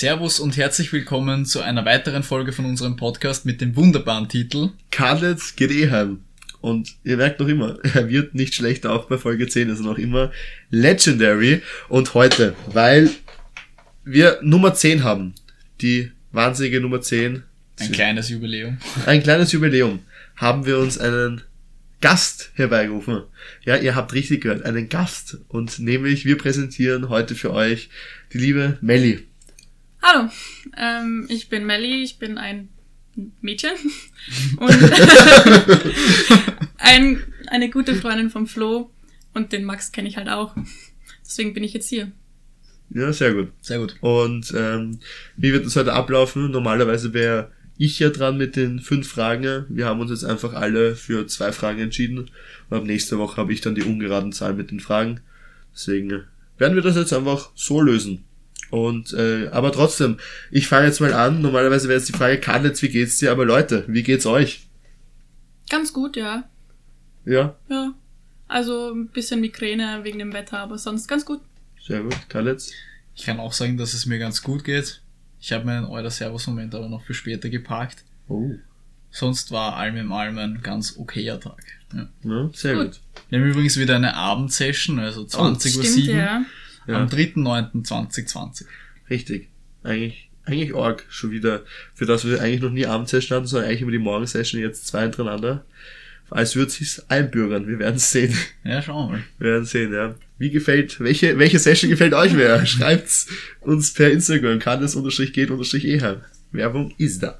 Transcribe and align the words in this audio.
Servus 0.00 0.40
und 0.40 0.56
herzlich 0.56 0.94
willkommen 0.94 1.44
zu 1.44 1.60
einer 1.60 1.84
weiteren 1.84 2.22
Folge 2.22 2.54
von 2.54 2.64
unserem 2.64 2.96
Podcast 2.96 3.44
mit 3.44 3.60
dem 3.60 3.76
wunderbaren 3.76 4.30
Titel 4.30 4.70
Kadlitz 4.90 5.56
geht 5.56 5.70
eh 5.70 5.90
heim. 5.90 6.20
Und 6.62 6.94
ihr 7.04 7.18
merkt 7.18 7.38
noch 7.38 7.48
immer, 7.48 7.78
er 7.94 8.08
wird 8.08 8.34
nicht 8.34 8.54
schlechter, 8.54 8.92
auch 8.92 9.08
bei 9.08 9.18
Folge 9.18 9.46
10 9.46 9.68
ist 9.68 9.80
er 9.80 9.84
noch 9.84 9.98
immer 9.98 10.32
legendary. 10.70 11.60
Und 11.90 12.14
heute, 12.14 12.54
weil 12.68 13.10
wir 14.02 14.38
Nummer 14.40 14.72
10 14.72 15.04
haben, 15.04 15.34
die 15.82 16.10
wahnsinnige 16.32 16.80
Nummer 16.80 17.02
10. 17.02 17.42
Ein 17.78 17.92
kleines 17.92 18.30
Jubiläum. 18.30 18.78
Ein 19.04 19.22
kleines 19.22 19.52
Jubiläum. 19.52 19.98
Haben 20.34 20.64
wir 20.64 20.78
uns 20.78 20.96
einen 20.96 21.42
Gast 22.00 22.52
herbeigerufen. 22.54 23.24
Ja, 23.66 23.76
ihr 23.76 23.94
habt 23.96 24.14
richtig 24.14 24.40
gehört, 24.40 24.64
einen 24.64 24.88
Gast. 24.88 25.36
Und 25.48 25.78
nämlich, 25.78 26.24
wir 26.24 26.38
präsentieren 26.38 27.10
heute 27.10 27.34
für 27.34 27.52
euch 27.52 27.90
die 28.32 28.38
liebe 28.38 28.78
Melli. 28.80 29.26
Hallo, 30.02 30.30
ähm, 30.78 31.26
ich 31.28 31.50
bin 31.50 31.66
Melli, 31.66 32.02
ich 32.02 32.18
bin 32.18 32.38
ein 32.38 32.70
Mädchen 33.42 33.72
und 34.56 34.92
ein, 36.78 37.22
eine 37.48 37.68
gute 37.68 37.94
Freundin 37.94 38.30
vom 38.30 38.46
Flo 38.46 38.90
und 39.34 39.52
den 39.52 39.64
Max 39.64 39.92
kenne 39.92 40.08
ich 40.08 40.16
halt 40.16 40.28
auch. 40.28 40.56
Deswegen 41.22 41.52
bin 41.52 41.64
ich 41.64 41.74
jetzt 41.74 41.90
hier. 41.90 42.12
Ja, 42.88 43.12
sehr 43.12 43.34
gut. 43.34 43.52
Sehr 43.60 43.78
gut. 43.78 43.96
Und 44.00 44.52
ähm, 44.56 45.00
wie 45.36 45.52
wird 45.52 45.66
das 45.66 45.76
heute 45.76 45.92
ablaufen? 45.92 46.50
Normalerweise 46.50 47.12
wäre 47.12 47.52
ich 47.76 47.98
ja 47.98 48.08
dran 48.08 48.38
mit 48.38 48.56
den 48.56 48.80
fünf 48.80 49.06
Fragen. 49.06 49.66
Wir 49.68 49.86
haben 49.86 50.00
uns 50.00 50.10
jetzt 50.10 50.24
einfach 50.24 50.54
alle 50.54 50.96
für 50.96 51.26
zwei 51.26 51.52
Fragen 51.52 51.80
entschieden. 51.80 52.30
Und 52.68 52.76
ab 52.76 52.84
nächste 52.84 53.18
Woche 53.18 53.36
habe 53.36 53.52
ich 53.52 53.60
dann 53.60 53.74
die 53.74 53.82
ungeraden 53.82 54.32
Zahlen 54.32 54.56
mit 54.56 54.70
den 54.70 54.80
Fragen. 54.80 55.20
Deswegen 55.72 56.24
werden 56.58 56.74
wir 56.74 56.82
das 56.82 56.96
jetzt 56.96 57.12
einfach 57.12 57.50
so 57.54 57.80
lösen. 57.80 58.24
Und 58.70 59.12
äh, 59.12 59.48
aber 59.48 59.72
trotzdem, 59.72 60.18
ich 60.50 60.68
fange 60.68 60.86
jetzt 60.86 61.00
mal 61.00 61.12
an. 61.12 61.42
Normalerweise 61.42 61.88
wäre 61.88 61.98
jetzt 61.98 62.08
die 62.08 62.16
Frage, 62.16 62.38
Kadlitz, 62.38 62.82
wie 62.82 62.88
geht's 62.88 63.18
dir? 63.18 63.32
Aber 63.32 63.44
Leute, 63.44 63.84
wie 63.88 64.02
geht's 64.02 64.26
euch? 64.26 64.68
Ganz 65.68 65.92
gut, 65.92 66.16
ja. 66.16 66.44
Ja, 67.24 67.56
Ja. 67.68 67.94
Also 68.48 68.90
ein 68.92 69.06
bisschen 69.08 69.40
Migräne 69.40 70.00
wegen 70.02 70.18
dem 70.18 70.32
Wetter, 70.32 70.58
aber 70.58 70.76
sonst 70.76 71.06
ganz 71.06 71.24
gut. 71.24 71.40
sehr 71.80 72.02
gut. 72.02 72.16
Kadlitz. 72.28 72.72
Ich 73.14 73.24
kann 73.24 73.38
auch 73.38 73.52
sagen, 73.52 73.76
dass 73.76 73.94
es 73.94 74.06
mir 74.06 74.18
ganz 74.18 74.42
gut 74.42 74.64
geht. 74.64 75.02
Ich 75.40 75.52
habe 75.52 75.64
meinen 75.64 75.86
Euler 75.86 76.10
Servus-Moment 76.10 76.74
aber 76.74 76.88
noch 76.88 77.04
für 77.04 77.14
später 77.14 77.48
geparkt. 77.48 78.04
Oh. 78.28 78.50
Sonst 79.10 79.50
war 79.52 79.76
allem 79.76 79.96
im 79.96 80.12
allem 80.12 80.38
ein 80.38 80.60
ganz 80.62 80.96
okayer 80.96 81.38
Tag. 81.38 81.62
Ja. 81.92 82.08
Ja, 82.24 82.50
sehr 82.52 82.74
gut. 82.74 82.86
Gut. 82.86 83.00
Wir 83.28 83.40
haben 83.40 83.48
übrigens 83.48 83.76
wieder 83.76 83.96
eine 83.96 84.14
Abendsession, 84.14 84.98
also 84.98 85.22
20.07 85.22 85.76
Uhr 85.78 85.84
Stimmt, 85.84 86.06
ja. 86.06 86.42
Ja. 86.90 86.98
am 86.98 87.08
3.9.2020. 87.08 88.64
Richtig. 89.08 89.48
Eigentlich, 89.82 90.30
eigentlich 90.44 90.74
arg 90.74 91.04
schon 91.08 91.30
wieder. 91.30 91.62
Für 91.94 92.06
das 92.06 92.24
wir 92.26 92.40
eigentlich 92.40 92.60
noch 92.60 92.70
nie 92.70 92.86
Abendsession 92.86 93.36
hatten, 93.36 93.46
sondern 93.46 93.68
eigentlich 93.68 93.82
immer 93.82 93.92
die 93.92 93.98
Morgensession 93.98 94.60
jetzt 94.60 94.86
zwei 94.86 95.02
hintereinander. 95.02 95.64
Als 96.30 96.54
würde 96.54 96.70
sich's 96.70 97.04
einbürgern. 97.08 97.66
Wir 97.66 97.78
werden 97.80 97.98
sehen. 97.98 98.32
Ja, 98.62 98.80
schauen 98.80 99.08
wir 99.08 99.16
mal. 99.16 99.24
Wir 99.38 99.50
werden 99.52 99.64
sehen, 99.64 99.92
ja. 99.92 100.14
Wie 100.38 100.50
gefällt, 100.50 101.00
welche, 101.00 101.38
welche 101.38 101.58
Session 101.58 101.90
gefällt 101.90 102.14
euch 102.14 102.32
mehr? 102.32 102.64
Schreibt's 102.66 103.26
uns 103.60 103.92
per 103.92 104.10
Instagram. 104.10 104.60
Kann 104.60 104.82
es 104.82 104.94
unterstrich 104.94 105.32
geht 105.32 105.50
unterstrich 105.50 105.84
eher. 105.84 106.24
Werbung 106.52 106.94
ist 106.98 107.22
da. 107.22 107.38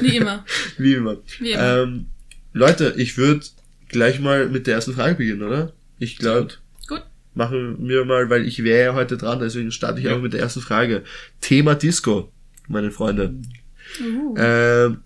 Wie 0.00 0.16
immer. 0.16 0.44
Wie 0.78 0.94
immer. 0.94 1.16
Wie 1.40 1.52
immer. 1.52 1.82
Ähm, 1.82 2.06
Leute, 2.52 2.94
ich 2.96 3.16
würde 3.16 3.46
gleich 3.88 4.20
mal 4.20 4.48
mit 4.48 4.66
der 4.66 4.74
ersten 4.74 4.94
Frage 4.94 5.16
beginnen, 5.16 5.42
oder? 5.42 5.72
Ich 5.98 6.18
glaube. 6.18 6.54
Machen 7.34 7.76
wir 7.80 8.04
mal, 8.04 8.28
weil 8.30 8.46
ich 8.46 8.62
wäre 8.62 8.84
ja 8.84 8.94
heute 8.94 9.16
dran, 9.16 9.40
deswegen 9.40 9.72
starte 9.72 9.98
ich 10.00 10.06
Ja. 10.06 10.16
auch 10.16 10.20
mit 10.20 10.32
der 10.32 10.40
ersten 10.40 10.60
Frage. 10.60 11.02
Thema 11.40 11.74
Disco, 11.74 12.30
meine 12.68 12.90
Freunde. 12.90 13.34
Uh. 14.00 14.34
Ähm, 14.36 14.98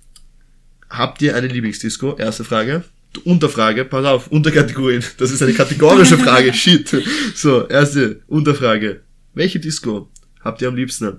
habt 0.91 1.23
ihr 1.23 1.35
eine 1.37 1.47
Lieblingsdisco? 1.49 2.17
Erste 2.17 2.45
Frage. 2.45 2.85
Unterfrage, 3.25 3.85
pass 3.85 4.05
auf, 4.05 4.29
Unterkategorien. 4.29 5.03
Das 5.19 5.31
ist 5.31 5.43
eine 5.43 5.55
kategorische 5.55 6.19
Frage. 6.19 6.53
Shit. 6.55 6.95
So, 7.35 7.67
erste 7.67 8.21
Unterfrage. 8.27 9.01
Welche 9.35 9.59
Disco 9.59 10.11
habt 10.41 10.61
ihr 10.63 10.69
am 10.69 10.77
liebsten? 10.77 11.19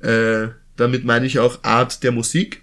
Äh, 0.00 0.48
damit 0.76 1.04
meine 1.04 1.26
ich 1.26 1.38
auch 1.40 1.62
Art 1.64 2.02
der 2.04 2.12
Musik. 2.12 2.62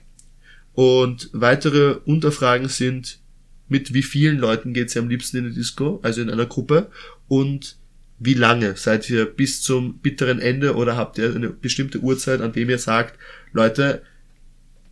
Und 0.74 1.30
weitere 1.34 1.98
Unterfragen 2.06 2.70
sind, 2.70 3.20
mit 3.68 3.94
wie 3.94 4.02
vielen 4.04 4.38
Leuten 4.38 4.74
geht's 4.74 4.96
ihr 4.96 5.02
am 5.02 5.10
liebsten 5.10 5.38
in 5.38 5.50
die 5.50 5.56
Disco, 5.56 6.00
also 6.02 6.22
in 6.22 6.30
einer 6.30 6.46
Gruppe? 6.46 6.90
Und 7.28 7.76
wie 8.20 8.34
lange? 8.34 8.76
Seid 8.76 9.10
ihr 9.10 9.26
bis 9.26 9.62
zum 9.62 10.00
bitteren 10.00 10.40
Ende 10.40 10.76
oder 10.76 10.98
habt 10.98 11.18
ihr 11.18 11.34
eine 11.34 11.50
bestimmte 11.50 12.00
Uhrzeit, 12.00 12.42
an 12.42 12.52
dem 12.52 12.70
ihr 12.70 12.80
sagt, 12.80 13.18
Leute, 13.54 14.04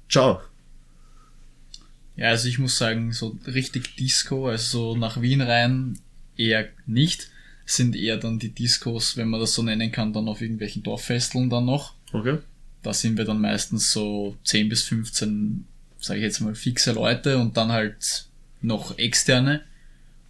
ciao. 0.10 0.42
Ja, 2.16 2.30
also 2.30 2.48
ich 2.48 2.58
muss 2.58 2.78
sagen, 2.78 3.12
so 3.12 3.38
richtig 3.46 3.96
Disco, 3.96 4.48
also 4.48 4.94
so 4.94 4.96
nach 4.96 5.22
Wien 5.22 5.42
rein 5.42 6.00
eher 6.36 6.68
nicht. 6.86 7.30
Sind 7.66 7.96
eher 7.96 8.18
dann 8.18 8.40
die 8.40 8.50
Discos, 8.50 9.18
wenn 9.18 9.28
man 9.28 9.42
das 9.42 9.54
so 9.54 9.62
nennen 9.62 9.92
kann, 9.92 10.14
dann 10.14 10.30
auf 10.30 10.42
irgendwelchen 10.42 10.84
Dorffesteln 10.84 11.50
dann 11.50 11.66
noch. 11.66 11.96
Okay. 12.14 12.38
Da 12.82 12.94
sind 12.94 13.18
wir 13.18 13.26
dann 13.26 13.42
meistens 13.42 13.92
so 13.92 14.38
10 14.46 14.70
bis 14.70 14.84
15, 14.84 15.66
sage 16.00 16.20
ich 16.20 16.24
jetzt 16.24 16.40
mal, 16.40 16.56
fixe 16.56 16.94
Leute 16.94 17.38
und 17.38 17.58
dann 17.58 17.74
halt 17.74 18.26
noch 18.62 18.98
externe. 18.98 19.64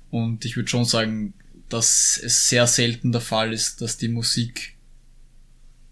Und 0.10 0.46
ich 0.46 0.56
würde 0.56 0.70
schon 0.70 0.86
sagen, 0.86 1.34
dass 1.70 2.20
es 2.24 2.50
sehr 2.50 2.68
selten 2.68 3.12
der 3.12 3.22
Fall 3.22 3.54
ist, 3.54 3.82
dass 3.82 3.98
die 3.98 4.08
Musik 4.08 4.76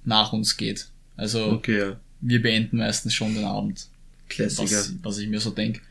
nach 0.04 0.34
uns 0.34 0.58
geht. 0.58 0.88
Also 1.18 1.46
Okay, 1.54 1.80
ja. 1.80 2.00
wir 2.22 2.42
beenden 2.42 2.78
meistens 2.78 3.14
schon 3.14 3.36
den 3.36 3.46
Abend 3.46 3.88
Klassiker. 4.30 4.64
was, 4.64 4.94
was 5.02 5.18
ich 5.18 5.28
mir 5.28 5.40
so 5.40 5.52
denk 5.52 5.82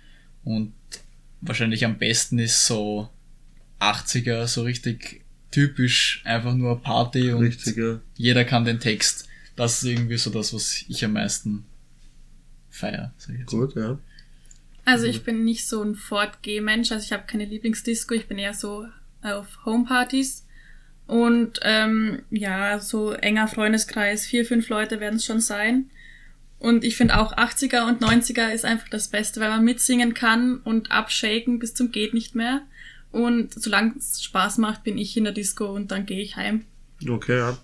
Und 0.45 0.73
wahrscheinlich 1.41 1.85
am 1.85 1.99
besten 1.99 2.39
ist 2.39 2.67
so 2.67 3.09
80er, 3.81 4.47
so 4.47 4.63
richtig 4.63 5.23
typisch, 5.51 6.23
einfach 6.25 6.55
nur 6.55 6.81
Party 6.83 7.31
und 7.31 7.43
Richtiger. 7.45 8.01
jeder 8.17 8.45
kann 8.45 8.65
den 8.65 8.81
Text. 8.81 9.29
Das 9.57 9.83
ist 9.83 9.89
irgendwie 9.89 10.17
so 10.17 10.31
das, 10.31 10.53
was 10.53 10.85
ich 10.89 11.05
am 11.05 11.13
meisten 11.13 11.65
feier. 12.71 13.13
Sag 13.19 13.35
ich 13.35 13.41
jetzt. 13.41 13.51
Gut, 13.51 13.77
ja. 13.77 13.99
Also 14.85 15.07
ich 15.07 15.23
bin 15.23 15.45
nicht 15.45 15.67
so 15.67 15.83
ein 15.83 15.95
Fortgeh-Mensch, 15.95 16.93
also 16.93 17.05
ich 17.05 17.13
habe 17.13 17.25
keine 17.27 17.47
Lieblingsdisco, 17.47 18.15
ich 18.15 18.27
bin 18.27 18.37
eher 18.37 18.53
so 18.53 18.87
auf 19.25 19.47
Homepartys. 19.65 20.47
Und 21.07 21.61
ähm, 21.63 22.23
ja, 22.31 22.79
so 22.81 23.13
enger 23.13 23.49
Freundeskreis, 23.49 24.27
vier, 24.27 24.45
fünf 24.47 24.69
Leute 24.69 25.01
werden 25.01 25.17
es 25.17 25.25
schon 25.25 25.41
sein. 25.41 25.91
Und 26.59 26.83
ich 26.83 26.97
finde 26.97 27.19
auch 27.19 27.37
80er 27.37 27.87
und 27.87 28.03
90er 28.03 28.51
ist 28.53 28.65
einfach 28.65 28.89
das 28.89 29.09
Beste, 29.09 29.41
weil 29.41 29.51
man 29.51 29.65
mitsingen 29.65 30.15
kann 30.15 30.59
und 30.59 30.91
abshaken 30.91 31.59
bis 31.59 31.75
zum 31.75 31.93
geht 31.93 32.15
nicht 32.15 32.35
mehr. 32.35 32.63
Und 33.13 33.53
solange 33.55 33.95
es 33.99 34.23
Spaß 34.23 34.59
macht, 34.59 34.83
bin 34.83 34.97
ich 34.97 35.17
in 35.17 35.25
der 35.25 35.33
Disco 35.33 35.67
und 35.67 35.91
dann 35.91 36.07
gehe 36.07 36.23
ich 36.23 36.37
heim. 36.37 36.65
Okay, 37.07 37.37
ja. 37.37 37.59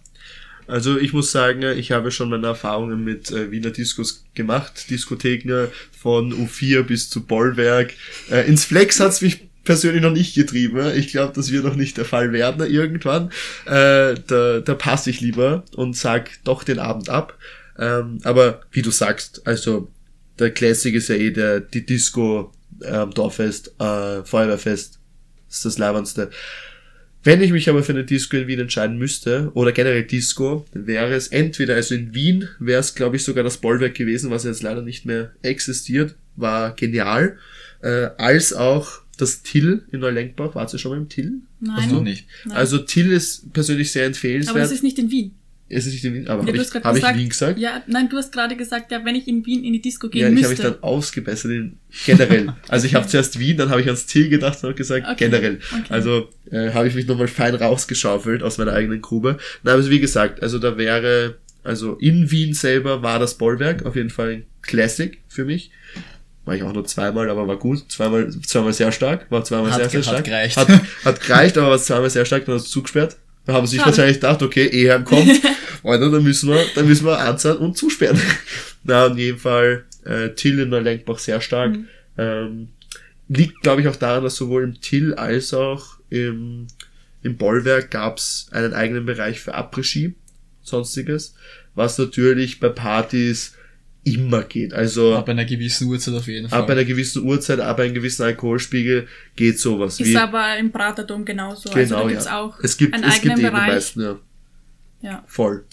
Also 0.67 0.99
ich 0.99 1.13
muss 1.13 1.33
sagen, 1.33 1.63
ich 1.63 1.91
habe 1.91 2.13
schon 2.13 2.31
meine 2.31 2.47
Erfahrungen 2.47 3.03
mit 3.03 3.33
äh, 3.33 3.51
Wiener 3.51 3.71
Diskos 3.71 4.25
gemacht. 4.35 4.89
Diskotheken 4.89 5.67
von 5.91 6.33
U4 6.33 6.83
bis 6.83 7.11
zu 7.11 7.25
Bollwerk. 7.25 7.95
Äh, 8.31 8.47
ins 8.47 8.67
Flex 8.67 9.01
hat's 9.01 9.21
mich 9.21 9.50
persönlich 9.71 10.03
noch 10.03 10.11
nicht 10.11 10.35
getrieben. 10.35 10.85
Ich 10.97 11.13
glaube, 11.13 11.33
das 11.33 11.53
wird 11.53 11.65
noch 11.65 11.77
nicht 11.77 11.97
der 11.97 12.05
Fall 12.05 12.33
werden 12.33 12.69
irgendwann. 12.69 13.31
Äh, 13.67 14.17
da, 14.27 14.59
da 14.59 14.75
passe 14.75 15.11
ich 15.11 15.21
lieber 15.21 15.65
und 15.77 15.97
sag 15.97 16.43
doch 16.43 16.65
den 16.65 16.81
Abend 16.81 17.09
ab. 17.09 17.39
Ähm, 17.79 18.19
aber 18.25 18.63
wie 18.73 18.83
du 18.83 18.91
sagst, 18.91 19.47
also 19.47 19.89
der 20.41 20.51
Classic 20.51 20.93
ist 20.93 21.09
ja 21.09 21.15
eh 21.15 21.31
der, 21.31 21.61
die 21.61 21.87
Disco, 21.87 22.53
ähm, 22.83 23.13
Dorffest, 23.13 23.69
äh, 23.79 24.25
Feuerwehrfest. 24.25 24.99
Ist 25.49 25.65
das 25.65 25.79
Leibendste. 25.79 26.31
Wenn 27.23 27.41
ich 27.41 27.53
mich 27.53 27.69
aber 27.69 27.85
für 27.85 27.93
eine 27.93 28.05
Disco 28.05 28.37
in 28.39 28.49
Wien 28.49 28.59
entscheiden 28.59 28.99
müsste, 28.99 29.53
oder 29.55 29.71
generell 29.71 30.03
Disco, 30.03 30.67
wäre 30.73 31.15
es 31.15 31.29
entweder, 31.29 31.77
also 31.77 31.95
in 31.95 32.13
Wien 32.13 32.49
wäre 32.59 32.81
es, 32.81 32.97
glaube 32.97 33.15
ich, 33.15 33.23
sogar 33.23 33.45
das 33.45 33.59
Bollwerk 33.59 33.95
gewesen, 33.95 34.33
was 34.33 34.43
jetzt 34.43 34.65
leider 34.65 34.83
nicht 34.83 35.07
mehr 35.07 35.31
existiert, 35.43 36.17
war 36.35 36.75
genial, 36.75 37.39
äh, 37.83 38.09
als 38.19 38.53
auch 38.53 39.03
das 39.21 39.43
Till 39.43 39.83
in 39.93 40.01
Neulenkbach. 40.01 40.55
Wart 40.55 40.73
ihr 40.73 40.79
schon 40.79 40.93
mal 40.93 40.99
im 40.99 41.09
Till? 41.09 41.35
Nein. 41.61 41.91
noch 41.91 42.03
nicht. 42.03 42.27
Nein. 42.45 42.57
Also 42.57 42.79
Till 42.79 43.13
ist 43.13 43.53
persönlich 43.53 43.91
sehr 43.93 44.03
Aber 44.05 44.11
das 44.11 44.17
empfehlenswert. 44.17 44.73
ist 44.73 44.83
nicht 44.83 44.99
in 44.99 45.11
Wien. 45.11 45.33
Es 45.73 45.87
ist 45.87 45.93
nicht 45.93 46.05
in 46.05 46.15
Wien, 46.15 46.27
aber 46.27 46.43
Ja, 46.43 46.49
habe 46.49 46.57
du 46.59 46.63
ich, 46.65 46.75
hast 46.75 46.85
hab 46.85 46.97
ich 47.15 47.21
Wien 47.21 47.29
gesagt? 47.29 47.59
Ja, 47.61 47.81
nein, 47.87 48.09
du 48.09 48.17
hast 48.17 48.33
gerade 48.33 48.57
gesagt, 48.57 48.91
ja, 48.91 49.05
wenn 49.05 49.15
ich 49.15 49.29
in 49.29 49.47
Wien 49.47 49.63
in 49.63 49.73
die 49.73 49.81
Disco 49.81 50.09
gehen 50.09 50.23
Ja, 50.23 50.27
ich 50.29 50.33
habe 50.35 50.41
mich 50.41 50.49
müsste. 50.59 50.63
dann 50.73 50.83
ausgebessert 50.83 51.53
in 51.53 51.77
generell. 52.05 52.53
Also 52.69 52.87
ich 52.87 52.97
habe 52.97 53.07
zuerst 53.07 53.39
Wien, 53.39 53.57
dann 53.57 53.71
habe 53.71 53.81
ich 53.81 53.87
ans 53.87 54.07
Till 54.07 54.29
gedacht 54.29 54.57
und 54.57 54.63
habe 54.65 54.75
gesagt 54.75 55.07
Okay, 55.07 55.29
generell. 55.29 55.61
okay. 55.71 55.85
Also 55.89 56.29
äh, 56.51 56.73
habe 56.73 56.89
ich 56.89 56.97
mich 56.97 57.07
nochmal 57.07 57.29
fein 57.29 57.55
rausgeschaufelt 57.55 58.43
aus 58.43 58.59
meiner 58.59 58.73
eigenen 58.73 59.01
Grube. 59.01 59.39
Na, 59.63 59.73
also 59.73 59.91
wie 59.91 60.01
gesagt, 60.01 60.43
also 60.43 60.59
da 60.59 60.77
wäre, 60.77 61.37
also 61.63 61.95
in 61.95 62.33
Wien 62.33 62.53
selber 62.53 63.03
war 63.05 63.21
das 63.21 63.39
Bollwerk 63.39 63.87
auf 63.87 63.95
jeden 63.95 64.11
Fall 64.11 64.29
ein 64.31 64.43
Classic 64.63 65.19
für 65.29 65.45
mich. 65.45 65.71
War 66.45 66.55
ich 66.55 66.63
auch 66.63 66.73
nur 66.73 66.85
zweimal, 66.87 67.29
aber 67.29 67.47
war 67.47 67.57
gut. 67.59 67.85
Zweimal, 67.91 68.31
zweimal 68.47 68.73
sehr 68.73 68.91
stark, 68.93 69.31
war 69.31 69.45
zweimal 69.45 69.71
Hat 69.73 69.91
sehr, 69.91 69.91
sehr 69.91 70.01
ge- 70.01 70.07
hat 70.09 70.15
stark. 70.15 70.25
gereicht. 70.25 70.57
Hat, 70.57 70.69
hat 71.05 71.21
gereicht, 71.21 71.59
aber 71.59 71.71
war 71.71 71.79
zweimal 71.79 72.11
sehr 72.11 72.25
stark, 72.25 72.47
dann 72.47 72.55
hat 72.57 72.63
es 72.63 72.71
zugesperrt. 72.71 73.17
Da 73.47 73.53
haben 73.55 73.67
sie 73.67 73.77
sich 73.77 73.87
wahrscheinlich 73.87 74.17
gedacht, 74.17 74.43
okay, 74.43 74.67
Eheim 74.67 75.05
kommt. 75.05 75.29
Freunde, 75.83 76.11
da 76.13 76.21
müssen 76.21 76.49
wir, 76.51 76.63
da 76.75 76.83
müssen 76.83 77.07
wir 77.07 77.19
anzahlen 77.19 77.59
und 77.59 77.77
zusperren. 77.77 78.21
Na, 78.85 79.07
in 79.07 79.17
jedem 79.17 79.39
Fall, 79.39 79.85
äh, 80.05 80.31
Till 80.31 80.59
in 80.61 80.71
der 80.71 80.81
Lenkbach 80.83 81.19
sehr 81.19 81.41
stark. 81.41 81.73
Mhm. 81.73 81.89
Ähm, 82.19 82.69
liegt, 83.29 83.61
glaube 83.63 83.81
ich, 83.83 83.89
auch 83.89 83.97
daran, 83.97 84.25
dass 84.25 84.37
sowohl 84.37 84.65
im 84.65 84.81
Till 84.81 85.15
als 85.15 85.55
auch 85.55 85.99
im, 86.11 86.67
im 87.23 87.37
Bollwerk 87.37 87.91
gab's 87.91 88.49
einen 88.51 88.73
eigenen 88.75 89.07
Bereich 89.07 89.41
für 89.41 89.55
Après-Ski, 89.55 90.15
sonstiges, 90.63 91.35
was 91.75 91.99
natürlich 91.99 92.61
bei 92.61 92.69
Partys 92.69 93.55
immer 94.05 94.43
geht. 94.45 94.73
Also 94.73 95.15
Ab 95.15 95.29
einer 95.29 95.45
gewissen 95.45 95.89
Uhrzeit 95.89 96.15
auf 96.15 96.27
jeden 96.27 96.49
Fall. 96.49 96.61
ab 96.61 96.71
einer 96.71 96.85
gewissen 96.85 97.23
Uhrzeit, 97.25 97.61
ab 97.61 97.79
einem 97.81 97.95
gewissen 97.95 98.23
Alkoholspiegel 98.23 99.07
geht 99.37 99.59
sowas. 99.61 100.01
Ist 100.01 100.09
wie, 100.09 100.17
aber 100.17 100.57
im 100.59 100.73
Praterdom 100.73 101.25
genauso. 101.25 101.69
also 101.71 101.75
genau, 101.95 102.03
da 102.05 102.09
gibt's 102.09 102.25
ja. 102.25 102.41
auch 102.41 102.59
es 102.63 102.77
gibt, 102.77 102.95
einen 102.95 103.05
es 103.05 103.21
gibt 103.21 103.39
eben 103.39 103.43
Bereich. 103.43 103.69
meisten, 103.69 104.01
ja. 104.03 104.19
Ja. 105.03 105.25
Voll. 105.27 105.65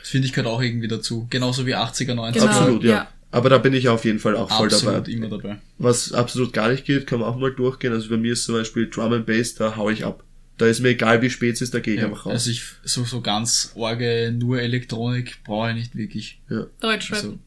das 0.00 0.10
finde 0.10 0.26
ich 0.26 0.32
gehört 0.32 0.52
auch 0.52 0.60
irgendwie 0.62 0.88
dazu. 0.88 1.26
Genauso 1.30 1.66
wie 1.66 1.74
80er, 1.74 2.12
90er. 2.14 2.32
Genau, 2.32 2.46
Absolut, 2.46 2.82
ja. 2.84 2.90
ja. 2.90 3.08
Aber 3.32 3.50
da 3.50 3.58
bin 3.58 3.74
ich 3.74 3.88
auf 3.88 4.04
jeden 4.04 4.18
Fall 4.18 4.36
auch 4.36 4.48
voll 4.50 4.68
Absolut 4.68 4.94
dabei. 4.96 5.10
immer 5.10 5.28
dabei. 5.28 5.58
Was 5.78 6.12
absolut 6.12 6.52
gar 6.54 6.70
nicht 6.70 6.84
geht, 6.86 7.06
kann 7.06 7.20
man 7.20 7.28
auch 7.28 7.36
mal 7.36 7.52
durchgehen. 7.52 7.92
Also 7.92 8.08
bei 8.08 8.16
mir 8.16 8.32
ist 8.32 8.44
zum 8.44 8.54
Beispiel 8.54 8.88
Drum 8.88 9.12
and 9.12 9.26
Bass, 9.26 9.54
da 9.54 9.76
hau 9.76 9.90
ich 9.90 10.04
ab. 10.04 10.22
Da 10.58 10.66
ist 10.66 10.80
mir 10.80 10.90
egal, 10.90 11.20
wie 11.20 11.28
spät 11.28 11.54
es 11.56 11.60
ist, 11.60 11.74
da 11.74 11.80
gehe 11.80 11.94
ich 11.94 12.00
Ja, 12.00 12.06
einfach 12.06 12.24
raus. 12.24 12.32
also 12.32 12.50
ich, 12.50 12.62
so, 12.84 13.04
so 13.04 13.20
ganz 13.20 13.72
orge, 13.74 14.32
nur 14.34 14.58
Elektronik 14.60 15.38
brauche 15.44 15.68
ich 15.70 15.74
nicht 15.74 15.96
wirklich. 15.96 16.40
Deutschrap. 16.80 17.18
Also, 17.18 17.38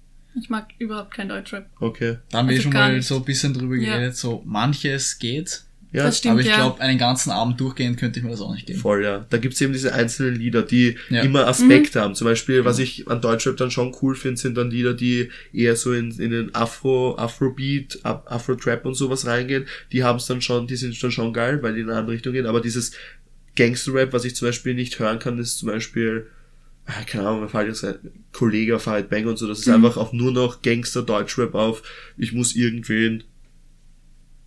Ich 0.42 0.50
mag 0.50 0.68
überhaupt 0.80 1.14
kein 1.14 1.30
Deutschrap. 1.30 1.68
okay. 1.80 2.18
da 2.32 2.40
haben 2.40 2.48
wir 2.50 2.54
Also 2.56 2.64
schon 2.64 2.74
mal 2.74 2.96
nicht. 2.96 3.08
so 3.08 3.16
ein 3.18 3.26
bisschen 3.26 3.54
drüber 3.54 3.76
Ja. 3.76 3.96
geredet. 3.98 4.16
So 4.16 4.42
manches 4.46 5.20
geht, 5.20 5.64
Ja, 5.92 6.04
Das 6.04 6.20
stimmt, 6.20 6.34
aber 6.34 6.42
ich 6.42 6.48
ja. 6.48 6.58
glaube, 6.58 6.80
einen 6.82 7.00
ganzen 7.00 7.32
Abend 7.32 7.60
durchgehend 7.60 7.98
könnte 8.00 8.20
ich 8.20 8.24
mir 8.24 8.30
das 8.30 8.42
auch 8.42 8.54
nicht 8.54 8.68
geben. 8.68 8.78
voll, 8.78 9.04
ja. 9.04 9.26
Da 9.32 9.38
gibt's 9.40 9.60
eben 9.60 9.74
diese 9.74 9.92
einzelnen 9.92 10.36
Lieder, 10.36 10.62
die 10.62 10.98
Ja. 11.10 11.24
immer 11.24 11.48
Aspekte 11.48 11.98
Mhm. 11.98 12.04
haben. 12.04 12.16
Zum 12.16 12.26
Beispiel, 12.26 12.64
was 12.64 12.78
ich 12.78 13.08
an 13.08 13.22
Deutschrap 13.22 13.58
dann 13.58 13.72
schon 13.72 13.96
cool 14.04 14.14
finde, 14.16 14.40
sind 14.40 14.56
dann 14.56 14.70
Lieder, 14.70 14.94
die 14.94 15.32
eher 15.52 15.76
so 15.76 15.92
in, 15.94 16.12
in 16.20 16.30
den 16.30 16.54
Afro, 16.54 17.18
Afrobeat, 17.18 18.02
Af- 18.04 18.22
Afro-Trap 18.28 18.86
und 18.86 18.94
sowas 18.94 19.26
reingehen. 19.26 19.66
Die 19.92 20.04
haben's 20.04 20.28
dann 20.28 20.42
schon, 20.44 20.68
die 20.68 20.76
sind 20.76 21.02
dann 21.02 21.10
schon 21.12 21.34
geil, 21.34 21.58
weil 21.64 21.74
die 21.74 21.82
in 21.82 21.90
eine 21.90 21.98
andere 21.98 22.14
Richtung 22.18 22.34
gehen. 22.34 22.46
Aber 22.46 22.62
dieses 22.62 22.92
Gangster-Rap, 23.56 24.14
was 24.14 24.26
ich 24.26 24.36
zum 24.36 24.48
Beispiel 24.48 24.76
nicht 24.76 25.00
hören 25.00 25.18
kann, 25.18 25.40
ist 25.40 25.58
zum 25.58 25.70
Beispiel, 25.70 26.28
keine 27.08 27.28
Ahnung, 27.28 27.42
mir 27.42 27.50
fällt 27.50 27.68
jetzt 27.68 27.84
ein 27.86 27.96
Kollege 28.32 28.76
auf 28.76 28.84
Farid 28.84 29.10
Bang 29.10 29.26
und 29.28 29.38
so, 29.38 29.48
das 29.48 29.60
ist 29.60 29.68
Mhm. 29.68 29.76
einfach 29.76 29.98
auf 29.98 30.14
nur 30.14 30.32
noch 30.32 30.62
Gangster-Deutschrap 30.62 31.54
auf, 31.56 31.84
ich 32.18 32.34
muss 32.34 32.56
irgendwen 32.56 33.24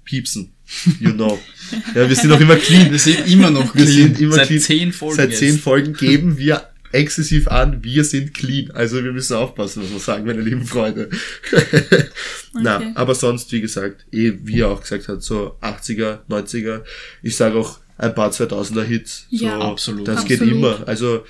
piepsen. 0.04 0.52
You 1.00 1.12
know. 1.12 1.38
ja, 1.94 2.08
wir 2.08 2.16
sind 2.16 2.30
noch 2.30 2.40
immer 2.40 2.56
clean. 2.56 2.90
Wir 2.90 2.98
sind 2.98 3.26
immer 3.28 3.50
noch 3.50 3.74
Wir 3.74 3.84
clean. 3.84 4.08
sind 4.08 4.20
immer 4.20 4.34
Seit 4.34 4.46
clean. 4.48 4.60
zehn 4.60 4.92
Folgen 4.92 5.16
Seit 5.16 5.30
jetzt. 5.30 5.38
zehn 5.38 5.58
Folgen 5.58 5.92
geben 5.92 6.38
wir 6.38 6.66
exzessiv 6.92 7.48
an, 7.48 7.82
wir 7.84 8.04
sind 8.04 8.34
clean. 8.34 8.70
Also 8.72 9.02
wir 9.02 9.12
müssen 9.12 9.34
aufpassen, 9.36 9.80
muss 9.82 9.90
man 9.92 10.00
sagen, 10.00 10.26
meine 10.26 10.40
lieben 10.42 10.64
Freunde. 10.66 11.08
Na, 12.54 12.76
Okay. 12.76 12.92
aber 12.94 13.14
sonst, 13.14 13.50
wie 13.52 13.60
gesagt, 13.60 14.04
eh, 14.12 14.32
wie 14.42 14.60
er 14.60 14.68
auch 14.68 14.80
gesagt 14.82 15.08
hat, 15.08 15.22
so 15.22 15.56
80er, 15.60 16.20
90er. 16.28 16.82
Ich 17.22 17.36
sage 17.36 17.56
auch 17.56 17.78
ein 17.96 18.14
paar 18.14 18.30
2000er 18.30 18.82
Hits. 18.82 19.26
So, 19.30 19.44
Ja, 19.46 19.58
absolut. 19.60 20.06
Das 20.08 20.24
geht 20.24 20.40
Absolut. 20.40 20.58
immer. 20.58 20.88
Also 20.88 21.24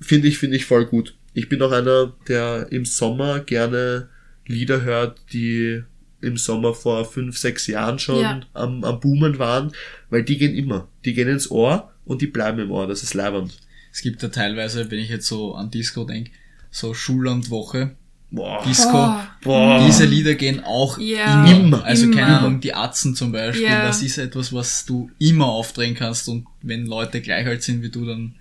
finde 0.00 0.28
ich, 0.28 0.38
finde 0.38 0.56
ich 0.56 0.64
voll 0.64 0.86
gut. 0.86 1.14
Ich 1.34 1.48
bin 1.48 1.62
auch 1.62 1.72
einer, 1.72 2.12
der 2.28 2.68
im 2.70 2.84
Sommer 2.84 3.40
gerne 3.40 4.08
Lieder 4.46 4.82
hört, 4.82 5.20
die 5.32 5.82
im 6.20 6.36
Sommer 6.36 6.74
vor 6.74 7.04
fünf, 7.04 7.38
sechs 7.38 7.66
Jahren 7.66 7.98
schon 7.98 8.20
Ja. 8.20 8.40
am, 8.52 8.84
am 8.84 9.00
Boomen 9.00 9.38
waren, 9.38 9.72
weil 10.10 10.22
die 10.24 10.38
gehen 10.38 10.54
immer. 10.54 10.88
Die 11.04 11.14
gehen 11.14 11.28
ins 11.28 11.50
Ohr 11.50 11.92
und 12.04 12.20
die 12.20 12.26
bleiben 12.26 12.58
im 12.58 12.70
Ohr. 12.70 12.86
Das 12.86 13.02
ist 13.02 13.14
leibend. 13.14 13.58
Es 13.92 14.02
gibt 14.02 14.22
ja 14.22 14.28
teilweise, 14.28 14.90
wenn 14.90 14.98
ich 14.98 15.08
jetzt 15.08 15.26
so 15.26 15.54
an 15.54 15.70
Disco 15.70 16.04
denke, 16.04 16.30
so 16.70 16.92
Schullandwoche, 16.94 17.92
Boah. 18.32 18.62
Disco. 18.64 18.92
Boah. 18.92 19.26
Boah. 19.42 19.84
Diese 19.86 20.04
Lieder 20.04 20.34
gehen 20.34 20.62
auch 20.64 20.98
Ja. 20.98 21.44
immer. 21.50 21.84
Also 21.84 22.04
Immer. 22.04 22.16
keine 22.16 22.38
Ahnung, 22.38 22.60
die 22.60 22.74
Atzen 22.74 23.14
zum 23.16 23.32
Beispiel, 23.32 23.64
Ja. 23.66 23.86
das 23.86 24.02
ist 24.02 24.18
etwas, 24.18 24.52
was 24.52 24.84
du 24.86 25.10
immer 25.18 25.46
aufdrehen 25.46 25.94
kannst 25.94 26.28
und 26.28 26.46
wenn 26.62 26.86
Leute 26.86 27.20
gleich 27.20 27.46
alt 27.46 27.62
sind 27.62 27.82
wie 27.82 27.90
du, 27.90 28.04
dann 28.06 28.34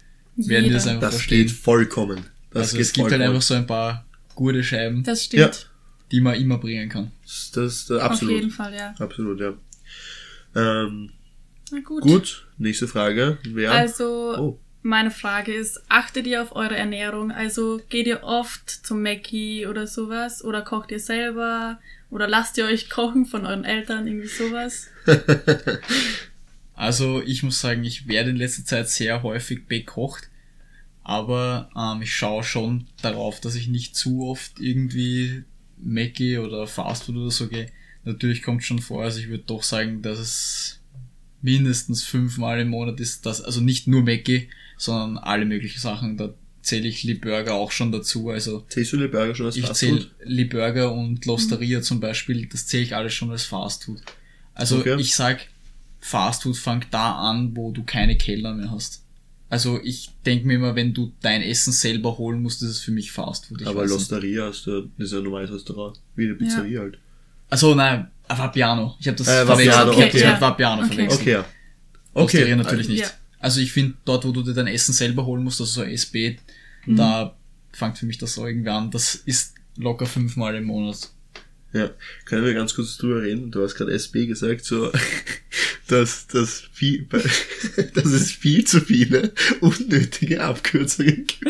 werden 0.47 0.65
die 0.65 0.71
das 0.71 0.87
einfach 0.87 1.01
Das 1.01 1.15
verstehen. 1.15 1.47
geht 1.47 1.51
vollkommen. 1.55 2.25
Das 2.51 2.61
also 2.63 2.77
geht 2.77 2.85
es 2.85 2.93
gibt 2.93 3.03
halt 3.05 3.11
vollkommen. 3.13 3.29
einfach 3.35 3.41
so 3.41 3.53
ein 3.55 3.67
paar 3.67 4.05
gute 4.35 4.63
Scheiben, 4.63 5.03
Das 5.03 5.25
stimmt. 5.25 5.41
Ja. 5.41 5.51
die 6.11 6.21
man 6.21 6.35
immer 6.35 6.57
bringen 6.57 6.89
kann. 6.89 7.11
Das, 7.23 7.51
das, 7.53 7.85
das, 7.87 7.97
Auf 8.01 8.11
absolut. 8.11 8.35
jeden 8.35 8.49
Fall, 8.51 8.73
ja. 8.73 8.95
Absolut, 8.99 9.39
ja. 9.39 9.53
Ähm, 10.55 11.11
Na 11.71 11.79
gut. 11.81 12.01
gut, 12.01 12.47
nächste 12.57 12.87
Frage. 12.87 13.37
Wer? 13.43 13.71
Also, 13.71 14.35
Oh. 14.37 14.59
meine 14.81 15.11
Frage 15.11 15.53
ist, 15.53 15.81
achtet 15.89 16.25
ihr 16.25 16.41
auf 16.41 16.55
eure 16.55 16.75
Ernährung? 16.75 17.31
Also, 17.31 17.79
geht 17.89 18.07
ihr 18.07 18.23
oft 18.23 18.69
zum 18.69 19.03
Mackie 19.03 19.67
oder 19.67 19.85
sowas? 19.85 20.43
Oder 20.43 20.61
kocht 20.63 20.89
ihr 20.91 20.99
selber? 20.99 21.79
Oder 22.09 22.27
lasst 22.27 22.57
ihr 22.57 22.65
euch 22.65 22.89
kochen 22.89 23.25
von 23.27 23.45
euren 23.45 23.65
Eltern? 23.65 24.07
Irgendwie 24.07 24.27
sowas? 24.29 24.87
Also 26.79 27.21
ich 27.21 27.43
muss 27.43 27.59
sagen, 27.59 27.83
ich 27.83 28.07
werde 28.07 28.29
in 28.29 28.37
letzter 28.37 28.63
Zeit 28.63 28.89
sehr 28.89 29.21
häufig 29.21 29.67
bekocht, 29.67 30.29
aber 31.03 31.69
ähm, 31.75 32.01
ich 32.01 32.13
schaue 32.15 32.41
schon 32.43 32.87
darauf, 33.01 33.41
dass 33.41 33.55
ich 33.55 33.67
nicht 33.67 33.97
zu 33.97 34.25
oft 34.25 34.61
irgendwie 34.61 35.43
Mackie 35.77 36.37
oder 36.37 36.67
Fastfood 36.67 37.17
oder 37.17 37.31
so 37.31 37.49
gehe. 37.49 37.67
Natürlich 38.05 38.43
kommt 38.43 38.63
schon 38.63 38.79
vor, 38.79 39.03
also 39.03 39.19
ich 39.19 39.27
würde 39.27 39.43
doch 39.45 39.61
sagen, 39.63 40.01
dass 40.01 40.19
es 40.19 40.79
mindestens 41.41 42.03
fünfmal 42.03 42.61
im 42.61 42.69
Monat 42.69 43.01
ist, 43.01 43.25
das, 43.25 43.41
also 43.41 43.59
nicht 43.59 43.87
nur 43.87 44.03
Mackie, 44.03 44.47
sondern 44.77 45.17
alle 45.17 45.43
möglichen 45.45 45.79
Sachen. 45.81 46.15
Da 46.15 46.33
zähle 46.61 46.87
ich 46.87 47.03
Lee 47.03 47.15
Burger 47.15 47.55
auch 47.55 47.71
schon 47.71 47.91
dazu. 47.91 48.29
Also 48.29 48.61
Zählst 48.69 48.93
du 48.93 48.97
die 48.97 49.07
Burger 49.09 49.35
schon 49.35 49.47
als 49.47 49.57
ich 49.57 49.65
Fastfood? 49.65 49.99
zähle 49.99 50.11
Lee 50.23 50.45
Burger 50.45 50.93
und 50.93 51.25
Losteria 51.25 51.81
zum 51.81 51.99
Beispiel, 51.99 52.45
das 52.45 52.67
zähle 52.67 52.83
ich 52.83 52.95
alles 52.95 53.13
schon 53.13 53.31
als 53.31 53.43
Fastfood. 53.43 54.01
Also 54.53 54.77
Okay. 54.79 54.95
ich 54.97 55.13
sag, 55.13 55.45
Fastfood 56.01 56.57
fängt 56.57 56.87
da 56.91 57.13
an, 57.13 57.55
wo 57.55 57.71
du 57.71 57.83
keine 57.83 58.17
Kellner 58.17 58.53
mehr 58.53 58.71
hast. 58.71 59.03
Also 59.49 59.79
ich 59.83 60.11
denke 60.25 60.45
mir 60.47 60.55
immer, 60.55 60.75
wenn 60.75 60.93
du 60.93 61.11
dein 61.21 61.41
Essen 61.41 61.73
selber 61.73 62.17
holen 62.17 62.41
musst, 62.41 62.61
ist 62.61 62.69
es 62.69 62.79
für 62.79 62.91
mich 62.91 63.11
Fastfood. 63.11 63.61
Ich 63.61 63.67
Aber. 63.67 63.85
Losteria 63.85 64.45
hast 64.47 64.65
du, 64.67 64.89
das 64.97 65.07
ist 65.07 65.11
ja 65.13 65.17
ein 65.17 65.23
normales 65.23 65.51
Restaurant. 65.51 65.99
Wie 66.15 66.25
eine 66.25 66.35
Pizzeria 66.35 66.81
halt. 66.81 66.99
Also 67.49 67.73
nein, 67.73 68.07
ah, 68.27 68.37
Vapiano. 68.37 68.95
Ich 68.99 69.07
habe 69.07 69.17
das 69.17 69.27
Äh, 69.27 69.45
verwechselt. 69.45 69.87
Ich 69.91 69.97
okay. 69.97 70.09
das 70.11 70.21
Ja. 70.21 70.31
mit 70.33 70.41
Vapiano 70.41 70.81
Okay. 70.83 70.93
verwechselt. 70.93 71.21
Okay, 71.21 71.31
ja. 71.31 71.45
Losteria 72.13 72.45
Okay. 72.45 72.55
natürlich 72.55 72.87
nicht. 72.89 73.01
Ja. 73.01 73.09
Also 73.39 73.59
ich 73.61 73.71
finde, 73.71 73.95
dort, 74.05 74.25
wo 74.25 74.31
du 74.31 74.43
dir 74.43 74.53
dein 74.53 74.67
Essen 74.67 74.93
selber 74.93 75.25
holen 75.25 75.43
musst, 75.43 75.59
also 75.61 75.81
so 75.81 75.83
SB, 75.83 76.37
Mhm. 76.85 76.95
da 76.95 77.35
fängt 77.71 77.97
für 77.97 78.05
mich 78.05 78.17
das 78.19 78.33
so 78.35 78.45
irgendwie 78.45 78.69
an. 78.69 78.91
Das 78.91 79.15
ist 79.15 79.55
locker 79.77 80.05
fünfmal 80.05 80.55
im 80.55 80.65
Monat. 80.65 81.09
Ja, 81.71 81.91
können 82.25 82.45
wir 82.45 82.55
ganz 82.55 82.73
kurz 82.73 82.97
drüber 82.97 83.21
reden? 83.21 83.51
Du 83.51 83.61
hast 83.61 83.75
gerade 83.75 83.93
SB 83.93 84.25
gesagt, 84.25 84.65
so, 84.65 84.91
dass, 85.87 86.25
dass, 86.25 86.63
viel, 86.73 87.05
dass 87.93 88.05
es 88.05 88.31
viel 88.31 88.65
zu 88.65 88.81
viele 88.81 89.33
unnötige 89.61 90.41
Abkürzungen 90.41 91.27
gibt. 91.27 91.45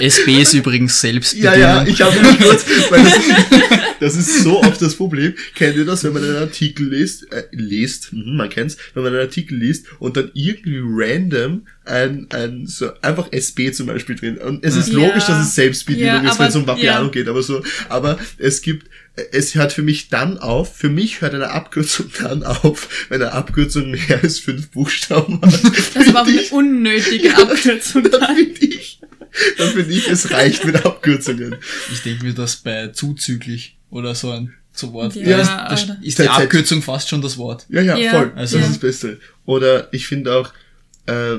SB 0.00 0.40
ist 0.40 0.54
übrigens 0.54 0.98
selbst 1.00 1.34
Ja, 1.34 1.54
ja, 1.54 1.86
ich 1.86 2.00
habe 2.00 2.18
mich 2.20 2.40
kurz, 2.40 2.64
weil 2.90 3.04
das, 3.04 3.14
das 4.02 4.16
ist 4.16 4.42
so 4.42 4.60
oft 4.62 4.82
das 4.82 4.96
Problem. 4.96 5.34
Kennt 5.54 5.76
ihr 5.76 5.84
das, 5.84 6.02
wenn 6.02 6.12
man 6.12 6.24
einen 6.24 6.36
Artikel 6.36 6.88
liest, 6.88 7.32
äh, 7.32 7.44
liest, 7.52 8.12
mhm, 8.12 8.36
man 8.36 8.48
kennt's, 8.48 8.76
wenn 8.94 9.04
man 9.04 9.12
einen 9.12 9.22
Artikel 9.22 9.56
liest 9.56 9.86
und 10.00 10.16
dann 10.16 10.30
irgendwie 10.34 10.80
random 10.82 11.66
ein, 11.84 12.26
ein, 12.30 12.66
so, 12.66 12.90
einfach 13.00 13.28
SB 13.30 13.70
zum 13.72 13.86
Beispiel 13.86 14.16
drin. 14.16 14.38
Und 14.38 14.64
es 14.64 14.74
ist 14.76 14.88
Ja. 14.88 14.98
logisch, 14.98 15.24
dass 15.24 15.46
es 15.46 15.54
Selbstbedienung 15.54 16.24
Ja, 16.24 16.30
ist, 16.30 16.38
wenn 16.38 16.48
es 16.48 16.56
um 16.56 16.66
Vapiano 16.66 17.06
ja. 17.06 17.10
geht, 17.12 17.28
aber 17.28 17.42
so, 17.42 17.62
aber 17.88 18.18
es 18.38 18.60
gibt, 18.62 18.88
es 19.30 19.54
hört 19.54 19.72
für 19.72 19.82
mich 19.82 20.08
dann 20.08 20.38
auf, 20.38 20.76
für 20.76 20.88
mich 20.88 21.20
hört 21.20 21.34
eine 21.34 21.50
Abkürzung 21.50 22.06
dann 22.20 22.42
auf, 22.42 23.06
wenn 23.08 23.22
eine 23.22 23.32
Abkürzung 23.32 23.90
mehr 23.92 24.20
als 24.22 24.40
fünf 24.40 24.70
Buchstaben 24.70 25.40
hat. 25.42 25.60
Das 25.94 26.14
auch 26.14 26.26
eine 26.26 26.42
unnötige 26.50 27.36
Abkürzung. 27.36 28.10
Dann 28.10 28.36
finde 28.36 28.64
ich, 28.66 29.00
dann 29.58 29.70
finde 29.70 29.92
ich, 29.94 30.08
es 30.08 30.30
reicht 30.32 30.64
mit 30.64 30.84
Abkürzungen. 30.84 31.56
Ich 31.92 32.02
denke 32.02 32.24
mir 32.24 32.34
das 32.34 32.56
bei 32.56 32.88
zuzüglich 32.88 33.76
oder 33.92 34.14
so 34.16 34.32
ein 34.32 34.52
so 34.72 34.92
Wort. 34.94 35.14
Ja, 35.14 35.36
da 35.36 35.42
ist, 35.42 35.48
da 35.86 35.92
oder- 35.94 35.98
ist 36.02 36.18
die. 36.18 36.28
Abkürzung 36.28 36.82
fast 36.82 37.08
schon 37.08 37.22
das 37.22 37.36
Wort. 37.38 37.66
Ja, 37.68 37.82
ja, 37.82 37.96
Ja, 37.96 38.10
voll. 38.10 38.32
also- 38.34 38.56
das 38.58 38.66
ist 38.66 38.72
das 38.76 38.80
Beste. 38.80 39.20
Oder 39.44 39.92
ich 39.92 40.06
finde 40.06 40.34
auch, 40.34 40.52
äh, 41.06 41.38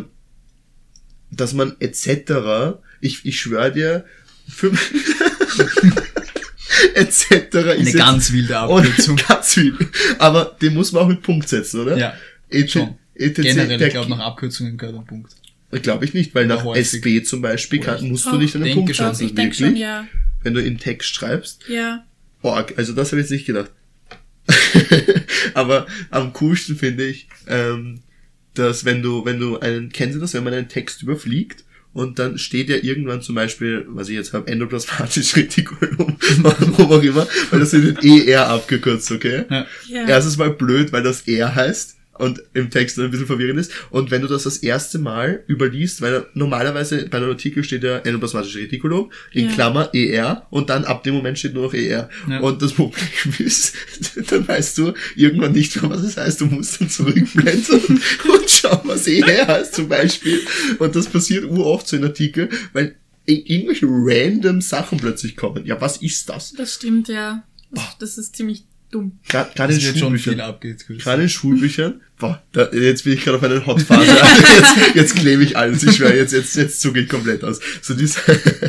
dass 1.31 1.53
man 1.53 1.75
etc. 1.79 2.77
Ich, 3.01 3.25
ich 3.25 3.39
schwöre 3.39 3.71
dir, 3.71 4.05
fünf 4.47 4.93
etc. 6.95 7.55
Eine 7.55 7.73
ist 7.89 7.95
ganz 7.95 8.31
wilde 8.31 8.57
Abkürzung. 8.57 9.15
ganz 9.15 9.53
viel. 9.53 9.75
Aber 10.19 10.55
den 10.61 10.73
muss 10.75 10.91
man 10.91 11.03
auch 11.03 11.07
mit 11.07 11.21
Punkt 11.23 11.49
setzen, 11.49 11.81
oder? 11.81 11.97
Ja, 11.97 12.13
ET, 12.49 12.71
schon. 12.71 12.95
ETC, 13.15 13.41
Generell, 13.41 13.81
ich 13.81 13.89
glaube, 13.91 14.09
nach 14.09 14.19
Abkürzungen 14.19 14.77
gehört 14.77 14.95
ein 14.97 15.05
Punkt. 15.05 15.33
Glaube 15.71 16.05
ich 16.05 16.13
nicht, 16.13 16.35
weil 16.35 16.45
nach 16.45 16.63
häufig. 16.63 16.93
SB 16.93 17.23
zum 17.23 17.41
Beispiel 17.41 17.79
kann, 17.79 18.07
musst 18.07 18.27
du 18.27 18.37
nicht 18.37 18.55
einen 18.55 18.71
Punkt 18.75 18.95
setzen. 18.95 19.25
Ich 19.25 19.33
denke 19.33 19.57
wirklich. 19.57 19.69
schon, 19.69 19.75
ja. 19.75 20.05
Wenn 20.43 20.53
du 20.53 20.61
in 20.61 20.77
Text 20.77 21.15
schreibst. 21.15 21.67
Ja. 21.67 22.05
Boah, 22.43 22.67
also 22.75 22.93
das 22.93 23.11
habe 23.11 23.21
ich 23.21 23.25
jetzt 23.25 23.31
nicht 23.31 23.47
gedacht. 23.47 23.71
Aber 25.55 25.87
am 26.11 26.33
coolsten 26.33 26.75
finde 26.75 27.05
ich, 27.05 27.27
ähm, 27.47 28.01
dass 28.53 28.85
wenn 28.85 29.01
du, 29.01 29.25
wenn 29.25 29.39
du 29.39 29.59
einen, 29.59 29.89
kennst 29.91 30.15
du 30.15 30.19
das, 30.19 30.33
wenn 30.33 30.43
man 30.43 30.53
einen 30.53 30.67
Text 30.67 31.01
überfliegt 31.01 31.63
und 31.93 32.19
dann 32.19 32.37
steht 32.37 32.67
ja 32.67 32.75
irgendwann 32.75 33.21
zum 33.21 33.35
Beispiel, 33.35 33.85
was 33.87 34.09
ich 34.09 34.15
jetzt 34.15 34.33
habe, 34.33 34.51
endoplasmatisches 34.51 35.35
Retikulum, 35.37 36.17
warum 36.39 36.91
auch 36.91 37.01
immer, 37.01 37.25
weil 37.49 37.61
das 37.61 37.71
wird 37.71 38.03
ER 38.03 38.49
abgekürzt, 38.49 39.09
okay? 39.11 39.45
Ja. 39.49 39.65
Ja. 39.87 40.07
Erstens 40.07 40.37
mal 40.37 40.51
blöd, 40.51 40.91
weil 40.91 41.03
das 41.03 41.21
R 41.27 41.55
heißt 41.55 41.95
und 42.15 42.43
im 42.53 42.69
Text 42.69 42.99
ein 42.99 43.09
bisschen 43.11 43.25
verwirrend 43.27 43.59
ist. 43.59 43.71
Und 43.89 44.11
wenn 44.11 44.21
du 44.21 44.27
das 44.27 44.43
das 44.43 44.57
erste 44.57 44.99
Mal 44.99 45.43
überliest, 45.47 46.01
weil 46.01 46.25
normalerweise 46.33 47.07
bei 47.09 47.17
einem 47.17 47.29
Artikel 47.29 47.63
steht 47.63 47.83
ja 47.83 47.97
endoplasmatisches 47.97 48.61
Retikulum, 48.61 49.11
in 49.31 49.47
Ja. 49.47 49.51
Klammer 49.53 49.89
ER, 49.93 50.45
und 50.49 50.69
dann 50.69 50.85
ab 50.85 51.03
dem 51.03 51.15
Moment 51.15 51.39
steht 51.39 51.53
nur 51.53 51.63
noch 51.63 51.73
ER. 51.73 52.09
Ja. 52.29 52.39
Und 52.39 52.61
das 52.61 52.73
Problem 52.73 53.01
ist, 53.39 53.75
dann 54.27 54.47
weißt 54.47 54.77
du 54.77 54.93
irgendwann 55.15 55.53
nicht 55.53 55.81
mehr, 55.81 55.89
was 55.89 56.03
es 56.03 56.17
heißt. 56.17 56.41
Du 56.41 56.45
musst 56.45 56.79
dann 56.79 56.89
zurückblenden 56.89 57.81
und 58.31 58.49
schauen, 58.49 58.81
was 58.83 59.07
ER 59.07 59.47
heißt 59.47 59.75
zum 59.75 59.87
Beispiel. 59.87 60.39
Und 60.79 60.95
das 60.95 61.07
passiert 61.07 61.45
uroft 61.45 61.87
so 61.87 61.97
in 61.97 62.03
Artikeln, 62.03 62.49
weil 62.73 62.95
irgendwelche 63.25 63.87
random 63.89 64.61
Sachen 64.61 64.97
plötzlich 64.99 65.35
kommen. 65.35 65.65
Ja, 65.65 65.79
was 65.81 65.97
ist 65.97 66.29
das? 66.29 66.53
Das 66.53 66.75
stimmt, 66.75 67.07
ja. 67.07 67.43
Das, 67.71 67.97
das 67.99 68.17
ist 68.17 68.35
ziemlich 68.35 68.65
dumm. 68.93 69.19
Gra- 69.29 69.47
Gerade 69.55 69.73
in 69.73 69.81
Schulbüchern. 69.81 70.37
Gerade 70.99 71.23
in 71.23 71.29
Schulbüchern, 71.29 72.01
boah, 72.17 72.41
da, 72.51 72.71
jetzt 72.71 73.03
bin 73.03 73.13
ich 73.13 73.23
gerade 73.23 73.37
auf 73.37 73.43
einer 73.43 73.65
Hotphase. 73.65 74.05
Jetzt, 74.11 74.95
jetzt 74.95 75.15
klebe 75.15 75.43
ich 75.43 75.57
alles, 75.57 75.83
ich 75.83 75.95
schwöre, 75.95 76.15
jetzt, 76.15 76.31
jetzt, 76.33 76.55
jetzt 76.55 76.79
zuge 76.81 77.01
ich 77.01 77.09
komplett 77.09 77.43
aus. 77.43 77.59
So 77.81 77.93
dies, 77.93 78.17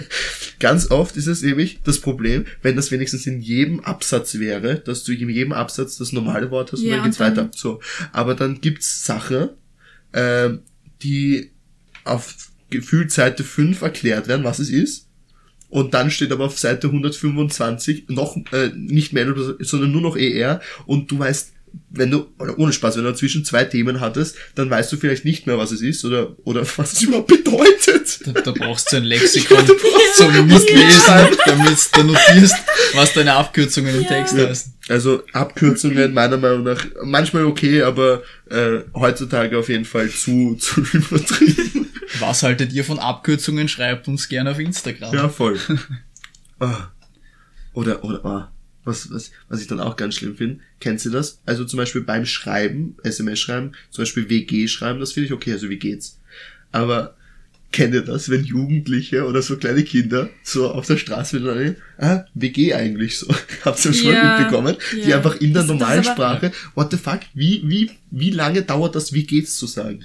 ganz 0.61 0.91
oft 0.91 1.17
ist 1.17 1.27
es 1.27 1.43
nämlich 1.43 1.81
das 1.85 2.01
Problem, 2.01 2.47
wenn 2.63 2.77
das 2.77 2.91
wenigstens 2.91 3.27
in 3.27 3.41
jedem 3.41 3.81
Absatz 3.81 4.39
wäre, 4.39 4.77
dass 4.81 5.05
du 5.05 5.13
in 5.13 5.29
jedem 5.29 5.53
Absatz 5.53 5.97
das 5.99 6.13
normale 6.13 6.51
Wort 6.51 6.73
hast 6.73 6.81
und 6.81 6.87
Ja, 6.87 6.97
dann 6.97 7.05
geht's 7.05 7.21
und 7.21 7.27
dann- 7.27 7.37
weiter. 7.47 7.51
So. 7.55 7.81
Aber 8.13 8.35
dann 8.35 8.61
gibt's 8.61 9.05
Sachen, 9.05 9.51
ähm, 10.13 10.61
die 11.03 11.51
auf 12.05 12.35
gefühlt 12.71 13.13
Seite 13.13 13.45
5 13.45 13.83
erklärt 13.83 14.27
werden, 14.29 14.45
was 14.45 14.59
es 14.59 14.71
ist. 14.71 15.09
Und 15.75 15.93
dann 15.93 16.09
steht 16.13 16.31
aber 16.31 16.45
auf 16.45 16.57
Seite 16.57 16.87
125 16.87 18.05
noch 18.07 18.37
äh, 18.53 18.71
nicht 18.77 19.13
mehr, 19.13 19.27
sondern 19.59 19.91
nur 19.91 20.03
noch 20.03 20.17
ER 20.17 20.61
und 20.87 21.11
du 21.11 21.19
weißt, 21.19 21.51
wenn 21.91 22.13
du, 22.13 22.27
oder 22.39 22.57
ohne 22.61 22.73
Spaß, 22.73 22.97
wenn 22.97 23.03
du 23.03 23.11
dazwischen 23.11 23.45
zwei 23.45 23.65
Themen 23.65 23.99
hattest, 23.99 24.37
dann 24.55 24.71
weißt 24.71 24.93
du 24.93 24.97
vielleicht 24.99 25.25
nicht 25.25 25.49
mehr, 25.49 25.59
was 25.59 25.73
es 25.73 25.83
ist 25.83 26.05
oder, 26.05 26.37
oder 26.45 26.65
was 26.77 26.93
es 26.93 27.03
überhaupt 27.03 27.27
bedeutet. 27.27 28.21
Da, 28.25 28.41
da 28.41 28.53
brauchst 28.53 28.93
du 28.93 28.99
ein 28.99 29.03
Lexikon 29.15 29.57
Ja, 29.57 29.65
du 29.65 29.75
zum 30.15 30.47
Mitlesen, 30.47 31.29
damit 31.45 31.89
du 31.93 32.03
notierst, 32.05 32.55
was 32.95 33.13
deine 33.15 33.33
Abkürzungen 33.35 33.97
im 33.97 34.03
Ja. 34.03 34.09
Text 34.09 34.35
Ja. 34.37 34.47
heißen. 34.47 34.75
Also 34.89 35.25
Abkürzungen 35.33 36.15
meiner 36.15 36.37
Meinung 36.37 36.63
nach 36.63 36.87
manchmal 37.03 37.47
okay, 37.47 37.83
aber 37.83 38.23
äh, 38.49 38.81
heutzutage 38.95 39.59
auf 39.59 39.69
jeden 39.69 39.87
Fall 39.87 40.09
zu, 40.09 40.55
zu 40.55 40.83
übertrieben. 40.93 41.84
Was 42.21 42.43
haltet 42.43 42.73
ihr 42.73 42.85
von 42.85 42.99
Abkürzungen? 42.99 43.69
Schreibt 43.69 44.09
uns 44.09 44.29
gerne 44.29 44.51
auf 44.51 44.59
Instagram. 44.59 45.15
Ja, 45.15 45.29
voll. 45.29 45.59
Ah. 46.61 46.93
Oder, 47.73 48.05
oder, 48.05 48.25
ah. 48.25 48.53
Was, 48.85 49.11
was, 49.11 49.31
was 49.49 49.61
ich 49.63 49.67
dann 49.67 49.81
auch 49.81 49.97
ganz 49.97 50.15
schlimm 50.15 50.37
finde, 50.37 50.61
kennt 50.79 51.05
ihr 51.05 51.11
das? 51.11 51.41
Also 51.47 51.65
zum 51.65 51.79
Beispiel 51.79 52.03
beim 52.03 52.27
Schreiben, 52.27 52.97
SMS 53.03 53.41
schreiben, 53.41 53.73
zum 53.91 54.03
Beispiel 54.03 54.29
WG 54.29 54.69
schreiben, 54.69 55.01
das 55.01 55.13
finde 55.13 55.27
ich 55.29 55.33
okay, 55.33 55.53
also 55.53 55.71
wie 55.71 55.79
geht's? 55.79 56.21
Aber 56.71 57.17
kennt 57.73 57.95
ihr 57.95 58.03
das, 58.03 58.29
wenn 58.29 58.45
Jugendliche 58.45 59.25
oder 59.25 59.41
so 59.41 59.57
kleine 59.57 59.85
Kinder 59.85 60.29
so 60.43 60.71
auf 60.71 60.87
der 60.87 60.99
Straße 60.99 61.41
miteinander, 61.41 61.77
ah, 61.99 62.25
WG 62.35 62.75
eigentlich 62.75 63.19
so, 63.19 63.27
habt 63.65 63.83
ihr 63.85 63.95
schon 63.95 64.13
Ja, 64.13 64.39
mitbekommen? 64.39 64.77
Die 64.93 65.09
ja. 65.09 65.17
einfach 65.17 65.37
in 65.37 65.55
der 65.55 65.63
Das- 65.63 65.71
normalen 65.71 66.05
Sprache, 66.05 66.53
what 66.75 66.91
the 66.91 66.99
fuck, 66.99 67.21
wie, 67.33 67.63
wie, 67.65 67.91
wie 68.11 68.31
lange 68.31 68.63
dauert 68.63 68.95
das, 68.95 69.13
wie 69.15 69.25
geht's 69.25 69.57
zu 69.57 69.67
sagen? 69.67 70.05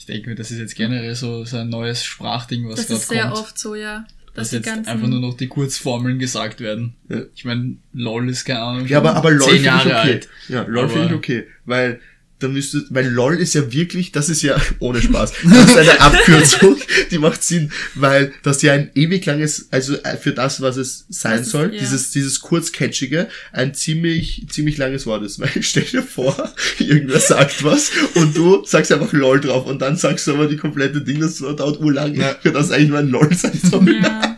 Ich 0.00 0.06
denke 0.06 0.30
mir, 0.30 0.34
das 0.34 0.50
ist 0.50 0.58
jetzt 0.58 0.76
generell 0.76 1.14
so, 1.14 1.44
so 1.44 1.58
ein 1.58 1.68
neues 1.68 2.02
Sprachding, 2.02 2.66
was 2.66 2.76
Das 2.76 2.86
gerade 2.86 3.00
ist 3.00 3.08
sehr 3.10 3.22
kommt. 3.24 3.36
oft 3.36 3.58
so, 3.58 3.74
ja. 3.74 4.06
dass 4.28 4.34
Dass 4.34 4.48
die 4.48 4.56
jetzt 4.56 4.64
ganzen, 4.64 4.88
einfach 4.88 5.08
nur 5.08 5.20
noch 5.20 5.36
die 5.36 5.46
Kurzformeln 5.46 6.18
gesagt 6.18 6.60
werden. 6.60 6.94
Ja. 7.10 7.20
Ich 7.34 7.44
meine, 7.44 7.76
LOL 7.92 8.30
ist 8.30 8.46
keine 8.46 8.60
Ahnung. 8.60 8.86
Ja, 8.86 8.96
aber, 8.96 9.14
aber 9.14 9.30
LOL 9.30 9.40
zehn 9.40 9.48
finde 9.56 9.58
ich 9.58 9.66
Jahre 9.66 9.88
okay. 9.90 9.94
alt. 9.94 10.28
Ja, 10.48 10.62
LOL 10.62 10.88
finde 10.88 11.06
ich 11.08 11.12
okay, 11.12 11.46
weil 11.66 12.00
da 12.40 12.48
müsste, 12.48 12.84
weil 12.90 13.06
LOL 13.08 13.36
ist 13.38 13.54
ja 13.54 13.72
wirklich, 13.72 14.12
das 14.12 14.28
ist 14.28 14.42
ja, 14.42 14.60
ohne 14.80 15.00
Spaß, 15.00 15.32
das 15.44 15.64
ist 15.70 15.76
eine 15.76 16.00
Abkürzung, 16.00 16.76
die 17.10 17.18
macht 17.18 17.42
Sinn, 17.42 17.70
weil 17.94 18.32
das 18.42 18.62
ja 18.62 18.72
ein 18.72 18.90
ewig 18.94 19.24
langes, 19.26 19.68
also 19.70 19.94
äh, 20.02 20.16
für 20.16 20.32
das, 20.32 20.60
was 20.60 20.76
es 20.76 21.04
sein 21.08 21.38
Das 21.38 21.46
ist- 21.46 21.52
soll, 21.52 21.72
ja. 21.74 21.80
dieses, 21.80 22.10
dieses 22.10 22.40
kurzcatchige, 22.40 23.28
ein 23.52 23.74
ziemlich, 23.74 24.46
ziemlich 24.50 24.76
langes 24.78 25.06
Wort 25.06 25.22
ist, 25.22 25.38
weil 25.40 25.50
stell 25.62 25.84
dir 25.84 26.02
vor, 26.02 26.52
irgendwer 26.78 27.20
sagt 27.20 27.62
was 27.62 27.90
und 28.14 28.36
du 28.36 28.64
sagst 28.64 28.90
einfach 28.92 29.12
LOL 29.12 29.40
drauf 29.40 29.66
und 29.66 29.80
dann 29.80 29.96
sagst 29.96 30.26
du 30.26 30.34
aber 30.34 30.46
die 30.48 30.56
komplette 30.56 31.00
Ding, 31.02 31.20
das 31.20 31.38
dauert 31.38 31.78
urlang, 31.80 32.14
Ja. 32.14 32.34
für 32.42 32.52
das 32.52 32.70
eigentlich 32.70 32.88
nur 32.90 32.98
ein 32.98 33.08
LOL 33.08 33.32
sein 33.34 33.58
soll. 33.70 34.02
ja, 34.02 34.36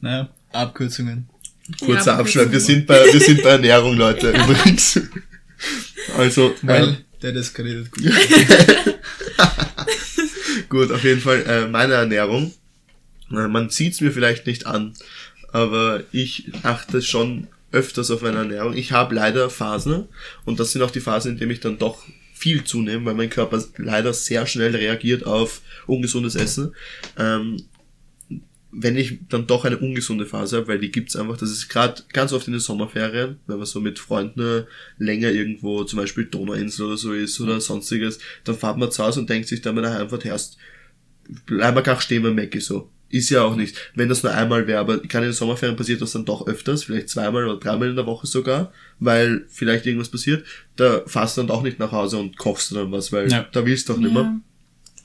Naja, 0.00 0.28
Abkürzungen. 0.52 1.28
Kurzer 1.80 2.12
Ja, 2.12 2.18
Abschnitt. 2.18 2.52
Wir 2.52 2.60
sind 2.60 2.86
bei, 2.86 3.02
wir 3.10 3.20
sind 3.20 3.42
bei 3.42 3.50
Ernährung, 3.50 3.96
Leute, 3.96 4.28
übrigens. 4.30 5.00
Also, 6.16 6.54
Weil 6.62 6.84
ähm, 6.84 6.96
der 7.22 7.32
das 7.32 7.54
geredet 7.54 7.90
gut. 7.90 8.04
gut, 10.68 10.92
auf 10.92 11.02
jeden 11.04 11.20
Fall, 11.20 11.44
äh, 11.46 11.68
meine 11.68 11.94
Ernährung. 11.94 12.52
Äh, 13.30 13.48
man 13.48 13.70
sieht's 13.70 14.00
mir 14.00 14.12
vielleicht 14.12 14.46
nicht 14.46 14.66
an, 14.66 14.94
aber 15.52 16.02
ich 16.12 16.50
achte 16.62 17.02
schon 17.02 17.48
öfters 17.72 18.10
auf 18.10 18.22
meine 18.22 18.38
Ernährung. 18.38 18.76
Ich 18.76 18.92
habe 18.92 19.14
leider 19.14 19.50
Phasen 19.50 20.06
und 20.44 20.60
das 20.60 20.72
sind 20.72 20.82
auch 20.82 20.90
die 20.90 21.00
Phasen, 21.00 21.32
in 21.32 21.38
denen 21.38 21.50
ich 21.50 21.60
dann 21.60 21.78
doch 21.78 22.04
viel 22.34 22.64
zunehme, 22.64 23.06
weil 23.06 23.14
mein 23.14 23.30
Körper 23.30 23.62
leider 23.76 24.12
sehr 24.12 24.46
schnell 24.46 24.74
reagiert 24.76 25.24
auf 25.24 25.62
ungesundes 25.86 26.34
Essen. 26.34 26.74
Ähm, 27.18 27.64
wenn 28.76 28.96
ich 28.96 29.18
dann 29.28 29.46
doch 29.46 29.64
eine 29.64 29.78
ungesunde 29.78 30.26
Phase 30.26 30.56
habe, 30.56 30.68
weil 30.68 30.78
die 30.78 30.90
gibt's 30.90 31.14
einfach, 31.16 31.36
das 31.36 31.50
ist 31.50 31.68
gerade 31.68 32.02
ganz 32.12 32.32
oft 32.32 32.46
in 32.48 32.54
den 32.54 32.60
Sommerferien, 32.60 33.38
wenn 33.46 33.56
man 33.58 33.66
so 33.66 33.80
mit 33.80 33.98
Freunden 33.98 34.64
länger 34.98 35.30
irgendwo, 35.30 35.84
zum 35.84 35.98
Beispiel 35.98 36.24
Donauinsel 36.24 36.86
oder 36.86 36.96
so 36.96 37.12
ist 37.12 37.40
oder 37.40 37.60
sonstiges, 37.60 38.18
dann 38.44 38.56
fahrt 38.56 38.78
man 38.78 38.90
zu 38.90 39.04
Hause 39.04 39.20
und 39.20 39.30
denkt 39.30 39.48
sich 39.48 39.62
dann, 39.62 39.76
wenn 39.76 39.84
er 39.84 40.00
einfach 40.00 40.24
erst, 40.24 40.58
bleib 41.46 41.74
mal 41.74 41.82
gar 41.82 42.00
stehen 42.00 42.22
beim 42.22 42.34
Mackie 42.34 42.60
so. 42.60 42.90
Ist 43.10 43.30
ja 43.30 43.42
auch 43.42 43.54
nicht. 43.54 43.76
Wenn 43.94 44.08
das 44.08 44.24
nur 44.24 44.34
einmal 44.34 44.66
wäre, 44.66 44.80
aber 44.80 44.98
gerade 44.98 45.26
in 45.26 45.30
den 45.30 45.36
Sommerferien 45.36 45.76
passiert 45.76 46.00
das 46.02 46.12
dann 46.12 46.24
doch 46.24 46.48
öfters, 46.48 46.82
vielleicht 46.82 47.08
zweimal 47.10 47.44
oder 47.44 47.60
dreimal 47.60 47.88
in 47.90 47.96
der 47.96 48.06
Woche 48.06 48.26
sogar, 48.26 48.72
weil 48.98 49.44
vielleicht 49.48 49.86
irgendwas 49.86 50.08
passiert, 50.08 50.44
da 50.74 51.02
fährst 51.06 51.36
du 51.36 51.42
dann 51.42 51.50
auch 51.50 51.62
nicht 51.62 51.78
nach 51.78 51.92
Hause 51.92 52.16
und 52.18 52.36
kochst 52.38 52.72
du 52.72 52.74
dann 52.74 52.90
was, 52.90 53.12
weil 53.12 53.30
Ja. 53.30 53.46
da 53.52 53.64
willst 53.64 53.88
du 53.88 53.92
doch 53.92 54.00
nicht 54.00 54.12
mehr. 54.12 54.40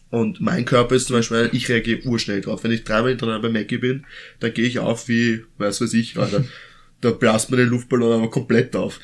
Und 0.10 0.42
mein 0.42 0.66
Körper 0.66 0.96
ist 0.96 1.08
zum 1.08 1.18
Beispiel, 1.18 1.50
ich 1.54 1.70
reagiere 1.70 2.06
urschnell 2.06 2.42
drauf. 2.42 2.64
Wenn 2.64 2.72
ich 2.72 2.84
dreimal 2.84 3.10
hintereinander 3.10 3.48
bei 3.48 3.54
Mackie 3.54 3.78
bin, 3.78 4.06
dann 4.40 4.54
gehe 4.54 4.66
ich 4.66 4.80
auf 4.80 5.08
wie, 5.08 5.44
weiß 5.58 5.82
weiß 5.82 5.94
ich, 5.94 6.18
Alter. 6.18 6.46
da 7.02 7.12
blast 7.12 7.50
mir 7.50 7.58
den 7.58 7.70
Luftballon 7.70 8.14
aber 8.14 8.30
komplett 8.30 8.76
auf. 8.76 9.00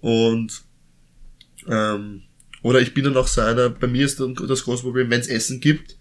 Und, 0.00 0.62
ähm, 1.68 2.22
oder 2.62 2.80
ich 2.80 2.94
bin 2.94 3.04
dann 3.04 3.16
auch 3.16 3.28
so 3.28 3.40
einer, 3.40 3.68
bei 3.68 3.86
mir 3.86 4.04
ist 4.04 4.20
dann 4.20 4.34
das 4.34 4.64
große 4.64 4.82
Problem, 4.82 5.10
wenn 5.10 5.20
es 5.20 5.28
Essen 5.28 5.60
gibt, 5.60 5.96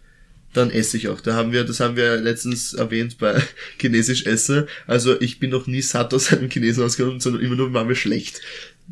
dann 0.53 0.71
esse 0.71 0.97
ich 0.97 1.07
auch. 1.09 1.21
Da 1.21 1.33
haben 1.33 1.51
wir, 1.51 1.63
das 1.63 1.79
haben 1.79 1.95
wir 1.95 2.17
letztens 2.17 2.73
erwähnt 2.73 3.17
bei 3.17 3.41
Chinesisch 3.79 4.25
Essen. 4.25 4.67
Also 4.87 5.19
ich 5.19 5.39
bin 5.39 5.51
noch 5.51 5.67
nie 5.67 5.81
satt 5.81 6.13
aus 6.13 6.31
einem 6.31 6.49
Chinesen 6.49 6.83
ausgegangen, 6.83 7.19
sondern 7.19 7.41
immer 7.41 7.55
nur 7.55 7.73
war 7.73 7.85
mir 7.85 7.95
schlecht. 7.95 8.41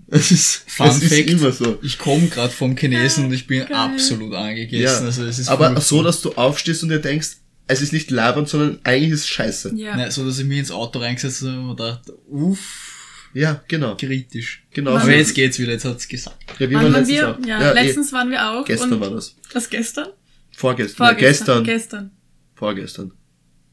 Es 0.07 0.31
ist, 0.31 0.63
Fun 0.67 0.87
es 0.87 1.01
ist 1.01 1.13
Fact, 1.13 1.29
immer 1.29 1.51
so. 1.51 1.79
ich 1.81 1.97
komme 1.97 2.27
gerade 2.27 2.53
vom 2.53 2.75
Chinesen 2.77 3.25
und 3.25 3.33
ich 3.33 3.47
bin 3.47 3.61
Geil. 3.65 3.73
absolut 3.75 4.33
angegessen. 4.33 4.83
Ja, 5.03 5.05
Also 5.07 5.23
es 5.25 5.39
ist 5.39 5.47
aber 5.49 5.79
so, 5.81 6.03
dass 6.03 6.21
du 6.21 6.33
aufstehst 6.33 6.83
und 6.83 6.89
dir 6.89 6.99
denkst, 6.99 7.37
es 7.67 7.81
ist 7.81 7.91
nicht 7.93 8.11
labernd, 8.11 8.47
sondern 8.47 8.79
eigentlich 8.83 9.11
ist 9.11 9.21
es 9.21 9.27
scheiße. 9.27 9.73
ja. 9.75 9.95
Nein, 9.97 10.11
so 10.11 10.23
dass 10.25 10.37
ich 10.37 10.45
mich 10.45 10.59
ins 10.59 10.71
Auto 10.71 10.99
reingesetzt 10.99 11.41
habe 11.41 11.59
und 11.59 11.79
dachte, 11.79 12.13
uff, 12.29 13.29
Ja, 13.33 13.63
genau. 13.67 13.95
kritisch. 13.97 14.63
Genau. 14.71 14.91
Aber 14.91 15.01
so. 15.05 15.09
jetzt 15.09 15.33
geht's 15.33 15.57
wieder, 15.57 15.71
jetzt 15.71 15.85
hat's 15.85 16.07
gesagt. 16.07 16.37
Ja, 16.59 16.69
wie 16.69 16.75
waren 16.75 16.85
letztens 16.91 17.09
wir? 17.09 17.29
auch. 17.29 17.45
Ja, 17.45 17.71
eh, 17.71 17.83
letztens 17.85 18.13
waren 18.13 18.29
wir 18.29 18.51
auch. 18.51 18.65
gestern 18.65 18.93
und 18.93 18.99
war 19.01 19.09
das. 19.09 19.35
Was 19.53 19.69
gestern? 19.69 20.09
Vorgestern. 20.55 20.97
Vorgestern. 21.07 21.45
Vorgestern. 21.47 21.63
gestern. 21.63 21.63
Gestern. 21.63 22.11
Vorgestern. 22.55 23.11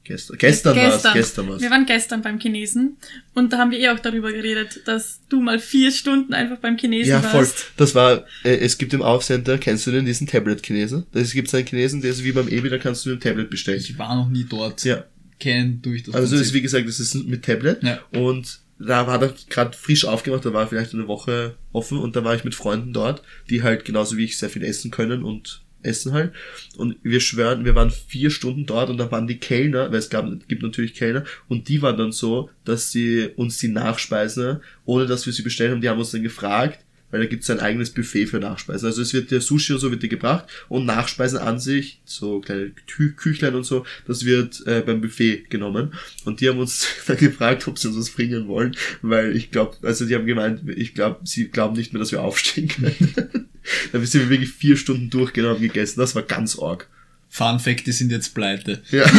Gestern. 0.04 0.36
Gestern 0.38 0.76
war's. 0.76 1.02
Gestern 1.12 1.48
war's. 1.48 1.62
Wir 1.62 1.70
waren 1.70 1.86
gestern 1.86 2.22
beim 2.22 2.38
Chinesen 2.40 2.96
und 3.34 3.52
da 3.52 3.58
haben 3.58 3.70
wir 3.70 3.78
eh 3.78 3.88
auch 3.90 4.00
darüber 4.00 4.32
geredet, 4.32 4.80
dass 4.86 5.20
du 5.28 5.40
mal 5.40 5.58
vier 5.58 5.92
Stunden 5.92 6.34
einfach 6.34 6.58
beim 6.58 6.76
Chinesen 6.76 7.10
Ja, 7.10 7.20
voll. 7.22 7.40
warst. 7.40 7.66
Das 7.76 7.94
war, 7.94 8.24
äh, 8.44 8.56
es 8.56 8.78
gibt 8.78 8.92
im 8.94 9.02
Aufcenter, 9.02 9.58
kennst 9.58 9.86
du 9.86 9.90
den, 9.92 10.04
diesen 10.04 10.26
Tablet-Chinesen? 10.26 11.06
Es 11.12 11.32
gibt 11.32 11.54
einen 11.54 11.66
Chinesen, 11.66 12.00
der 12.00 12.10
ist 12.10 12.24
wie 12.24 12.32
beim 12.32 12.48
Ebi, 12.48 12.68
da 12.68 12.78
kannst 12.78 13.06
du 13.06 13.10
dem 13.10 13.20
Tablet 13.20 13.48
bestellen. 13.50 13.78
Ich 13.80 13.96
war 13.98 14.16
noch 14.16 14.28
nie 14.28 14.44
dort. 14.48 14.82
Ja. 14.84 15.04
Kennen 15.38 15.80
durch 15.82 16.02
das 16.04 16.14
Also 16.14 16.36
es 16.36 16.42
ist, 16.42 16.54
wie 16.54 16.62
gesagt, 16.62 16.86
das 16.88 17.00
ist 17.00 17.14
mit 17.14 17.44
Tablet. 17.44 17.82
Ja. 17.82 18.00
Und 18.12 18.60
da 18.78 19.06
war 19.06 19.22
er 19.22 19.34
gerade 19.48 19.76
frisch 19.76 20.04
aufgemacht, 20.04 20.44
da 20.44 20.52
war 20.52 20.66
vielleicht 20.66 20.94
eine 20.94 21.06
Woche 21.06 21.54
offen 21.72 21.98
und 21.98 22.16
da 22.16 22.24
war 22.24 22.34
ich 22.34 22.42
mit 22.44 22.54
Freunden 22.54 22.92
dort, 22.92 23.22
die 23.48 23.62
halt 23.62 23.84
genauso 23.84 24.16
wie 24.16 24.24
ich 24.24 24.36
sehr 24.38 24.50
viel 24.50 24.64
essen 24.64 24.90
können 24.90 25.22
und 25.22 25.62
essen 25.82 26.12
halt. 26.12 26.32
Und 26.76 26.96
wir 27.02 27.20
schwören, 27.20 27.64
wir 27.64 27.74
waren 27.74 27.90
vier 27.90 28.30
Stunden 28.30 28.66
dort 28.66 28.90
und 28.90 28.98
da 28.98 29.10
waren 29.10 29.26
die 29.26 29.38
Kellner, 29.38 29.90
weil 29.90 29.98
es 29.98 30.10
gab, 30.10 30.26
gibt 30.48 30.62
natürlich 30.62 30.94
Kellner, 30.94 31.24
und 31.48 31.68
die 31.68 31.82
waren 31.82 31.96
dann 31.96 32.12
so, 32.12 32.50
dass 32.64 32.90
sie 32.90 33.30
uns 33.36 33.58
die 33.58 33.68
Nachspeisen, 33.68 34.60
ohne 34.84 35.06
dass 35.06 35.26
wir 35.26 35.32
sie 35.32 35.42
bestellen 35.42 35.72
haben, 35.72 35.80
die 35.80 35.88
haben 35.88 35.98
uns 35.98 36.12
dann 36.12 36.22
gefragt, 36.22 36.84
weil 37.12 37.20
da 37.20 37.26
gibt's 37.26 37.48
ein 37.50 37.60
eigenes 37.60 37.90
Buffet 37.90 38.26
für 38.26 38.40
Nachspeisen. 38.40 38.86
Also 38.86 39.02
es 39.02 39.12
wird 39.12 39.30
der 39.30 39.40
Sushi 39.40 39.74
und 39.74 39.78
so 39.78 39.92
wird 39.92 40.02
dir 40.02 40.08
gebracht 40.08 40.46
und 40.68 40.86
Nachspeisen 40.86 41.38
an 41.38 41.60
sich, 41.60 42.00
so 42.04 42.40
kleine 42.40 42.72
Kü 42.88 43.12
Küchlein 43.12 43.54
und 43.54 43.64
so, 43.64 43.84
das 44.06 44.24
wird 44.24 44.66
äh, 44.66 44.80
beim 44.80 45.00
Buffet 45.00 45.44
genommen. 45.50 45.92
Und 46.24 46.40
die 46.40 46.48
haben 46.48 46.58
uns 46.58 46.88
dann 47.06 47.18
gefragt, 47.18 47.68
ob 47.68 47.78
sie 47.78 47.86
uns 47.88 47.98
was 47.98 48.10
bringen 48.10 48.48
wollen, 48.48 48.74
weil 49.02 49.36
ich 49.36 49.52
glaube, 49.52 49.76
also 49.82 50.06
die 50.06 50.16
haben 50.16 50.26
gemeint, 50.26 50.62
ich 50.66 50.94
glaube, 50.94 51.20
sie 51.24 51.48
glauben 51.48 51.76
nicht 51.76 51.92
mehr, 51.92 52.00
dass 52.00 52.10
wir 52.10 52.22
aufstehen 52.22 52.68
können. 52.68 52.96
da 53.92 54.00
sind 54.00 54.22
wir 54.22 54.30
wirklich 54.30 54.50
vier 54.50 54.76
Stunden 54.76 55.10
durchgenommen 55.10 55.60
gegessen. 55.60 56.00
Das 56.00 56.14
war 56.14 56.22
ganz 56.22 56.58
arg. 56.58 56.88
Fun 57.28 57.60
Fact, 57.60 57.86
die 57.86 57.92
sind 57.92 58.10
jetzt 58.10 58.34
pleite. 58.34 58.82
Ja. 58.90 59.04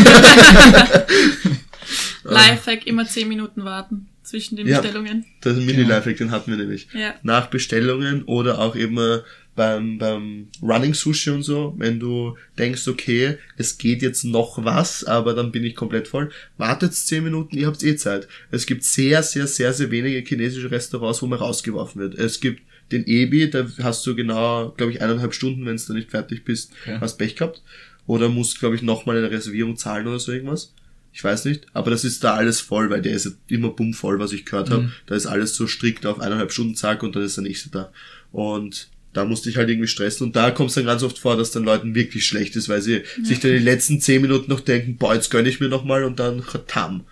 Lifehack, 2.24 2.88
immer 2.88 3.06
10 3.08 3.28
Minuten 3.28 3.64
warten 3.64 4.08
zwischen 4.24 4.56
den 4.56 4.68
Ja. 4.68 4.80
Bestellungen. 4.82 5.25
Das 5.42 5.53
ist 5.53 5.60
ein 5.62 5.68
Genau. 5.68 5.80
Mini-Lifehack, 5.80 6.18
den 6.18 6.32
hatten 6.32 6.51
wir 6.51 6.58
nämlich. 6.58 6.88
Ja. 6.94 7.15
Nach 7.24 7.48
Bestellungen 7.48 8.24
oder 8.24 8.60
auch 8.60 8.75
immer 8.75 9.24
beim, 9.56 10.00
beim 10.00 10.48
Running 10.63 10.94
Sushi 10.96 11.30
und 11.30 11.44
so, 11.44 11.75
wenn 11.77 12.00
du 12.00 12.36
denkst, 12.58 12.88
okay, 12.88 13.38
es 13.58 13.77
geht 13.77 14.01
jetzt 14.01 14.24
noch 14.24 14.63
was, 14.65 15.03
aber 15.03 15.34
dann 15.36 15.51
bin 15.51 15.63
ich 15.63 15.75
komplett 15.75 16.08
voll, 16.08 16.32
wartet 16.58 16.94
10 16.96 17.24
Minuten, 17.24 17.56
ihr 17.58 17.68
habt 17.68 17.84
eh 17.84 17.96
Zeit. 17.96 18.27
Es 18.50 18.65
gibt 18.65 18.84
sehr, 18.84 19.22
sehr, 19.22 19.46
sehr, 19.46 19.72
sehr 19.74 19.92
wenige 19.92 20.27
chinesische 20.27 20.72
Restaurants, 20.72 21.22
wo 21.22 21.27
man 21.27 21.38
rausgeworfen 21.39 22.01
wird. 22.01 22.15
Es 22.15 22.39
gibt 22.39 22.62
den 22.92 23.06
Ebi, 23.08 23.50
da 23.50 23.68
hast 23.84 24.06
du 24.08 24.15
genau, 24.15 24.70
glaube 24.75 24.92
ich, 24.92 25.01
eineinhalb 25.01 25.34
Stunden, 25.34 25.65
wenn 25.65 25.77
du 25.77 25.94
nicht 25.94 26.10
fertig 26.12 26.44
bist, 26.46 26.72
Okay. 26.86 26.98
hast 27.00 27.18
Pech 27.18 27.36
gehabt. 27.36 27.62
Oder 28.06 28.27
musst, 28.30 28.60
glaube 28.60 28.75
ich, 28.75 28.82
nochmal 28.82 29.18
eine 29.18 29.32
Reservierung 29.32 29.77
zahlen 29.77 30.08
oder 30.08 30.20
so 30.20 30.32
irgendwas. 30.32 30.74
Ich 31.13 31.24
weiß 31.24 31.46
nicht, 31.46 31.67
aber 31.74 31.91
das 31.91 32.03
ist 32.03 32.24
da 32.24 32.34
alles 32.34 32.60
voll, 32.60 32.89
weil 32.89 33.01
der 33.01 33.13
ist 33.13 33.25
ja 33.25 33.32
immer 33.48 33.70
bummvoll, 33.70 34.20
was 34.20 34.34
ich 34.34 34.46
gehört 34.46 34.72
habe. 34.72 34.91
Da 35.05 35.15
ist 35.15 35.27
alles 35.27 35.55
so 35.55 35.67
strikt 35.67 36.05
auf 36.08 36.20
eineinhalb 36.20 36.51
Stunden 36.51 36.75
zack 36.75 37.03
und 37.03 37.15
dann 37.15 37.24
ist 37.24 37.38
der 37.38 37.43
nächste 37.43 37.70
da. 37.70 37.91
Und 38.32 38.89
da 39.13 39.24
musste 39.25 39.50
ich 39.50 39.58
halt 39.58 39.70
irgendwie 39.70 39.88
stressen 39.88 40.25
und 40.25 40.36
da 40.36 40.50
kommt 40.50 40.70
es 40.70 40.75
dann 40.75 40.86
ganz 40.86 41.03
oft 41.03 41.20
vor, 41.20 41.38
dass 41.38 41.51
dann 41.51 41.63
Leuten 41.63 41.93
wirklich 41.93 42.25
schlecht 42.25 42.55
ist, 42.55 42.67
weil 42.67 42.82
sie 42.82 43.03
sich 43.24 43.39
dann 43.39 43.51
die 43.51 43.60
letzten 43.60 44.01
zehn 44.01 44.24
Minuten 44.24 44.50
noch 44.50 44.60
denken, 44.60 44.98
boah, 44.98 45.13
jetzt 45.13 45.29
gönn 45.29 45.46
ich 45.46 45.60
mir 45.60 45.70
nochmal 45.70 46.03
und 46.03 46.20
dann 46.20 46.43
tam. 46.67 47.05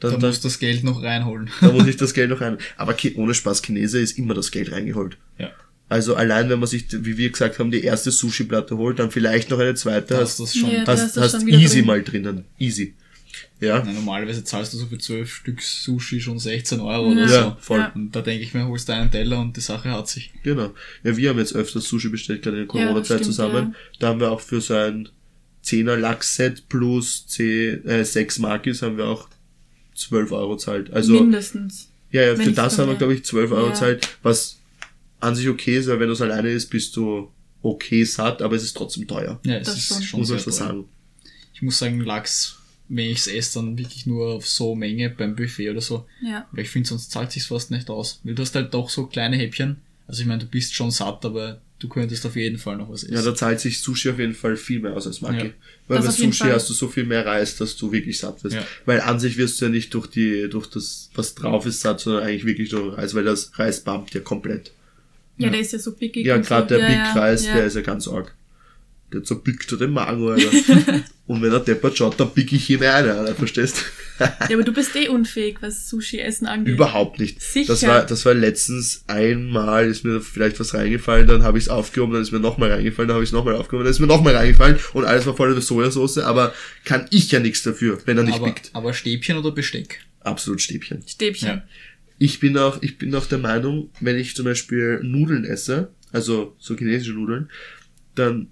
Da 0.00 0.10
Dann, 0.10 0.20
du 0.20 0.30
das 0.30 0.58
Geld 0.58 0.84
noch 0.84 1.02
reinholen. 1.02 1.50
da 1.60 1.72
muss 1.72 1.86
ich 1.88 1.96
das 1.96 2.14
Geld 2.14 2.30
noch 2.30 2.40
rein. 2.40 2.58
Aber 2.76 2.94
ohne 3.16 3.34
Spaß, 3.34 3.62
Chinese 3.62 4.00
ist 4.00 4.18
immer 4.18 4.34
das 4.34 4.50
Geld 4.50 4.72
reingeholt. 4.72 5.16
Ja. 5.38 5.50
Also 5.90 6.14
allein, 6.14 6.48
wenn 6.48 6.60
man 6.60 6.68
sich, 6.68 6.86
wie 6.90 7.16
wir 7.16 7.30
gesagt 7.30 7.58
haben, 7.58 7.70
die 7.70 7.82
erste 7.82 8.10
Sushi-Platte 8.10 8.76
holt, 8.76 8.98
dann 8.98 9.10
vielleicht 9.10 9.50
noch 9.50 9.58
eine 9.58 9.74
zweite, 9.74 10.14
Da 10.14 10.20
hast, 10.20 10.40
das 10.40 10.54
schon. 10.54 10.70
Ja. 10.70 10.86
hast, 10.86 11.00
hast 11.00 11.16
du 11.16 11.20
hast 11.20 11.42
easy 11.48 11.78
drin. 11.78 11.86
mal 11.86 12.02
drinnen. 12.02 12.44
Easy. 12.58 12.94
Ja. 13.60 13.82
Na, 13.84 13.92
normalerweise 13.92 14.42
zahlst 14.42 14.72
du 14.74 14.78
so 14.78 14.86
für 14.86 14.98
12 14.98 15.32
Stück 15.32 15.62
Sushi 15.62 16.20
schon 16.20 16.38
16 16.38 16.80
Euro 16.80 17.10
oder 17.12 17.20
Ja. 17.22 17.28
so. 17.28 17.34
Ja, 17.34 17.56
voll. 17.60 17.78
Ja. 17.78 17.92
Und 17.94 18.14
da 18.16 18.22
denke 18.22 18.42
ich 18.44 18.54
mir, 18.54 18.66
holst 18.66 18.88
du 18.88 18.94
einen 18.94 19.10
Teller 19.10 19.38
und 19.40 19.56
die 19.56 19.60
Sache 19.60 19.90
hat 19.90 20.08
sich. 20.08 20.32
Genau. 20.42 20.72
Ja, 21.04 21.16
wir 21.16 21.30
haben 21.30 21.38
jetzt 21.38 21.54
öfters 21.54 21.84
Sushi 21.84 22.08
bestellt, 22.08 22.42
gerade 22.42 22.60
in 22.62 22.66
der 22.66 22.74
Ja, 22.76 22.86
Corona-Zeit 22.86 23.18
stimmt, 23.20 23.24
zusammen. 23.26 23.74
ja. 23.74 23.78
Da 23.98 24.08
haben 24.08 24.20
wir 24.20 24.30
auch 24.30 24.40
für 24.40 24.60
so 24.60 24.74
ein 24.74 25.08
10er 25.64 25.96
Lachs-Set 25.96 26.68
plus 26.68 27.26
10, 27.26 27.84
äh, 27.86 28.04
6 28.04 28.38
Makis 28.38 28.80
haben 28.82 28.96
wir 28.96 29.06
auch 29.06 29.28
12 29.94 30.32
Euro 30.32 30.56
zahlt. 30.56 30.90
Also, 30.92 31.12
Mindestens. 31.20 31.90
ja, 32.10 32.22
ja, 32.22 32.36
für 32.36 32.52
das 32.52 32.78
haben 32.78 32.88
wir, 32.88 32.96
glaube 32.96 33.14
ich, 33.14 33.24
12 33.24 33.52
Euro 33.52 33.68
Ja. 33.68 33.74
zahlt, 33.74 34.08
was 34.22 34.56
an 35.20 35.34
sich 35.34 35.48
okay 35.50 35.76
ist, 35.76 35.86
weil 35.88 36.00
wenn 36.00 36.06
du 36.06 36.14
es 36.14 36.22
alleine 36.22 36.48
isst, 36.50 36.70
bist 36.70 36.96
du 36.96 37.30
okay 37.62 38.04
satt, 38.04 38.40
aber 38.40 38.56
es 38.56 38.62
ist 38.62 38.74
trotzdem 38.74 39.06
teuer. 39.06 39.38
Ja, 39.44 39.56
es 39.58 39.66
Das 39.66 39.76
ist 39.76 39.86
schon. 39.88 40.02
schon 40.02 40.20
Muss 40.20 40.28
sehr 40.30 40.38
so 40.38 40.44
teuer. 40.46 40.52
sagen. 40.54 40.84
Ich 41.52 41.60
muss 41.60 41.78
sagen, 41.78 42.00
Lachs, 42.00 42.56
wenn 42.92 43.06
ich 43.10 43.18
es 43.20 43.26
esse, 43.28 43.60
dann 43.60 43.78
wirklich 43.78 44.04
nur 44.06 44.34
auf 44.34 44.46
so 44.46 44.74
Menge 44.74 45.08
beim 45.10 45.36
Buffet 45.36 45.70
oder 45.70 45.80
so. 45.80 46.06
Ja. 46.22 46.46
Weil 46.52 46.64
ich 46.64 46.70
finde, 46.70 46.88
sonst 46.88 47.10
zahlt 47.10 47.30
sich's 47.32 47.46
fast 47.46 47.70
nicht 47.70 47.88
aus. 47.88 48.20
Weil 48.24 48.34
du 48.34 48.42
hast 48.42 48.54
halt 48.54 48.74
doch 48.74 48.90
so 48.90 49.06
kleine 49.06 49.36
Häppchen. 49.36 49.76
Also 50.08 50.22
ich 50.22 50.26
meine, 50.26 50.40
du 50.40 50.46
bist 50.46 50.74
schon 50.74 50.90
satt, 50.90 51.24
aber 51.24 51.60
du 51.78 51.88
könntest 51.88 52.26
auf 52.26 52.34
jeden 52.34 52.58
Fall 52.58 52.76
noch 52.76 52.90
was 52.90 53.04
essen. 53.04 53.14
Ja, 53.14 53.22
da 53.22 53.32
zahlt 53.34 53.60
sich 53.60 53.80
Sushi 53.80 54.10
auf 54.10 54.18
jeden 54.18 54.34
Fall 54.34 54.56
viel 54.56 54.80
mehr 54.80 54.92
aus 54.94 55.06
als 55.06 55.20
Maki. 55.20 55.46
Ja. 55.46 55.50
Weil 55.86 55.98
Das 55.98 56.06
bei 56.06 56.12
Sushi 56.24 56.32
Fall. 56.32 56.52
hast 56.52 56.68
du 56.68 56.74
so 56.74 56.88
viel 56.88 57.04
mehr 57.04 57.24
Reis, 57.24 57.56
dass 57.56 57.76
du 57.76 57.92
wirklich 57.92 58.18
satt 58.18 58.42
wirst. 58.42 58.56
Ja. 58.56 58.66
Weil 58.86 59.00
an 59.02 59.20
sich 59.20 59.36
wirst 59.36 59.60
du 59.60 59.66
ja 59.66 59.70
nicht 59.70 59.94
durch 59.94 60.08
die, 60.08 60.48
durch 60.50 60.66
das, 60.66 61.10
was 61.14 61.36
drauf 61.36 61.64
ist, 61.66 61.80
satt, 61.80 62.00
sondern 62.00 62.24
eigentlich 62.24 62.44
wirklich 62.44 62.70
durch 62.70 62.98
Reis, 62.98 63.14
weil 63.14 63.24
das 63.24 63.56
Reis 63.56 63.80
bumpt 63.84 64.12
ja 64.14 64.20
komplett. 64.20 64.72
Ja, 65.38 65.46
Ja. 65.46 65.52
der 65.52 65.60
ist 65.60 65.72
ja 65.72 65.78
so 65.78 65.92
pickig. 65.94 66.26
Ja, 66.26 66.38
gerade 66.38 66.62
so. 66.62 66.68
der 66.74 66.78
ja, 66.80 66.86
Big 66.88 66.96
ja, 66.96 67.12
Reis, 67.12 67.46
ja. 67.46 67.54
der 67.54 67.64
ist 67.66 67.76
ja 67.76 67.82
ganz 67.82 68.08
arg. 68.08 68.34
Der 69.12 69.24
zerbickt 69.24 69.70
dir 69.70 69.76
den 69.76 69.90
Magen, 69.90 70.28
Alter. 70.28 70.50
Und 71.26 71.42
wenn 71.42 71.52
er 71.52 71.60
deppert 71.60 71.96
schaut, 71.96 72.18
dann 72.18 72.32
pick 72.32 72.52
ich 72.52 72.70
ihn 72.70 72.82
ein, 72.82 73.08
Alter, 73.08 73.34
verstehst? 73.34 73.84
Ja, 74.18 74.36
aber 74.52 74.62
du 74.62 74.72
bist 74.72 74.94
eh 74.96 75.08
unfähig, 75.08 75.58
was 75.60 75.88
Sushi-Essen 75.88 76.46
angeht. 76.46 76.74
Überhaupt 76.74 77.18
nicht. 77.18 77.40
Sicher. 77.40 77.72
Das 77.72 77.82
war, 77.86 78.04
das 78.04 78.26
war 78.26 78.34
letztens 78.34 79.04
einmal, 79.06 79.88
ist 79.88 80.04
mir 80.04 80.20
vielleicht 80.20 80.60
was 80.60 80.74
reingefallen, 80.74 81.26
dann 81.26 81.42
habe 81.42 81.58
ich 81.58 81.64
es 81.64 81.68
aufgehoben, 81.70 82.12
dann 82.12 82.22
ist 82.22 82.32
mir 82.32 82.40
nochmal 82.40 82.70
reingefallen, 82.72 83.08
dann 83.08 83.14
habe 83.14 83.24
ich 83.24 83.30
es 83.30 83.32
nochmal 83.32 83.54
aufgehoben, 83.54 83.84
dann 83.84 83.90
ist 83.90 84.00
mir 84.00 84.06
nochmal 84.06 84.36
reingefallen 84.36 84.78
und 84.92 85.04
alles 85.04 85.26
war 85.26 85.34
voller 85.34 85.60
Sojasauce, 85.60 86.18
aber 86.18 86.52
kann 86.84 87.06
ich 87.10 87.30
ja 87.30 87.40
nichts 87.40 87.62
dafür, 87.62 87.98
wenn 88.04 88.18
er 88.18 88.24
nicht 88.24 88.36
aber, 88.36 88.46
pickt. 88.46 88.70
aber 88.72 88.92
Stäbchen 88.92 89.38
oder 89.38 89.52
Besteck? 89.52 90.00
Absolut 90.20 90.60
Stäbchen. 90.60 91.02
Stäbchen. 91.06 91.48
Ja. 91.48 91.64
Ich 92.18 92.40
bin 92.40 92.58
auch, 92.58 92.82
ich 92.82 92.98
bin 92.98 93.14
auch 93.14 93.26
der 93.26 93.38
Meinung, 93.38 93.90
wenn 94.00 94.18
ich 94.18 94.36
zum 94.36 94.44
Beispiel 94.44 95.00
Nudeln 95.02 95.44
esse, 95.44 95.92
also 96.12 96.54
so 96.58 96.76
chinesische 96.76 97.12
Nudeln, 97.12 97.48
dann 98.14 98.48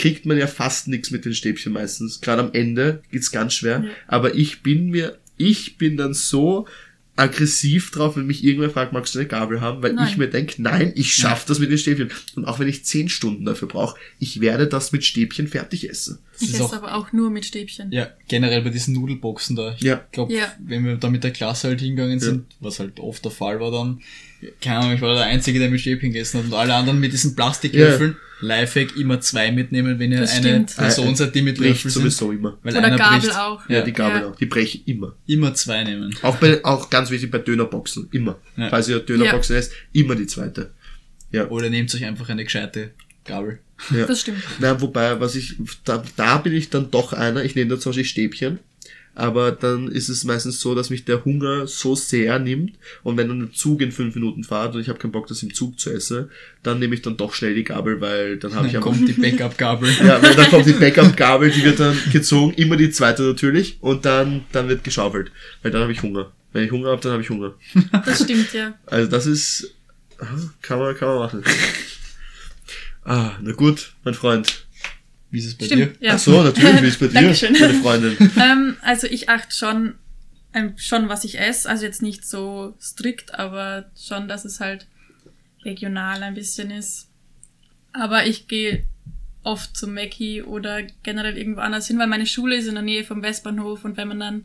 kriegt 0.00 0.24
man 0.24 0.38
ja 0.38 0.46
fast 0.46 0.88
nichts 0.88 1.10
mit 1.10 1.26
den 1.26 1.34
Stäbchen 1.34 1.74
meistens. 1.74 2.22
Gerade 2.22 2.40
am 2.40 2.54
Ende 2.54 3.02
geht's 3.10 3.30
ganz 3.30 3.52
schwer. 3.52 3.84
Ja. 3.84 3.90
Aber 4.06 4.34
ich 4.34 4.62
bin 4.62 4.88
mir, 4.88 5.18
ich 5.36 5.76
bin 5.76 5.98
dann 5.98 6.14
so 6.14 6.66
aggressiv 7.16 7.90
drauf, 7.90 8.16
wenn 8.16 8.26
mich 8.26 8.42
irgendwer 8.42 8.70
fragt, 8.70 8.94
magst 8.94 9.14
du 9.14 9.18
eine 9.18 9.28
Gabel 9.28 9.60
haben? 9.60 9.82
Weil 9.82 9.92
Nein. 9.92 10.08
ich 10.08 10.16
mir 10.16 10.28
denk, 10.28 10.58
nein, 10.58 10.92
ich 10.94 11.12
schaff 11.12 11.44
das 11.44 11.58
mit 11.58 11.70
den 11.70 11.76
Stäbchen. 11.76 12.10
Und 12.34 12.46
auch 12.46 12.58
wenn 12.58 12.68
ich 12.68 12.86
zehn 12.86 13.10
Stunden 13.10 13.44
dafür 13.44 13.68
brauche, 13.68 13.98
ich 14.18 14.40
werde 14.40 14.66
das 14.66 14.90
mit 14.90 15.04
Stäbchen 15.04 15.46
fertig 15.46 15.90
essen. 15.90 16.20
Ich 16.40 16.48
ist 16.48 16.54
esse 16.54 16.64
auch, 16.64 16.72
aber 16.72 16.94
auch 16.94 17.12
nur 17.12 17.30
mit 17.30 17.44
Stäbchen. 17.44 17.90
ja, 17.92 18.08
generell 18.28 18.62
bei 18.62 18.70
diesen 18.70 18.94
Nudelboxen 18.94 19.56
da. 19.56 19.74
Ich 19.76 19.82
Ja. 19.82 20.04
glaube, 20.12 20.32
Ja. 20.34 20.52
wenn 20.58 20.84
wir 20.84 20.96
da 20.96 21.08
mit 21.10 21.22
der 21.24 21.30
Klasse 21.32 21.68
halt 21.68 21.80
hingegangen 21.80 22.18
sind, 22.20 22.46
was 22.60 22.78
halt 22.80 22.98
oft 23.00 23.24
der 23.24 23.30
Fall 23.32 23.60
war 23.60 23.70
dann, 23.70 24.00
keine 24.60 24.78
Ahnung, 24.78 24.94
ich 24.94 25.00
war 25.02 25.14
der 25.14 25.24
Einzige, 25.24 25.58
der 25.58 25.68
mit 25.70 25.80
Stäbchen 25.80 26.12
gegessen 26.12 26.38
hat 26.38 26.46
und 26.46 26.54
alle 26.54 26.74
anderen 26.74 26.98
mit 27.00 27.12
diesen 27.12 27.34
Plastiklöffeln. 27.36 28.16
Lifehack 28.42 28.96
immer 28.96 29.20
zwei 29.20 29.52
mitnehmen, 29.52 29.98
wenn 29.98 30.12
ihr 30.12 30.20
Das 30.20 30.32
eine 30.32 30.48
stimmt. 30.48 30.74
Person 30.76 31.14
seid, 31.14 31.34
die 31.34 31.42
mit 31.42 31.58
Löffeln 31.58 31.90
sind. 31.90 32.02
sowieso 32.10 32.32
immer. 32.32 32.56
Weil 32.62 32.74
Oder 32.74 32.86
einer 32.86 32.96
Gabel 32.96 33.20
bricht. 33.20 33.36
auch. 33.36 33.68
Ja, 33.68 33.76
Ja, 33.76 33.82
die 33.82 33.92
Gabel 33.92 34.22
Ja. 34.22 34.28
auch. 34.30 34.36
Die 34.36 34.46
breche 34.46 34.78
ich 34.78 34.88
immer. 34.88 35.14
Immer 35.26 35.52
zwei 35.52 35.84
nehmen. 35.84 36.16
Auch 36.22 36.36
bei, 36.36 36.64
auch 36.64 36.88
ganz 36.88 37.10
wichtig 37.10 37.30
bei 37.30 37.36
Dönerboxen. 37.36 38.08
Immer. 38.12 38.38
Ja. 38.56 38.70
Falls 38.70 38.88
ihr 38.88 39.00
Dönerboxen 39.00 39.56
esst, 39.56 39.72
immer 39.92 40.14
die 40.14 40.26
zweite. 40.26 40.70
Ja. 41.32 41.48
Oder 41.50 41.68
nehmt 41.68 41.94
euch 41.94 42.06
einfach 42.06 42.30
eine 42.30 42.42
gescheite 42.44 42.92
Gabel. 43.30 43.58
ja. 43.90 44.06
Das 44.06 44.20
stimmt. 44.20 44.42
Na, 44.58 44.80
wobei, 44.80 45.18
was 45.20 45.34
ich, 45.34 45.56
da, 45.84 46.02
da 46.16 46.36
bin 46.38 46.52
ich 46.54 46.68
dann 46.70 46.90
doch 46.90 47.12
einer, 47.12 47.44
ich 47.44 47.54
nehme 47.54 47.70
da 47.70 47.78
zum 47.80 47.90
Beispiel 47.90 48.04
Stäbchen, 48.04 48.58
aber 49.14 49.52
dann 49.52 49.88
ist 49.88 50.08
es 50.08 50.24
meistens 50.24 50.60
so, 50.60 50.74
dass 50.74 50.88
mich 50.88 51.04
der 51.04 51.24
Hunger 51.24 51.66
so 51.66 51.94
sehr 51.94 52.38
nimmt 52.38 52.74
und 53.02 53.16
wenn 53.16 53.28
dann 53.28 53.40
der 53.40 53.52
Zug 53.52 53.80
in 53.80 53.90
fünf 53.90 54.14
Minuten 54.14 54.44
fährt 54.44 54.74
und 54.74 54.80
ich 54.80 54.88
habe 54.88 54.98
keinen 54.98 55.12
Bock, 55.12 55.26
das 55.26 55.42
im 55.42 55.52
Zug 55.52 55.80
zu 55.80 55.90
essen, 55.90 56.30
dann 56.62 56.78
nehme 56.78 56.94
ich 56.94 57.02
dann 57.02 57.16
doch 57.16 57.34
schnell 57.34 57.54
die 57.54 57.64
Gabel, 57.64 58.00
weil 58.00 58.36
dann 58.38 58.54
habe 58.54 58.66
ich 58.66 58.72
Dann 58.74 58.82
einfach 58.82 58.96
kommt 58.98 59.08
die 59.08 59.12
Backup-Gabel. 59.20 59.90
ja, 60.06 60.22
weil 60.22 60.34
dann 60.34 60.48
kommt 60.48 60.66
die 60.66 60.72
Backup-Gabel, 60.72 61.50
die 61.50 61.64
wird 61.64 61.80
dann 61.80 61.96
gezogen, 62.12 62.54
immer 62.54 62.76
die 62.76 62.90
zweite 62.90 63.22
natürlich, 63.22 63.78
und 63.80 64.04
dann, 64.04 64.44
dann 64.52 64.68
wird 64.68 64.84
geschaufelt. 64.84 65.32
Weil 65.62 65.72
dann 65.72 65.82
habe 65.82 65.92
ich 65.92 66.02
Hunger. 66.02 66.30
Wenn 66.52 66.64
ich 66.64 66.70
Hunger 66.70 66.90
habe, 66.90 67.00
dann 67.00 67.12
habe 67.12 67.22
ich 67.22 67.30
Hunger. 67.30 67.54
Das 68.04 68.24
stimmt, 68.24 68.52
ja. 68.52 68.74
Also 68.86 69.10
das 69.10 69.26
ist, 69.26 69.74
ah, 70.18 70.26
kann 70.62 70.78
man, 70.78 70.96
kann 70.96 71.08
man 71.08 71.18
machen. 71.18 71.44
Ah, 73.10 73.32
na 73.42 73.50
gut, 73.52 73.94
mein 74.04 74.14
Freund. 74.14 74.66
Wie 75.32 75.38
ist 75.38 75.46
es 75.46 75.54
bei 75.56 75.64
Stimmt, 75.66 76.00
dir? 76.00 76.06
ja. 76.06 76.14
Ach 76.14 76.18
so, 76.20 76.42
natürlich, 76.42 76.82
wie 76.82 76.86
ist 76.86 77.00
bei 77.00 77.06
dir, 77.08 77.14
Dankeschön. 77.14 77.52
meine 77.58 77.74
Freundin? 77.74 78.16
ähm, 78.40 78.76
also 78.82 79.08
ich 79.08 79.28
achte 79.28 79.52
schon, 79.54 79.94
ähm, 80.54 80.74
schon, 80.76 81.08
was 81.08 81.24
ich 81.24 81.40
esse. 81.40 81.68
Also 81.68 81.84
jetzt 81.86 82.02
nicht 82.02 82.24
so 82.24 82.76
strikt, 82.80 83.34
aber 83.34 83.90
schon, 84.00 84.28
dass 84.28 84.44
es 84.44 84.60
halt 84.60 84.86
regional 85.64 86.22
ein 86.22 86.34
bisschen 86.34 86.70
ist. 86.70 87.08
Aber 87.92 88.26
ich 88.26 88.46
gehe 88.46 88.84
oft 89.42 89.76
zum 89.76 89.92
Mackie 89.94 90.42
oder 90.42 90.82
generell 91.02 91.36
irgendwo 91.36 91.62
anders 91.62 91.88
hin, 91.88 91.98
weil 91.98 92.06
meine 92.06 92.26
Schule 92.26 92.56
ist 92.56 92.68
in 92.68 92.74
der 92.74 92.82
Nähe 92.84 93.02
vom 93.02 93.22
Westbahnhof 93.22 93.84
und 93.84 93.96
wenn 93.96 94.06
man 94.06 94.20
dann 94.20 94.44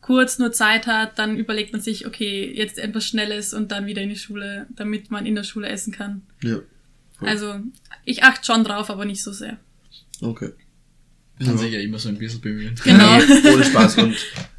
kurz 0.00 0.38
nur 0.38 0.52
Zeit 0.52 0.86
hat, 0.86 1.18
dann 1.18 1.36
überlegt 1.36 1.72
man 1.72 1.82
sich, 1.82 2.06
okay, 2.06 2.50
jetzt 2.56 2.78
etwas 2.78 3.04
Schnelles 3.06 3.52
und 3.52 3.70
dann 3.72 3.84
wieder 3.86 4.00
in 4.00 4.08
die 4.08 4.16
Schule, 4.16 4.66
damit 4.74 5.10
man 5.10 5.26
in 5.26 5.34
der 5.34 5.42
Schule 5.44 5.68
essen 5.68 5.92
kann. 5.92 6.22
Ja, 6.42 6.60
Also 7.20 7.60
ich 8.04 8.22
achte 8.22 8.44
schon 8.44 8.64
drauf, 8.64 8.90
aber 8.90 9.04
nicht 9.04 9.22
so 9.22 9.32
sehr. 9.32 9.58
okay. 10.20 10.52
Kann 11.42 11.56
sich 11.56 11.72
ja 11.72 11.80
immer 11.80 11.98
so 11.98 12.10
ein 12.10 12.18
bisschen 12.18 12.42
bemühen. 12.42 12.74
Genau. 12.84 13.18
Nee, 13.18 13.50
ohne 13.54 13.64
Spaß. 13.64 13.96
Und 13.98 14.14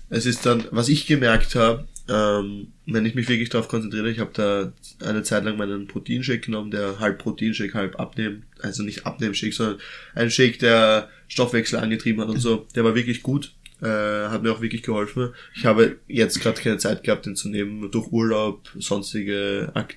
es 0.09 0.25
ist 0.25 0.45
dann, 0.45 0.63
was 0.71 0.89
ich 0.89 1.05
gemerkt 1.05 1.53
habe, 1.53 1.87
ähm, 2.09 2.73
wenn 2.85 3.05
ich 3.05 3.15
mich 3.15 3.29
wirklich 3.29 3.49
darauf 3.49 3.67
konzentriere, 3.67 4.09
ich 4.09 4.19
habe 4.19 4.31
da 4.33 4.73
eine 5.05 5.23
Zeit 5.23 5.43
lang 5.43 5.57
meinen 5.57 5.87
Proteinshake 5.87 6.41
genommen, 6.41 6.71
der 6.71 6.99
halb 6.99 7.19
Proteinshake, 7.19 7.73
halb 7.73 7.99
abnehmen, 7.99 8.43
also 8.59 8.83
nicht 8.83 9.05
abnehmen-Shake, 9.05 9.53
sondern 9.53 9.79
ein 10.15 10.31
Shake, 10.31 10.59
der 10.59 11.09
Stoffwechsel 11.27 11.79
angetrieben 11.79 12.21
hat 12.21 12.29
und 12.29 12.39
so. 12.39 12.67
Der 12.75 12.83
war 12.83 12.95
wirklich 12.95 13.21
gut, 13.21 13.53
äh, 13.81 13.85
hat 13.87 14.43
mir 14.43 14.51
auch 14.51 14.61
wirklich 14.61 14.83
geholfen. 14.83 15.33
Ich 15.55 15.65
habe 15.65 15.99
jetzt 16.07 16.41
gerade 16.41 16.59
keine 16.59 16.77
Zeit 16.77 17.03
gehabt, 17.03 17.25
den 17.25 17.35
zu 17.35 17.49
nehmen, 17.49 17.89
durch 17.91 18.11
Urlaub, 18.11 18.69
sonstige 18.79 19.71
Ak 19.75 19.95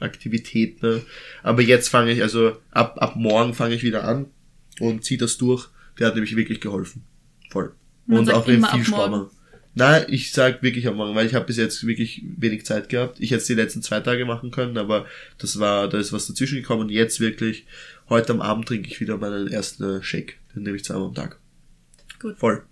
Ak 0.00 0.14
Aktivitäten. 0.14 0.86
Ne? 0.86 1.02
Aber 1.42 1.62
jetzt 1.62 1.88
fange 1.88 2.12
ich, 2.12 2.22
also 2.22 2.56
ab, 2.70 2.96
ab 3.00 3.16
morgen 3.16 3.54
fange 3.54 3.74
ich 3.74 3.82
wieder 3.82 4.04
an 4.04 4.26
und 4.80 5.04
ziehe 5.04 5.18
das 5.18 5.38
durch. 5.38 5.68
Der 5.98 6.08
hat 6.08 6.14
nämlich 6.14 6.36
wirklich 6.36 6.60
geholfen. 6.60 7.04
Voll. 7.50 7.74
Man 8.06 8.20
und 8.20 8.32
auch 8.32 8.46
immer 8.48 8.68
viel 8.70 8.90
machen. 8.90 9.26
Nein, 9.76 10.04
ich 10.08 10.30
sag 10.32 10.62
wirklich 10.62 10.86
am 10.86 10.96
Morgen, 10.96 11.16
weil 11.16 11.26
ich 11.26 11.34
habe 11.34 11.46
bis 11.46 11.56
jetzt 11.56 11.84
wirklich 11.84 12.22
wenig 12.36 12.64
Zeit 12.64 12.88
gehabt. 12.88 13.18
Ich 13.18 13.30
hätte 13.30 13.40
es 13.40 13.46
die 13.46 13.54
letzten 13.54 13.82
zwei 13.82 13.98
Tage 14.00 14.24
machen 14.24 14.52
können, 14.52 14.78
aber 14.78 15.06
das 15.38 15.58
war, 15.58 15.88
da 15.88 15.98
ist 15.98 16.12
was 16.12 16.28
dazwischen 16.28 16.58
gekommen 16.58 16.82
und 16.82 16.90
jetzt 16.90 17.18
wirklich, 17.18 17.66
heute 18.08 18.32
am 18.32 18.40
Abend 18.40 18.68
trinke 18.68 18.88
ich 18.88 19.00
wieder 19.00 19.16
meinen 19.16 19.48
ersten 19.48 20.00
Shake. 20.02 20.38
Den 20.54 20.62
nehme 20.62 20.76
ich 20.76 20.84
zweimal 20.84 21.08
am 21.08 21.14
Tag. 21.14 21.40
Gut. 22.20 22.38
Voll. 22.38 22.64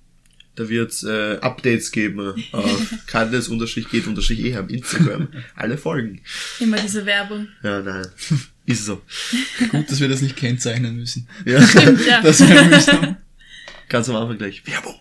Da 0.55 0.69
wird's 0.69 1.03
äh, 1.03 1.39
Updates 1.41 1.93
geben 1.93 2.35
auf 2.53 2.95
Candice-geht 3.07 4.07
eh 4.31 4.57
am 4.57 4.69
Instagram. 4.69 5.29
Alle 5.57 5.79
Folgen. 5.79 6.21
Immer 6.61 6.79
diese 6.79 7.07
Werbung. 7.07 7.49
Ja, 7.63 7.81
nein. 7.81 8.07
Ist 8.67 8.85
so. 8.85 9.01
Gut, 9.71 9.91
dass 9.91 10.01
wir 10.01 10.09
das 10.09 10.21
nicht 10.21 10.37
kennzeichnen 10.37 10.97
müssen. 10.97 11.27
Ja. 11.47 11.63
Stimmt, 11.67 12.07
ja. 12.07 12.21
Das 12.21 12.41
wäre 12.41 12.65
mühsam. 12.67 13.17
Ganz 13.89 14.09
am 14.09 14.17
Anfang 14.17 14.39
gleich. 14.39 14.67
Werbung. 14.67 14.95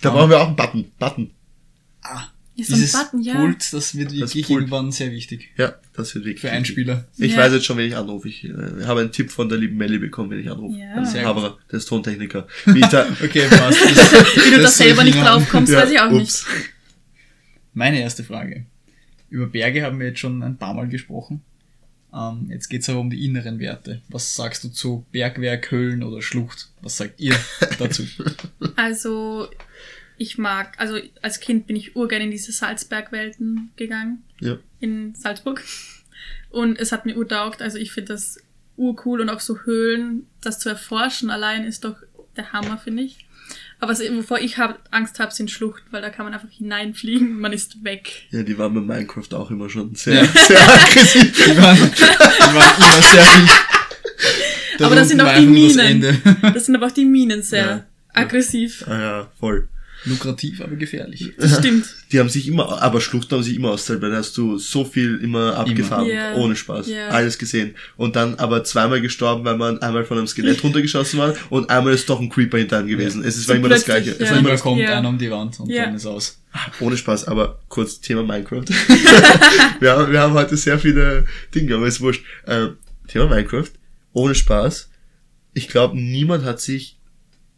Da 0.00 0.10
brauchen 0.10 0.30
wir 0.30 0.40
auch 0.40 0.46
einen 0.46 0.56
Button. 0.56 0.92
Button. 0.98 1.30
Ah, 2.02 2.28
Ist 2.60 2.68
so 2.68 2.74
ein 2.74 2.80
dieses 2.80 2.92
Button, 2.92 3.22
ja. 3.22 3.34
Pult, 3.34 3.72
das 3.72 3.94
wird 3.96 4.12
wirklich 4.12 4.46
Pult. 4.46 4.60
irgendwann 4.60 4.92
sehr 4.92 5.10
wichtig. 5.12 5.50
Ja, 5.56 5.74
das 5.94 6.14
wird 6.14 6.24
wirklich. 6.24 6.40
Für 6.40 6.50
Einspieler. 6.50 7.06
Ich 7.18 7.32
Ja. 7.32 7.38
weiß 7.38 7.52
jetzt 7.54 7.64
schon, 7.66 7.76
wen 7.78 7.88
ich 7.88 7.96
anrufe. 7.96 8.28
Ich 8.28 8.44
äh, 8.44 8.52
habe 8.84 9.00
einen 9.00 9.12
Tipp 9.12 9.30
von 9.30 9.48
der 9.48 9.58
lieben 9.58 9.76
Melli 9.76 9.98
bekommen, 9.98 10.30
wenn 10.30 10.40
ich 10.40 10.50
anrufe. 10.50 10.78
Ja. 10.78 10.94
Also 10.94 11.12
Sehr 11.12 11.24
Haberer, 11.24 11.58
der 11.70 11.78
ist 11.78 11.86
Tontechniker. 11.86 12.46
Wie 12.66 12.80
ich 12.80 12.86
da, 12.86 13.06
Okay, 13.22 13.46
passt. 13.48 13.78
Das, 13.94 14.36
Wie 14.36 14.50
du 14.50 14.56
da 14.56 14.62
das 14.62 14.76
soll 14.78 14.86
selber 14.88 15.02
ich 15.04 15.14
nicht 15.14 15.24
drauf 15.26 15.48
kommst, 15.48 15.72
weiß 15.72 15.90
ich 15.90 16.00
auch 16.00 16.10
ups. 16.12 16.46
Meine 17.74 18.00
erste 18.00 18.24
Frage. 18.24 18.66
Über 19.28 19.46
Berge 19.46 19.82
haben 19.84 20.00
wir 20.00 20.08
jetzt 20.08 20.18
schon 20.20 20.42
ein 20.42 20.56
paar 20.56 20.74
Mal 20.74 20.88
gesprochen. 20.88 21.42
Ähm, 22.12 22.48
jetzt 22.50 22.68
geht's 22.68 22.88
aber 22.88 22.98
um 22.98 23.10
die 23.10 23.24
inneren 23.24 23.60
Werte. 23.60 24.02
Was 24.08 24.34
sagst 24.34 24.64
du 24.64 24.68
zu 24.68 25.06
Bergwerk, 25.12 25.70
Höhlen 25.70 26.02
oder 26.02 26.20
Schlucht? 26.22 26.68
Was 26.82 26.96
sagt 26.96 27.20
ihr 27.20 27.36
dazu? 27.78 28.02
Also, 28.74 29.48
ich 30.20 30.36
mag, 30.36 30.74
also 30.78 30.98
als 31.22 31.40
Kind 31.40 31.66
bin 31.66 31.76
ich 31.76 31.96
urgern 31.96 32.20
in 32.20 32.30
diese 32.30 32.52
Salzbergwelten 32.52 33.70
gegangen. 33.76 34.22
Ja. 34.38 34.58
In 34.78 35.14
Salzburg. 35.14 35.64
Und 36.50 36.78
es 36.78 36.92
hat 36.92 37.06
mir 37.06 37.16
urtaugt. 37.16 37.62
Also 37.62 37.78
ich 37.78 37.90
finde 37.90 38.12
das 38.12 38.38
urcool 38.76 39.22
und 39.22 39.30
auch 39.30 39.40
so 39.40 39.60
Höhlen, 39.60 40.26
das 40.42 40.58
zu 40.58 40.68
erforschen 40.68 41.30
allein 41.30 41.64
ist 41.64 41.84
doch 41.84 41.96
der 42.36 42.52
Hammer, 42.52 42.76
finde 42.76 43.04
ich. 43.04 43.24
Aber 43.78 43.92
was, 43.92 44.00
wovor 44.00 44.38
ich 44.40 44.58
hab, 44.58 44.86
Angst 44.90 45.18
habe, 45.20 45.32
sind 45.32 45.50
Schluchten, 45.50 45.86
weil 45.90 46.02
da 46.02 46.10
kann 46.10 46.26
man 46.26 46.34
einfach 46.34 46.50
hineinfliegen 46.50 47.28
und 47.36 47.40
man 47.40 47.54
ist 47.54 47.82
weg. 47.82 48.12
Ja, 48.30 48.42
die 48.42 48.58
waren 48.58 48.74
bei 48.74 48.80
Minecraft 48.82 49.32
auch 49.32 49.50
immer 49.50 49.70
schon 49.70 49.94
sehr, 49.94 50.22
Ja. 50.22 50.24
sehr 50.46 50.60
aggressiv. 50.68 51.32
Die 51.46 51.56
waren, 51.56 51.76
die 51.78 52.02
waren 52.02 52.76
immer 52.76 53.02
sehr 53.08 53.24
wild. 53.24 54.82
Aber 54.82 54.94
das 54.96 55.08
sind 55.08 55.20
auch 55.22 55.34
die 55.34 55.46
das 55.46 55.54
Minen. 55.54 55.78
Ende. 55.78 56.18
Das 56.52 56.66
sind 56.66 56.76
aber 56.76 56.88
auch 56.88 56.92
die 56.92 57.06
Minen 57.06 57.42
sehr 57.42 57.64
Ja. 57.66 57.84
aggressiv. 58.12 58.84
Ah 58.86 58.98
ja, 59.00 59.30
voll. 59.40 59.66
Lukrativ, 60.04 60.60
aber 60.60 60.76
gefährlich. 60.76 61.32
Das 61.38 61.58
stimmt. 61.58 61.84
Die 62.12 62.18
haben 62.18 62.28
sich 62.28 62.48
immer, 62.48 62.82
aber 62.82 63.00
Schluchten 63.00 63.34
haben 63.36 63.42
sich 63.42 63.54
immer 63.56 63.70
auszahlt, 63.70 64.00
weil 64.02 64.10
da 64.10 64.16
hast 64.16 64.36
du 64.36 64.58
so 64.58 64.84
viel 64.84 65.18
immer 65.22 65.56
abgefahren, 65.56 66.06
Ja. 66.08 66.34
ohne 66.34 66.56
Spaß. 66.56 66.88
Ja. 66.88 67.08
Alles 67.08 67.38
gesehen. 67.38 67.74
Und 67.96 68.16
dann 68.16 68.34
aber 68.36 68.64
zweimal 68.64 69.00
gestorben, 69.00 69.44
weil 69.44 69.56
man 69.56 69.78
einmal 69.82 70.04
von 70.04 70.18
einem 70.18 70.26
Skelett 70.26 70.62
runtergeschossen 70.64 71.18
war 71.18 71.34
und 71.50 71.70
einmal 71.70 71.92
ist 71.94 72.08
doch 72.08 72.20
ein 72.20 72.28
Creeper 72.30 72.58
hinter 72.58 72.78
einem 72.78 72.88
gewesen. 72.88 73.22
Es 73.24 73.36
ist, 73.36 73.48
war 73.48 73.54
So 73.56 73.60
immer 73.60 73.68
das 73.68 73.84
Gleiche. 73.84 74.10
Es 74.12 74.18
ja. 74.18 74.24
war 74.26 74.32
immer 74.32 74.40
Immer 74.40 74.50
das, 74.50 74.60
kommt 74.62 74.80
Ja. 74.80 74.98
einer 74.98 75.08
um 75.08 75.18
die 75.18 75.30
Wand 75.30 75.60
und 75.60 75.70
Ja. 75.70 75.84
dann 75.84 75.94
ist 75.94 76.06
aus. 76.06 76.38
ohne 76.80 76.96
Spaß, 76.96 77.26
aber 77.28 77.60
kurz 77.68 78.00
Thema 78.00 78.22
Minecraft. 78.24 78.64
wir, 79.80 79.92
haben, 79.92 80.10
wir 80.12 80.20
haben 80.20 80.34
heute 80.34 80.56
sehr 80.56 80.78
viele 80.78 81.24
Dinge, 81.54 81.74
aber 81.76 81.86
ist 81.86 82.00
wurscht. 82.00 82.24
Ähm, 82.46 82.76
Thema 83.08 83.26
Minecraft, 83.28 83.70
ohne 84.12 84.34
Spaß. 84.34 84.88
Ich 85.52 85.68
glaube, 85.68 85.98
niemand 86.00 86.44
hat 86.44 86.60
sich 86.60 86.98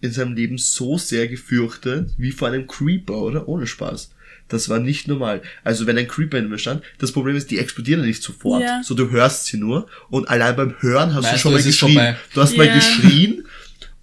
in 0.03 0.13
seinem 0.13 0.35
Leben 0.35 0.59
so 0.59 0.99
sehr 0.99 1.27
gefürchtet 1.29 2.11
wie 2.19 2.33
vor 2.33 2.49
einem 2.49 2.67
Creeper, 2.67 3.17
oder? 3.23 3.49
Ohne 3.49 3.67
Spaß. 3.67 4.11
Das 4.49 4.69
war 4.69 4.79
nicht 4.81 5.09
normal. 5.09 5.41
Also 5.65 5.87
wenn 5.87 5.97
ein 5.97 6.09
Creeper 6.09 6.37
in 6.39 6.51
mir 6.51 6.59
stand, 6.59 6.83
das 6.99 7.13
Problem 7.13 7.37
ist, 7.37 7.51
die 7.51 7.59
explodieren 7.59 8.01
ja 8.03 8.07
nicht 8.07 8.23
sofort. 8.23 8.63
Ja. 8.63 8.83
So, 8.85 8.95
du 8.95 9.11
hörst 9.11 9.47
sie 9.47 9.57
nur 9.57 9.87
und 10.11 10.29
allein 10.29 10.55
beim 10.57 10.75
Hören 10.81 11.15
hast 11.15 11.25
Weißt 11.25 11.35
du 11.37 11.39
schon 11.39 11.53
du, 11.53 11.59
mal 11.59 11.65
geschrien. 11.65 11.93
vorbei. 11.95 12.17
Du 12.35 12.41
hast 12.43 12.57
mal 12.59 12.67
Ja. 12.67 12.75
geschrien 12.75 13.45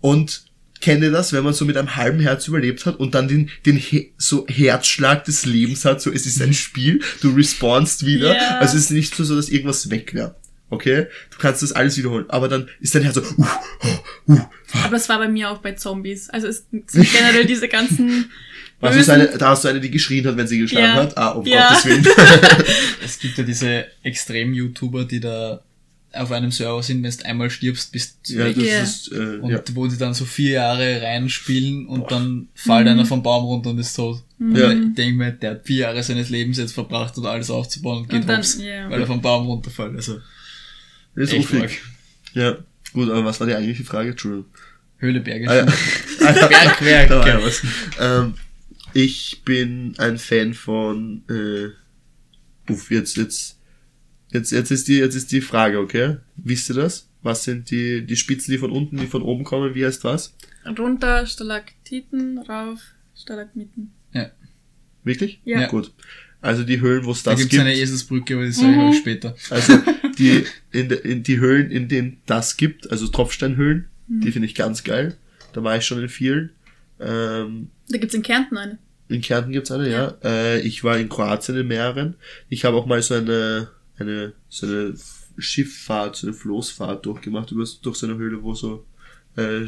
und 0.01 0.43
kennt 0.81 1.03
ihr 1.03 1.11
das, 1.11 1.33
wenn 1.33 1.43
man 1.43 1.53
so 1.53 1.65
mit 1.65 1.75
einem 1.77 1.97
halben 1.97 2.21
Herz 2.21 2.47
überlebt 2.47 2.85
hat 2.85 2.95
und 2.99 3.13
dann 3.13 3.27
den, 3.27 3.49
den 3.65 3.75
He 3.75 4.13
so 4.17 4.47
Herzschlag 4.47 5.25
des 5.25 5.45
Lebens 5.45 5.83
hat, 5.85 6.01
so 6.01 6.09
es 6.11 6.25
ist 6.25 6.41
ein 6.41 6.53
Spiel, 6.65 7.01
du 7.21 7.31
respawnst 7.35 8.05
wieder. 8.05 8.33
Ja. 8.33 8.59
Also 8.59 8.77
es 8.77 8.85
ist 8.85 8.91
nicht 8.91 9.13
so, 9.13 9.35
dass 9.35 9.49
irgendwas 9.49 9.89
weg 9.89 10.13
wäre. 10.13 10.35
Okay? 10.71 11.07
Du 11.31 11.37
kannst 11.39 11.63
das 11.63 11.71
alles 11.71 11.97
wiederholen. 11.97 12.25
Aber 12.29 12.47
dann 12.47 12.67
ist 12.79 12.93
dein 12.93 13.01
Herz 13.03 13.15
so, 13.15 13.21
uh, 13.21 13.41
uh, 14.27 14.33
uh. 14.33 14.39
Aber 14.83 14.95
es 14.97 15.09
war 15.09 15.17
bei 15.17 15.27
mir 15.27 15.49
auch 15.49 15.57
bei 15.59 15.71
Zombies. 15.73 16.29
Also 16.29 16.47
es 16.47 16.65
sind 16.69 16.91
generell 17.11 17.45
diese 17.45 17.67
ganzen 17.67 18.29
Was 18.81 18.95
ist 18.95 19.09
eine, 19.09 19.27
da 19.37 19.49
hast 19.49 19.65
du 19.65 19.67
eine, 19.67 19.81
die 19.81 19.91
geschrien 19.91 20.25
hat, 20.25 20.37
wenn 20.37 20.47
sie 20.47 20.57
geschlagen 20.59 20.85
Ja. 20.85 20.93
hat. 20.95 21.17
Ah, 21.17 21.29
um 21.31 21.45
Ja. 21.45 21.69
Gottes 21.69 21.85
Willen. 21.85 22.07
Es 23.03 23.19
gibt 23.19 23.37
ja 23.37 23.43
diese 23.43 23.85
Extrem-YouTuber, 24.03 25.05
die 25.05 25.19
da 25.19 25.61
auf 26.13 26.31
einem 26.31 26.49
Server 26.51 26.81
sind, 26.81 27.03
wenn 27.03 27.11
du 27.11 27.25
einmal 27.25 27.49
stirbst, 27.49 27.91
bist 27.91 28.17
du 28.27 28.33
ja, 28.35 28.45
weg. 28.45 28.55
das 28.55 28.65
Ja. 28.65 28.81
ist, 28.81 29.11
äh, 29.11 29.37
Und 29.41 29.51
ja. 29.51 29.61
wo 29.73 29.85
die 29.87 29.97
dann 29.97 30.13
so 30.13 30.25
vier 30.25 30.51
Jahre 30.53 31.01
reinspielen 31.01 31.87
und 31.87 32.09
dann 32.11 32.47
fällt 32.55 32.87
einer 32.87 33.05
vom 33.05 33.21
Baum 33.21 33.45
runter 33.45 33.69
und 33.71 33.79
ist 33.79 33.95
tot. 33.95 34.23
Und 34.39 34.55
Ja. 34.55 34.71
ich 34.71 34.95
denke 34.95 35.17
mir, 35.17 35.31
der 35.33 35.51
hat 35.51 35.65
vier 35.65 35.81
Jahre 35.81 36.01
seines 36.01 36.29
Lebens 36.29 36.57
jetzt 36.57 36.73
verbracht, 36.73 37.17
um 37.17 37.25
alles 37.25 37.49
aufzubauen 37.51 37.99
und 38.03 38.09
geht 38.09 38.21
Und 38.21 38.27
dann- 38.29 38.37
hops, 38.37 38.57
ja. 38.59 38.89
weil 38.89 39.01
er 39.01 39.07
vom 39.07 39.21
Baum 39.21 39.45
runterfällt. 39.47 39.95
Also 39.95 40.19
Das 41.15 41.25
ist 41.25 41.33
echt 41.33 41.53
uffig. 41.53 41.81
Ja. 42.33 42.57
Gut, 42.93 43.09
aber 43.09 43.25
was 43.25 43.39
war 43.39 43.47
die 43.47 43.53
eigentliche 43.55 43.83
Frage? 43.83 44.11
Entschuldigung. 44.11 44.45
Höhle, 44.97 45.21
Berge, 45.21 45.49
Ah, 45.49 45.55
ja. 45.55 45.65
Ah, 46.21 46.35
ja. 46.35 46.47
Bergwerk. 46.47 47.09
Da 47.09 47.19
war 47.19 47.27
ja 47.27 47.43
was. 47.43 47.61
Ähm, 47.99 48.33
ich 48.93 49.41
bin 49.45 49.95
ein 49.97 50.17
Fan 50.17 50.53
von, 50.53 51.23
äh, 51.29 52.71
uff, 52.71 52.91
jetzt, 52.91 53.17
jetzt, 53.17 53.59
jetzt, 54.31 54.51
jetzt 54.51 54.71
ist 54.71 54.87
die, 54.87 54.97
jetzt 54.97 55.15
ist 55.15 55.31
die 55.31 55.41
Frage, 55.41 55.79
okay? 55.79 56.17
Wisst 56.35 56.69
ihr 56.69 56.75
das? 56.75 57.07
Was 57.21 57.43
sind 57.43 57.69
die, 57.71 58.05
die 58.05 58.15
Spitzen, 58.15 58.51
die 58.51 58.57
von 58.57 58.71
unten, 58.71 58.97
die 58.97 59.07
von 59.07 59.21
oben 59.21 59.43
kommen? 59.43 59.75
Wie 59.75 59.85
heißt 59.85 60.03
was? 60.03 60.35
runter, 60.77 61.25
Stalaktiten, 61.25 62.37
rauf, 62.39 62.79
Stalagmiten. 63.15 63.91
Wirklich? 65.03 65.39
Ja. 65.45 65.67
Gut. 65.67 65.91
Also 66.41 66.63
die 66.63 66.79
Höhlen, 66.79 67.03
wo 67.05 67.11
es 67.11 67.23
Da 67.23 67.31
das 67.31 67.39
gibt's 67.41 67.51
gibt. 67.51 67.61
eine 67.61 67.73
Eselsbrücke, 67.75 68.35
aber 68.35 68.45
die 68.45 68.51
sage 68.51 68.71
ich 68.71 68.77
Mhm. 68.77 68.83
euch 68.89 68.97
später. 68.97 69.35
Also 69.49 69.73
die, 70.17 70.45
in, 70.71 70.89
in 70.89 71.23
die 71.23 71.39
Höhlen, 71.39 71.69
in 71.69 71.87
denen 71.89 72.21
das 72.25 72.55
gibt, 72.57 72.89
also 72.91 73.07
Tropfsteinhöhlen, 73.07 73.87
Mhm. 74.07 74.21
die 74.21 74.31
finde 74.31 74.47
ich 74.47 74.55
ganz 74.55 74.83
geil. 74.83 75.17
Da 75.53 75.63
war 75.63 75.75
ich 75.77 75.85
schon 75.85 76.01
in 76.01 76.07
vielen. 76.09 76.51
Ähm, 76.99 77.69
Da 77.89 77.97
gibt's 77.97 78.13
in 78.15 78.21
Kärnten 78.23 78.57
eine. 78.57 78.77
in 79.09 79.21
Kärnten 79.21 79.51
gibt's 79.51 79.71
eine, 79.71 79.89
ja. 79.89 80.17
Äh, 80.23 80.61
ich 80.61 80.83
war 80.83 80.97
in 80.97 81.09
Kroatien 81.09 81.57
in 81.57 81.67
mehreren. 81.67 82.15
Ich 82.49 82.63
habe 82.65 82.77
auch 82.77 82.85
mal 82.85 83.01
so 83.01 83.15
eine, 83.15 83.69
eine, 83.97 84.33
so 84.49 84.65
eine 84.67 84.93
Schifffahrt, 85.37 86.15
so 86.15 86.27
eine 86.27 86.33
Floßfahrt 86.35 87.05
durchgemacht 87.05 87.51
über, 87.51 87.65
durch 87.81 87.97
so 87.97 88.07
eine 88.07 88.17
Höhle, 88.17 88.43
wo 88.43 88.53
so 88.53 88.85
äh, 89.35 89.65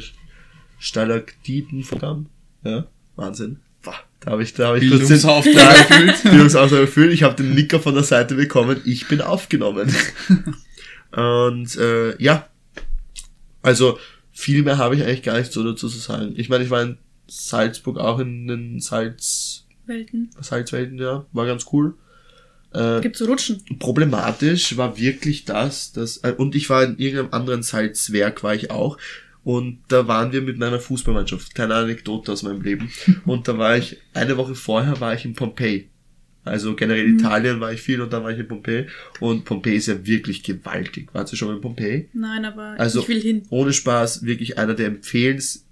Stalaktiten 0.79 1.83
vorkamen. 1.83 2.27
Ja, 2.63 2.87
Wahnsinn. 3.15 3.59
Da 3.83 4.31
habe 4.31 4.43
ich, 4.43 4.53
da 4.53 4.67
habe 4.67 4.79
ich 4.79 4.89
kurz 4.89 5.07
den 5.07 5.07
Bildungsauftrag 6.23 6.79
erfüllt. 6.79 7.11
Ich 7.11 7.23
habe 7.23 7.35
den 7.35 7.55
Nicker 7.55 7.79
von 7.79 7.95
der 7.95 8.03
Seite 8.03 8.35
bekommen. 8.35 8.79
Ich 8.85 9.07
bin 9.07 9.19
aufgenommen. 9.19 9.93
Und 11.11 11.75
äh, 11.75 12.21
ja, 12.21 12.47
also 13.63 13.97
viel 14.31 14.63
mehr 14.63 14.77
habe 14.77 14.95
ich 14.95 15.03
eigentlich 15.03 15.23
gar 15.23 15.37
nicht 15.37 15.51
so 15.51 15.63
dazu 15.63 15.89
zu 15.89 15.97
sagen. 15.97 16.33
Ich 16.37 16.49
meine, 16.49 16.63
ich 16.63 16.69
war 16.69 16.83
in 16.83 16.97
Salzburg 17.27 17.97
auch 17.97 18.19
in 18.19 18.47
den 18.47 18.79
Salz, 18.79 19.65
Welten. 19.85 20.29
Salzwelten, 20.39 20.99
ja, 20.99 21.25
war 21.31 21.45
ganz 21.47 21.65
cool. 21.73 21.95
Äh, 22.73 23.01
Gibt's 23.01 23.19
so 23.19 23.25
Rutschen. 23.25 23.63
problematisch 23.79 24.77
war 24.77 24.97
wirklich 24.97 25.45
das, 25.45 25.91
dass, 25.91 26.17
äh, 26.17 26.33
und 26.37 26.55
ich 26.55 26.69
war 26.69 26.83
in 26.83 26.97
irgendeinem 26.97 27.33
anderen 27.33 27.63
Salzwerk, 27.63 28.43
war 28.43 28.55
ich 28.55 28.71
auch, 28.71 28.97
und 29.43 29.79
da 29.87 30.07
waren 30.07 30.31
wir 30.31 30.41
mit 30.41 30.57
meiner 30.57 30.79
Fußballmannschaft, 30.79 31.55
kleine 31.55 31.75
Anekdote 31.75 32.31
aus 32.31 32.43
meinem 32.43 32.61
Leben, 32.61 32.89
und 33.25 33.47
da 33.47 33.57
war 33.57 33.77
ich, 33.77 33.97
eine 34.13 34.37
Woche 34.37 34.55
vorher 34.55 34.99
war 34.99 35.13
ich 35.13 35.25
in 35.25 35.33
Pompeji. 35.33 35.87
Also 36.43 36.75
generell 36.75 37.07
Mhm. 37.07 37.19
Italien 37.19 37.59
war 37.59 37.71
ich 37.71 37.81
viel 37.81 38.01
und 38.01 38.11
dann 38.11 38.23
war 38.23 38.31
ich 38.31 38.39
in 38.39 38.47
Pompeji, 38.47 38.87
und 39.19 39.45
Pompeji 39.45 39.75
ist 39.77 39.87
ja 39.87 40.05
wirklich 40.05 40.41
gewaltig. 40.43 41.09
Warst 41.13 41.31
du 41.33 41.37
schon 41.37 41.49
mal 41.49 41.55
in 41.55 41.61
Pompeji? 41.61 42.09
Nein, 42.13 42.45
aber 42.45 42.75
Also- 42.79 43.01
ich 43.01 43.07
will 43.07 43.21
hin. 43.21 43.43
Ohne 43.49 43.73
Spaß, 43.73 44.23
wirklich 44.25 44.57
einer 44.57 44.73
der 44.73 44.87
empfehlens, 44.87 45.67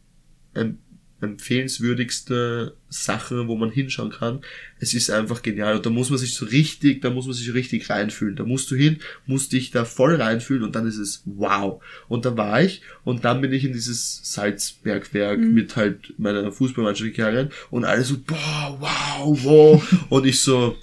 em, 0.53 0.77
empfehlenswürdigste 1.21 2.75
Sachen, 2.89 3.47
wo 3.47 3.55
man 3.55 3.71
hinschauen 3.71 4.11
kann. 4.11 4.39
Es 4.79 4.93
ist 4.93 5.11
einfach 5.11 5.41
genial 5.41 5.75
und 5.75 5.85
da 5.85 5.89
muss 5.89 6.09
man 6.09 6.19
sich 6.19 6.33
so 6.33 6.45
richtig, 6.45 7.01
da 7.01 7.09
muss 7.09 7.25
man 7.25 7.33
sich 7.33 7.53
richtig 7.53 7.89
reinfühlen. 7.89 8.35
Da 8.35 8.43
musst 8.43 8.71
du 8.71 8.75
hin, 8.75 8.99
musst 9.25 9.51
dich 9.51 9.71
da 9.71 9.85
voll 9.85 10.15
reinfühlen 10.15 10.63
und 10.63 10.75
dann 10.75 10.87
ist 10.87 10.97
es 10.97 11.23
wow. 11.25 11.81
Und 12.07 12.25
da 12.25 12.37
war 12.37 12.61
ich 12.61 12.81
und 13.03 13.25
dann 13.25 13.41
bin 13.41 13.53
ich 13.53 13.65
in 13.65 13.73
dieses 13.73 14.21
Salzbergwerk 14.23 15.39
mit 15.39 15.75
halt 15.75 16.13
meiner 16.17 16.51
Fußballmannschaft 16.51 17.15
gegangen 17.15 17.49
und 17.69 17.85
alle 17.85 18.03
so, 18.03 18.17
boah, 18.25 18.77
wow, 18.79 19.43
wow. 19.43 19.93
und 20.09 20.25
ich 20.25 20.39
so, 20.39 20.77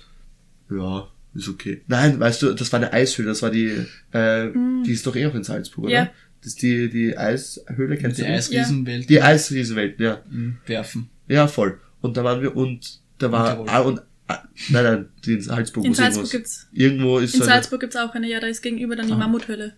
ja, 0.70 1.08
Ist 1.36 1.48
okay. 1.48 1.82
Nein, 1.86 2.18
weißt 2.18 2.42
du, 2.42 2.54
das 2.54 2.72
war 2.72 2.80
eine 2.80 2.92
Eishöhle, 2.92 3.28
das 3.28 3.42
war 3.42 3.50
die, 3.50 3.86
äh, 4.12 4.50
die 4.84 4.92
ist 4.92 5.06
doch 5.06 5.14
eh 5.16 5.26
auch 5.26 5.34
in 5.34 5.44
Salzburg, 5.44 5.84
oder? 5.84 5.92
Ja. 5.92 6.10
Das 6.46 6.52
ist 6.52 6.62
die, 6.62 6.88
die 6.88 7.18
Eishöhle, 7.18 7.96
kennst 7.96 8.18
Die 8.18 8.22
du 8.22 8.28
die? 8.28 8.34
Eisriesenwelt 8.34 9.10
Die 9.10 9.20
Eisriesenwelt, 9.20 9.98
ja. 9.98 10.20
im 10.30 10.58
Werfen. 10.66 11.08
Ja, 11.26 11.48
voll. 11.48 11.80
Und 12.00 12.16
da 12.16 12.22
waren 12.22 12.40
wir 12.40 12.54
und 12.56 13.00
da 13.18 13.32
war, 13.32 13.64
ah, 13.68 13.80
und, 13.80 14.00
ah, 14.28 14.44
nein, 14.68 14.84
nein, 14.84 15.08
die 15.24 15.32
in 15.32 15.40
Salzburg. 15.42 15.82
In 15.82 15.88
muss 15.90 15.96
Salzburg 15.98 16.26
irgendwas- 16.26 16.30
gibt's, 16.30 16.68
Irgendwo 16.72 17.18
ist 17.18 17.34
in 17.34 17.40
so 17.40 17.46
eine, 17.46 17.52
Salzburg 17.54 17.80
gibt's 17.80 17.96
auch 17.96 18.14
eine, 18.14 18.30
ja, 18.30 18.38
da 18.38 18.46
ist 18.46 18.62
gegenüber 18.62 18.94
dann 18.94 19.08
die 19.08 19.12
Ah. 19.14 19.16
Mammuthöhle. 19.16 19.74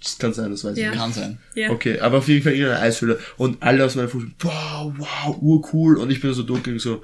das 0.00 0.16
kann 0.20 0.32
sein, 0.32 0.52
das 0.52 0.62
weiß 0.62 0.76
ich 0.76 0.84
Ja. 0.84 0.90
nicht. 0.90 1.00
Kann 1.00 1.12
sein. 1.12 1.38
Ja. 1.56 1.70
Okay, 1.70 1.98
aber 1.98 2.18
auf 2.18 2.28
jeden 2.28 2.44
Fall 2.44 2.52
irgendeine 2.52 2.80
Eishöhle. 2.80 3.18
Und 3.36 3.60
alle 3.60 3.84
aus 3.84 3.96
meiner 3.96 4.06
Fuß, 4.08 4.22
wow, 4.38 4.92
wow, 4.96 5.36
urcool. 5.42 5.96
Und 5.96 6.12
ich 6.12 6.20
bin 6.20 6.32
so 6.32 6.44
durchgegangen, 6.44 6.78
so, 6.78 7.02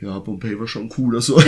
ja, 0.00 0.18
Pompeii 0.20 0.58
war 0.58 0.66
schon 0.68 0.88
cooler, 0.88 1.20
so. 1.20 1.38
so 1.40 1.46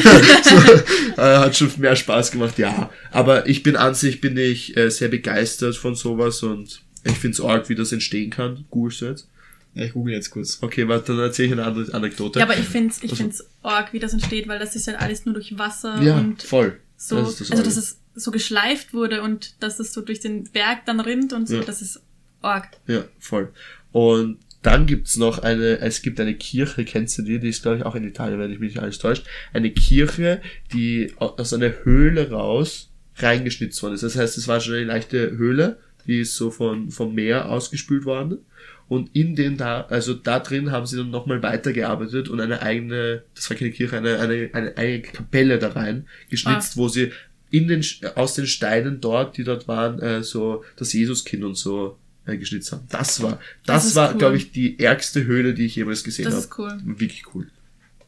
äh, 1.17 1.17
hat 1.17 1.57
schon 1.57 1.71
mehr 1.79 1.97
Spaß 1.97 2.31
gemacht, 2.33 2.59
ja. 2.59 2.91
Aber 3.11 3.49
ich 3.49 3.63
bin 3.63 3.77
an 3.77 3.95
sich, 3.95 4.21
bin 4.21 4.37
ich 4.37 4.77
äh, 4.77 4.91
sehr 4.91 5.09
begeistert 5.09 5.77
von 5.77 5.95
sowas 5.95 6.43
und 6.43 6.83
ich 7.05 7.13
find's 7.19 7.41
arg, 7.41 7.69
wie 7.69 7.75
das 7.75 7.93
entstehen 7.93 8.31
kann. 8.31 8.65
Googlest 8.71 9.01
du 9.01 9.07
jetzt? 9.07 9.29
Ja, 9.75 9.85
ich 9.85 9.93
google 9.95 10.13
jetzt 10.15 10.31
kurz. 10.31 10.59
Okay, 10.61 10.87
warte, 10.87 11.13
dann 11.13 11.21
erzähle 11.21 11.47
ich 11.47 11.53
eine 11.53 11.65
andere 11.65 11.95
Anekdote. 11.95 12.39
Ja, 12.39 12.45
aber 12.45 12.57
ich 12.59 12.67
find's, 12.67 12.99
ich 12.99 13.11
Also- 13.11 13.17
find's 13.23 13.45
arg, 13.63 13.93
wie 13.95 13.99
das 13.99 14.13
entsteht, 14.13 14.47
weil 14.49 14.59
das 14.59 14.77
ist 14.77 14.87
ja 14.87 14.95
alles 14.97 15.25
nur 15.25 15.35
durch 15.35 15.57
Wasser 15.59 16.01
Ja, 16.03 16.19
und 16.19 16.43
voll. 16.43 16.79
so, 16.97 17.17
Das 17.17 17.31
ist 17.31 17.41
das 17.41 17.51
also 17.53 17.63
dass 17.63 17.77
es 17.77 17.99
so 18.15 18.31
geschleift 18.31 18.93
wurde 18.93 19.23
und 19.23 19.55
dass 19.63 19.81
es 19.81 19.95
so 19.95 20.03
durch 20.03 20.21
den 20.21 20.45
Berg 20.45 20.85
dann 20.85 21.01
rinnt 21.01 21.33
und 21.33 21.49
so, 21.49 21.57
Ja. 21.57 21.63
das 21.63 21.81
ist 21.81 22.01
arg. 22.43 22.69
Ja, 22.87 23.05
voll. 23.19 23.51
Und 23.93 24.37
dann 24.63 24.87
gibt's 24.87 25.17
noch 25.17 25.41
eine, 25.41 25.81
es 25.81 26.03
gibt 26.03 26.21
eine 26.21 26.35
Kirche, 26.35 26.85
kennst 26.85 27.19
du 27.19 27.23
die? 27.23 27.41
Die 27.41 27.49
ist, 27.49 27.63
glaube 27.63 27.79
ich, 27.79 27.85
auch 27.85 27.97
in 27.97 28.05
Italien, 28.05 28.39
wenn 28.39 28.53
ich 28.53 28.61
mich 28.61 28.75
nicht 28.75 28.83
alles 28.83 28.99
täuscht. 28.99 29.27
Eine 29.53 29.71
Kirche, 29.71 30.41
die 30.73 31.13
aus 31.19 31.53
einer 31.53 31.85
Höhle 31.85 32.31
raus 32.31 32.91
reingeschnitzt 33.17 33.83
worden 33.83 33.95
ist. 33.95 34.05
Das 34.05 34.17
heißt, 34.17 34.39
es 34.39 34.49
war 34.49 34.61
schon 34.61 34.75
eine 34.75 34.85
leichte 34.85 35.33
Höhle, 35.33 35.79
die 36.07 36.21
ist 36.21 36.37
so 36.37 36.51
von, 36.51 36.91
vom 36.91 37.15
Meer 37.15 37.51
ausgespült 37.51 38.05
worden. 38.05 38.39
Und 38.89 39.15
in 39.17 39.35
den 39.35 39.57
da, 39.57 39.83
also 39.83 40.15
da 40.15 40.39
drin 40.39 40.71
haben 40.71 40.87
sie 40.87 40.97
dann 40.97 41.11
nochmal 41.11 41.43
weitergearbeitet 41.43 42.29
und 42.29 42.41
eine 42.41 42.63
eigene, 42.63 43.23
das 43.35 43.49
war 43.49 43.57
keine 43.57 43.71
Kirche, 43.71 43.97
eine, 43.97 44.19
eine, 44.19 44.51
eine 44.53 44.77
eigene 44.77 45.03
Kapelle 45.03 45.59
da 45.59 45.69
rein 45.69 46.07
geschnitzt, 46.29 46.77
wo 46.77 46.89
sie 46.89 47.11
in 47.51 47.69
den, 47.69 47.85
aus 48.17 48.35
den 48.35 48.47
Steinen 48.47 49.01
dort, 49.01 49.37
die 49.37 49.45
dort 49.45 49.67
waren, 49.67 49.99
äh, 50.01 50.23
so 50.23 50.65
das 50.77 50.93
Jesuskind 50.93 51.45
und 51.45 51.57
so 51.57 51.99
äh, 52.27 52.37
geschnitzt 52.37 52.73
haben. 52.73 52.87
Das 52.91 53.23
war, 53.23 53.39
das, 53.67 53.85
Das 53.85 53.95
war, 53.95 54.13
cool. 54.13 54.19
glaube 54.19 54.37
ich, 54.37 54.53
die 54.53 54.79
ärgste 54.79 55.25
Höhle, 55.25 55.55
die 55.55 55.67
ich 55.67 55.77
jemals 55.77 56.05
gesehen 56.05 56.25
Das 56.27 56.35
habe. 56.35 56.45
ist 56.45 56.59
cool. 56.59 56.81
Wirklich 56.99 57.35
cool. 57.35 57.51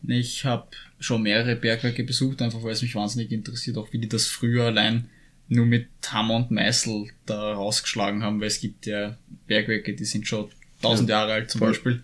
Ich 0.07 0.44
habe 0.44 0.68
schon 1.00 1.22
mehrere 1.22 1.57
Bergwerke 1.57 2.05
besucht, 2.05 2.42
einfach 2.42 2.62
weil 2.62 2.72
es 2.72 2.83
mich 2.83 2.94
wahnsinnig 2.94 3.33
interessiert, 3.33 3.77
auch 3.79 3.92
wie 3.92 3.98
die 3.98 4.09
das 4.09 4.27
früher 4.27 4.64
allein 4.64 5.09
nur 5.48 5.66
mit 5.66 5.88
Hammer 6.09 6.37
und 6.37 6.50
Meißel 6.50 7.09
da 7.27 7.53
rausgeschlagen 7.55 8.22
haben, 8.22 8.40
weil 8.40 8.46
es 8.48 8.61
gibt 8.61 8.87
ja 8.87 9.16
Bergwerke, 9.46 9.94
die 9.94 10.05
sind 10.05 10.27
schon 10.27 10.48
tausend 10.81 11.09
Jahre 11.09 11.33
alt 11.33 11.50
zum 11.50 11.59
voll. 11.61 11.68
Beispiel. 11.68 12.03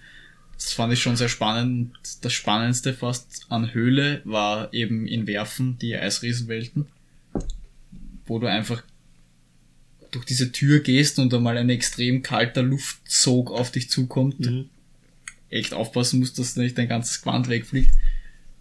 Das 0.55 0.73
fand 0.75 0.93
ich 0.93 1.01
schon 1.01 1.17
sehr 1.17 1.31
spannend. 1.31 1.93
Das 2.21 2.35
Spannendste 2.35 2.93
fast 2.93 3.47
an 3.49 3.73
Höhle 3.73 4.21
war 4.25 4.73
eben 4.75 5.07
in 5.07 5.27
Werfen 5.27 5.79
die 5.79 5.97
Eisriesenwelten, 5.97 6.87
wo 8.27 8.39
du 8.39 8.47
einfach 8.47 8.83
durch 10.11 10.25
diese 10.25 10.53
Tür 10.53 10.81
gehst 10.81 11.19
und 11.19 11.33
einmal 11.35 11.57
ein 11.59 11.71
extrem 11.71 12.23
kalter 12.23 12.63
Luftzug 12.63 13.51
auf 13.51 13.71
dich 13.71 13.91
zukommt 13.91 14.41
Mhm. 14.41 14.67
echt 15.49 15.75
aufpassen 15.75 16.21
musst, 16.21 16.39
dass 16.39 16.57
nicht 16.57 16.79
dein 16.79 16.89
ganzes 16.89 17.23
Gewand 17.23 17.49
wegfliegt 17.49 17.93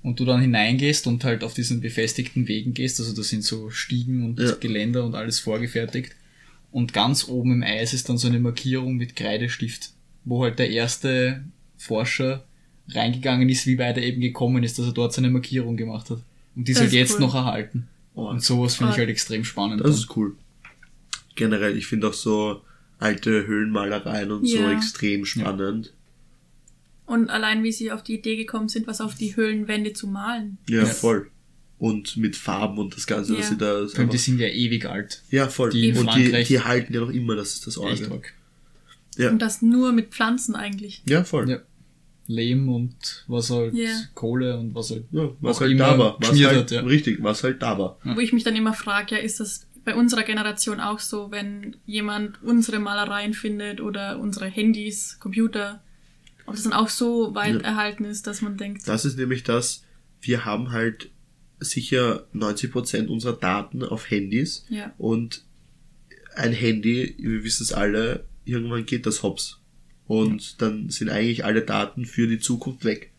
und 0.02 0.20
du 0.20 0.26
dann 0.26 0.42
hineingehst 0.42 1.08
und 1.08 1.24
halt 1.24 1.44
auf 1.44 1.54
diesen 1.54 1.82
befestigten 1.82 2.48
Wegen 2.48 2.74
gehst, 2.74 3.00
also 3.00 3.14
da 3.16 3.22
sind 3.24 3.44
so 3.44 3.70
Stiegen 3.70 4.26
und 4.26 4.40
Ja. 4.40 4.56
Geländer 4.56 5.06
und 5.06 5.16
alles 5.16 5.40
vorgefertigt 5.40 6.16
und 6.72 6.94
ganz 6.94 7.28
oben 7.28 7.52
im 7.54 7.64
Eis 7.64 7.94
ist 7.94 8.10
dann 8.10 8.18
so 8.18 8.28
eine 8.28 8.40
Markierung 8.40 8.96
mit 8.96 9.16
Kreidestift, 9.16 9.92
wo 10.26 10.44
halt 10.44 10.58
der 10.60 10.70
erste 10.72 11.44
Forscher 11.78 12.46
reingegangen 12.90 13.48
ist, 13.50 13.68
wie 13.68 13.78
weit 13.78 13.98
er 13.98 14.04
eben 14.04 14.20
gekommen 14.22 14.64
ist, 14.64 14.80
dass 14.80 14.88
er 14.88 14.94
dort 14.94 15.14
seine 15.14 15.30
Markierung 15.30 15.78
gemacht 15.78 16.10
hat. 16.10 16.22
Und 16.56 16.68
die 16.68 16.72
ist 16.72 16.78
Das 16.80 16.86
halt 16.86 16.94
jetzt 16.94 17.14
cool. 17.16 17.20
noch 17.22 17.36
erhalten. 17.36 17.88
Oh, 18.16 18.28
Und 18.30 18.44
sowas 18.44 18.76
finde 18.76 18.94
ich 18.94 18.98
halt 18.98 19.10
extrem 19.10 19.44
spannend. 19.46 19.82
Das 19.82 19.96
ist 19.96 20.16
cool. 20.18 20.36
Generell, 21.39 21.78
ich 21.78 21.88
finde 21.88 22.10
auch 22.10 22.13
so 22.13 22.62
alte 22.99 23.47
Höhlenmalereien 23.47 24.30
und 24.32 24.45
so 24.45 24.58
Ja. 24.58 24.71
extrem 24.73 25.25
spannend. 25.25 25.93
Und 27.06 27.30
allein 27.30 27.63
wie 27.63 27.71
sie 27.71 27.91
auf 27.93 28.04
die 28.04 28.15
Idee 28.19 28.36
gekommen 28.36 28.67
sind, 28.67 28.88
was 28.88 28.99
auf 28.99 29.15
die 29.15 29.36
Höhlenwände 29.38 29.93
zu 29.93 30.08
malen. 30.08 30.58
Ja, 30.67 30.80
Ja. 30.80 30.86
voll. 30.86 31.32
Und 31.78 32.17
mit 32.17 32.36
Farben 32.36 32.78
und 32.78 32.93
das 32.97 33.08
Ganze, 33.08 33.34
dass 33.38 33.45
Ja. 33.45 33.49
sie 33.52 33.58
da 33.95 34.02
Und 34.04 34.12
die 34.13 34.17
sind 34.17 34.38
ja 34.39 34.47
ewig 34.49 34.86
alt. 34.86 35.23
Ja, 35.32 35.47
voll. 35.47 35.69
die 35.69 35.93
und 35.93 36.13
die, 36.13 36.43
die 36.43 36.60
halten 36.60 36.93
ja 36.93 36.99
noch 36.99 37.10
immer, 37.10 37.36
das 37.38 37.54
ist 37.54 37.67
das 37.67 37.78
Orgel. 37.78 38.21
Ja. 39.17 39.30
Und 39.32 39.41
das 39.41 39.62
nur 39.62 39.93
mit 39.93 40.10
Pflanzen 40.10 40.56
eigentlich. 40.56 41.02
Ja, 41.08 41.23
voll. 41.23 41.49
Ja. 41.49 41.60
Lehm 42.28 42.69
und 42.69 43.23
was 43.28 43.49
halt 43.49 43.73
Ja. 43.73 43.89
Kohle 44.13 44.58
und 44.60 44.75
was 44.75 44.91
halt 44.91 45.06
Ja, 45.12 45.30
was 45.41 45.58
auch 45.58 45.62
halt 45.62 45.71
immer 45.71 45.86
da 45.86 45.97
war. 45.97 46.17
Was 46.19 46.30
halt, 46.43 46.58
hat, 46.58 46.71
ja. 46.71 46.82
Richtig, 46.82 47.23
was 47.23 47.43
halt 47.43 47.62
da 47.62 47.80
war. 47.80 47.97
Wo 48.04 48.19
ich 48.19 48.34
mich 48.34 48.43
dann 48.43 48.56
immer 48.56 48.73
frage, 48.73 49.15
ja, 49.15 49.21
ist 49.21 49.39
das 49.39 49.65
bei 49.86 49.96
unserer 49.96 50.24
Generation 50.24 50.80
auch 50.80 51.00
so, 51.00 51.32
wenn 51.32 51.76
jemand 51.86 52.42
unsere 52.44 52.80
Malereien 52.80 53.34
findet 53.34 53.82
oder 53.82 54.20
unsere 54.20 54.48
Handys, 54.48 55.18
Computer, 55.20 55.82
ob 56.46 56.56
das 56.56 56.63
dann 56.63 56.74
auch 56.74 56.89
so 56.89 57.34
weit 57.36 57.56
Ja. 57.56 57.62
erhalten 57.62 58.06
ist, 58.06 58.28
dass 58.28 58.42
man 58.42 58.58
denkt, 58.58 58.88
Das 58.88 59.06
ist 59.06 59.18
nämlich 59.18 59.44
das, 59.44 59.84
wir 60.22 60.46
haben 60.46 60.72
halt 60.72 61.10
sicher 61.60 62.26
90% 62.34 63.08
unserer 63.08 63.34
Daten 63.34 63.84
auf 63.84 64.10
Handys 64.10 64.65
ja, 64.70 64.94
und 64.98 65.44
ein 66.36 66.54
Handy, 66.54 67.15
wir 67.20 67.44
wissen 67.44 67.63
es 67.63 67.74
alle, 67.74 68.26
irgendwann 68.46 68.86
geht 68.86 69.06
das 69.06 69.24
hops. 69.24 69.60
Und 70.08 70.62
dann 70.62 70.89
sind 70.89 71.10
eigentlich 71.10 71.46
alle 71.46 71.62
Daten 71.62 72.06
für 72.06 72.28
die 72.28 72.39
Zukunft 72.39 72.84
weg. 72.86 73.12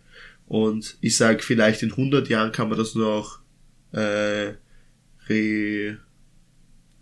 Und 0.49 0.97
ich 1.01 1.17
sag, 1.17 1.45
vielleicht 1.45 1.83
in 1.83 1.91
100 1.91 2.29
Jahren 2.29 2.51
kann 2.51 2.69
man 2.69 2.79
das 2.79 2.95
noch 2.97 3.39
äh, 3.93 4.55
re 5.29 5.99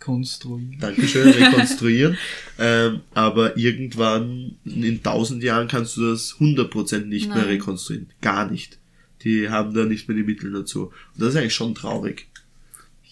konstruieren. 0.01 0.79
Dankeschön, 0.81 1.29
rekonstruieren. 1.31 2.17
ähm, 2.59 3.01
aber 3.15 3.57
irgendwann 3.57 4.57
in 4.65 4.97
1000 4.97 5.43
Jahren 5.43 5.69
kannst 5.69 5.97
du 5.97 6.11
das 6.11 6.37
100% 6.39 7.07
nicht 7.07 7.29
mehr 7.29 7.39
Nein. 7.39 7.47
rekonstruieren. 7.47 8.09
Gar 8.21 8.51
nicht. 8.51 8.79
Die 9.23 9.49
haben 9.49 9.75
da 9.75 9.85
nicht 9.85 10.09
mehr 10.09 10.17
die 10.17 10.23
Mittel 10.23 10.53
dazu. 10.53 10.87
Und 11.15 11.23
das 11.23 11.31
ist 11.31 11.37
eigentlich 11.37 11.55
schon 11.55 11.75
traurig. 11.75 12.29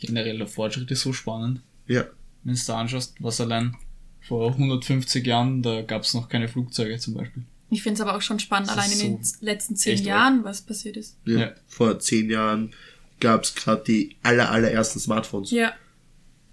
Generell 0.01 0.39
der 0.39 0.47
Fortschritt 0.47 0.91
ist 0.91 1.03
so 1.03 1.13
spannend. 1.13 1.61
Ja. 1.87 2.07
Wenn 2.45 2.55
du 2.55 2.61
da 2.67 2.79
anschaust, 2.79 3.17
was 3.21 3.41
allein 3.41 3.77
vor 4.21 4.53
150 4.53 5.27
Jahren, 5.27 5.63
da 5.63 5.83
gab 5.83 6.03
es 6.03 6.15
noch 6.15 6.29
keine 6.29 6.49
Flugzeuge 6.49 6.99
zum 6.99 7.15
Beispiel. 7.15 7.45
ich 7.71 7.83
finde 7.83 7.95
es 7.95 8.01
aber 8.01 8.17
auch 8.17 8.23
schon 8.23 8.39
spannend, 8.39 8.71
allein 8.71 8.91
ist 8.91 9.03
in 9.03 9.17
den 9.17 9.25
so 9.25 9.37
letzten 9.41 9.77
zehn 9.77 10.03
Jahren, 10.05 10.45
was 10.45 10.63
passiert 10.63 10.97
ist. 10.97 11.17
ja. 11.25 11.39
Ja. 11.39 11.55
Vor 11.67 11.99
zehn 11.99 12.31
Jahren 12.31 12.73
gab's 13.21 13.51
es 13.51 13.55
gerade 13.55 13.83
die 13.87 14.17
aller, 14.23 14.51
allerersten 14.51 15.01
Smartphones. 15.01 15.51
Ja, 15.51 15.73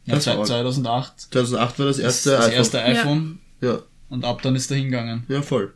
Ja, 0.05 0.15
Das 0.15 0.27
war 0.27 0.37
arg. 0.37 0.47
2008 0.47 1.19
2008 1.31 1.79
war 1.79 1.85
das 1.87 1.97
das, 1.97 2.03
erste 2.05 2.29
das 2.31 2.39
iPhone. 2.45 2.53
erste 2.57 2.83
iPhone 2.83 3.39
Ja, 3.61 3.79
und 4.09 4.25
ab 4.25 4.41
dann 4.41 4.55
ist 4.55 4.69
er 4.71 4.77
hingegangen. 4.77 5.23
ja, 5.29 5.41
voll. 5.41 5.73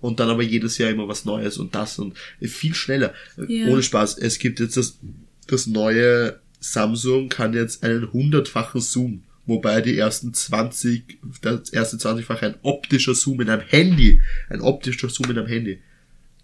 Und 0.00 0.18
dann 0.18 0.28
aber 0.30 0.42
jedes 0.42 0.78
Jahr 0.78 0.90
immer 0.90 1.06
was 1.06 1.24
Neues 1.24 1.58
und 1.58 1.74
das 1.76 1.98
und 2.00 2.14
viel 2.40 2.74
schneller. 2.74 3.14
Ja. 3.48 3.68
Ohne 3.68 3.82
Spaß. 3.84 4.18
Es 4.18 4.38
gibt 4.40 4.58
jetzt 4.58 4.76
das, 4.76 4.98
das 5.46 5.66
neue 5.68 6.40
Samsung 6.58 7.28
kann 7.28 7.54
jetzt 7.54 7.84
einen 7.84 8.12
hundertfachen 8.12 8.80
Zoom. 8.80 9.22
Wobei 9.46 9.80
die 9.80 9.96
ersten 9.96 10.34
20, 10.34 11.18
das 11.40 11.70
erste 11.70 11.96
20-fach 11.98 12.42
ein 12.42 12.54
optischer 12.62 13.14
Zoom 13.14 13.40
in 13.42 13.48
einem 13.50 13.62
Handy. 13.62 14.20
Ein 14.50 14.60
optischer 14.60 15.08
Zoom 15.08 15.30
in 15.30 15.38
einem 15.38 15.46
Handy. 15.48 15.80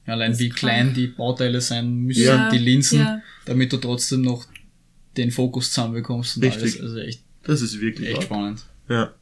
Ja, 0.06 0.14
allein 0.14 0.30
Das 0.32 0.40
wie 0.40 0.48
klein 0.50 0.94
die 0.94 1.08
Bauteile 1.08 1.60
sein 1.60 1.92
müssen, 1.94 2.22
Ja, 2.22 2.50
die 2.50 2.58
Linsen, 2.58 3.00
ja. 3.00 3.20
damit 3.44 3.72
du 3.72 3.76
trotzdem 3.78 4.22
noch 4.22 4.46
den 5.18 5.30
Fokus 5.30 5.70
zusammenbekommst 5.70 6.36
und 6.36 6.44
Richtig. 6.44 6.80
alles. 6.80 6.80
Also 6.80 6.98
echt, 6.98 7.22
Das 7.44 7.60
ist 7.60 7.80
wirklich 7.80 8.08
echt 8.08 8.22
spannend. 8.22 8.64
Ja. 8.88 9.14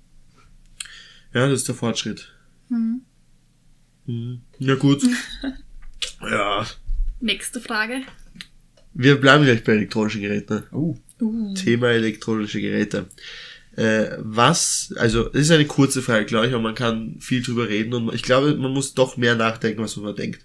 Ja, 1.34 1.48
das 1.48 1.60
ist 1.60 1.68
der 1.68 1.74
Fortschritt. 1.74 2.32
Mhm. 2.68 3.02
Mhm. 4.06 4.40
Ja, 4.58 4.74
gut. 4.76 5.02
ja. 6.20 6.66
nächste 7.20 7.60
Frage. 7.60 8.02
Wir 8.94 9.20
bleiben 9.20 9.44
gleich 9.44 9.64
bei 9.64 9.72
elektronischen 9.72 10.22
Geräten. 10.22 10.62
Oh, 10.72 10.96
Uh. 11.20 11.54
Thema 11.54 11.88
elektronische 11.88 12.60
Geräte. 12.60 13.06
Äh, 13.74 14.18
was, 14.18 14.92
also, 14.96 15.30
es 15.32 15.42
ist 15.42 15.50
eine 15.50 15.66
kurze 15.66 16.02
Frage, 16.02 16.26
glaube 16.26 16.46
ich, 16.46 16.52
aber 16.52 16.62
man 16.62 16.74
kann 16.74 17.16
viel 17.20 17.42
drüber 17.42 17.68
reden 17.68 17.94
und 17.94 18.14
ich 18.14 18.22
glaube, 18.22 18.54
man 18.54 18.72
muss 18.72 18.94
doch 18.94 19.16
mehr 19.16 19.34
nachdenken, 19.34 19.82
was 19.82 19.96
man 19.96 20.16
denkt. 20.16 20.44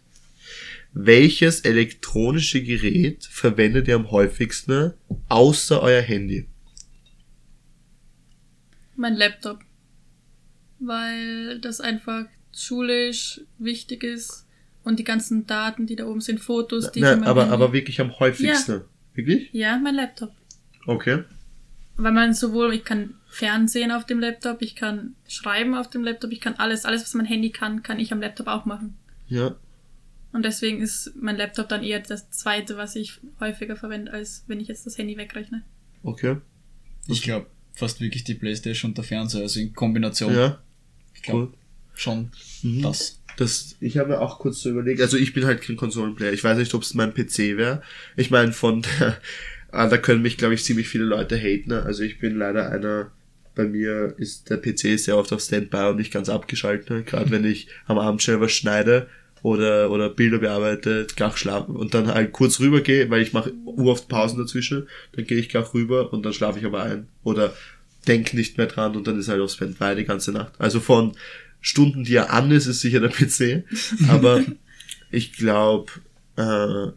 Welches 0.94 1.62
elektronische 1.62 2.62
Gerät 2.62 3.26
verwendet 3.26 3.88
ihr 3.88 3.96
am 3.96 4.12
häufigsten 4.12 4.94
außer 5.30 5.82
euer 5.82 6.02
Handy? 6.02 6.48
Mein 8.96 9.16
Laptop. 9.16 9.60
Weil 10.80 11.60
das 11.60 11.80
einfach 11.80 12.26
schulisch 12.54 13.42
wichtig 13.58 14.04
ist 14.04 14.46
und 14.84 15.00
die 15.00 15.04
ganzen 15.04 15.46
Daten, 15.48 15.86
die 15.88 15.96
da 15.96 16.06
oben 16.06 16.22
sind, 16.22 16.40
Fotos, 16.40 16.92
die 16.92 17.02
Nein, 17.02 17.20
meinem 17.20 17.28
aber, 17.30 17.42
Handy- 17.44 17.54
aber 17.54 17.74
wirklich 17.74 18.02
am 18.02 18.20
häufigsten. 18.20 18.82
Wirklich? 19.14 19.50
Ja, 19.54 19.78
mein 19.78 19.96
Laptop. 19.96 20.32
Okay. 20.88 21.24
Weil 21.98 22.12
man 22.12 22.34
sowohl, 22.34 22.74
ich 22.74 22.84
kann 22.84 23.14
Fernsehen 23.30 23.92
auf 23.92 24.06
dem 24.06 24.20
Laptop, 24.20 24.62
ich 24.62 24.76
kann 24.76 25.16
schreiben 25.28 25.76
auf 25.76 25.90
dem 25.90 26.04
Laptop, 26.04 26.32
ich 26.32 26.42
kann 26.42 26.56
alles, 26.56 26.84
alles, 26.86 27.04
was 27.04 27.14
mein 27.14 27.26
Handy 27.28 27.52
kann, 27.52 27.84
kann 27.84 28.00
ich 28.00 28.12
am 28.12 28.20
Laptop 28.22 28.48
auch 28.48 28.66
machen. 28.66 28.98
Ja. 29.28 29.56
Und 30.34 30.44
deswegen 30.46 30.82
ist 30.82 31.12
mein 31.20 31.36
Laptop 31.38 31.68
dann 31.70 31.84
eher 31.84 32.00
das 32.00 32.30
zweite, 32.32 32.78
was 32.78 32.96
ich 32.96 33.20
häufiger 33.40 33.76
verwende, 33.76 34.14
als 34.14 34.44
wenn 34.48 34.60
ich 34.60 34.68
jetzt 34.68 34.86
das 34.86 34.98
Handy 34.98 35.18
wegrechne. 35.18 35.64
Okay. 36.04 36.38
Ich 37.08 37.22
glaube 37.22 37.48
fast 37.74 38.00
wirklich 38.00 38.24
die 38.24 38.36
Playstation 38.36 38.92
und 38.92 38.98
der 38.98 39.04
Fernseher, 39.04 39.42
also 39.42 39.60
in 39.60 39.74
Kombination. 39.74 40.34
Ja. 40.34 40.62
ich 41.14 41.22
glaube 41.24 41.48
cool. 41.52 41.54
schon 41.96 42.32
Mhm. 42.64 42.82
das. 42.84 43.18
Das, 43.38 43.78
ich 43.80 43.98
habe 43.98 44.10
mir 44.10 44.20
auch 44.20 44.40
kurz 44.40 44.62
so 44.62 44.70
überlegt, 44.70 45.00
also 45.02 45.16
ich 45.16 45.32
bin 45.34 45.46
halt 45.46 45.62
kein 45.62 45.78
Konsolenplayer. 45.78 46.34
Ich 46.34 46.44
weiß 46.44 46.58
nicht, 46.58 46.74
ob 46.74 46.82
es 46.84 46.94
mein 46.94 47.14
PC 47.14 47.56
wäre. 47.58 47.82
Ich 48.18 48.30
meine, 48.30 48.52
von 48.52 48.82
der, 48.82 49.18
ah, 49.72 49.88
da 49.88 49.98
können 49.98 50.22
mich, 50.22 50.38
glaube 50.38 50.54
ich, 50.54 50.64
ziemlich 50.66 50.90
viele 50.90 51.06
Leute 51.06 51.38
haten. 51.38 51.70
ne? 51.70 51.82
Also 51.84 52.04
ich 52.04 52.20
bin 52.20 52.36
leider 52.38 52.70
einer, 52.72 53.12
bei 53.56 53.64
mir 53.64 54.14
ist 54.18 54.50
der 54.50 54.58
PC 54.58 55.00
sehr 55.00 55.18
oft 55.18 55.32
auf 55.32 55.42
Standby 55.42 55.90
und 55.92 55.96
nicht 55.96 56.12
ganz 56.12 56.28
abgeschaltet. 56.28 56.90
ne? 56.90 57.04
Gerade 57.04 57.32
wenn 57.32 57.46
ich 57.46 57.68
am 57.86 57.98
Abend 58.00 58.22
schnell 58.22 58.42
was 58.42 58.52
schneide 58.52 59.08
oder, 59.44 59.90
oder 59.92 60.10
Bilder 60.10 60.40
bearbeite, 60.40 61.08
gleich 61.16 61.38
schlafen 61.38 61.76
und 61.76 61.94
dann 61.94 62.08
halt 62.08 62.32
kurz 62.32 62.60
rübergehe, 62.60 63.10
weil 63.10 63.22
ich 63.22 63.34
mache 63.34 63.54
oft 63.66 64.08
Pausen 64.08 64.40
dazwischen, 64.40 64.88
dann 65.14 65.26
gehe 65.26 65.38
ich 65.38 65.50
gleich 65.50 65.74
rüber 65.74 66.14
und 66.14 66.24
dann 66.24 66.34
schlafe 66.34 66.60
ich 66.60 66.66
aber 66.66 66.84
ein. 66.84 67.08
Oder 67.24 67.54
denk 68.08 68.34
nicht 68.34 68.58
mehr 68.58 68.68
dran 68.68 68.96
und 68.96 69.08
dann 69.08 69.20
ist 69.20 69.28
halt 69.28 69.42
auf 69.42 69.52
Standby 69.52 69.96
die 69.96 70.06
ganze 70.06 70.32
Nacht. 70.32 70.54
Also 70.60 70.80
von 70.80 71.14
Stunden, 71.60 72.04
die 72.04 72.16
er 72.16 72.34
an 72.34 72.52
ist, 72.52 72.66
ist 72.66 72.82
sicher 72.82 73.00
der 73.00 73.10
PC. 73.10 73.64
Aber 74.10 74.44
ich 75.12 75.34
glaube, 75.34 75.92
äh, 76.36 76.92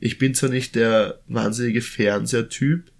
ich 0.00 0.16
bin 0.18 0.34
zwar 0.34 0.48
nicht 0.48 0.74
der 0.74 1.20
wahnsinnige 1.28 1.82
Fernsehertyp, 1.82 2.90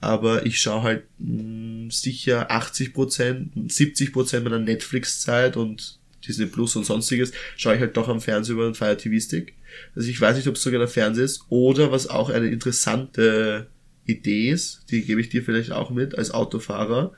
aber 0.00 0.46
ich 0.46 0.60
schaue 0.60 0.82
halt 0.82 1.04
mh, 1.18 1.90
sicher 1.90 2.50
80% 2.50 3.68
70% 3.68 4.40
meiner 4.40 4.58
Netflix-Zeit 4.58 5.56
und 5.56 5.98
Disney 6.26 6.46
Plus 6.46 6.74
und 6.76 6.84
sonstiges 6.84 7.32
schaue 7.56 7.74
ich 7.76 7.80
halt 7.80 7.96
doch 7.96 8.08
am 8.08 8.20
Fernseher 8.20 8.54
über 8.54 8.64
den 8.64 8.74
Fire 8.74 8.96
TV 8.96 9.18
Stick. 9.20 9.54
Also 9.94 10.08
ich 10.08 10.20
weiß 10.20 10.36
nicht, 10.36 10.48
ob 10.48 10.56
es 10.56 10.62
sogar 10.62 10.78
der 10.80 10.88
Fernseher 10.88 11.24
ist 11.24 11.42
oder 11.48 11.92
was 11.92 12.08
auch 12.08 12.30
eine 12.30 12.48
interessante 12.48 13.68
Idee 14.06 14.50
ist, 14.50 14.84
die 14.90 15.02
gebe 15.02 15.20
ich 15.20 15.28
dir 15.28 15.42
vielleicht 15.42 15.70
auch 15.72 15.90
mit 15.90 16.16
als 16.16 16.30
Autofahrer. 16.30 17.12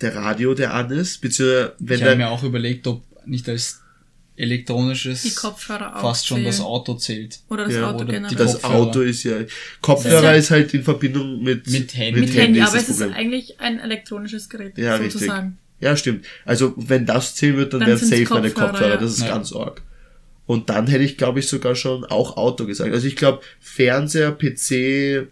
Der 0.00 0.14
Radio, 0.14 0.52
der 0.54 0.74
an 0.74 0.90
ist, 0.90 1.20
beziehungsweise 1.20 1.74
wenn 1.78 1.98
ich 1.98 2.04
habe 2.04 2.16
mir 2.16 2.28
auch 2.28 2.42
überlegt, 2.42 2.86
ob 2.86 3.02
nicht 3.24 3.48
als 3.48 3.80
elektronisches 4.38 5.22
Die 5.22 5.34
Kopfhörer 5.34 5.96
auch. 5.96 6.00
fast 6.02 6.26
schon 6.26 6.44
das. 6.44 6.60
Auto 6.60 6.94
zählt. 6.94 7.40
Oder 7.48 7.64
das 7.64 7.74
Ja, 7.74 7.88
Auto 7.88 7.96
oder 8.00 8.04
die 8.06 8.12
generell. 8.12 8.36
das 8.36 8.52
Kopfhörer. 8.60 8.74
Auto 8.74 9.00
ist 9.00 9.22
ja, 9.24 9.36
Kopfhörer 9.80 10.22
Das 10.34 10.38
ist 10.44 10.50
halt 10.50 10.74
in 10.74 10.82
Verbindung 10.82 11.42
mit, 11.42 11.66
Mit 11.68 11.96
Handy. 11.96 12.20
mit 12.20 12.34
Handy, 12.34 12.60
ist 12.60 12.66
aber 12.68 12.76
das 12.78 12.88
es 12.90 13.00
ist 13.00 13.12
eigentlich 13.12 13.60
ein 13.60 13.78
elektronisches 13.80 14.48
Gerät, 14.50 14.76
Ja, 14.76 14.96
richtig. 14.96 15.30
Ja, 15.80 15.96
stimmt. 15.96 16.24
Also, 16.44 16.72
wenn 16.76 17.04
das 17.06 17.34
zählen 17.34 17.56
wird, 17.56 17.72
dann, 17.72 17.80
Dann 17.80 17.88
wären 17.90 17.98
safe 17.98 18.26
meine 18.34 18.50
Kopfhörer, 18.50 18.90
ja. 18.90 18.96
Das 18.96 19.12
ist 19.12 19.20
Ja. 19.22 19.28
ganz 19.28 19.52
arg. 19.52 19.82
Und 20.46 20.70
dann 20.70 20.86
hätte 20.86 21.02
ich, 21.04 21.18
glaube 21.18 21.40
ich, 21.40 21.48
sogar 21.48 21.74
schon 21.74 22.04
auch 22.04 22.36
Auto 22.36 22.66
gesagt. 22.66 22.92
Also 22.92 23.06
ich 23.08 23.16
glaube, 23.16 23.40
Fernseher, 23.58 24.30
PC, 24.30 25.26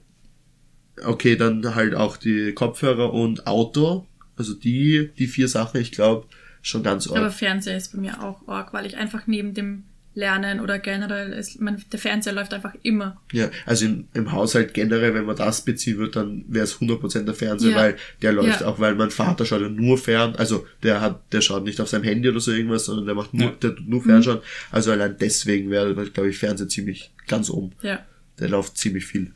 okay, 1.05 1.37
dann 1.37 1.75
halt 1.75 1.95
auch 1.95 2.17
die 2.17 2.53
Kopfhörer 2.53 3.13
und 3.13 3.47
Auto. 3.47 4.07
Also 4.37 4.55
die, 4.55 5.11
die 5.17 5.29
vier 5.29 5.47
Sachen, 5.49 5.81
ich 5.81 5.93
glaube, 5.93 6.27
schon 6.63 6.83
ganz 6.83 7.07
Aber 7.07 7.21
arg. 7.27 7.33
Fernseher 7.33 7.77
ist 7.77 7.93
bei 7.93 7.99
mir 8.01 8.23
auch 8.23 8.47
arg, 8.49 8.73
weil 8.73 8.87
ich 8.87 8.97
einfach 8.97 9.27
neben 9.27 9.55
dem 9.55 9.85
Lernen 10.17 10.61
oder 10.61 10.79
generell, 10.79 11.33
ist, 11.33 11.61
mein, 11.61 11.83
der 11.93 11.99
Fernseher 11.99 12.33
läuft 12.35 12.55
einfach 12.55 12.75
immer. 12.83 13.21
Ja, 13.33 13.51
also 13.67 13.87
im, 13.87 14.07
im 14.15 14.31
Haushalt 14.31 14.73
generell, 14.73 15.13
wenn 15.15 15.25
man 15.25 15.35
das 15.37 15.65
beziehen 15.65 15.99
würde, 15.99 16.13
dann 16.13 16.45
wäre 16.49 16.65
es 16.65 16.77
100% 16.79 17.25
der 17.25 17.35
Fernseher, 17.35 17.71
Ja. 17.73 17.77
weil 17.77 17.97
der 18.23 18.33
läuft 18.33 18.61
Ja. 18.61 18.67
auch, 18.69 18.79
weil 18.79 18.95
mein 18.95 19.11
Vater 19.11 19.45
schaut 19.45 19.61
ja 19.63 19.69
nur 19.69 19.99
fern, 19.99 20.37
also 20.37 20.67
der 20.85 21.01
hat, 21.01 21.33
der 21.33 21.41
schaut 21.41 21.65
nicht 21.65 21.81
auf 21.81 21.89
seinem 21.89 22.05
Handy 22.05 22.29
oder 22.29 22.39
so 22.41 22.53
irgendwas, 22.53 22.85
sondern 22.85 23.07
der 23.07 23.15
macht 23.17 23.35
nur, 23.35 23.47
Ja. 23.51 23.57
der 23.61 23.75
tut 23.75 23.89
nur 23.89 24.01
Mhm. 24.03 24.05
Fernschauen. 24.07 24.39
Also 24.71 24.93
allein 24.93 25.17
deswegen 25.21 25.71
wäre, 25.71 25.95
glaube 25.95 26.29
ich, 26.31 26.39
Fernseher 26.39 26.69
ziemlich 26.69 27.13
ganz 27.27 27.51
oben. 27.51 27.73
Ja. 27.83 27.99
Der 28.39 28.49
läuft 28.49 28.79
ziemlich 28.79 29.07
viel. 29.07 29.33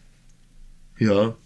Ja. 0.99 1.37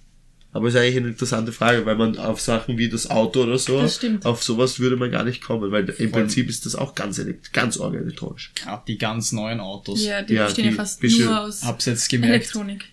Aber 0.54 0.68
ist 0.68 0.76
eigentlich 0.76 0.98
eine 0.98 1.08
interessante 1.08 1.50
Frage, 1.50 1.86
weil 1.86 1.96
man 1.96 2.18
auf 2.18 2.38
Sachen 2.40 2.76
wie 2.76 2.88
das 2.90 3.08
Auto 3.10 3.44
oder 3.44 3.56
so, 3.58 3.80
Das 3.80 3.96
stimmt. 3.96 4.26
auf 4.26 4.42
sowas 4.42 4.78
würde 4.80 4.96
man 4.96 5.10
gar 5.10 5.24
nicht 5.24 5.42
kommen, 5.42 5.70
weil 5.72 5.88
im 5.88 5.94
Voll. 5.94 6.08
Prinzip 6.08 6.48
ist 6.50 6.66
das 6.66 6.74
auch 6.74 6.94
ganz, 6.94 7.18
ganz 7.54 7.80
arg 7.80 7.94
elektronisch. 7.94 8.52
Gerade 8.54 8.82
die 8.86 8.98
ganz 8.98 9.32
neuen 9.32 9.60
Autos. 9.60 10.04
Ja, 10.04 10.20
die 10.20 10.34
Ja, 10.34 10.44
bestehen 10.44 10.66
ja 10.66 10.70
die 10.72 10.76
fast 10.76 11.00
bisschen- 11.00 11.24
nur 11.24 11.40
aus 11.40 11.64
Hab's 11.64 11.86
jetzt 11.86 12.08
gemerkt. 12.10 12.34
Elektronik. 12.34 12.84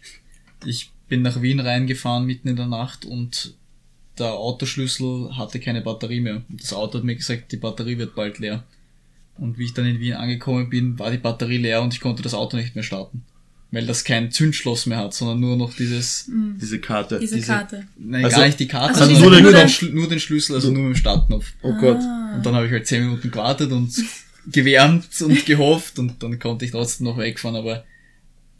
Ich 0.65 0.89
bin 1.09 1.21
nach 1.21 1.41
Wien 1.41 1.59
reingefahren 1.59 2.25
mitten 2.25 2.47
in 2.47 2.55
der 2.55 2.67
Nacht 2.67 3.03
und 3.03 3.53
der 4.17 4.33
Autoschlüssel 4.33 5.35
hatte 5.37 5.59
keine 5.59 5.81
Batterie 5.81 6.21
mehr. 6.21 6.43
Und 6.49 6.61
das 6.63 6.71
Auto 6.73 6.97
hat 6.99 7.03
mir 7.03 7.15
gesagt, 7.15 7.51
die 7.51 7.57
Batterie 7.57 7.97
wird 7.97 8.15
bald 8.15 8.39
leer. 8.39 8.63
Und 9.37 9.57
wie 9.57 9.65
ich 9.65 9.73
dann 9.73 9.85
in 9.85 9.99
Wien 9.99 10.13
angekommen 10.13 10.69
bin, 10.69 10.99
war 10.99 11.11
die 11.11 11.17
Batterie 11.17 11.57
leer 11.57 11.81
und 11.81 11.93
ich 11.93 12.01
konnte 12.01 12.21
das 12.23 12.33
Auto 12.33 12.57
nicht 12.57 12.75
mehr 12.75 12.83
starten. 12.83 13.23
Weil 13.71 13.85
das 13.85 14.03
kein 14.03 14.31
Zündschloss 14.31 14.87
mehr 14.87 14.97
hat, 14.97 15.13
sondern 15.13 15.39
nur 15.39 15.55
noch 15.55 15.75
dieses, 15.75 16.25
Diese 16.59 16.79
Karte. 16.79 17.19
Diese, 17.19 17.35
diese- 17.35 17.47
Karte. 17.47 17.85
nein, 17.99 18.25
Also- 18.25 18.37
gar 18.37 18.45
nicht 18.47 18.59
die 18.59 18.67
Karte, 18.67 18.99
Also 18.99 19.13
sondern 19.13 19.21
nur 19.21 19.31
nur, 19.31 19.39
den 19.41 19.45
den, 19.45 19.61
Knopf. 19.67 19.71
Schl- 19.81 19.93
nur 19.93 20.09
den 20.09 20.19
Schlüssel, 20.19 20.55
also 20.55 20.71
nur 20.71 20.83
mit 20.83 20.95
dem 20.95 20.99
Startknopf. 20.99 21.45
oh 21.61 21.73
Gott. 21.73 21.97
Ah. 22.01 22.33
Und 22.35 22.45
dann 22.45 22.55
habe 22.55 22.65
ich 22.65 22.71
halt 22.71 22.87
zehn 22.87 23.03
Minuten 23.03 23.29
gewartet 23.29 23.71
und 23.71 23.91
gewärmt 24.51 25.05
und 25.21 25.45
gehofft 25.45 25.99
und 25.99 26.21
dann 26.23 26.39
konnte 26.39 26.65
ich 26.65 26.71
trotzdem 26.71 27.05
noch 27.05 27.17
wegfahren, 27.17 27.55
aber 27.55 27.83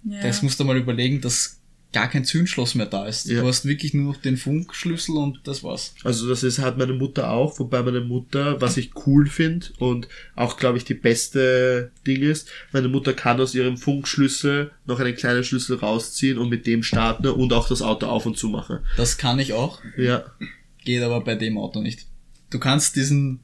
Ja. 0.04 0.22
das 0.22 0.44
musst 0.44 0.60
du 0.60 0.64
mal 0.66 0.78
überlegen, 0.78 1.22
dass 1.22 1.59
gar 1.92 2.08
kein 2.08 2.24
Zündschloss 2.24 2.76
mehr 2.76 2.86
da 2.86 3.08
ist. 3.08 3.28
Ja. 3.28 3.42
Du 3.42 3.48
hast 3.48 3.66
wirklich 3.66 3.94
nur 3.94 4.14
noch 4.14 4.22
den 4.22 4.38
Funkschlüssel 4.38 5.18
und 5.18 5.40
das 5.46 5.64
war's. 5.64 5.96
Also 6.04 6.30
das 6.30 6.44
ist, 6.44 6.60
hat 6.60 6.78
meine 6.78 6.94
Mutter 6.94 7.32
auch, 7.32 7.60
wobei 7.60 7.82
meine 7.82 8.02
Mutter, 8.02 8.62
was 8.62 8.78
ich 8.78 8.92
cool 9.08 9.28
finde 9.28 9.68
und 9.80 10.08
auch, 10.36 10.58
glaube 10.58 10.78
ich, 10.78 10.84
die 10.84 10.94
beste 10.94 11.92
Ding 12.06 12.22
ist, 12.22 12.50
meine 12.72 12.90
Mutter 12.90 13.14
kann 13.14 13.42
aus 13.42 13.56
ihrem 13.56 13.78
Funkschlüssel 13.78 14.72
noch 14.86 15.00
einen 15.00 15.16
kleinen 15.16 15.44
Schlüssel 15.44 15.78
rausziehen 15.78 16.38
und 16.38 16.50
mit 16.50 16.68
dem 16.68 16.84
starten 16.84 17.28
und 17.28 17.54
auch 17.54 17.68
das 17.68 17.82
Auto 17.82 18.06
auf 18.06 18.26
und 18.26 18.38
zu 18.38 18.50
machen. 18.50 18.80
Das 18.98 19.18
kann 19.18 19.40
ich 19.40 19.54
auch, 19.54 19.82
Ja, 19.98 20.26
geht 20.86 21.02
aber 21.02 21.22
bei 21.22 21.36
dem 21.36 21.58
Auto 21.58 21.82
nicht. 21.82 22.06
Du 22.52 22.60
kannst 22.60 22.96
diesen 22.96 23.40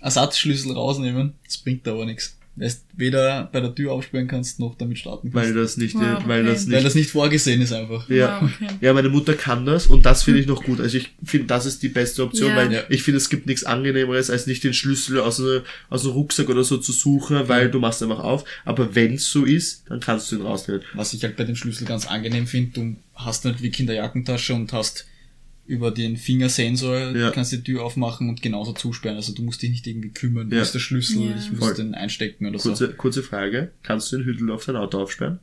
Ersatzschlüssel 0.00 0.72
rausnehmen, 0.72 1.34
das 1.44 1.58
bringt 1.58 1.86
aber 1.86 2.06
nichts. 2.06 2.36
Du 2.54 2.68
weder 2.96 3.48
bei 3.50 3.60
der 3.60 3.74
Tür 3.74 3.92
aufsperren 3.92 4.28
kannst, 4.28 4.60
noch 4.60 4.76
damit 4.76 4.98
starten 4.98 5.32
kannst. 5.32 5.48
weil 5.48 5.54
das 5.54 5.78
nicht, 5.78 5.94
Wow, 5.94 6.22
weil 6.26 6.44
das 6.44 6.62
okay. 6.62 6.66
nicht 6.68 6.76
Weil 6.76 6.84
das 6.84 6.94
nicht 6.94 7.10
vorgesehen 7.10 7.62
ist 7.62 7.72
einfach. 7.72 8.08
Ja. 8.10 8.42
Wow, 8.42 8.50
okay. 8.54 8.74
ja, 8.82 8.92
meine 8.92 9.08
Mutter 9.08 9.32
kann 9.32 9.64
das 9.64 9.86
und 9.86 10.04
das 10.04 10.22
finde 10.22 10.40
ich 10.40 10.46
noch 10.46 10.62
gut. 10.62 10.78
Also 10.78 10.98
ich 10.98 11.12
finde, 11.24 11.46
das 11.46 11.64
ist 11.64 11.82
die 11.82 11.88
beste 11.88 12.22
Option, 12.22 12.50
Ja. 12.50 12.56
weil 12.56 12.72
Ja. 12.72 12.82
ich 12.90 13.02
finde, 13.02 13.16
es 13.16 13.30
gibt 13.30 13.46
nichts 13.46 13.64
angenehmeres, 13.64 14.28
als 14.28 14.46
nicht 14.46 14.62
den 14.64 14.74
Schlüssel 14.74 15.18
aus, 15.20 15.40
einer, 15.40 15.62
aus 15.88 16.04
einem 16.04 16.12
Rucksack 16.12 16.50
oder 16.50 16.62
so 16.62 16.76
zu 16.76 16.92
suchen, 16.92 17.48
weil 17.48 17.70
du 17.70 17.78
machst 17.78 18.02
einfach 18.02 18.18
auf. 18.20 18.44
Aber 18.66 18.94
wenn 18.94 19.14
es 19.14 19.30
so 19.30 19.44
ist, 19.46 19.84
dann 19.88 20.00
kannst 20.00 20.30
du 20.30 20.36
ihn 20.36 20.42
rausnehmen. 20.42 20.82
Was 20.92 21.14
ich 21.14 21.24
halt 21.24 21.36
bei 21.36 21.44
dem 21.44 21.56
Schlüssel 21.56 21.86
ganz 21.86 22.06
angenehm 22.06 22.46
finde, 22.46 22.72
du 22.72 22.96
hast 23.14 23.46
nicht 23.46 23.62
wie 23.62 23.70
Kinderjackentasche 23.70 24.52
und 24.52 24.72
hast 24.74 25.06
über 25.66 25.90
den 25.90 26.16
Fingersensor, 26.16 27.16
Ja. 27.16 27.30
kannst 27.30 27.52
die 27.52 27.62
Tür 27.62 27.82
aufmachen 27.84 28.28
und 28.28 28.42
genauso 28.42 28.72
zusperren. 28.72 29.16
Also 29.16 29.32
du 29.32 29.42
musst 29.42 29.62
dich 29.62 29.70
nicht 29.70 29.86
irgendwie 29.86 30.10
kümmern, 30.10 30.50
wo 30.50 30.54
Ja. 30.56 30.62
ist 30.62 30.72
der 30.72 30.80
Schlüssel, 30.80 31.22
Ja. 31.30 31.36
ich 31.36 31.50
muss 31.52 31.60
Voll. 31.60 31.74
den 31.74 31.94
einstecken 31.94 32.46
oder 32.46 32.58
so. 32.58 32.70
Kurze, 32.70 32.92
kurze 32.94 33.22
Frage, 33.22 33.70
kannst 33.82 34.10
du 34.12 34.16
in 34.16 34.24
Hütteldorf 34.24 34.64
dein 34.66 34.76
Auto 34.76 34.98
aufsperren? 35.00 35.38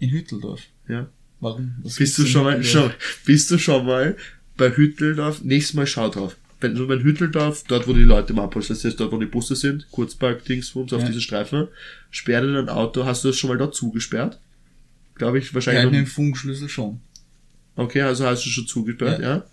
In 0.00 0.10
Hütteldorf. 0.10 0.62
Ja. 0.88 1.08
Warum? 1.40 1.76
Was 1.82 1.96
Bist 1.96 2.18
du 2.18 2.26
schon 2.26 2.46
in 2.52 2.58
mal, 2.58 2.64
schon, 2.64 2.90
bist 3.24 3.50
du 3.50 3.58
schon 3.58 3.86
mal 3.86 4.16
bei 4.56 4.70
Hütteldorf? 4.76 5.42
Nächstes 5.42 5.74
Mal 5.74 5.86
schau 5.86 6.08
drauf. 6.08 6.36
Wenn 6.60 6.74
du 6.74 6.86
bei 6.86 6.98
Hütteldorf, 6.98 7.64
dort 7.68 7.88
wo 7.88 7.94
die 7.94 8.02
Leute 8.02 8.34
im 8.34 8.38
Abholst, 8.40 8.68
das 8.68 8.84
heißt 8.84 9.00
dort 9.00 9.12
wo 9.12 9.18
die 9.18 9.24
Busse 9.26 9.56
sind, 9.56 9.86
Kurzpark-Dingsbums 9.92 10.92
auf 10.92 11.00
Ja. 11.00 11.08
diese 11.08 11.22
Streifen, 11.22 11.68
sperr 12.10 12.42
dir 12.42 12.52
dein 12.52 12.68
Auto, 12.68 13.04
hast 13.06 13.24
du 13.24 13.28
das 13.28 13.38
schon 13.38 13.48
mal 13.48 13.56
dort 13.56 13.74
zugesperrt? 13.74 14.38
Glaube 15.14 15.38
ich, 15.38 15.48
Ja, 15.48 15.54
wahrscheinlich. 15.54 15.84
mit 15.84 15.92
noch- 15.92 15.98
dem 16.00 16.06
Funkschlüssel 16.06 16.68
schon. 16.68 17.00
Okay, 17.76 18.02
also 18.02 18.26
hast 18.26 18.44
du 18.44 18.50
schon 18.50 18.66
zugesperrt, 18.66 19.22
ja. 19.22 19.44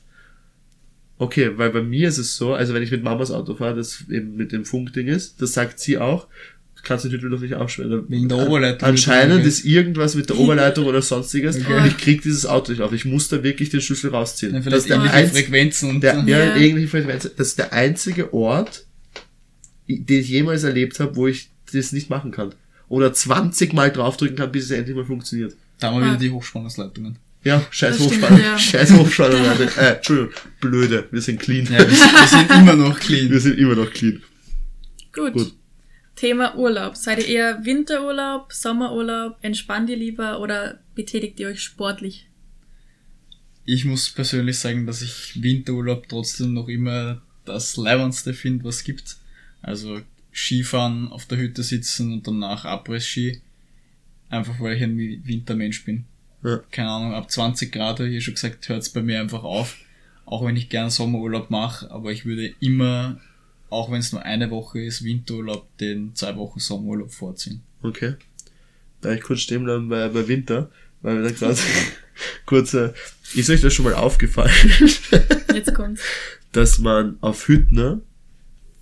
Okay, 1.19 1.51
weil 1.57 1.71
bei 1.71 1.81
mir 1.81 2.07
ist 2.09 2.17
es 2.19 2.35
so, 2.35 2.53
also 2.53 2.73
wenn 2.73 2.83
ich 2.83 2.91
mit 2.91 3.03
Mamas 3.03 3.31
Auto 3.31 3.55
fahre, 3.55 3.75
das 3.75 4.03
eben 4.09 4.35
mit 4.35 4.51
dem 4.51 4.65
Funkding 4.65 5.07
ist, 5.07 5.41
das 5.41 5.53
sagt 5.53 5.79
sie 5.79 5.97
auch, 5.97 6.27
du 6.75 6.83
kannst 6.83 7.05
den 7.05 7.11
Hütteldorf 7.11 7.41
nicht 7.41 7.55
aufsperren. 7.55 8.05
Wegen 8.07 8.29
der 8.29 8.37
Oberleitung. 8.47 8.87
Anscheinend 8.87 9.43
ist 9.45 9.65
irgendwas 9.65 10.13
mit 10.13 10.29
der 10.29 10.37
Oberleitung 10.37 10.85
oder 10.85 11.01
sonstiges 11.01 11.57
Okay. 11.61 11.75
und 11.75 11.87
ich 11.87 11.97
krieg 11.97 12.21
dieses 12.21 12.45
Auto 12.45 12.71
nicht 12.71 12.81
auf. 12.81 12.93
Ich 12.93 13.03
muss 13.05 13.29
da 13.29 13.41
wirklich 13.41 13.69
den 13.69 13.81
Schlüssel 13.81 14.11
rausziehen. 14.11 14.51
Ja, 14.53 14.59
das 14.59 14.65
vielleicht 14.65 14.77
ist 14.83 14.89
der, 14.89 14.97
irgendwelche 14.97 15.17
einz 15.25 15.31
Frequenzen 15.31 15.89
und 15.89 16.01
der, 16.01 16.13
ja, 16.27 16.45
Ja. 16.45 16.55
irgendwelche 16.55 16.87
Frequenzen. 16.89 17.31
Das 17.35 17.47
ist 17.47 17.57
der 17.57 17.73
einzige 17.73 18.31
Ort, 18.33 18.85
den 19.87 20.19
ich 20.21 20.29
jemals 20.29 20.63
erlebt 20.63 20.99
habe, 20.99 21.15
wo 21.15 21.27
ich 21.27 21.49
das 21.73 21.91
nicht 21.93 22.09
machen 22.09 22.31
kann. 22.31 22.53
Oder 22.89 23.11
20 23.11 23.73
Mal 23.73 23.91
draufdrücken 23.91 24.35
kann, 24.37 24.51
bis 24.51 24.65
es 24.65 24.71
endlich 24.71 24.95
mal 24.95 25.03
funktioniert. 25.05 25.55
da 25.79 25.87
haben 25.91 25.99
wir 25.99 26.05
Ah. 26.05 26.09
wieder 26.11 26.19
die 26.19 26.31
Hochspannungsleitungen. 26.31 27.17
Ja, 27.47 27.65
scheiß 27.69 27.99
Hochspannung. 27.99 28.41
ja. 28.41 28.57
Scheiß 28.57 28.93
Hochspannung, 28.93 29.41
Leute. 29.41 29.69
Äh, 29.77 29.95
Entschuldigung, 29.95 30.33
blöde. 30.59 31.07
Wir 31.11 31.21
sind 31.21 31.39
clean. 31.39 31.65
Ja, 31.65 31.79
wir, 31.79 31.87
wir 31.87 32.27
sind 32.27 32.51
immer 32.51 32.75
noch 32.75 32.99
clean. 32.99 33.29
Wir 33.29 33.39
sind 33.39 33.57
immer 33.57 33.75
noch 33.75 33.91
clean. 33.91 34.21
Gut. 35.13 35.33
Gut. 35.33 35.53
Thema 36.15 36.55
Urlaub. 36.55 36.95
Seid 36.97 37.19
ihr 37.19 37.27
eher 37.27 37.65
Winterurlaub, 37.65 38.51
Sommerurlaub? 38.51 39.37
Entspannt 39.41 39.89
ihr 39.89 39.97
lieber 39.97 40.39
oder 40.39 40.79
betätigt 40.95 41.39
ihr 41.39 41.49
euch 41.49 41.61
sportlich? 41.61 42.27
ich 43.67 43.83
muss 43.83 44.09
persönlich 44.09 44.57
sagen, 44.57 44.87
dass 44.87 45.01
ich 45.01 45.43
Winterurlaub 45.43 46.07
trotzdem 46.07 46.53
noch 46.53 46.69
immer 46.69 47.21
das 47.43 47.75
Leibendste 47.75 48.33
finde, 48.33 48.63
was 48.63 48.85
gibt. 48.85 49.17
Also 49.61 50.01
Skifahren, 50.33 51.09
auf 51.09 51.25
der 51.25 51.37
Hütte 51.37 51.63
sitzen 51.63 52.13
und 52.13 52.25
danach 52.25 52.63
Abriss-Ski. 52.63 53.41
Einfach 54.29 54.57
weil 54.61 54.77
ich 54.77 54.83
ein 54.83 54.97
Wintermensch 54.97 55.83
bin. 55.83 56.05
Ja. 56.47 56.61
Keine 56.71 56.89
Ahnung, 56.89 57.13
ab 57.13 57.29
20 57.29 57.71
Grad, 57.73 57.99
habe 57.99 58.09
ich 58.09 58.23
schon 58.23 58.35
gesagt, 58.35 58.69
hört 58.69 58.81
es 58.81 58.89
bei 58.89 59.01
mir 59.01 59.19
einfach 59.19 59.43
auf. 59.43 59.75
Auch 60.25 60.45
wenn 60.45 60.55
ich 60.55 60.69
gern 60.69 60.89
Sommerurlaub 60.89 61.49
mache, 61.49 61.91
aber 61.91 62.11
ich 62.11 62.25
würde 62.25 62.53
immer, 62.61 63.19
auch 63.69 63.91
wenn 63.91 63.99
es 63.99 64.13
nur 64.13 64.23
eine 64.23 64.49
Woche 64.49 64.81
ist, 64.81 65.03
Winterurlaub, 65.03 65.67
den 65.77 66.15
zwei 66.15 66.35
Wochen 66.37 66.59
Sommerurlaub 66.59 67.11
vorziehen. 67.11 67.61
Okay. 67.81 68.15
Da 69.01 69.11
ich 69.11 69.21
kurz 69.21 69.41
stehen 69.41 69.65
bleiben 69.65 69.89
bei, 69.89 70.07
bei 70.07 70.27
Winter, 70.27 70.71
weil 71.01 71.21
wir 71.21 71.29
da 71.29 71.35
gerade 71.35 71.57
kurz, 72.45 72.73
äh, 72.73 72.93
ist 73.35 73.49
euch 73.49 73.61
das 73.61 73.73
schon 73.73 73.85
mal 73.85 73.93
aufgefallen, 73.93 74.53
Jetzt 75.53 75.73
kommt's. 75.73 76.01
dass 76.53 76.79
man 76.79 77.17
auf 77.19 77.47
Hüttner 77.47 77.99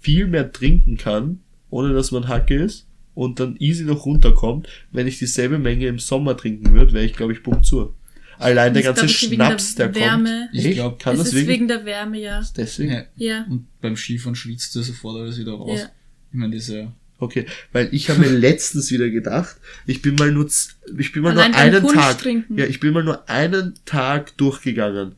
viel 0.01 0.27
mehr 0.27 0.51
trinken 0.51 0.97
kann, 0.97 1.39
ohne 1.71 1.93
dass 1.93 2.11
man 2.11 2.27
Hacke 2.27 2.55
ist 2.55 2.85
und 3.15 3.39
dann 3.39 3.55
easy 3.57 3.83
noch 3.83 4.05
runterkommt. 4.05 4.67
Wenn 4.91 5.07
ich 5.07 5.17
dieselbe 5.17 5.57
Menge 5.57 5.87
im 5.87 5.97
Sommer 5.99 6.37
trinken 6.37 6.73
würde, 6.73 6.93
wäre 6.93 7.05
ich, 7.05 7.13
glaube 7.13 7.33
ich, 7.33 7.41
Punkt 7.41 7.65
zu. 7.65 7.93
Allein 8.37 8.73
der 8.73 8.81
Ich 8.81 8.85
ganze 8.85 9.05
glaub, 9.05 9.09
ist 9.11 9.31
wegen 9.31 9.39
der 9.39 9.45
Schnaps, 9.47 9.75
der 9.75 9.95
Wärme. 9.95 10.29
kommt. 10.47 10.49
Ich 10.59 10.65
Echt? 10.65 10.73
glaub, 10.75 10.99
kann 10.99 11.13
es 11.13 11.19
das 11.19 11.27
ist 11.29 11.33
wirklich? 11.35 11.49
wegen 11.49 11.67
der 11.69 11.85
Wärme, 11.85 12.19
ja. 12.19 12.43
Deswegen? 12.55 12.91
Ja. 12.91 13.03
Ja. 13.15 13.45
Und 13.49 13.65
beim 13.81 13.95
Skifahren 13.95 14.35
schwitzt 14.35 14.75
du 14.75 14.81
sofort 14.81 15.17
alles 15.21 15.39
wieder 15.39 15.53
raus. 15.53 15.79
Ja. 15.81 15.89
Ich 16.31 16.37
meine, 16.37 16.53
diese 16.53 16.91
Okay, 17.17 17.45
weil 17.71 17.87
ich 17.93 18.09
habe 18.09 18.19
mir 18.19 18.29
letztens 18.37 18.91
wieder 18.91 19.09
gedacht, 19.09 19.55
ich 19.85 20.01
bin 20.01 20.15
mal 20.15 20.33
nur, 20.33 20.49
ich 20.97 21.11
bin 21.13 21.23
mal 21.23 21.31
Allein 21.31 21.51
nur 21.51 21.59
einen 21.61 21.81
Punsch 21.81 21.93
Tag, 21.95 22.17
trinken. 22.19 22.57
ja, 22.57 22.65
ich 22.65 22.81
bin 22.81 22.91
mal 22.91 23.05
nur 23.05 23.29
einen 23.29 23.73
Tag 23.85 24.35
durchgegangen, 24.37 25.13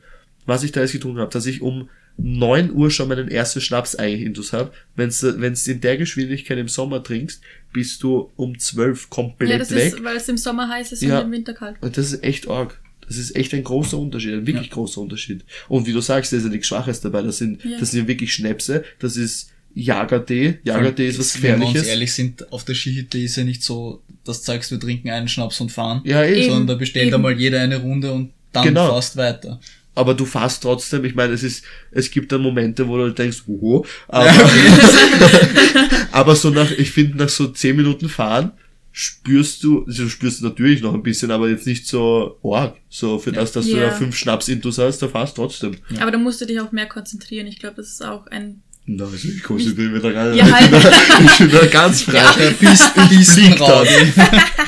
was 0.45 0.61
ich 0.63 0.71
da 0.71 0.81
jetzt 0.81 0.91
getrunken 0.91 1.19
habe, 1.19 1.31
dass 1.31 1.47
ich 1.47 1.63
um 1.63 1.89
9 2.17 2.71
Uhr 2.73 2.89
schon 2.91 3.09
meinen 3.09 3.29
ersten 3.29 3.61
Schnaps 3.61 3.95
eigentlich 3.95 4.21
intus 4.25 4.51
habe. 4.53 4.71
Wenn's, 4.95 5.23
wenn's 5.23 5.67
in 5.67 5.81
der 5.81 5.97
Geschwindigkeit 5.97 6.57
im 6.57 6.67
Sommer 6.67 7.03
trinkst, 7.03 7.41
bist 7.73 8.01
du 8.03 8.31
um 8.35 8.57
12 8.57 9.09
komplett 9.09 9.49
Ja, 9.51 9.57
das 9.59 9.71
weg. 9.71 9.93
ist, 9.93 10.03
weil 10.03 10.17
es 10.17 10.27
im 10.27 10.37
Sommer 10.37 10.67
heiß 10.69 10.91
ist 10.91 11.03
Ja. 11.03 11.19
und 11.19 11.25
im 11.27 11.31
Winter 11.31 11.53
kalt. 11.53 11.75
Und 11.81 11.95
das 11.97 12.13
ist 12.13 12.23
echt 12.23 12.47
arg. 12.47 12.79
Das 13.07 13.17
ist 13.17 13.35
echt 13.35 13.53
ein 13.53 13.63
großer 13.63 13.97
Unterschied, 13.97 14.33
ein 14.33 14.47
wirklich 14.47 14.69
großer 14.71 14.99
Unterschied. 14.99 15.45
Und 15.69 15.85
wie 15.87 15.93
du 15.93 16.01
sagst, 16.01 16.33
da 16.33 16.37
ist 16.37 16.43
ja 16.43 16.49
nichts 16.49 16.67
Schwaches 16.67 16.99
dabei. 17.01 17.21
Das 17.21 17.37
sind, 17.37 17.63
Ja. 17.63 17.77
das 17.79 17.91
sind 17.91 18.01
ja 18.01 18.07
wirklich 18.07 18.33
Schnäpse. 18.33 18.83
Das 18.99 19.15
ist 19.15 19.51
Jagertee. 19.75 20.59
Jagertee 20.63 21.07
ist 21.07 21.19
was 21.19 21.35
Wenn 21.41 21.43
wir 21.43 21.67
uns 21.67 21.73
Gefährliches. 21.73 21.87
ehrlich 21.87 22.13
sind, 22.13 22.51
auf 22.51 22.65
der 22.65 22.73
Skihütte 22.73 23.19
ist 23.19 23.35
ja 23.37 23.43
nicht 23.43 23.63
so, 23.63 24.01
dass 24.25 24.39
du 24.41 24.45
sagst, 24.47 24.71
wir 24.71 24.79
trinken 24.79 25.09
einen 25.09 25.27
Schnaps 25.29 25.61
und 25.61 25.71
fahren. 25.71 26.01
Ja, 26.03 26.23
eh. 26.23 26.33
Eben. 26.41 26.49
Sondern 26.49 26.67
da 26.67 26.75
bestellt 26.75 27.07
eben. 27.07 27.15
einmal 27.15 27.39
jeder 27.39 27.61
eine 27.61 27.77
Runde 27.77 28.11
und 28.11 28.31
dann 28.51 28.63
Genau. 28.65 28.89
fast 28.89 29.15
weiter. 29.17 29.59
Aber 29.97 30.13
du 30.13 30.25
fährst 30.25 30.63
trotzdem, 30.63 31.03
ich 31.05 31.15
meine, 31.15 31.33
es 31.33 31.43
ist, 31.43 31.63
es 31.91 32.09
gibt 32.11 32.31
dann 32.31 32.41
Momente, 32.41 32.87
wo 32.87 32.97
du 32.97 33.11
denkst, 33.11 33.43
oho, 33.47 33.85
aber, 34.07 34.29
aber 36.11 36.35
so 36.35 36.49
nach, 36.49 36.71
ich 36.71 36.91
finde, 36.91 37.17
nach 37.17 37.29
so 37.29 37.47
zehn 37.47 37.75
Minuten 37.75 38.09
fahren, 38.09 38.51
spürst 38.91 39.63
du, 39.63 39.85
also 39.85 40.03
du 40.03 40.09
spürst 40.09 40.41
natürlich 40.41 40.81
noch 40.81 40.93
ein 40.93 41.03
bisschen, 41.03 41.31
aber 41.31 41.49
jetzt 41.49 41.67
nicht 41.67 41.87
so 41.87 42.39
arg, 42.43 42.75
so 42.89 43.19
für 43.19 43.31
das, 43.31 43.51
dass 43.51 43.65
du 43.65 43.77
Ja. 43.77 43.87
da 43.87 43.91
fünf 43.91 44.15
Schnaps 44.15 44.47
intus 44.47 44.77
hast, 44.77 44.99
da 44.99 45.07
fährst 45.07 45.35
trotzdem. 45.35 45.77
Aber 45.99 46.11
da 46.11 46.17
musst 46.17 46.41
du 46.41 46.45
dich 46.45 46.59
auch 46.59 46.71
mehr 46.71 46.87
konzentrieren. 46.87 47.47
Ich 47.47 47.59
glaube, 47.59 47.75
das 47.75 47.89
ist 47.89 48.03
auch 48.03 48.25
ein. 48.27 48.61
Na, 48.89 49.03
also 49.03 49.15
ich 49.27 49.43
konzentriere 49.43 49.89
mich 49.91 50.01
da 50.01 50.11
gar 50.11 50.29
nicht. 50.29 50.37
Ja, 50.37 50.49
halt. 50.49 50.71
Ich 51.25 51.37
bin 51.39 51.51
da 51.51 51.65
ganz 51.65 52.03
frei. 52.03 52.13
Ja. 52.17 52.33
Der 52.39 52.51
Pisten, 52.51 53.09
Pistenraudi. 53.09 54.13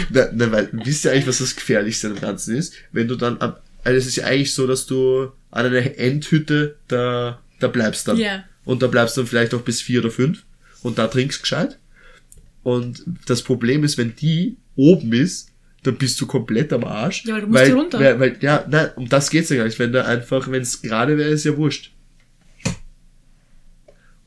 Na, 0.10 0.28
na, 0.34 0.52
weil, 0.52 0.70
wisst 0.74 1.06
ihr 1.06 1.12
eigentlich, 1.12 1.28
was 1.28 1.38
das 1.40 1.56
Gefährlichste 1.56 2.08
am 2.10 2.20
Ganzen 2.20 2.56
ist? 2.56 2.74
Wenn 2.92 3.08
du 3.08 3.16
dann 3.16 3.38
am, 3.40 3.54
also 3.84 3.98
es 3.98 4.08
ist 4.08 4.18
ja 4.18 4.26
eigentlich 4.26 4.54
so, 4.54 4.68
dass 4.68 4.86
du 4.86 5.32
an 5.52 5.66
einer 5.66 5.98
Endhütte 5.98 6.78
da, 6.88 7.42
da 7.60 7.68
bleibst 7.68 8.08
dann. 8.08 8.18
Ja. 8.18 8.44
Und 8.66 8.82
da 8.82 8.88
bleibst 8.88 9.18
du 9.18 9.22
dann 9.22 9.28
vielleicht 9.28 9.54
auch 9.54 9.62
bis 9.62 9.82
vier 9.82 10.02
oder 10.02 10.12
fünf 10.12 10.44
und 10.84 10.98
da 10.98 11.08
trinkst 11.08 11.42
gescheit. 11.42 11.80
Und 12.64 13.04
das 13.26 13.42
Problem 13.42 13.84
ist, 13.84 13.98
wenn 13.98 14.16
die 14.16 14.58
oben 14.76 15.14
ist, 15.14 15.50
dann 15.84 15.96
bist 15.96 16.20
du 16.20 16.28
komplett 16.28 16.74
am 16.74 16.84
Arsch. 16.84 17.26
Ja, 17.26 17.36
weil 17.36 17.42
du 17.42 17.48
musst 17.48 17.62
weil, 17.64 17.72
runter. 17.72 18.00
Weil, 18.00 18.20
weil, 18.20 18.38
ja, 18.42 18.66
nein, 18.70 18.90
um 18.96 19.08
das 19.08 19.30
geht's 19.30 19.50
ja 19.50 19.58
gar 19.58 19.66
nicht. 19.66 19.80
Wenn 19.80 19.94
da 19.94 20.06
einfach, 20.06 20.52
wenn 20.52 20.62
es 20.62 20.82
gerade 20.82 21.18
wäre, 21.18 21.30
ist 21.30 21.46
ja 21.46 21.56
wurscht. 21.56 21.92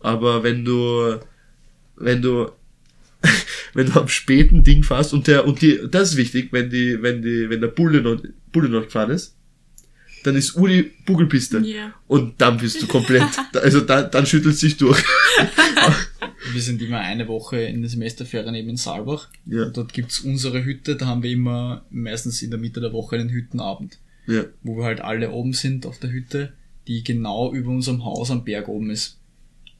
Aber 0.00 0.42
wenn 0.42 0.64
du, 0.64 1.20
wenn 1.96 2.22
du, 2.22 2.50
wenn 3.74 3.86
du 3.86 4.00
am 4.00 4.09
späten 4.09 4.64
Ding 4.64 4.82
fährst 4.82 5.12
und 5.12 5.26
der, 5.26 5.46
und 5.46 5.61
die, 5.61 5.80
das 5.90 6.12
ist 6.12 6.16
wichtig, 6.16 6.48
wenn 6.53 6.70
die, 6.70 7.03
wenn 7.03 7.22
die, 7.22 7.48
wenn 7.50 7.61
der 7.61 7.68
Bulle 7.68 8.00
noch, 8.00 8.20
Bulle 8.50 8.68
noch 8.68 8.84
gefahren 8.84 9.11
ist, 9.11 9.36
dann 10.23 10.37
ist 10.37 10.57
Uli 10.57 10.93
Bugelpiste. 11.07 11.59
Ja. 11.61 11.95
Und 12.07 12.41
dann 12.41 12.59
bist 12.59 12.83
du 12.83 12.87
komplett, 12.87 13.29
also 13.55 13.81
dann, 13.81 14.11
dann 14.11 14.27
schüttelst 14.27 14.62
du 14.62 14.66
dich 14.66 14.77
durch. 14.77 15.03
Wir 16.53 16.61
sind 16.61 16.83
immer 16.83 16.99
eine 16.99 17.29
Woche 17.29 17.61
in 17.62 17.83
den 17.83 17.89
Semesterferien 17.89 18.55
eben 18.55 18.70
in 18.70 18.77
Saalbach. 18.77 19.29
Ja. 19.47 19.64
Und 19.64 19.77
dort 19.77 19.93
gibt's 19.93 20.20
unsere 20.20 20.64
Hütte, 20.64 20.97
da 20.97 21.07
haben 21.07 21.23
wir 21.23 21.31
immer 21.31 21.85
meistens 21.91 22.43
in 22.43 22.51
der 22.51 22.59
Mitte 22.59 22.81
der 22.81 22.93
Woche 22.93 23.16
einen 23.16 23.31
Hüttenabend. 23.31 23.99
Ja. 24.27 24.45
Wo 24.62 24.77
wir 24.77 24.85
halt 24.85 25.01
alle 25.01 25.31
oben 25.31 25.53
sind 25.53 25.87
auf 25.87 25.99
der 25.99 26.11
Hütte, 26.11 26.53
die 26.89 27.05
genau 27.05 27.53
über 27.53 27.70
unserem 27.70 28.05
Haus 28.05 28.31
am 28.31 28.45
Berg 28.45 28.68
oben 28.68 28.91
ist. 28.91 29.18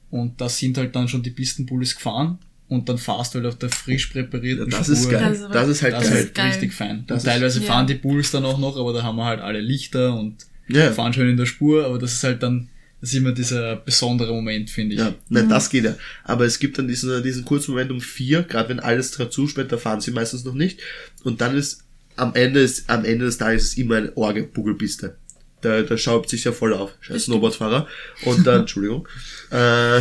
Und 0.09 0.39
da 0.41 0.49
sind 0.49 0.77
halt 0.77 0.95
dann 0.95 1.07
schon 1.07 1.23
die 1.23 1.31
Pistenbullis 1.31 1.95
gefahren 1.95 2.39
und 2.73 2.89
dann 2.89 2.97
fahrst 2.97 3.33
du 3.33 3.39
halt 3.39 3.47
auf 3.47 3.57
der 3.57 3.69
frisch 3.69 4.07
präparierten 4.07 4.69
Das 4.69 4.85
Spur. 4.85 4.93
ist 4.95 5.09
geil. 5.09 5.21
Das 5.21 5.39
ist 5.39 5.49
Das 5.53 5.67
ist 5.69 5.81
halt 5.83 5.93
Das 5.93 6.03
ist 6.03 6.09
geil. 6.09 6.17
halt 6.23 6.35
geil. 6.35 6.47
richtig 6.49 6.73
fein. 6.73 7.03
Das 7.07 7.23
und 7.23 7.29
teilweise 7.29 7.59
ist- 7.59 7.65
fahren 7.65 7.87
ja. 7.87 7.93
die 7.93 7.99
Bulls 8.01 8.31
dann 8.31 8.45
auch 8.45 8.57
noch, 8.59 8.77
aber 8.77 8.93
da 8.93 9.03
haben 9.03 9.15
wir 9.17 9.25
halt 9.25 9.39
alle 9.41 9.61
Lichter 9.61 10.13
und 10.15 10.37
Ja. 10.67 10.91
fahren 10.91 11.13
schön 11.13 11.29
in 11.29 11.37
der 11.37 11.45
Spur, 11.45 11.85
aber 11.85 11.97
das 11.99 12.13
ist 12.13 12.23
halt 12.23 12.41
dann, 12.43 12.69
das 13.01 13.09
ist 13.11 13.15
immer 13.17 13.31
dieser 13.33 13.75
besondere 13.75 14.31
Moment, 14.33 14.69
finde 14.69 14.95
ich. 14.95 15.01
Ja, 15.01 15.13
nein, 15.29 15.49
das 15.49 15.69
geht 15.69 15.83
ja. 15.83 15.95
Aber 16.23 16.45
es 16.45 16.57
gibt 16.59 16.77
dann 16.77 16.87
diesen, 16.87 17.21
diesen 17.23 17.43
kurzen 17.45 17.71
Moment 17.71 17.91
um 17.91 17.99
vier, 18.01 18.43
gerade 18.43 18.69
wenn 18.69 18.79
alles 18.79 19.11
gerade 19.11 19.29
zusperrt, 19.29 19.71
da 19.71 19.77
fahren 19.77 19.99
sie 20.01 20.11
meistens 20.11 20.45
noch 20.45 20.53
nicht. 20.53 20.79
Und 21.23 21.41
dann 21.41 21.55
ist 21.55 21.83
am 22.15 22.33
Ende 22.35 22.59
ist, 22.61 22.89
am 22.89 23.03
Ende 23.05 23.25
des 23.25 23.37
Tages 23.39 23.63
ist 23.65 23.77
immer 23.77 23.95
eine 23.97 24.15
orge 24.15 24.43
Bugelpiste. 24.43 25.17
Da, 25.61 25.81
da 25.81 25.97
schaubt 25.97 26.29
sich 26.29 26.43
ja 26.43 26.51
voll 26.51 26.73
auf. 26.73 26.91
Scheiß 27.01 27.23
Snowboardfahrer. 27.25 27.87
Und 28.25 28.45
dann, 28.45 28.59
Entschuldigung, 28.61 29.07
äh, 29.49 29.99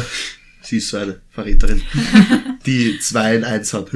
sie 0.62 0.78
ist 0.78 0.88
so 0.88 0.96
eine 0.98 1.20
Verräterin, 1.30 1.82
die 2.66 2.98
zwei 3.00 3.36
in 3.36 3.44
eins 3.44 3.72
hat. 3.74 3.90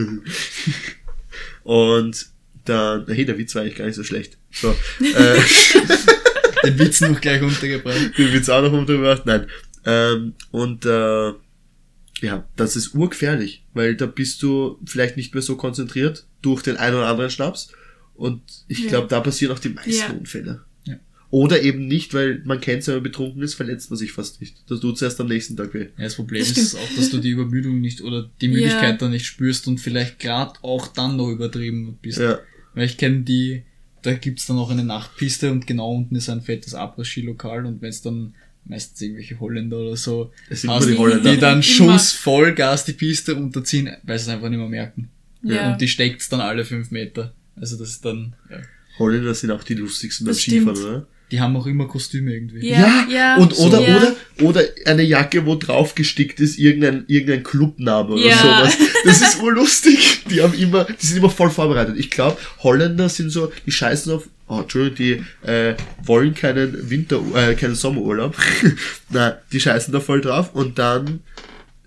Und 1.64 2.26
dann, 2.64 3.06
hey, 3.08 3.24
der 3.24 3.38
Witz 3.38 3.54
war 3.54 3.62
eigentlich 3.62 3.76
gar 3.76 3.86
nicht 3.86 3.94
so 3.96 4.04
schlecht. 4.04 4.36
So, 4.52 4.74
äh, 5.00 5.40
Den 6.64 6.78
Witz 6.78 7.00
noch 7.00 7.20
gleich 7.20 7.42
untergebracht. 7.42 8.16
den 8.18 8.32
Witz 8.32 8.48
auch 8.48 8.62
noch 8.62 8.72
untergebracht. 8.72 9.24
Nein. 9.26 9.46
Ähm, 9.84 10.34
und 10.50 10.84
äh, 10.84 11.32
ja, 12.22 12.48
das 12.56 12.74
ist 12.76 12.94
urgefährlich, 12.94 13.64
weil 13.74 13.94
da 13.94 14.06
bist 14.06 14.42
du 14.42 14.80
vielleicht 14.84 15.16
nicht 15.16 15.34
mehr 15.34 15.42
so 15.42 15.56
konzentriert 15.56 16.26
durch 16.42 16.62
den 16.62 16.76
einen 16.76 16.96
oder 16.96 17.06
anderen 17.06 17.30
Schnaps. 17.30 17.72
Und 18.14 18.42
ich 18.68 18.80
Ja. 18.84 18.88
glaube, 18.88 19.08
da 19.08 19.20
passieren 19.20 19.54
auch 19.54 19.58
die 19.60 19.68
meisten 19.68 19.92
Ja. 19.92 20.08
Unfälle. 20.10 20.62
Ja. 21.30 21.38
Oder 21.38 21.62
eben 21.62 21.86
nicht, 21.86 22.14
weil 22.14 22.40
man 22.44 22.60
kennt 22.60 22.86
wenn 22.86 22.94
man 22.94 23.02
betrunken 23.02 23.42
ist, 23.42 23.54
verletzt 23.54 23.90
man 23.90 23.96
sich 23.98 24.12
fast 24.12 24.40
nicht. 24.40 24.56
Das 24.68 24.80
tut's 24.80 25.02
erst 25.02 25.20
am 25.20 25.26
nächsten 25.28 25.56
Tag 25.56 25.74
weh. 25.74 25.88
Ja, 25.96 26.04
das 26.04 26.14
Problem 26.14 26.40
Das 26.40 26.56
ist 26.56 26.74
auch, 26.76 26.88
dass 26.96 27.10
du 27.10 27.18
die 27.18 27.30
Übermüdung 27.30 27.80
nicht 27.80 28.00
oder 28.02 28.30
die 28.40 28.46
Ja. 28.46 28.52
Müdigkeit 28.52 29.02
dann 29.02 29.10
nicht 29.10 29.26
spürst 29.26 29.66
und 29.68 29.78
vielleicht 29.78 30.18
gerade 30.18 30.54
auch 30.62 30.86
dann 30.88 31.16
noch 31.16 31.30
übertrieben 31.30 31.98
bist. 32.00 32.18
Ja. 32.18 32.38
Weil 32.74 32.86
ich 32.86 32.96
kenne 32.96 33.22
die, 33.22 33.62
da 34.02 34.12
gibt's 34.14 34.46
dann 34.46 34.58
auch 34.58 34.70
eine 34.70 34.84
Nachtpiste 34.84 35.50
und 35.50 35.66
genau 35.66 35.92
unten 35.92 36.14
ist 36.14 36.28
ein 36.28 36.42
fettes 36.42 36.74
Abriss-Ski-Lokal 36.74 37.66
und 37.66 37.82
wenn's 37.82 38.02
dann 38.02 38.34
meistens 38.64 39.00
irgendwelche 39.00 39.38
Holländer 39.40 39.78
oder 39.78 39.96
so, 39.96 40.32
Es 40.50 40.62
sind 40.62 40.70
hast, 40.70 40.88
die 40.88 40.96
Holländer. 40.96 41.32
die 41.32 41.38
dann 41.38 41.54
Immer. 41.54 41.62
Schuss 41.62 42.12
Vollgas 42.12 42.84
die 42.84 42.92
Piste 42.92 43.32
runterziehen, 43.34 43.90
weil 44.02 44.18
sie 44.18 44.24
es 44.24 44.28
einfach 44.28 44.48
nicht 44.48 44.58
mehr 44.58 44.68
merken. 44.68 45.08
Ja. 45.42 45.72
Und 45.72 45.80
die 45.80 45.88
steckt's 45.88 46.28
dann 46.28 46.40
alle 46.40 46.64
fünf 46.64 46.90
Meter. 46.90 47.32
Also 47.56 47.76
das 47.76 47.90
ist 47.90 48.04
dann, 48.04 48.34
ja. 48.50 48.58
Holländer 48.98 49.34
sind 49.34 49.50
auch 49.50 49.62
die 49.62 49.74
lustigsten 49.74 50.26
beim 50.26 50.34
Skifahren, 50.34 50.76
oder? 50.78 51.06
Die 51.32 51.40
haben 51.40 51.56
auch 51.56 51.66
immer 51.66 51.88
Kostüme 51.88 52.32
irgendwie. 52.32 52.68
Ja, 52.68 53.04
ja, 53.10 53.36
und 53.36 53.58
oder, 53.58 53.80
ja. 53.80 53.96
oder, 53.96 54.14
oder 54.42 54.62
eine 54.84 55.02
Jacke, 55.02 55.44
wo 55.44 55.56
drauf 55.56 55.96
gestickt 55.96 56.38
ist, 56.38 56.56
irgendein, 56.56 57.04
irgendein 57.08 57.42
Clubname 57.42 58.10
oder 58.10 58.24
Ja. 58.24 58.36
sowas. 58.36 58.78
Das 59.04 59.20
ist 59.22 59.42
urlustig. 59.42 60.22
Die 60.30 60.40
haben 60.40 60.54
immer, 60.54 60.84
die 60.84 61.06
sind 61.06 61.18
immer 61.18 61.30
voll 61.30 61.50
vorbereitet. 61.50 61.96
Ich 61.98 62.10
glaube, 62.10 62.36
Holländer 62.60 63.08
sind 63.08 63.30
so, 63.30 63.50
die 63.66 63.72
scheißen 63.72 64.12
auf, 64.12 64.28
oh, 64.46 64.60
Entschuldigung, 64.60 65.24
die, 65.44 65.48
äh, 65.50 65.74
wollen 66.04 66.34
keinen 66.34 66.90
Winter, 66.90 67.20
äh, 67.34 67.54
keinen 67.54 67.74
Sommerurlaub. 67.74 68.36
Nein, 69.10 69.32
die 69.52 69.60
scheißen 69.60 69.92
da 69.92 69.98
voll 70.00 70.20
drauf 70.20 70.54
und 70.54 70.78
dann, 70.78 71.20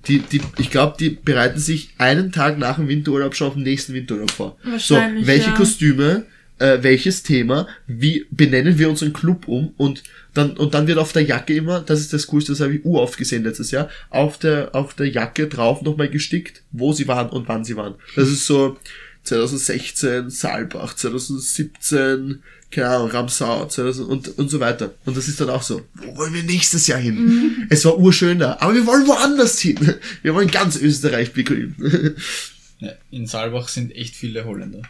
die, 0.07 0.19
die, 0.19 0.41
ich 0.57 0.69
glaube, 0.69 0.95
die 0.99 1.09
bereiten 1.11 1.59
sich 1.59 1.91
einen 1.97 2.31
Tag 2.31 2.57
nach 2.57 2.75
dem 2.75 2.87
Winterurlaub 2.87 3.35
schon 3.35 3.47
auf 3.47 3.53
den 3.53 3.63
nächsten 3.63 3.93
Winterurlaub 3.93 4.31
vor. 4.31 4.57
So, 4.77 4.95
welche 5.21 5.49
ja. 5.49 5.55
Kostüme, 5.55 6.25
äh, 6.59 6.79
welches 6.81 7.23
Thema, 7.23 7.67
wie 7.87 8.25
benennen 8.31 8.77
wir 8.77 8.89
unseren 8.89 9.13
Club 9.13 9.47
um 9.47 9.73
und 9.77 10.03
dann, 10.33 10.57
und 10.57 10.73
dann 10.73 10.87
wird 10.87 10.99
auf 10.99 11.11
der 11.11 11.23
Jacke 11.23 11.55
immer, 11.55 11.81
das 11.81 11.99
ist 11.99 12.13
das 12.13 12.27
Coolste, 12.27 12.51
das 12.51 12.61
habe 12.61 12.75
ich 12.75 12.85
uroft 12.85 13.17
gesehen 13.17 13.43
letztes 13.43 13.71
Jahr, 13.71 13.89
auf 14.09 14.37
der, 14.37 14.75
auf 14.75 14.93
der 14.93 15.09
Jacke 15.09 15.47
drauf 15.47 15.81
nochmal 15.81 16.09
gestickt, 16.09 16.61
wo 16.71 16.93
sie 16.93 17.07
waren 17.07 17.29
und 17.29 17.47
wann 17.47 17.65
sie 17.65 17.75
waren. 17.75 17.95
Das 18.15 18.29
ist 18.29 18.45
so 18.45 18.77
2016 19.23 20.29
Saalbach, 20.29 20.95
2017 20.95 22.43
keine 22.71 22.89
Ahnung, 22.89 23.09
Ramsau 23.09 23.65
2000 23.65 24.07
und, 24.07 24.37
und 24.37 24.49
so 24.49 24.59
weiter. 24.59 24.93
Und 25.05 25.17
das 25.17 25.27
ist 25.27 25.41
dann 25.41 25.49
auch 25.49 25.63
so, 25.63 25.81
wo 25.95 26.17
wollen 26.17 26.33
wir 26.33 26.43
nächstes 26.43 26.85
Jahr 26.85 26.99
hin? 26.99 27.15
Mhm. 27.15 27.67
Es 27.69 27.83
war 27.85 27.97
urschön 27.97 28.37
da, 28.37 28.57
aber 28.59 28.75
wir 28.75 28.85
wollen 28.85 29.07
woanders 29.07 29.59
hin. 29.59 29.95
Wir 30.21 30.35
wollen 30.35 30.51
ganz 30.51 30.77
Österreich 30.77 31.33
begrünen. 31.33 32.15
Ja, 32.81 32.93
in 33.11 33.27
Saalbach 33.27 33.67
sind 33.67 33.93
echt 33.93 34.15
viele 34.15 34.45
Holländer. 34.45 34.83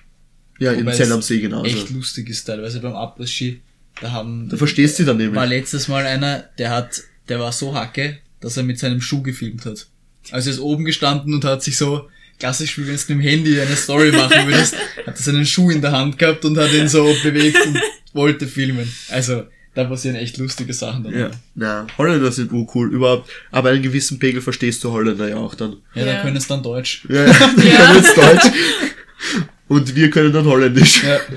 Ja, 0.59 0.71
in 0.73 0.91
Zell 0.91 1.11
am 1.11 1.21
See 1.21 1.39
genauso. 1.39 1.65
Echt 1.65 1.89
lustig 1.89 2.29
ist 2.29 2.43
teilweise 2.45 2.79
beim 2.79 2.93
Abriss-Ski. 2.95 3.61
Da 4.01 4.11
haben, 4.11 4.47
Du 4.49 4.55
verstehst 4.57 4.97
sie 4.97 5.05
dann 5.05 5.17
nämlich. 5.17 5.35
war 5.35 5.45
letztes 5.47 5.87
Mal 5.87 6.05
einer, 6.05 6.45
der 6.57 6.69
hat, 6.69 7.01
der 7.27 7.39
war 7.39 7.51
so 7.51 7.73
hacke, 7.75 8.19
dass 8.39 8.55
er 8.57 8.63
mit 8.63 8.79
seinem 8.79 9.01
Schuh 9.01 9.21
gefilmt 9.21 9.65
hat. 9.65 9.87
Also 10.31 10.49
er 10.49 10.53
ist 10.53 10.59
oben 10.59 10.85
gestanden 10.85 11.33
und 11.33 11.43
hat 11.43 11.63
sich 11.63 11.75
so, 11.77 12.07
klassisch 12.39 12.77
wie 12.77 12.81
wenn 12.87 12.87
du 12.87 12.91
mit 12.93 13.09
dem 13.09 13.19
Handy 13.19 13.59
eine 13.59 13.75
Story 13.75 14.11
machen 14.11 14.47
würdest, 14.47 14.75
hat 15.05 15.15
er 15.15 15.21
seinen 15.21 15.45
Schuh 15.45 15.69
in 15.71 15.81
der 15.81 15.91
Hand 15.91 16.17
gehabt 16.17 16.45
und 16.45 16.57
hat 16.57 16.71
ihn 16.71 16.87
so 16.87 17.13
bewegt 17.23 17.57
und 17.65 17.77
wollte 18.13 18.47
filmen. 18.47 18.87
Also, 19.09 19.43
da 19.75 19.83
passieren 19.83 20.15
echt 20.15 20.37
lustige 20.37 20.73
Sachen 20.73 21.03
dann. 21.03 21.13
Ja, 21.17 21.31
na, 21.55 21.87
Holländer 21.97 22.31
sind 22.31 22.51
urcool, 22.51 22.91
überhaupt. 22.93 23.29
Aber 23.51 23.69
einen 23.69 23.83
gewissen 23.83 24.17
Pegel 24.19 24.41
verstehst 24.41 24.83
du 24.83 24.91
Holländer 24.91 25.27
ja 25.29 25.35
auch 25.37 25.55
dann. 25.55 25.77
Ja, 25.93 26.05
da 26.05 26.13
Ja. 26.13 26.21
können 26.21 26.37
es 26.37 26.47
dann 26.47 26.63
Deutsch. 26.63 27.05
Ja, 27.09 27.25
die 27.57 27.67
Ja. 27.67 27.75
können 27.75 27.95
jetzt 28.03 28.15
Deutsch. 28.17 28.45
Und 29.67 29.95
wir 29.95 30.09
können 30.09 30.33
dann 30.33 30.45
Holländisch. 30.45 31.03
Ja. 31.03 31.19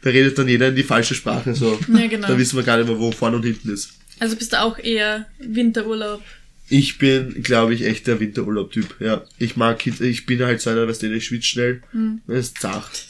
Da 0.00 0.08
redet 0.08 0.38
dann 0.38 0.48
jeder 0.48 0.68
in 0.68 0.74
die 0.74 0.82
falsche 0.82 1.14
Sprache, 1.14 1.54
so. 1.54 1.78
Ja, 1.92 2.06
genau. 2.06 2.28
Da 2.28 2.38
wissen 2.38 2.56
wir 2.56 2.62
gar 2.62 2.78
nicht 2.78 2.88
mehr, 2.88 2.98
wo 2.98 3.12
vorne 3.12 3.36
und 3.36 3.42
hinten 3.42 3.68
ist. 3.68 3.90
Also 4.18 4.34
bist 4.34 4.54
du 4.54 4.62
auch 4.62 4.78
eher 4.78 5.26
Winterurlaub. 5.38 6.22
Ich 6.70 6.96
bin, 6.96 7.42
glaube 7.42 7.74
ich, 7.74 7.84
echt 7.84 8.06
der 8.06 8.18
Winterurlaub-Typ. 8.18 8.96
Ja, 9.00 9.24
ich 9.38 9.56
mag, 9.56 9.86
ich 9.86 10.24
bin 10.24 10.42
halt 10.42 10.62
so 10.62 10.70
einer, 10.70 10.88
was 10.88 11.00
der 11.00 11.12
ich 11.12 11.26
schwitzt 11.26 11.48
schnell. 11.48 11.82
Das 12.26 12.38
ist 12.38 12.58
zart. 12.58 13.04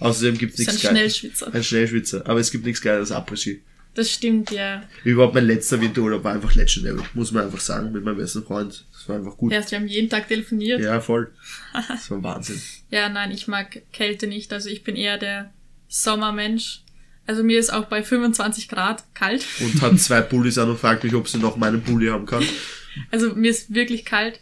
Außerdem 0.00 0.38
gibt's 0.38 0.58
Hm. 0.58 0.66
Das 0.66 0.74
ist 0.74 0.82
nichts 0.82 0.88
ein 0.88 0.94
Geiles. 0.94 1.16
Schnellschwitzer. 1.16 1.54
Ein 1.54 1.64
Schnellschwitzer. 1.64 2.26
Aber 2.26 2.40
es 2.40 2.50
gibt 2.50 2.66
nichts 2.66 2.80
Geiles 2.80 3.12
als 3.12 3.22
Après-Ski. 3.22 3.60
Das 3.94 4.10
stimmt, 4.12 4.50
ja. 4.50 4.82
Überhaupt 5.04 5.34
mein 5.34 5.46
letzter 5.46 5.80
Winterurlaub 5.80 6.22
war 6.24 6.34
einfach 6.34 6.54
legendary. 6.54 7.02
Muss 7.14 7.32
man 7.32 7.44
einfach 7.44 7.60
sagen, 7.60 7.92
mit 7.92 8.04
meinem 8.04 8.18
besten 8.18 8.44
Freund. 8.44 8.84
War 9.08 9.16
einfach 9.16 9.36
gut. 9.36 9.52
Erst 9.52 9.70
wir 9.70 9.78
haben 9.78 9.88
jeden 9.88 10.08
Tag 10.10 10.28
telefoniert. 10.28 10.80
Ja, 10.80 11.00
voll. 11.00 11.32
Das 11.88 12.10
war 12.10 12.22
Wahnsinn. 12.22 12.60
Ja, 12.90 13.08
nein, 13.08 13.30
ich 13.30 13.48
mag 13.48 13.82
Kälte 13.92 14.26
nicht. 14.26 14.52
Also 14.52 14.68
ich 14.68 14.84
bin 14.84 14.96
eher 14.96 15.18
der 15.18 15.50
Sommermensch. 15.88 16.82
Also 17.26 17.42
mir 17.44 17.58
ist 17.58 17.70
auch 17.72 17.86
bei 17.86 18.02
25 18.02 18.68
Grad 18.68 19.04
kalt. 19.14 19.44
Und 19.60 19.82
hat 19.82 19.98
zwei 20.00 20.20
Pullis 20.22 20.56
an 20.58 20.70
und 20.70 20.78
fragt 20.78 21.04
mich, 21.04 21.14
ob 21.14 21.28
sie 21.28 21.38
noch 21.38 21.56
meinen 21.56 21.82
Pulli 21.82 22.08
haben 22.08 22.26
kann. 22.26 22.44
Also 23.12 23.36
mir 23.36 23.50
ist 23.50 23.72
wirklich 23.72 24.04
kalt. 24.04 24.40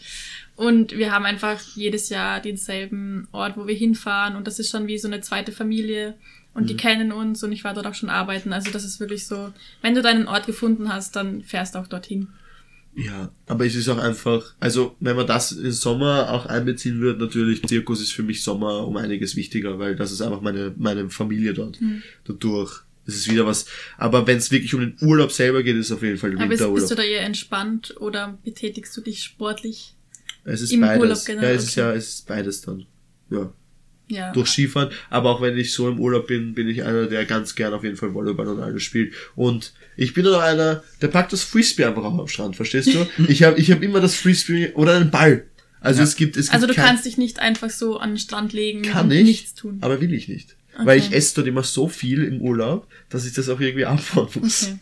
Und 0.54 0.92
wir 0.96 1.12
haben 1.12 1.26
einfach 1.26 1.60
jedes 1.74 2.08
Jahr 2.08 2.40
denselben 2.40 3.28
Ort, 3.32 3.58
wo 3.58 3.66
wir 3.66 3.74
hinfahren. 3.74 4.34
Und 4.34 4.46
das 4.46 4.58
ist 4.58 4.70
schon 4.70 4.86
wie 4.86 4.96
so 4.96 5.08
eine 5.08 5.20
zweite 5.20 5.52
Familie. 5.52 6.14
Und 6.54 6.62
Mhm. 6.62 6.66
die 6.68 6.76
kennen 6.78 7.12
uns 7.12 7.42
und 7.42 7.52
ich 7.52 7.64
war 7.64 7.74
dort 7.74 7.86
auch 7.86 7.94
schon 7.94 8.08
arbeiten. 8.08 8.54
Also 8.54 8.70
das 8.70 8.82
ist 8.84 8.98
wirklich 8.98 9.26
so, 9.26 9.52
wenn 9.82 9.94
du 9.94 10.00
deinen 10.00 10.26
Ort 10.26 10.46
gefunden 10.46 10.90
hast, 10.90 11.16
dann 11.16 11.42
fährst 11.42 11.74
du 11.74 11.80
auch 11.80 11.86
dorthin. 11.86 12.28
Ja, 12.96 13.30
aber 13.46 13.66
es 13.66 13.74
ist 13.74 13.90
auch 13.90 13.98
einfach, 13.98 14.54
also 14.58 14.96
wenn 15.00 15.16
man 15.16 15.26
das 15.26 15.52
im 15.52 15.70
Sommer 15.70 16.30
auch 16.30 16.46
einbeziehen 16.46 17.02
wird, 17.02 17.20
natürlich, 17.20 17.62
Zirkus 17.64 18.00
ist 18.00 18.12
für 18.12 18.22
mich 18.22 18.42
Sommer 18.42 18.86
um 18.86 18.96
einiges 18.96 19.36
wichtiger, 19.36 19.78
weil 19.78 19.96
das 19.96 20.12
ist 20.12 20.22
einfach 20.22 20.40
meine, 20.40 20.74
meine 20.78 21.10
Familie 21.10 21.52
dort. 21.52 21.78
Hm. 21.78 22.02
Dadurch. 22.24 22.82
Es 23.06 23.14
ist 23.14 23.30
wieder 23.30 23.46
was. 23.46 23.66
Aber 23.98 24.26
wenn 24.26 24.38
es 24.38 24.50
wirklich 24.50 24.74
um 24.74 24.80
den 24.80 24.96
Urlaub 25.00 25.30
selber 25.30 25.62
geht, 25.62 25.76
ist 25.76 25.86
es 25.86 25.92
auf 25.92 26.02
jeden 26.02 26.16
Fall 26.16 26.30
der 26.30 26.40
Aber 26.40 26.46
ist, 26.46 26.58
bist 26.58 26.62
Winterurlaub. 26.62 26.88
du 26.88 26.94
da 26.96 27.02
eher 27.02 27.20
entspannt 27.20 27.94
oder 28.00 28.38
betätigst 28.42 28.96
du 28.96 29.00
dich 29.00 29.22
sportlich? 29.22 29.94
Es 30.44 30.62
ist 30.62 30.72
im 30.72 30.80
beides. 30.80 31.02
Urlaub 31.02 31.24
generell, 31.24 31.50
ja, 31.50 31.56
es 31.56 31.64
ist 31.64 31.78
okay. 31.78 31.80
ja, 31.80 31.92
es 31.92 32.08
ist 32.08 32.26
beides 32.26 32.60
dann. 32.62 32.86
Ja. 33.30 33.52
Ja. 34.08 34.32
Durch 34.32 34.48
Skifahren. 34.48 34.90
Aber 35.10 35.30
auch 35.30 35.42
wenn 35.42 35.56
ich 35.58 35.72
so 35.72 35.88
im 35.88 36.00
Urlaub 36.00 36.28
bin, 36.28 36.54
bin 36.54 36.68
ich 36.68 36.82
einer, 36.82 37.06
der 37.06 37.24
ganz 37.26 37.54
gern 37.54 37.74
auf 37.74 37.84
jeden 37.84 37.96
Fall 37.96 38.14
Volleyball 38.14 38.48
und 38.48 38.60
alles 38.60 38.82
spielt. 38.82 39.12
Und 39.34 39.72
ich 39.96 40.14
bin 40.14 40.26
auch 40.26 40.40
einer, 40.40 40.82
der 41.00 41.08
packt 41.08 41.32
das 41.32 41.42
Frisbee 41.42 41.84
einfach 41.84 42.04
auch 42.04 42.18
am 42.18 42.28
Strand, 42.28 42.56
verstehst 42.56 42.88
du? 42.94 43.06
ich 43.28 43.42
habe 43.42 43.58
ich 43.58 43.70
hab 43.70 43.82
immer 43.82 44.00
das 44.00 44.14
Frisbee 44.14 44.72
oder 44.74 44.96
einen 44.96 45.10
Ball. 45.10 45.46
Also 45.80 45.98
Ja. 46.00 46.04
es 46.04 46.16
gibt, 46.16 46.36
es 46.36 46.46
gibt 46.46 46.54
Also 46.54 46.66
du 46.66 46.74
kein- 46.74 46.84
kannst 46.86 47.04
dich 47.06 47.16
nicht 47.18 47.38
einfach 47.38 47.70
so 47.70 47.98
an 47.98 48.10
den 48.10 48.18
Strand 48.18 48.52
legen 48.52 48.82
Kann 48.82 49.06
und 49.06 49.12
ich, 49.12 49.24
nichts 49.24 49.54
tun. 49.54 49.78
aber 49.82 50.00
will 50.00 50.12
ich 50.12 50.28
nicht. 50.28 50.56
Weil 50.78 50.98
ich 50.98 51.06
Okay. 51.06 51.14
esse 51.16 51.34
dort 51.36 51.46
immer 51.46 51.62
so 51.62 51.88
viel 51.88 52.22
im 52.24 52.40
Urlaub, 52.42 52.86
dass 53.08 53.24
ich 53.26 53.32
das 53.32 53.48
auch 53.48 53.60
irgendwie 53.60 53.86
abfahren 53.86 54.28
muss. 54.42 54.64
Okay. 54.64 54.78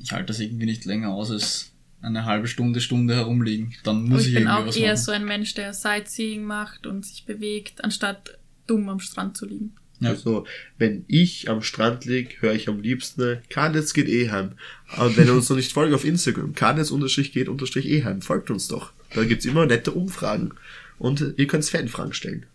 Ich 0.00 0.10
halte 0.12 0.26
das 0.26 0.40
irgendwie 0.40 0.66
nicht 0.66 0.84
länger 0.84 1.10
aus 1.10 1.30
als 1.30 1.70
eine 2.00 2.24
halbe 2.24 2.48
Stunde, 2.48 2.80
Stunde 2.80 3.14
herumliegen. 3.14 3.72
Dann 3.84 4.02
muss 4.08 4.22
ich, 4.22 4.28
ich 4.28 4.34
bin 4.34 4.42
irgendwie 4.48 4.62
auch 4.62 4.66
was 4.66 4.76
eher 4.76 4.92
machen. 4.94 5.04
so 5.04 5.12
ein 5.12 5.24
Mensch, 5.24 5.54
der 5.54 5.72
Sightseeing 5.74 6.42
macht 6.42 6.86
und 6.88 7.06
sich 7.06 7.24
bewegt, 7.24 7.84
anstatt 7.84 8.36
dumm 8.66 8.88
am 8.88 8.98
Strand 8.98 9.36
zu 9.36 9.46
liegen. 9.46 9.74
Ja. 10.02 10.10
Also, 10.10 10.46
wenn 10.78 11.04
ich 11.08 11.48
am 11.48 11.62
Strand 11.62 12.04
lieg, 12.04 12.40
höre 12.40 12.54
ich 12.54 12.68
am 12.68 12.80
liebsten, 12.80 13.38
Karnitz 13.48 13.92
geht 13.92 14.08
eh 14.08 14.30
heim. 14.30 14.52
Und 14.96 15.16
wenn 15.16 15.26
ihr 15.26 15.34
uns 15.34 15.48
noch 15.48 15.56
nicht 15.56 15.72
folgt 15.72 15.94
auf 15.94 16.04
Instagram, 16.04 16.54
Karnitz-geht 16.54 17.84
eh 17.84 18.04
heim, 18.04 18.22
folgt 18.22 18.50
uns 18.50 18.68
doch. 18.68 18.92
Da 19.14 19.24
gibt's 19.24 19.44
immer 19.44 19.66
nette 19.66 19.92
Umfragen. 19.92 20.52
Und 20.98 21.34
ihr 21.36 21.46
könnt 21.46 21.64
Fanfragen 21.64 22.12
stellen. 22.12 22.46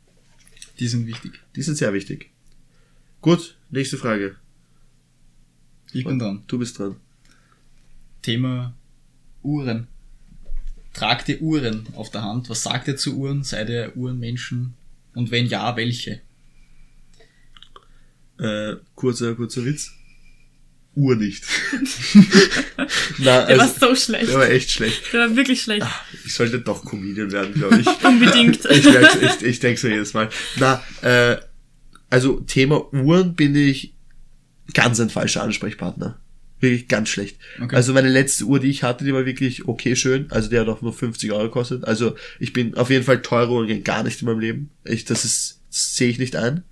Die 0.80 0.88
sind 0.88 1.08
wichtig. 1.08 1.34
Die 1.56 1.62
sind 1.62 1.76
sehr 1.76 1.94
wichtig. 1.94 2.30
Gut, 3.22 3.58
nächste 3.70 3.98
Frage. 3.98 4.36
Ich 5.92 6.06
bin 6.06 6.20
dran. 6.20 6.44
Du 6.48 6.60
bist 6.60 6.78
dran. 6.78 6.98
Thema 8.22 8.76
Uhren. 9.42 9.88
Tragt 10.94 11.30
ihr 11.30 11.42
Uhren 11.42 11.88
auf 11.96 12.12
der 12.12 12.24
Hand? 12.24 12.50
Was 12.50 12.64
sagt 12.64 12.88
ihr 12.88 12.98
zu 12.98 13.18
Uhren? 13.18 13.44
Seid 13.44 13.70
ihr 13.70 13.96
Uhrenmenschen? 13.96 14.74
Und 15.14 15.32
wenn 15.32 15.48
ja, 15.48 15.76
welche? 15.76 16.22
Äh, 18.40 18.76
kurzer, 18.96 19.36
kurzer 19.36 19.66
Witz. 19.66 19.92
Uhr 20.96 21.16
nicht. 21.16 21.44
Na, 23.20 23.46
Der 23.46 23.58
war 23.58 23.66
also, 23.66 23.90
so 23.90 23.96
schlecht. 23.96 24.30
der 24.30 24.36
war 24.40 24.50
echt 24.50 24.72
schlecht. 24.72 25.14
Der 25.14 25.22
war 25.22 25.36
wirklich 25.36 25.62
schlecht. 25.62 25.86
Ich 26.26 26.34
sollte 26.34 26.60
doch 26.60 26.84
Comedian 26.84 27.32
werden, 27.32 27.54
glaube 27.54 27.80
ich. 27.80 27.88
Unbedingt. 28.04 28.66
ich, 28.66 28.86
ich, 28.86 29.42
ich 29.44 29.60
denke 29.60 29.80
so 29.80 29.88
jedes 29.88 30.16
Mal. 30.16 30.30
Na, 30.56 30.84
äh, 31.02 31.38
also 32.10 32.40
Thema 32.42 32.92
Uhren 32.94 33.36
bin 33.36 33.56
ich 33.56 33.94
ganz 34.74 35.00
ein 35.00 35.10
falscher 35.12 35.44
Ansprechpartner. 35.44 36.20
Wirklich 36.60 36.88
ganz 36.88 37.10
schlecht. 37.10 37.38
Okay. 37.62 37.76
Also 37.76 37.94
meine 37.94 38.10
letzte 38.10 38.46
Uhr, 38.46 38.60
die 38.60 38.70
ich 38.70 38.82
hatte, 38.82 39.06
die 39.06 39.14
war 39.14 39.28
wirklich 39.28 39.68
okay 39.68 39.96
schön. 39.96 40.26
Also 40.32 40.50
die 40.50 40.58
hat 40.58 40.68
auch 40.68 40.82
nur 40.82 40.94
50 40.94 41.32
Euro 41.32 41.44
gekostet. 41.44 41.84
Also 41.84 42.16
ich 42.40 42.54
bin 42.54 42.76
auf 42.76 42.90
jeden 42.90 43.06
Fall 43.06 43.22
teure 43.22 43.52
Uhren 43.52 43.68
gehen 43.68 43.84
gar 43.84 44.02
nicht 44.04 44.22
in 44.22 44.26
meinem 44.28 44.40
Leben. 44.40 44.72
Ich, 44.84 45.06
das 45.06 45.24
ist, 45.26 45.62
das 45.70 45.96
sehe 45.96 46.10
ich 46.10 46.18
nicht 46.18 46.36
ein, 46.36 46.64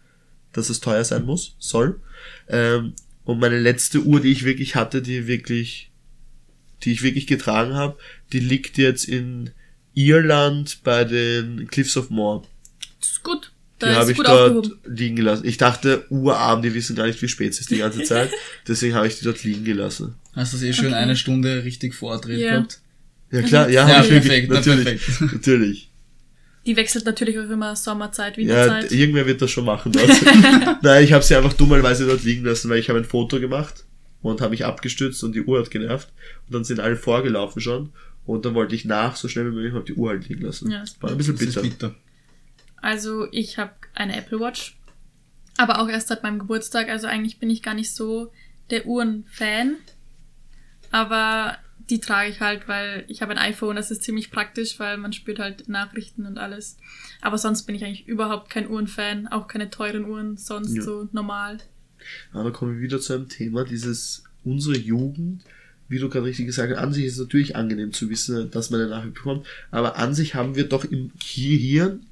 dass 0.56 0.70
es 0.70 0.80
teuer 0.80 1.04
sein 1.04 1.26
muss, 1.26 1.56
soll. 1.60 2.00
Ähm, 2.50 2.94
und 3.24 3.40
meine 3.40 3.60
letzte 3.60 4.02
Uhr, 4.02 4.20
die 4.22 4.32
ich 4.32 4.44
wirklich 4.46 4.76
hatte, 4.76 5.02
die 5.02 5.28
wirklich, 5.28 5.92
die 6.84 6.92
ich 6.92 7.02
wirklich 7.04 7.28
getragen 7.28 7.74
habe, 7.74 7.98
die 8.34 8.40
liegt 8.40 8.78
jetzt 8.78 9.06
in 9.06 9.52
Irland 9.94 10.80
bei 10.84 11.04
den 11.06 11.68
Cliffs 11.68 11.98
of 11.98 12.10
Moher. 12.10 12.44
Das 13.00 13.10
ist 13.12 13.24
gut. 13.24 13.52
Die 13.82 13.86
Da 13.86 13.94
habe 13.96 14.04
ist 14.06 14.12
ich 14.12 14.18
gut 14.18 14.28
dort 14.28 14.52
aufgehoben. 14.56 14.80
liegen 14.96 15.16
gelassen. 15.18 15.46
Ich 15.46 15.58
dachte, 15.58 16.06
urarm, 16.10 16.62
die 16.62 16.74
wissen 16.74 16.96
gar 16.96 17.08
nicht, 17.08 17.22
wie 17.22 17.28
spät 17.28 17.52
es 17.52 17.60
ist 17.60 17.72
die 17.72 17.78
ganze 17.78 18.04
Zeit. 18.04 18.30
Deswegen 18.68 18.94
habe 18.96 19.08
ich 19.08 19.18
die 19.20 19.26
dort 19.26 19.44
liegen 19.44 19.66
gelassen. 19.66 20.16
Hast 20.34 20.54
du 20.54 20.58
das 20.58 20.64
eh 20.66 20.74
schon 20.74 20.88
Okay. 20.88 20.96
eine 20.96 21.16
Stunde 21.16 21.64
richtig 21.64 21.94
vordreht 21.94 22.40
Ja. 22.40 22.52
gehabt? 22.52 22.80
Ja 23.32 23.42
klar, 23.42 23.70
ja, 23.70 23.88
Ja, 23.90 23.98
hab 23.98 24.06
ich 24.06 24.12
wirklich, 24.12 24.48
perfekt, 24.48 24.50
na, 24.50 24.56
natürlich, 24.56 24.84
perfekt. 24.86 25.34
natürlich. 25.34 25.90
Die 26.66 26.76
wechselt 26.76 27.06
natürlich 27.06 27.38
auch 27.40 27.50
immer 27.50 27.76
Sommerzeit, 27.76 28.38
Ja, 28.38 28.42
Winterzeit. 28.42 28.92
d- 28.92 28.96
irgendwer 28.96 29.26
wird 29.28 29.42
das 29.42 29.52
schon 29.52 29.66
machen 29.66 29.92
dort. 29.92 30.10
Nein, 30.84 31.04
ich 31.04 31.14
habe 31.14 31.24
sie 31.24 31.36
einfach 31.36 31.54
dummerweise 31.54 32.08
dort 32.08 32.24
liegen 32.24 32.44
lassen, 32.46 32.70
weil 32.70 32.80
ich 32.80 32.90
habe 32.90 33.00
ein 33.00 33.06
Foto 33.06 33.40
gemacht 33.40 33.86
und 34.22 34.42
habe 34.42 34.50
mich 34.52 34.66
abgestützt 34.66 35.24
und 35.24 35.34
die 35.36 35.44
Uhr 35.44 35.60
hat 35.60 35.70
genervt. 35.70 36.10
Und 36.48 36.56
dann 36.56 36.64
sind 36.64 36.80
alle 36.80 36.96
vorgelaufen 36.96 37.62
schon. 37.62 37.92
Und 38.26 38.46
dann 38.46 38.56
wollte 38.56 38.74
ich 38.74 38.86
nach, 38.86 39.16
so 39.16 39.28
schnell 39.28 39.46
wie 39.52 39.54
möglich, 39.56 39.74
und 39.74 39.80
hab 39.80 39.86
die 39.86 39.94
Uhr 39.94 40.10
halt 40.10 40.28
liegen 40.28 40.42
lassen. 40.44 40.72
Ja, 40.72 40.80
das 40.80 41.00
War 41.02 41.12
ein 41.12 41.18
bisschen 41.18 41.36
bitter. 41.38 41.62
bitter. 41.62 41.96
Also 42.82 43.28
ich 43.32 43.60
habe 43.60 43.72
eine 43.94 44.16
Apple 44.18 44.40
Watch, 44.40 44.76
aber 45.58 45.80
auch 45.80 45.88
erst 45.88 46.08
seit 46.08 46.24
meinem 46.24 46.40
Geburtstag. 46.40 46.90
Also 46.90 47.06
eigentlich 47.06 47.38
bin 47.40 47.52
ich 47.52 47.62
gar 47.62 47.76
nicht 47.76 47.94
so 47.94 48.32
der 48.72 48.88
Uhren-Fan. 48.88 49.76
Aber 50.92 51.58
die 51.90 52.00
trage 52.00 52.30
ich 52.32 52.40
halt, 52.40 52.68
weil 52.68 53.06
ich 53.08 53.22
habe 53.22 53.32
ein 53.34 53.38
iPhone, 53.38 53.76
das 53.76 53.92
ist 53.92 54.02
ziemlich 54.04 54.32
praktisch, 54.32 54.80
weil 54.80 54.98
man 54.98 55.14
spürt 55.14 55.40
halt 55.40 55.70
Nachrichten 55.70 56.26
und 56.26 56.38
alles. 56.38 56.78
Aber 57.22 57.38
sonst 57.38 57.64
bin 57.64 57.76
ich 57.76 57.84
eigentlich 57.86 58.08
überhaupt 58.08 58.50
kein 58.50 58.68
Uhren-Fan, 58.70 59.28
auch 59.28 59.48
keine 59.48 59.70
teuren 59.70 60.06
Uhren, 60.06 60.38
sonst 60.38 60.76
Ja. 60.76 60.82
so 60.82 61.08
normal. 61.12 61.60
Aber 62.34 62.46
da 62.46 62.50
kommen 62.52 62.76
wir 62.76 62.82
wieder 62.82 63.00
zu 63.00 63.14
einem 63.14 63.30
Thema, 63.30 63.64
dieses, 63.66 64.24
unsere 64.44 64.78
Jugend, 64.78 65.44
wie 65.88 66.00
du 66.00 66.10
gerade 66.10 66.26
richtig 66.26 66.48
gesagt 66.48 66.72
hast, 66.72 66.80
an 66.80 66.94
sich 66.94 67.06
ist 67.06 67.14
es 67.14 67.20
natürlich 67.20 67.56
angenehm 67.56 67.94
zu 67.94 68.10
wissen, 68.10 68.50
dass 68.50 68.72
man 68.72 68.82
eine 68.82 68.90
Nachricht 68.90 69.14
bekommt, 69.16 69.46
aber 69.70 69.98
an 69.98 70.16
sich 70.16 70.34
haben 70.34 70.56
wir 70.56 70.68
doch 70.68 70.86
im 70.86 71.12
Gehirn, 71.20 72.06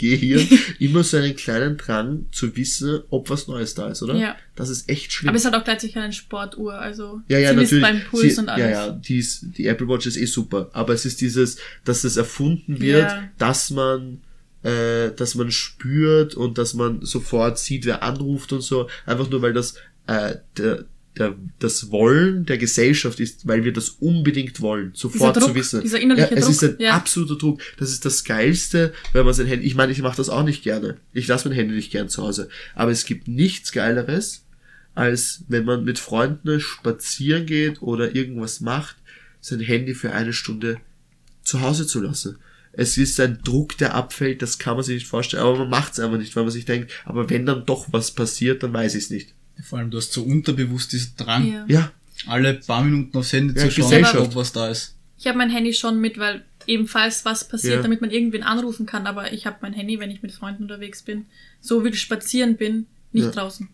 Gehirn 0.00 0.46
immer 0.78 1.04
so 1.04 1.16
einen 1.18 1.36
kleinen 1.36 1.76
Drang 1.76 2.26
zu 2.32 2.56
wissen, 2.56 3.02
ob 3.10 3.30
was 3.30 3.46
Neues 3.46 3.74
da 3.74 3.88
ist, 3.88 4.02
oder? 4.02 4.14
Ja. 4.14 4.36
Das 4.56 4.68
ist 4.70 4.88
echt 4.88 5.12
schlimm. 5.12 5.28
Aber 5.28 5.36
es 5.36 5.44
hat 5.44 5.54
auch 5.54 5.64
gleichzeitig 5.64 5.96
eine 5.98 6.12
Sportuhr, 6.12 6.74
also 6.74 7.20
ja, 7.28 7.38
ja, 7.38 7.50
sie 7.50 7.56
natürlich. 7.56 7.82
beim 7.82 8.00
Puls 8.10 8.34
Sie, 8.34 8.40
und 8.40 8.48
alles. 8.48 8.64
Ja, 8.64 8.86
ja, 8.86 8.90
die, 8.92 9.18
ist, 9.18 9.46
die 9.56 9.66
Apple 9.66 9.88
Watch 9.88 10.06
ist 10.06 10.16
eh 10.16 10.26
super, 10.26 10.70
aber 10.72 10.94
es 10.94 11.04
ist 11.04 11.20
dieses, 11.20 11.58
dass 11.84 12.04
es 12.04 12.16
erfunden 12.16 12.80
wird, 12.80 13.10
Ja. 13.10 13.28
dass 13.38 13.70
man 13.70 14.22
äh, 14.62 15.12
dass 15.12 15.34
man 15.36 15.50
spürt 15.50 16.34
und 16.34 16.58
dass 16.58 16.74
man 16.74 17.02
sofort 17.02 17.58
sieht, 17.58 17.86
wer 17.86 18.02
anruft 18.02 18.52
und 18.52 18.60
so, 18.60 18.88
einfach 19.06 19.30
nur 19.30 19.40
weil 19.40 19.54
das 19.54 19.74
äh, 20.06 20.36
der, 20.58 20.84
der, 21.18 21.34
das 21.58 21.90
Wollen 21.90 22.46
der 22.46 22.58
Gesellschaft 22.58 23.18
ist, 23.20 23.46
weil 23.46 23.64
wir 23.64 23.72
das 23.72 23.88
unbedingt 23.88 24.60
wollen, 24.60 24.92
sofort 24.94 25.36
Druck, 25.36 25.48
zu 25.48 25.54
wissen. 25.54 25.82
dieser 25.82 26.00
innerliche 26.00 26.34
ja, 26.34 26.36
es 26.36 26.48
ist 26.48 26.62
ein 26.62 26.70
Druck, 26.70 26.80
ja. 26.80 26.94
absoluter 26.94 27.36
Druck. 27.36 27.60
Das 27.78 27.90
ist 27.90 28.04
das 28.04 28.24
Geilste, 28.24 28.92
wenn 29.12 29.24
man 29.24 29.34
sein 29.34 29.46
Handy, 29.46 29.66
ich 29.66 29.74
meine, 29.74 29.92
ich 29.92 30.02
mache 30.02 30.16
das 30.16 30.28
auch 30.28 30.44
nicht 30.44 30.62
gerne. 30.62 30.98
Ich 31.12 31.26
lasse 31.26 31.48
mein 31.48 31.56
Handy 31.56 31.74
nicht 31.74 31.90
gern 31.90 32.08
zu 32.08 32.22
Hause. 32.22 32.48
Aber 32.74 32.92
es 32.92 33.04
gibt 33.04 33.26
nichts 33.26 33.72
Geileres, 33.72 34.44
als 34.94 35.44
wenn 35.48 35.64
man 35.64 35.84
mit 35.84 35.98
Freunden 35.98 36.60
spazieren 36.60 37.46
geht 37.46 37.82
oder 37.82 38.14
irgendwas 38.14 38.60
macht, 38.60 38.96
sein 39.40 39.60
Handy 39.60 39.94
für 39.94 40.12
eine 40.12 40.32
Stunde 40.32 40.78
zu 41.42 41.60
Hause 41.60 41.86
zu 41.86 42.00
lassen. 42.00 42.38
Es 42.72 42.96
ist 42.96 43.18
ein 43.18 43.40
Druck, 43.42 43.76
der 43.78 43.94
abfällt, 43.94 44.42
das 44.42 44.58
kann 44.58 44.76
man 44.76 44.84
sich 44.84 44.94
nicht 44.94 45.08
vorstellen, 45.08 45.42
aber 45.42 45.58
man 45.58 45.70
macht 45.70 45.94
es 45.94 46.00
einfach 46.00 46.18
nicht, 46.18 46.36
weil 46.36 46.44
man 46.44 46.52
sich 46.52 46.66
denkt, 46.66 46.92
aber 47.04 47.28
wenn 47.28 47.46
dann 47.46 47.66
doch 47.66 47.88
was 47.90 48.12
passiert, 48.12 48.62
dann 48.62 48.72
weiß 48.72 48.94
ich 48.94 49.04
es 49.04 49.10
nicht. 49.10 49.34
Vor 49.62 49.78
allem, 49.78 49.90
du 49.90 49.98
hast 49.98 50.12
so 50.12 50.22
unterbewusst 50.22 50.92
diesen 50.92 51.16
Drang, 51.16 51.46
Ja. 51.46 51.64
Ja, 51.68 51.92
alle 52.26 52.54
paar 52.54 52.84
Minuten 52.84 53.16
aufs 53.16 53.32
Handy 53.32 53.54
Ja, 53.58 53.64
zu 53.66 53.70
schauen, 53.70 53.90
Gesellschaft. 53.90 54.16
ob 54.16 54.34
was 54.36 54.52
da 54.52 54.68
ist. 54.68 54.96
Ich 55.18 55.26
habe 55.26 55.38
mein 55.38 55.50
Handy 55.50 55.72
schon 55.74 56.00
mit, 56.00 56.18
weil 56.18 56.44
ebenfalls 56.66 57.24
was 57.24 57.46
passiert, 57.48 57.76
Ja. 57.76 57.82
damit 57.82 58.00
man 58.00 58.10
irgendwen 58.10 58.42
anrufen 58.42 58.86
kann. 58.86 59.06
Aber 59.06 59.32
ich 59.32 59.46
habe 59.46 59.56
mein 59.62 59.72
Handy, 59.72 59.98
wenn 60.00 60.10
ich 60.10 60.22
mit 60.22 60.32
Freunden 60.32 60.64
unterwegs 60.64 61.02
bin, 61.02 61.26
so 61.60 61.84
wie 61.84 61.88
ich 61.88 62.00
spazieren 62.00 62.56
bin, 62.56 62.86
nicht 63.12 63.24
Ja. 63.26 63.30
draußen. 63.30 63.68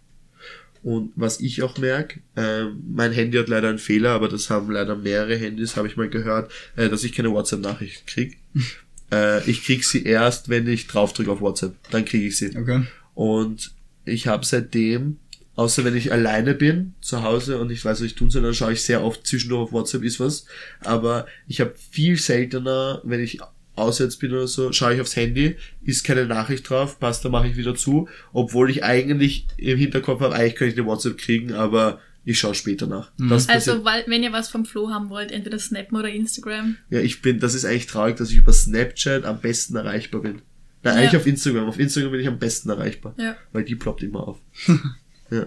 Und 0.83 1.13
was 1.17 1.41
ich 1.41 1.63
auch 1.63 1.79
merke, 1.79 2.21
ähm, 2.37 2.81
mein 2.95 3.11
Handy 3.13 3.37
hat 3.39 3.49
leider 3.49 3.69
einen 3.69 3.79
Fehler, 3.79 4.11
aber 4.11 4.29
das 4.29 4.51
haben 4.51 4.71
leider 4.71 4.95
mehrere 4.95 5.37
Handys, 5.37 5.75
habe 5.77 5.89
ich 5.89 5.97
mal 5.97 6.09
gehört, 6.09 6.53
äh, 6.77 6.89
dass 6.89 7.03
ich 7.03 7.13
keine 7.13 7.33
WhatsApp-Nachricht 7.33 8.07
krieg. 8.07 8.39
äh, 9.13 9.49
ich 9.51 9.65
krieg 9.65 9.85
sie 9.85 10.05
erst, 10.05 10.49
wenn 10.49 10.69
ich 10.69 10.87
draufdrücke 10.87 11.31
auf 11.33 11.41
WhatsApp. 11.41 11.75
Dann 11.91 12.05
kriege 12.05 12.27
ich 12.29 12.37
sie. 12.37 12.57
Okay. 12.57 12.85
Und 13.15 13.73
ich 14.05 14.29
habe 14.29 14.45
seitdem, 14.47 15.19
außer 15.57 15.85
wenn 15.85 15.97
ich 15.97 16.13
alleine 16.13 16.55
bin, 16.55 16.95
zu 17.01 17.23
Hause 17.23 17.59
und 17.59 17.71
ich 17.71 17.85
weiß, 17.85 17.99
was 17.99 18.07
ich 18.07 18.15
tun 18.15 18.31
soll, 18.31 18.43
dann 18.43 18.55
schaue 18.55 18.73
ich 18.75 18.83
sehr 18.83 19.03
oft 19.03 19.27
zwischendurch 19.27 19.63
auf 19.65 19.73
WhatsApp 19.73 20.05
ist 20.05 20.21
was. 20.21 20.47
Aber 20.85 21.27
ich 21.49 21.61
habe 21.61 21.75
viel 21.91 22.17
seltener, 22.19 23.01
wenn 23.05 23.21
ich 23.21 23.41
auswärts 23.75 24.17
bin 24.17 24.33
oder 24.33 24.47
so, 24.47 24.73
schaue 24.73 24.95
ich 24.95 25.01
aufs 25.01 25.17
Handy, 25.17 25.57
ist 25.83 26.05
keine 26.05 26.25
Nachricht 26.27 26.69
drauf, 26.71 26.99
passt, 26.99 27.25
dann 27.25 27.33
mache 27.33 27.49
ich 27.49 27.57
wieder 27.57 27.75
zu, 27.75 28.09
obwohl 28.33 28.71
ich 28.71 28.85
eigentlich 28.85 29.47
im 29.59 29.79
Hinterkopf 29.79 30.21
habe, 30.21 30.35
eigentlich 30.35 30.55
könnte 30.57 30.75
ich 30.75 30.79
eine 30.81 30.87
WhatsApp 30.89 31.19
kriegen, 31.19 31.53
aber 31.53 32.01
ich 32.25 32.39
schaue 32.39 32.55
später 32.55 32.87
nach. 32.87 33.13
Das 33.19 33.47
passiert 33.47 33.77
Also, 33.77 33.85
weil, 33.85 34.05
wenn 34.09 34.23
ihr 34.23 34.33
was 34.33 34.49
vom 34.49 34.65
Flo 34.65 34.91
haben 34.91 35.11
wollt, 35.11 35.31
entweder 35.31 35.59
Snappen 35.59 35.97
oder 35.97 36.09
Instagram. 36.09 36.77
ja, 36.91 37.01
ich 37.01 37.23
bin, 37.23 37.39
das 37.39 37.55
ist 37.55 37.65
eigentlich 37.65 37.87
traurig, 37.87 38.17
dass 38.17 38.31
ich 38.31 38.39
über 38.39 38.53
Snapchat 38.53 39.25
am 39.25 39.41
besten 39.41 39.77
erreichbar 39.77 40.23
bin. 40.23 40.43
Nein, 40.83 40.95
Ja. 40.95 41.01
eigentlich 41.03 41.17
auf 41.21 41.27
Instagram. 41.27 41.69
Auf 41.69 41.79
Instagram 41.79 42.13
bin 42.13 42.21
ich 42.21 42.29
am 42.29 42.39
besten 42.39 42.69
erreichbar. 42.71 43.15
Ja. 43.19 43.37
Weil 43.53 43.65
die 43.65 43.75
ploppt 43.77 44.03
immer 44.03 44.27
auf. 44.27 44.39
ja. 45.31 45.47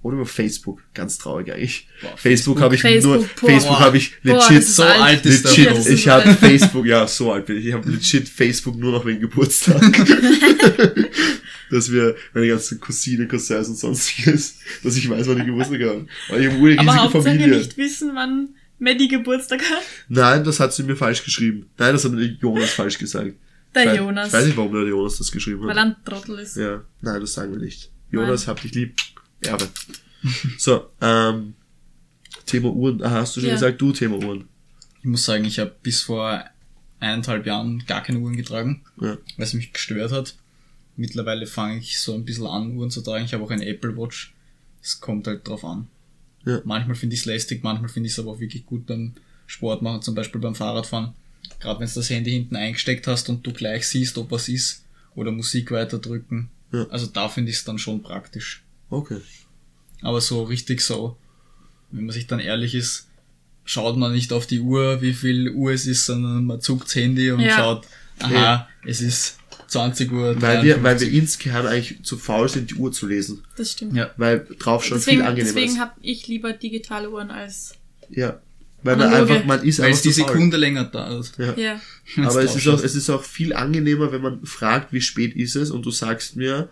Oder 0.00 0.14
über 0.16 0.26
Facebook. 0.26 0.80
Ganz 0.94 1.18
traurig 1.18 1.52
eigentlich. 1.52 1.88
Boah, 2.00 2.08
Facebook 2.16 2.20
Facebook. 2.20 2.60
habe 2.60 2.74
ich 2.76 2.80
Facebook, 2.80 3.14
nur, 3.16 3.28
boah. 3.40 3.50
Facebook 3.50 3.80
habe 3.80 3.96
ich 3.96 4.12
Boah, 4.22 4.34
legit, 4.34 4.58
ist 4.58 4.76
so 4.76 4.82
alt. 4.84 5.00
alt 5.00 5.26
ist 5.26 5.44
legit, 5.44 5.86
ich 5.86 6.08
habe 6.08 6.24
alt. 6.24 6.38
Facebook, 6.38 6.86
ja, 6.86 7.06
so 7.06 7.32
alt 7.32 7.46
bin 7.46 7.56
ich. 7.58 7.66
Ich 7.66 7.72
habe 7.72 7.90
legit 7.90 8.28
Facebook 8.28 8.76
nur 8.76 8.92
noch 8.92 9.04
wegen 9.04 9.20
Geburtstag. 9.20 9.82
dass 11.70 11.92
wir 11.92 12.16
meine 12.32 12.48
ganzen 12.48 12.80
Cousine, 12.80 13.26
Cousins 13.26 13.68
und 13.68 13.76
sonstiges, 13.76 14.58
dass 14.82 14.96
ich 14.96 15.08
weiß, 15.08 15.26
wann 15.28 15.38
die 15.38 15.44
Geburtstag 15.44 15.82
haben. 15.82 16.08
Weil 16.28 16.42
ich 16.42 16.46
habe 16.46 16.56
eine 16.56 16.78
Aber 16.78 16.92
riesige 16.92 16.96
Hauptsache 16.96 17.22
Familie. 17.22 17.58
nicht 17.58 17.76
wissen, 17.76 18.10
wann 18.14 18.48
Maddie 18.78 19.08
Geburtstag 19.08 19.62
hat. 19.62 19.82
Nein, 20.08 20.44
das 20.44 20.60
hat 20.60 20.72
sie 20.72 20.84
mir 20.84 20.96
falsch 20.96 21.24
geschrieben. 21.24 21.66
Nein, 21.76 21.92
das 21.92 22.04
hat 22.04 22.12
mir 22.12 22.24
Jonas 22.24 22.70
falsch 22.70 22.98
gesagt. 22.98 23.34
Der 23.74 23.82
ich 23.82 23.88
weiß, 23.90 23.96
Jonas. 23.98 24.28
Ich 24.28 24.32
weiß 24.32 24.46
nicht, 24.46 24.56
warum 24.56 24.72
der 24.72 24.84
Jonas 24.84 25.18
das 25.18 25.30
geschrieben 25.30 25.62
Weil 25.62 25.70
hat. 25.70 25.76
er 25.76 25.82
ein 25.82 25.96
Trottel 26.04 26.38
ist. 26.38 26.56
Ja, 26.56 26.84
nein, 27.00 27.20
das 27.20 27.34
sagen 27.34 27.52
wir 27.52 27.58
nicht. 27.58 27.90
Jonas, 28.10 28.46
hab 28.48 28.60
dich 28.60 28.74
lieb. 28.74 28.96
Erbe. 29.42 29.68
so, 30.58 30.90
ähm, 31.00 31.54
Thema 32.46 32.70
Uhren. 32.70 33.02
Ah, 33.02 33.10
hast 33.10 33.36
du 33.36 33.40
schon 33.40 33.48
Ja. 33.50 33.54
gesagt, 33.54 33.80
du 33.80 33.92
Thema 33.92 34.16
Uhren. 34.16 34.48
Ich 35.00 35.04
muss 35.04 35.24
sagen, 35.24 35.44
ich 35.44 35.58
habe 35.58 35.74
bis 35.82 36.02
vor 36.02 36.44
eineinhalb 37.00 37.46
Jahren 37.46 37.84
gar 37.86 38.02
keine 38.02 38.18
Uhren 38.18 38.36
getragen, 38.36 38.82
Ja. 39.00 39.16
weil 39.36 39.46
es 39.46 39.54
mich 39.54 39.72
gestört 39.72 40.10
hat. 40.12 40.34
Mittlerweile 40.96 41.46
fange 41.46 41.78
ich 41.78 41.98
so 42.00 42.14
ein 42.14 42.24
bisschen 42.24 42.46
an, 42.46 42.76
Uhren 42.76 42.90
zu 42.90 43.00
tragen. 43.02 43.24
Ich 43.24 43.32
habe 43.32 43.44
auch 43.44 43.50
eine 43.50 43.66
Apple 43.66 43.96
Watch. 43.96 44.34
Es 44.82 45.00
kommt 45.00 45.26
halt 45.28 45.46
drauf 45.46 45.64
an. 45.64 45.86
Ja. 46.44 46.60
Manchmal 46.64 46.96
finde 46.96 47.14
ich 47.14 47.20
es 47.20 47.26
lästig, 47.26 47.62
manchmal 47.62 47.88
finde 47.88 48.08
ich 48.08 48.14
es 48.14 48.18
aber 48.18 48.32
auch 48.32 48.40
wirklich 48.40 48.66
gut 48.66 48.86
beim 48.86 49.12
Sport 49.46 49.82
machen, 49.82 50.02
zum 50.02 50.14
Beispiel 50.14 50.40
beim 50.40 50.54
Fahrradfahren. 50.54 51.12
Gerade 51.60 51.80
wenn 51.80 51.88
du 51.88 51.94
das 51.94 52.10
Handy 52.10 52.32
hinten 52.32 52.56
eingesteckt 52.56 53.06
hast 53.06 53.28
und 53.28 53.46
du 53.46 53.52
gleich 53.52 53.86
siehst, 53.86 54.18
ob 54.18 54.30
was 54.30 54.48
ist, 54.48 54.84
oder 55.14 55.30
Musik 55.30 55.70
weiterdrücken. 55.70 56.48
Ja. 56.72 56.86
Also 56.90 57.06
da 57.06 57.28
finde 57.28 57.50
ich 57.50 57.58
es 57.58 57.64
dann 57.64 57.78
schon 57.78 58.02
praktisch. 58.02 58.62
Okay. 58.90 59.20
Aber 60.02 60.20
so 60.20 60.42
richtig 60.44 60.80
so, 60.80 61.16
wenn 61.90 62.04
man 62.06 62.12
sich 62.14 62.26
dann 62.26 62.40
ehrlich 62.40 62.74
ist, 62.74 63.08
schaut 63.64 63.96
man 63.96 64.12
nicht 64.12 64.32
auf 64.32 64.46
die 64.46 64.60
Uhr, 64.60 65.02
wie 65.02 65.12
viel 65.12 65.50
Uhr 65.50 65.72
es 65.72 65.86
ist, 65.86 66.06
sondern 66.06 66.44
man 66.44 66.60
zuckt's 66.60 66.94
Handy 66.94 67.30
und 67.30 67.40
Ja. 67.40 67.56
schaut, 67.56 67.86
aha, 68.20 68.68
es 68.86 69.00
ist 69.00 69.38
20 69.68 70.10
Uhr. 70.12 70.40
Weil 70.40 70.62
wir, 70.62 70.76
weil 70.82 70.96
53. 70.96 71.12
wir 71.12 71.18
insgeheim 71.22 71.66
eigentlich 71.66 72.02
zu 72.02 72.16
faul 72.16 72.48
sind, 72.48 72.70
die 72.70 72.74
Uhr 72.76 72.92
zu 72.92 73.06
lesen. 73.06 73.44
Das 73.56 73.72
stimmt. 73.72 73.94
Ja. 73.94 74.10
Weil 74.16 74.46
drauf 74.58 74.84
schon 74.84 74.98
Deswegen, 74.98 75.18
viel 75.18 75.26
angenehmer 75.26 75.52
deswegen 75.54 75.72
ist. 75.72 75.78
habe 75.80 75.92
ich 76.00 76.26
lieber 76.28 76.52
digitale 76.52 77.10
Uhren 77.10 77.30
als. 77.30 77.74
Ja. 78.08 78.40
Weil 78.82 78.96
man 78.96 79.08
Analoge. 79.08 79.32
einfach, 79.32 79.46
man 79.46 79.62
ist 79.64 79.78
Weil 79.78 79.86
einfach 79.86 79.96
es 79.96 80.02
die. 80.02 80.12
Sekunde 80.12 80.56
länger 80.56 80.84
dauert. 80.84 81.32
Ja. 81.38 81.54
Ja. 81.56 81.80
wenn's 82.16 82.30
Aber 82.30 82.42
es 82.42 82.54
ist, 82.54 82.68
auch, 82.68 82.82
es 82.82 82.94
ist 82.94 83.10
auch 83.10 83.24
viel 83.24 83.52
angenehmer, 83.52 84.12
wenn 84.12 84.22
man 84.22 84.44
fragt, 84.44 84.92
wie 84.92 85.00
spät 85.00 85.34
ist 85.34 85.56
es 85.56 85.70
und 85.70 85.84
du 85.84 85.90
sagst 85.90 86.36
mir, 86.36 86.68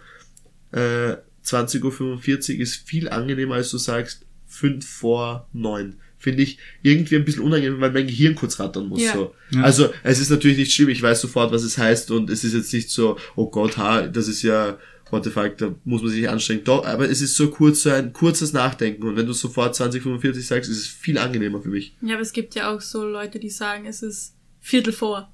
äh, 0.73 1.17
20.45 1.45 2.55
Uhr 2.55 2.61
ist 2.61 2.89
viel 2.89 3.09
angenehmer, 3.09 3.57
als 3.57 3.71
du 3.71 3.79
sagst 3.79 4.25
5 4.47 4.87
vor 4.89 5.49
9. 5.53 5.97
Finde 6.19 6.43
ich 6.43 6.59
irgendwie 6.83 7.17
ein 7.17 7.25
bisschen 7.25 7.43
unangenehm, 7.43 7.81
weil 7.81 7.93
mein 7.93 8.07
Gehirn 8.07 8.35
kurz 8.35 8.59
rattern 8.59 8.89
muss. 8.89 9.03
Ja. 9.03 9.13
So. 9.13 9.35
Ja. 9.51 9.63
Also 9.63 9.91
es 10.03 10.19
ist 10.19 10.31
natürlich 10.31 10.57
nicht 10.59 10.73
schlimm, 10.73 10.89
ich 10.89 11.03
weiß 11.03 11.21
sofort, 11.21 11.53
was 11.53 11.63
es 11.63 11.77
heißt 11.77 12.11
und 12.11 12.31
es 12.31 12.43
ist 12.43 12.55
jetzt 12.55 12.73
nicht 12.73 12.91
so, 12.91 13.19
oh 13.37 13.51
Gott, 13.51 13.77
ha, 13.77 14.07
das 14.07 14.27
ist 14.27 14.43
ja, 14.43 14.79
what 15.11 15.25
the 15.25 15.31
fuck, 15.31 15.57
da 15.59 15.75
muss 15.85 16.03
man 16.03 16.11
sich 16.11 16.29
anstrengen. 16.29 16.65
Doch, 16.65 16.85
aber 16.87 17.09
es 17.09 17.21
ist 17.21 17.37
so 17.37 17.51
kurz, 17.51 17.83
so 17.83 17.91
ein 17.91 18.13
kurzes 18.13 18.53
Nachdenken 18.53 19.03
und 19.05 19.17
wenn 19.17 19.27
du 19.27 19.33
sofort 19.33 19.75
2045 19.77 20.47
sagst, 20.47 20.71
ist 20.71 20.79
es 20.79 20.87
viel 20.87 21.19
angenehmer 21.19 21.61
für 21.63 21.69
mich. 21.69 21.95
Ja, 22.03 22.15
aber 22.15 22.23
es 22.23 22.33
gibt 22.33 22.55
ja 22.55 22.75
auch 22.75 22.81
so 22.81 23.05
Leute, 23.05 23.39
die 23.39 23.51
sagen, 23.51 23.87
es 23.87 24.03
ist 24.03 24.35
Viertel 24.61 24.93
vor. 24.93 25.33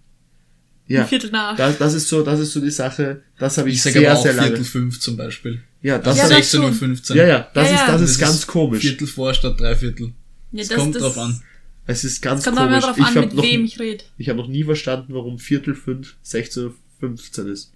Ja. 0.89 1.03
Ein 1.03 1.09
Viertel 1.09 1.31
nach. 1.31 1.57
Das, 1.57 1.79
das 1.79 1.95
ist 1.95 2.09
so, 2.09 2.23
das 2.23 2.41
ist 2.41 2.53
so 2.53 2.61
die 2.61 2.71
Sache, 2.71 3.23
das 3.39 3.57
habe 3.57 3.69
ich, 3.71 3.77
Ich 3.77 3.83
sage 3.83 4.01
sehr, 4.01 4.11
aber 4.11 4.19
auch 4.19 4.23
sehr 4.23 4.33
lange. 4.35 4.49
Viertel 4.49 4.65
fünf 4.65 5.01
zum 5.01 5.17
Beispiel. 5.17 5.63
Ja, 5.81 5.99
das 5.99 6.17
Ja, 6.19 6.25
hab 6.25 6.31
das 6.31 6.53
ich, 6.55 6.61
16.15 6.61 7.11
Uhr. 7.11 7.17
ja, 7.17 7.27
ja, 7.27 7.51
das 7.55 7.69
Ja, 7.69 7.75
ist, 7.75 7.81
ja. 7.81 7.87
das 7.93 8.01
Das 8.03 8.11
ist 8.11 8.19
ganz 8.19 8.47
komisch. 8.47 8.81
Viertel 8.83 9.07
vor 9.07 9.33
statt 9.33 9.59
drei 9.61 9.75
Viertel. 9.75 10.13
Ja, 10.53 10.61
Es 10.63 10.69
das- 10.69 10.77
kommt 10.79 10.95
das- 10.97 11.03
drauf 11.03 11.19
an. 11.19 11.41
Es 11.87 12.05
ist 12.05 12.21
ganz 12.23 12.45
Kommt 12.45 12.59
komisch. 12.59 12.85
drauf 12.85 12.97
an, 12.99 13.05
hab 13.07 13.15
mit 13.17 13.35
noch, 13.35 13.43
wem 13.43 13.65
ich 13.65 13.81
rede. 13.81 14.05
ich 14.17 14.29
habe 14.29 14.39
noch 14.39 14.47
nie 14.49 14.63
verstanden, 14.65 15.15
warum 15.15 15.39
Viertel 15.39 15.75
fünf 15.75 16.15
16.15 16.25 17.45
Uhr 17.47 17.53
ist. 17.53 17.73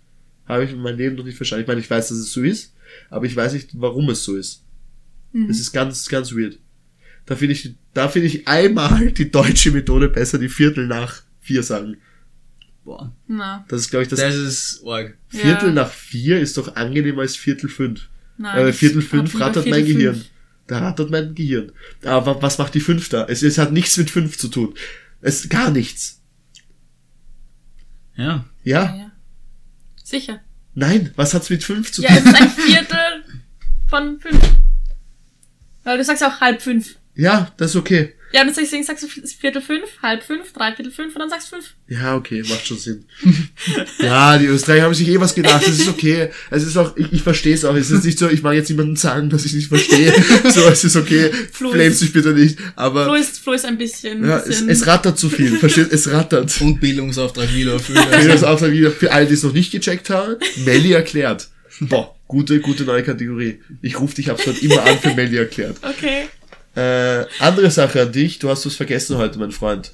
Habe 0.46 0.64
ich 0.64 0.70
in 0.72 0.80
meinem 0.80 0.98
Leben 0.98 1.16
noch 1.16 1.24
nicht 1.24 1.36
verstanden. 1.36 1.62
Ich 1.62 1.68
meine, 1.68 1.80
ich 1.80 1.90
weiß, 1.90 2.08
dass 2.08 2.18
es 2.18 2.32
so 2.32 2.42
ist, 2.42 2.74
aber 3.10 3.26
ich 3.26 3.34
weiß 3.36 3.52
nicht, 3.52 3.70
warum 3.74 4.08
es 4.10 4.22
so 4.24 4.36
ist. 4.36 4.62
Mhm. 5.32 5.50
Es 5.50 5.60
ist 5.60 5.72
ganz, 5.72 6.08
ganz 6.08 6.32
weird. 6.32 6.58
Da 7.26 7.34
finde 7.34 7.52
ich, 7.54 7.74
da 7.94 8.08
finde 8.08 8.28
ich 8.28 8.46
einmal 8.46 9.10
die 9.12 9.30
deutsche 9.30 9.72
Methode 9.72 10.08
besser, 10.08 10.38
die 10.38 10.48
Viertel 10.48 10.86
nach 10.86 11.22
vier 11.40 11.62
sagen. 11.62 11.96
Boah. 12.84 13.12
Na, 13.26 13.64
Das 13.68 13.80
ist, 13.80 13.90
glaube 13.90 14.04
ich, 14.04 14.08
das, 14.08 14.20
Das 14.20 14.36
ist 14.36 14.82
arg. 14.86 15.18
Viertel 15.28 15.68
ja. 15.70 15.74
nach 15.74 15.90
vier 15.90 16.38
ist 16.40 16.56
doch 16.56 16.76
angenehmer 16.76 17.22
als 17.22 17.34
Viertel 17.34 17.68
fünf. 17.68 18.08
nein. 18.38 18.58
Äh, 18.66 18.70
ich 18.70 18.76
Viertel 18.76 19.02
fünf 19.02 19.34
rattert 19.40 19.64
Viertel 19.64 19.70
mein 19.82 19.86
Gehirn. 19.86 20.14
fünf. 20.14 20.26
Da 20.68 20.78
rattert 20.78 21.10
mein 21.10 21.34
Gehirn. 21.34 21.72
Aber 22.04 22.40
was 22.42 22.58
macht 22.58 22.74
die 22.74 22.80
fünf 22.80 23.08
da? 23.08 23.24
Es, 23.24 23.42
es 23.42 23.58
hat 23.58 23.72
nichts 23.72 23.96
mit 23.96 24.10
fünf 24.10 24.38
zu 24.38 24.46
tun. 24.48 24.74
Es 25.20 25.48
gar 25.48 25.70
nichts. 25.72 26.22
Ja. 28.16 28.44
Ja, 28.62 28.84
Ja? 28.84 28.96
ja. 28.96 29.12
Sicher. 30.06 30.38
Nein, 30.74 31.10
was 31.16 31.34
hat's 31.34 31.50
mit 31.50 31.64
fünf 31.64 31.90
zu 31.90 32.00
Ja, 32.02 32.10
tun? 32.10 32.18
es 32.18 32.24
ist 32.26 32.40
ein 32.40 32.48
Viertel 32.50 33.24
von 33.88 34.20
fünf. 34.20 34.40
Weil 35.82 35.98
du 35.98 36.04
sagst 36.04 36.22
ja 36.22 36.28
auch 36.28 36.40
halb 36.40 36.62
fünf. 36.62 36.94
Ja, 37.16 37.50
das 37.56 37.70
ist 37.70 37.76
okay. 37.76 38.14
Ja, 38.36 38.42
und 38.42 38.54
deswegen 38.54 38.84
sagst 38.84 39.02
du 39.02 39.08
Viertel 39.08 39.62
fünf, 39.62 39.84
halb 40.02 40.22
fünf, 40.22 40.52
dreiviertel 40.52 40.92
fünf 40.92 41.14
und 41.14 41.20
dann 41.20 41.30
sagst 41.30 41.50
du 41.50 41.56
fünf. 41.56 41.72
Ja, 41.88 42.16
okay, 42.16 42.42
macht 42.46 42.66
schon 42.66 42.76
Sinn. 42.76 43.06
ja, 43.98 44.36
die 44.36 44.44
Österreicher 44.44 44.82
haben 44.84 44.92
sich 44.92 45.08
eh 45.08 45.18
was 45.18 45.34
gedacht. 45.34 45.66
Es 45.66 45.78
ist 45.78 45.88
okay. 45.88 46.28
Es 46.50 46.62
ist 46.62 46.76
auch, 46.76 46.94
ich, 46.98 47.10
ich 47.14 47.22
verstehe 47.22 47.54
es 47.54 47.64
auch. 47.64 47.74
Es 47.74 47.90
ist 47.90 48.04
nicht 48.04 48.18
so, 48.18 48.28
ich 48.28 48.42
mag 48.42 48.52
jetzt 48.54 48.68
niemandem 48.68 48.96
sagen, 48.96 49.30
dass 49.30 49.46
ich 49.46 49.54
nicht 49.54 49.68
verstehe. 49.68 50.12
so, 50.50 50.68
es 50.68 50.84
ist 50.84 50.96
okay. 50.96 51.30
Flo 51.50 51.70
Flames 51.70 51.94
ist- 51.94 52.02
dich 52.02 52.12
bitte 52.12 52.32
nicht. 52.32 52.58
Aber 52.74 53.04
Flo 53.06 53.14
ist, 53.14 53.38
Flo 53.38 53.54
ist 53.54 53.64
ein 53.64 53.78
bisschen. 53.78 54.22
ja, 54.22 54.36
es, 54.40 54.48
bisschen 54.48 54.68
es 54.68 54.86
rattert 54.86 55.18
zu 55.18 55.30
viel. 55.30 55.56
Versteht? 55.56 55.90
Es 55.90 56.10
rattert. 56.12 56.52
Und 56.60 56.78
Bildungsauftrag 56.78 57.54
wieder 57.54 57.80
das 58.28 58.44
auch 58.44 58.60
wieder 58.60 58.90
für 58.90 59.12
alle, 59.12 59.24
die 59.26 59.32
es 59.32 59.42
noch 59.44 59.54
nicht 59.54 59.72
gecheckt 59.72 60.10
haben. 60.10 60.36
Melli 60.66 60.92
erklärt. 60.92 61.48
Boah, 61.80 62.14
gute, 62.28 62.60
gute 62.60 62.84
neue 62.84 63.02
Kategorie. 63.02 63.60
Ich 63.80 63.98
rufe 63.98 64.14
dich 64.14 64.30
ab 64.30 64.38
immer 64.60 64.82
an 64.82 64.98
für 64.98 65.14
Melli 65.14 65.38
erklärt. 65.38 65.78
okay. 65.82 66.26
Äh, 66.76 67.24
andere 67.40 67.70
Sache 67.70 68.02
an 68.02 68.12
dich. 68.12 68.38
Du 68.38 68.48
hast 68.50 68.66
was 68.66 68.74
vergessen 68.74 69.16
heute, 69.16 69.38
mein 69.38 69.50
Freund. 69.52 69.92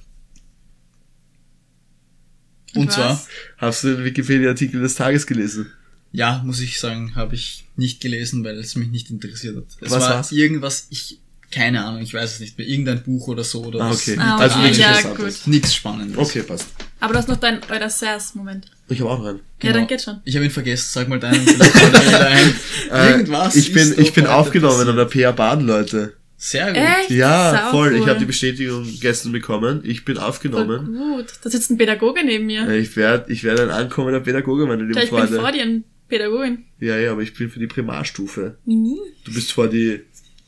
Und 2.75 2.89
Was? 2.89 2.95
zwar, 2.95 3.21
Hast 3.59 3.85
du 3.85 3.95
den 3.97 4.05
Wikipedia-Artikel 4.05 4.81
des 4.81 4.95
Tages 4.95 5.27
gelesen? 5.27 5.71
Ja, 6.11 6.43
muss 6.45 6.61
ich 6.61 6.81
sagen, 6.81 7.15
habe 7.15 7.35
ich 7.35 7.65
nicht 7.77 8.01
gelesen, 8.01 8.45
weil 8.45 8.59
es 8.59 8.75
mich 8.77 8.89
nicht 8.89 9.11
interessiert 9.11 9.57
hat. 9.57 9.65
Es 9.81 9.91
Was 9.91 10.03
war 10.03 10.11
war's? 10.17 10.33
irgendwas, 10.33 10.87
ich, 10.91 11.19
keine 11.51 11.85
Ahnung, 11.85 12.03
ich 12.03 12.13
weiß 12.13 12.35
es 12.35 12.41
nicht 12.41 12.59
mehr, 12.59 12.67
irgendein 12.67 13.03
Buch 13.03 13.29
oder 13.29 13.45
so 13.45 13.65
oder 13.65 13.81
Ah, 13.81 13.91
was. 13.91 14.01
okay. 14.09 14.17
Ah, 14.19 14.37
Also 14.39 14.57
okay. 14.57 14.63
nichts 14.65 14.79
Ja, 14.79 14.89
Interessantes. 14.99 15.47
Nichts 15.47 15.75
Spannendes. 15.75 16.19
Okay, 16.19 16.43
passt. 16.43 16.67
Aber 17.01 17.13
du 17.15 17.19
hast 17.19 17.29
noch 17.29 17.37
dein 17.39 17.61
euer 17.71 17.89
Sers-Moment. 17.91 18.67
Ich 18.89 19.01
habe 19.01 19.11
auch 19.11 19.19
noch 19.19 19.27
einen. 19.27 19.39
Ja, 19.39 19.43
Genau. 19.61 19.75
dann 19.75 19.87
geht 19.87 20.03
schon. 20.03 20.21
Ich 20.25 20.35
habe 20.35 20.45
ihn 20.45 20.51
vergessen, 20.51 20.89
sag 20.93 21.09
mal 21.09 21.19
deinen. 21.21 21.47
Äh, 22.91 23.11
Irgendwas. 23.11 23.55
ich 23.57 23.73
bin, 23.73 23.89
ist 23.89 23.99
ich 23.99 24.13
bin 24.13 24.27
aufgenommen 24.27 24.87
an 24.89 24.97
der 24.97 25.05
PA 25.07 25.33
Bahn, 25.33 25.61
Leute. 25.67 26.15
Sehr 26.45 26.73
gut. 26.73 26.77
Echt? 26.77 27.11
Ja, 27.11 27.69
voll. 27.71 27.95
Ich 27.95 28.01
cool. 28.01 28.09
habe 28.09 28.19
die 28.19 28.25
Bestätigung 28.25 28.85
gestern 29.01 29.31
bekommen. 29.31 29.81
Ich 29.85 30.05
bin 30.05 30.17
Voll 30.17 30.25
aufgenommen. 30.25 30.87
gut. 30.87 31.27
Da 31.41 31.49
sitzt 31.49 31.71
ein 31.71 31.79
Pädagoge 31.79 32.25
neben 32.25 32.47
mir. 32.47 32.69
Ich 32.71 32.97
werde 32.97 33.33
ich 33.33 33.45
werd 33.45 33.61
ein 33.61 33.71
ankommender 33.71 34.19
Pädagoge, 34.19 34.67
meine 34.67 34.83
lieben 34.83 34.95
ja, 34.95 35.05
ich 35.05 35.11
bin 35.11 35.19
vor 35.21 35.29
Freunde. 35.29 35.53
dir 35.53 35.63
ein 35.63 35.85
Pädagogin. 36.09 36.65
Ja, 36.81 36.99
ja, 36.99 37.13
aber 37.13 37.23
ich 37.23 37.33
bin 37.33 37.49
für 37.49 37.61
die 37.61 37.69
Primarstufe. 37.69 38.57
Mini. 38.65 38.99
Du 39.25 39.33
bist 39.33 39.53
vor 39.53 39.69
die, 39.69 40.01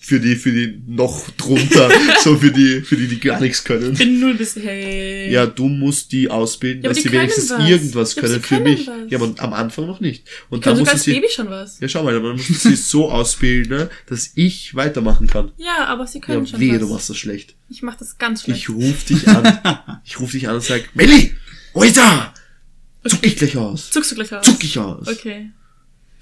für 0.05 0.21
die, 0.21 0.37
für 0.37 0.53
die 0.53 0.83
noch 0.87 1.31
drunter, 1.31 1.91
so 2.23 2.37
für 2.37 2.51
die, 2.51 2.83
für 2.83 2.97
die, 2.97 3.09
die 3.09 3.19
gar 3.19 3.41
nichts 3.41 3.65
können. 3.65 3.93
Ich 3.93 3.99
bin 3.99 4.21
null 4.21 4.35
bis 4.35 4.55
hey. 4.57 5.33
Ja, 5.33 5.47
du 5.47 5.67
musst 5.69 6.13
die 6.13 6.29
ausbilden, 6.31 6.83
Ja, 6.83 6.91
dass 6.91 6.99
die 6.99 7.05
sie 7.05 7.13
wenigstens 7.13 7.51
was. 7.51 7.69
irgendwas 7.69 8.17
können 8.17 8.35
für 8.35 8.41
können 8.41 8.65
mich. 8.65 8.87
was. 8.87 8.95
Ja, 9.11 9.19
aber 9.19 9.35
am 9.39 9.53
Anfang 9.55 9.87
noch 9.87 10.01
nicht. 10.01 10.25
Und 10.51 10.67
dann 10.67 10.79
musst 10.79 10.93
du 10.93 10.99
sie, 10.99 11.13
Baby 11.15 11.29
schon 11.35 11.49
was. 11.49 11.81
ja, 11.81 11.89
schau 11.89 12.03
mal, 12.03 12.13
dann 12.13 12.23
musst 12.37 12.49
du 12.51 12.55
sie 12.55 12.77
so 12.77 13.11
ausbilden, 13.11 13.77
ne, 13.79 13.91
dass 14.07 14.33
ich 14.35 14.75
weitermachen 14.75 15.27
kann. 15.27 15.53
Ja, 15.57 15.87
aber 15.87 16.07
sie 16.07 16.21
können 16.21 16.45
Ja, 16.45 16.51
schon 16.51 16.61
wehe, 16.61 16.73
was. 16.75 16.81
du 16.81 16.87
machst 16.93 17.11
das 17.11 17.17
schlecht. 17.17 17.55
Ich 17.71 17.83
mach 17.83 17.95
das 17.97 18.19
ganz 18.19 18.43
schlecht. 18.45 18.61
Ich 18.61 18.69
ruf 18.69 19.05
dich 19.05 19.27
an. 19.27 19.59
Ich 20.05 20.21
ruf 20.21 20.33
dich 20.33 20.49
an 20.49 20.57
und 20.57 20.63
sag, 20.63 20.95
Melli, 20.95 21.33
Oita! 21.73 22.35
Zuck 23.07 23.21
ich 23.27 23.37
gleich 23.37 23.57
aus. 23.57 23.91
Zuckst 23.91 24.11
du 24.13 24.15
gleich 24.17 24.33
aus? 24.35 24.45
Zuck 24.45 24.63
ich 24.63 24.79
aus. 24.79 25.09
Okay. 25.09 25.51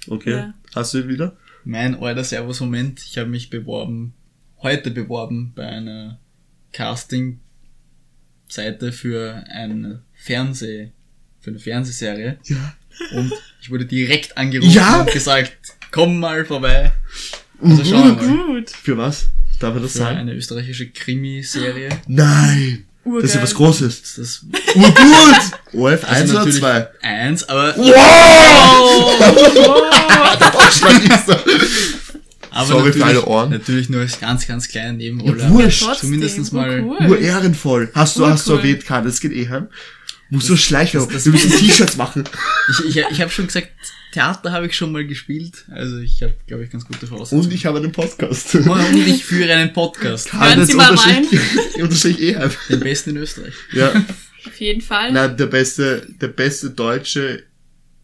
Okay. 0.07 0.31
Ja. 0.31 0.53
Hast 0.73 0.93
du 0.93 0.99
ihn 0.99 1.09
wieder? 1.09 1.35
Mein 1.65 1.95
alter 2.01 2.23
Servus-Moment, 2.23 3.01
ich 3.05 3.17
habe 3.17 3.29
mich 3.29 3.49
beworben, 3.49 4.13
heute 4.61 4.91
beworben 4.91 5.53
bei 5.55 5.65
einer 5.65 6.19
Casting-Seite 6.73 8.91
für 8.91 9.43
eine 9.49 10.03
Fernseh, 10.13 10.91
für 11.39 11.51
eine 11.51 11.59
Fernsehserie. 11.59 12.37
Ja. 12.45 12.75
Und 13.15 13.31
ich 13.61 13.71
wurde 13.71 13.85
direkt 13.85 14.37
angerufen 14.37 14.71
Ja? 14.71 15.01
und 15.01 15.11
gesagt, 15.11 15.55
komm 15.91 16.19
mal 16.19 16.43
vorbei. 16.45 16.91
Also 17.61 17.85
schauen 17.85 18.19
wir 18.19 18.27
mal. 18.27 18.59
Gut. 18.59 18.69
Für 18.71 18.97
was? 18.97 19.29
Darf 19.59 19.75
er 19.75 19.81
das 19.81 19.91
Für 19.93 19.99
sagen? 19.99 20.17
eine 20.17 20.33
österreichische 20.33 20.89
Krimiserie. 20.89 21.89
Nein! 22.07 22.85
Urgeil. 23.05 23.21
Das 23.21 23.31
ist 23.31 23.35
ja 23.35 23.43
was 23.43 23.53
Großes. 23.55 24.01
Das 24.01 24.17
ist 24.17 24.43
Urgut! 24.75 24.93
OF 25.73 26.03
1 26.03 26.05
also 26.05 26.33
oder 26.33 26.39
natürlich 26.39 26.59
2? 26.59 26.87
eins, 27.01 27.49
aber, 27.49 27.75
Ausschlag 30.55 31.03
ist 31.03 31.27
da. 31.27 31.39
aber 32.51 32.67
Sorry 32.67 32.93
für 32.93 32.99
natürlich, 32.99 33.03
alle 33.03 33.25
Ohren. 33.25 33.49
natürlich 33.49 33.89
nur 33.89 34.01
als 34.01 34.19
ganz, 34.19 34.47
ganz 34.47 34.67
kleine 34.67 34.93
Nebenrolle. 34.93 35.41
Ja, 35.41 35.49
wurscht. 35.49 35.95
Zumindest 35.95 36.53
mal 36.53 36.81
urcool. 36.81 37.07
Urehrenvoll. 37.09 37.91
Hast 37.93 38.17
du, 38.17 38.25
hast 38.25 38.47
du 38.47 38.51
Urcool. 38.53 38.69
erwähnt, 38.69 38.85
Karl, 38.85 39.03
das 39.03 39.19
geht 39.19 39.31
eh 39.33 39.49
heim. 39.49 39.67
Muss 40.33 40.47
so 40.47 40.55
schleichen. 40.57 40.99
das- 40.99 41.09
das- 41.09 41.25
Wir 41.25 41.31
müssen 41.33 41.51
T-Shirts 41.51 41.95
machen. 41.97 42.23
Ich, 42.69 42.85
ich, 42.97 43.05
ich 43.11 43.21
habe 43.21 43.29
schon 43.31 43.47
gesagt, 43.47 43.69
Theater 44.13 44.51
habe 44.51 44.67
ich 44.67 44.75
schon 44.75 44.91
mal 44.91 45.05
gespielt. 45.05 45.65
Also 45.71 45.97
ich 45.99 46.21
habe, 46.21 46.33
glaube 46.47 46.63
ich, 46.63 46.69
ganz 46.69 46.85
gute 46.85 47.07
Voraussetzungen. 47.07 47.45
Und 47.45 47.53
ich 47.53 47.65
habe 47.65 47.77
einen 47.79 47.91
Podcast. 47.91 48.53
Und 48.55 48.95
ich 49.07 49.25
führe 49.25 49.53
einen 49.53 49.73
Podcast. 49.73 50.33
Hören 50.33 50.65
Sie 50.65 50.73
mal 50.75 50.91
unterstrich, 50.91 51.39
unterstrich 51.81 52.19
Eheim. 52.19 52.51
Den 52.69 52.79
besten 52.79 53.11
in 53.11 53.17
Österreich. 53.17 53.53
Ja. 53.71 53.91
Auf 54.45 54.59
jeden 54.59 54.81
Fall. 54.81 55.11
Nein, 55.11 55.35
der 55.37 55.45
beste, 55.47 56.05
der 56.21 56.27
beste 56.27 56.69
deutsche 56.71 57.43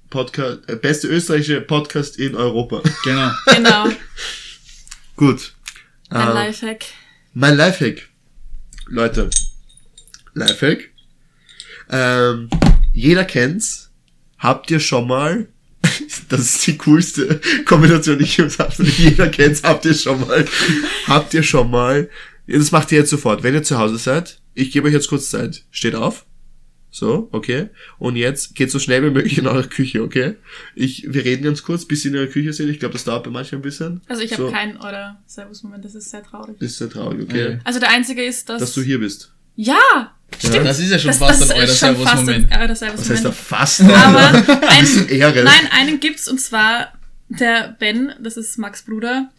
Podcast, 0.10 0.60
äh, 0.68 0.76
beste 0.78 1.08
österreichische 1.08 1.62
Podcast 1.62 2.18
in 2.18 2.34
Europa. 2.36 2.82
Genau. 3.04 3.32
Genau. 3.56 3.90
Gut. 5.16 5.54
Ein 6.10 6.28
Ähm, 6.30 6.34
Lifehack. 6.34 6.86
Mein 7.34 7.56
Lifehack. 7.58 8.08
Leute. 8.88 9.30
Lifehack. 10.34 10.89
Ähm, 11.90 12.50
jeder 12.94 13.26
kennt's. 13.26 13.92
Habt 14.38 14.72
ihr 14.72 14.80
schon 14.80 15.08
mal, 15.08 15.50
das 16.30 16.40
ist 16.40 16.68
die 16.68 16.78
coolste 16.78 17.42
Kombination, 17.66 18.18
die 18.18 18.24
ich 18.24 18.40
habe. 18.40 18.84
Jeder 18.84 19.28
kennt's, 19.28 19.64
habt 19.64 19.86
ihr 19.86 19.94
schon 19.94 20.26
mal, 20.26 20.46
habt 21.08 21.34
ihr 21.34 21.44
schon 21.44 21.70
mal, 21.70 22.10
das 22.48 22.72
macht 22.72 22.92
ihr 22.92 23.00
jetzt 23.00 23.10
sofort, 23.10 23.44
wenn 23.44 23.54
ihr 23.54 23.64
zu 23.64 23.78
Hause 23.78 23.98
seid, 23.98 24.40
ich 24.54 24.72
gebe 24.72 24.88
euch 24.88 24.94
jetzt 24.94 25.10
kurz 25.10 25.30
Zeit. 25.30 25.64
Steht 25.72 25.96
auf. 25.96 26.26
So, 26.92 27.30
okay. 27.32 27.70
Und 28.00 28.16
jetzt 28.16 28.56
geht 28.56 28.72
so 28.72 28.80
schnell 28.80 29.04
wie 29.04 29.12
möglich 29.12 29.38
in 29.38 29.46
eure 29.46 29.68
Küche, 29.68 30.02
okay? 30.02 30.36
Ich, 30.74 31.06
wir 31.08 31.24
reden 31.24 31.44
ganz 31.44 31.62
kurz, 31.62 31.86
bis 31.86 32.04
ihr 32.04 32.12
in 32.12 32.18
eurer 32.18 32.28
Küche 32.28 32.52
sind. 32.52 32.70
Ich 32.70 32.80
glaube, 32.80 32.94
das 32.94 33.04
dauert 33.04 33.24
bei 33.24 33.30
manchen 33.30 33.60
ein 33.60 33.62
bisschen. 33.62 34.02
Also 34.08 34.24
ich 34.24 34.34
habe 34.34 34.44
so. 34.44 34.52
keinen 34.52 34.78
oder 34.78 35.22
Servus-Moment, 35.28 35.86
das 35.86 35.94
ist 35.94 36.10
sehr 36.10 36.24
traurig. 36.24 36.60
Ist 36.60 36.78
sehr 36.80 36.90
traurig, 36.90 37.22
okay? 37.22 37.52
Ja. 37.52 37.60
Also 37.64 37.80
der 37.80 37.92
einzige 37.92 38.24
ist, 38.24 38.50
dass... 38.50 38.60
Dass 38.60 38.74
du 38.74 38.82
hier 38.82 39.00
bist. 39.00 39.32
Ja! 39.56 40.16
Stimmt. 40.38 40.66
Das 40.68 40.80
ist 40.80 40.90
ja 40.92 41.00
schon 41.00 41.08
Das, 41.10 41.18
fast 41.18 41.42
das 41.42 41.52
ein 41.52 41.58
euer 41.58 41.64
ist 41.66 41.80
schon 41.80 41.96
fast 41.98 42.26
Servus-Moment. 42.26 42.52
ein 42.52 42.62
euer 42.62 42.70
Was 42.70 42.82
heißt 42.82 43.00
da 43.26 43.32
Servus-Moment. 43.32 43.36
fast? 43.36 43.82
Aber 43.82 44.68
ein, 44.70 45.08
Ehre. 45.10 45.44
Nein, 45.44 45.70
einen 45.72 46.00
gibt's 46.00 46.28
und 46.28 46.40
zwar 46.40 46.94
der 47.30 47.76
Ben, 47.80 48.14
das 48.20 48.38
ist 48.38 48.58
Max 48.58 48.84
Bruder, 48.84 49.30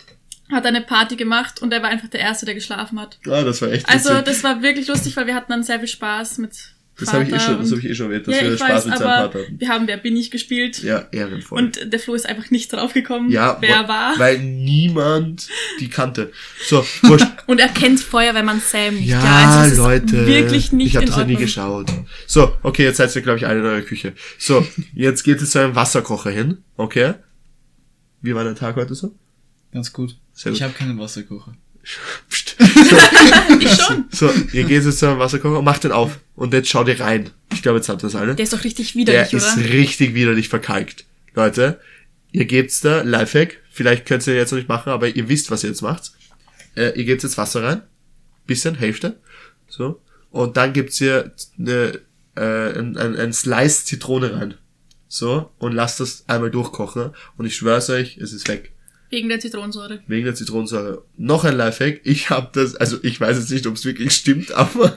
hat 0.52 0.66
eine 0.66 0.80
Party 0.82 1.16
gemacht 1.16 1.60
und 1.62 1.72
er 1.72 1.82
war 1.82 1.88
einfach 1.90 2.08
der 2.08 2.20
Erste, 2.20 2.44
der 2.46 2.54
geschlafen 2.54 3.00
hat. 3.00 3.18
Ah, 3.26 3.42
das 3.42 3.62
war 3.62 3.70
echt 3.72 3.88
Also 3.88 4.10
witzig. 4.10 4.24
das 4.26 4.44
war 4.44 4.62
wirklich 4.62 4.86
lustig, 4.88 5.16
weil 5.16 5.26
wir 5.26 5.34
hatten 5.34 5.50
dann 5.52 5.62
sehr 5.62 5.78
viel 5.78 5.88
Spaß 5.88 6.38
mit 6.38 6.52
Das 7.00 7.12
habe 7.12 7.24
ich 7.24 7.32
eh 7.32 7.40
schon, 7.40 7.58
das 7.58 7.70
habe 7.70 7.80
ich 7.80 7.86
eh 7.88 7.94
schon 7.94 8.06
erwähnt, 8.06 8.28
dass 8.28 8.36
ja, 8.36 8.42
wir 8.42 8.56
Spaß 8.56 8.70
weiß, 8.70 8.84
mit 8.86 8.98
seinem 8.98 9.08
Vater 9.08 9.38
hatten. 9.40 9.60
wir 9.60 9.68
haben 9.68 9.86
Wer 9.86 9.96
bin 9.96 10.16
ich 10.16 10.30
gespielt 10.30 10.82
Ja, 10.82 11.08
ehrenvoll. 11.10 11.58
und 11.58 11.92
der 11.92 11.98
Flo 11.98 12.14
ist 12.14 12.26
einfach 12.28 12.50
nicht 12.50 12.72
draufgekommen, 12.72 13.30
ja, 13.30 13.56
wer 13.60 13.88
war. 13.88 14.18
Weil 14.18 14.38
niemand 14.38 15.48
die 15.80 15.88
kannte. 15.88 16.32
So, 16.68 16.84
wurscht. 17.02 17.26
Und 17.46 17.58
er 17.58 17.68
kennt 17.68 17.98
Feuer, 18.00 18.34
wenn 18.34 18.44
man 18.44 18.60
Sam 18.60 18.94
nicht. 18.94 19.08
Ja, 19.08 19.20
also 19.20 19.66
es 19.66 19.72
ist 19.72 19.78
Leute. 19.78 20.26
Wirklich 20.26 20.70
nicht 20.72 20.88
ich 20.88 20.96
habe 20.96 21.06
das 21.06 21.16
ja 21.16 21.24
nie 21.24 21.32
Ordnung. 21.32 21.46
geschaut. 21.46 21.90
So, 22.26 22.56
okay, 22.62 22.84
jetzt 22.84 22.98
seid 22.98 23.14
ihr, 23.16 23.22
glaube 23.22 23.38
ich, 23.38 23.46
alle 23.46 23.58
in 23.58 23.66
eurer 23.66 23.80
Küche. 23.82 24.12
So, 24.38 24.64
jetzt 24.94 25.24
geht 25.24 25.42
es 25.42 25.50
zu 25.50 25.58
einem 25.58 25.74
Wasserkocher 25.74 26.30
hin. 26.30 26.58
Okay? 26.76 27.14
Wie 28.22 28.34
war 28.34 28.44
der 28.44 28.54
Tag 28.54 28.76
heute 28.76 28.94
so? 28.94 29.14
Ganz 29.72 29.92
gut. 29.92 30.16
Sehr 30.32 30.52
gut. 30.52 30.58
Ich 30.58 30.62
habe 30.62 30.74
keinen 30.74 30.98
Wasserkocher. 30.98 31.54
Psst. 32.60 32.94
Ich 33.60 33.72
schon. 33.72 34.04
So, 34.10 34.30
ihr 34.52 34.64
geht 34.64 34.84
jetzt 34.84 34.98
zu 34.98 35.06
einem 35.06 35.18
Wasserkocher, 35.18 35.62
macht 35.62 35.84
den 35.84 35.92
auf. 35.92 36.18
Und 36.34 36.52
jetzt 36.54 36.68
schaut 36.68 36.88
ihr 36.88 37.00
rein. 37.00 37.30
Ich 37.52 37.62
glaube, 37.62 37.78
jetzt 37.78 37.88
habt 37.88 38.02
ihr 38.02 38.06
das 38.06 38.14
alle. 38.14 38.34
Der 38.34 38.44
ist 38.44 38.52
doch 38.52 38.64
richtig 38.64 38.92
Der 38.92 39.00
widerlich, 39.00 39.32
ist 39.32 39.56
oder? 39.56 39.68
richtig 39.68 40.14
widerlich 40.14 40.48
verkalkt. 40.48 41.04
Leute, 41.34 41.80
ihr 42.32 42.46
gebt's 42.46 42.80
da, 42.80 43.02
Lifehack, 43.02 43.58
vielleicht 43.70 44.06
könnt 44.06 44.26
ihr 44.26 44.34
jetzt 44.34 44.52
noch 44.52 44.58
nicht 44.58 44.68
machen, 44.68 44.90
aber 44.90 45.08
ihr 45.08 45.28
wisst, 45.28 45.50
was 45.50 45.64
ihr 45.64 45.70
jetzt 45.70 45.82
macht. 45.82 46.12
Äh, 46.76 46.98
ihr 46.98 47.04
gebt 47.04 47.22
jetzt 47.22 47.38
Wasser 47.38 47.62
rein, 47.62 47.82
bisschen, 48.46 48.74
Hälfte, 48.74 49.18
so, 49.68 50.00
und 50.30 50.56
dann 50.56 50.72
gibt's 50.72 50.98
hier 50.98 51.32
eine, 51.58 52.00
äh, 52.36 52.78
ein, 52.78 52.96
ein, 52.96 53.16
ein 53.16 53.32
Slice 53.32 53.84
Zitrone 53.84 54.34
rein, 54.34 54.54
so, 55.08 55.50
und 55.58 55.72
lasst 55.72 56.00
das 56.00 56.24
einmal 56.28 56.50
durchkochen, 56.50 57.10
und 57.36 57.46
ich 57.46 57.56
schwör's 57.56 57.90
euch, 57.90 58.18
es 58.18 58.32
ist 58.32 58.48
weg. 58.48 58.72
Wegen 59.10 59.28
der 59.28 59.40
Zitronensäure. 59.40 60.00
Wegen 60.06 60.24
der 60.24 60.34
Zitronensäure. 60.34 61.04
Noch 61.16 61.44
ein 61.44 61.56
Lifehack. 61.56 62.00
Ich 62.04 62.30
habe 62.30 62.48
das, 62.52 62.76
also 62.76 62.96
ich 63.02 63.20
weiß 63.20 63.36
jetzt 63.38 63.50
nicht, 63.50 63.66
ob 63.66 63.74
es 63.74 63.84
wirklich 63.84 64.12
stimmt, 64.12 64.52
aber, 64.54 64.96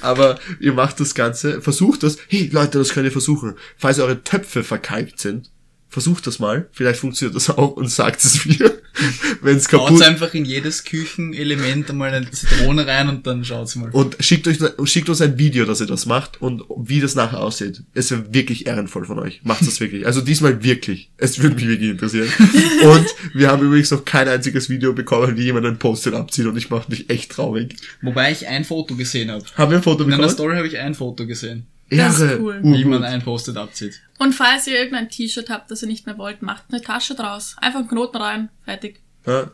aber 0.00 0.40
ihr 0.60 0.72
macht 0.72 0.98
das 0.98 1.14
Ganze, 1.14 1.60
versucht 1.60 2.02
das. 2.02 2.16
Hey 2.28 2.48
Leute, 2.52 2.78
das 2.78 2.90
könnt 2.90 3.04
ihr 3.04 3.12
versuchen. 3.12 3.54
Falls 3.76 3.98
eure 3.98 4.24
Töpfe 4.24 4.64
verkalkt 4.64 5.20
sind, 5.20 5.50
versucht 5.92 6.26
das 6.26 6.38
mal. 6.38 6.68
Vielleicht 6.72 7.00
funktioniert 7.00 7.36
das 7.36 7.50
auch 7.50 7.76
und 7.76 7.88
sagt 7.88 8.24
es 8.24 8.46
mir, 8.46 8.80
wenn 9.42 9.58
es 9.58 9.68
kaputt 9.68 10.02
einfach 10.02 10.32
in 10.32 10.46
jedes 10.46 10.84
Küchenelement 10.84 11.90
einmal 11.90 12.14
eine 12.14 12.30
Zitrone 12.30 12.86
rein 12.86 13.10
und 13.10 13.26
dann 13.26 13.44
schaut's 13.44 13.76
mal. 13.76 13.90
und 13.90 14.16
schickt 14.20 14.48
euch 14.48 14.58
schickt 14.84 15.10
uns 15.10 15.20
ein 15.20 15.38
Video, 15.38 15.66
dass 15.66 15.80
ihr 15.80 15.86
das 15.86 16.06
macht 16.06 16.40
und 16.40 16.62
wie 16.76 17.00
das 17.00 17.14
nachher 17.14 17.40
aussieht. 17.40 17.82
Es 17.92 18.10
wäre 18.10 18.32
wirklich 18.32 18.66
ehrenvoll 18.66 19.04
von 19.04 19.18
euch. 19.18 19.40
Macht 19.44 19.66
das 19.66 19.80
wirklich. 19.80 20.06
Also 20.06 20.22
diesmal 20.22 20.64
wirklich. 20.64 21.10
Es 21.18 21.40
würde 21.42 21.56
mich 21.56 21.68
wirklich 21.68 21.90
interessieren. 21.90 22.28
Und 22.82 23.06
wir 23.34 23.48
haben 23.48 23.64
übrigens 23.64 23.90
noch 23.90 24.04
kein 24.04 24.28
einziges 24.28 24.68
Video 24.68 24.92
bekommen, 24.92 25.36
wie 25.36 25.42
jemand 25.42 25.66
ein 25.66 25.78
Post-it 25.78 26.14
abzieht 26.14 26.46
und 26.46 26.56
ich 26.56 26.70
mache 26.70 26.90
mich 26.90 27.10
echt 27.10 27.32
traurig. 27.32 27.76
Wobei 28.00 28.32
ich 28.32 28.48
ein 28.48 28.64
Foto 28.64 28.96
gesehen 28.96 29.30
habe. 29.30 29.44
Haben 29.56 29.70
wir 29.70 29.78
ein 29.78 29.82
Foto 29.82 30.04
In 30.04 30.08
einer 30.08 30.16
bekommen? 30.16 30.34
Story 30.34 30.56
habe 30.56 30.66
ich 30.66 30.78
ein 30.78 30.94
Foto 30.94 31.26
gesehen, 31.26 31.66
Das 31.96 32.20
ist 32.20 32.38
cool. 32.38 32.60
wie 32.62 32.84
man 32.84 33.04
ein 33.04 33.22
Post-it 33.22 33.56
abzieht. 33.56 34.00
Und 34.18 34.34
falls 34.34 34.66
ihr 34.66 34.78
irgendein 34.78 35.08
T-Shirt 35.08 35.50
habt, 35.50 35.70
das 35.70 35.82
ihr 35.82 35.88
nicht 35.88 36.06
mehr 36.06 36.16
wollt, 36.18 36.42
macht 36.42 36.64
eine 36.70 36.80
Tasche 36.80 37.14
draus. 37.14 37.56
Einfach 37.60 37.80
einen 37.80 37.88
Knoten 37.88 38.16
rein. 38.16 38.48
Fertig. 38.64 39.00
Ja, 39.26 39.50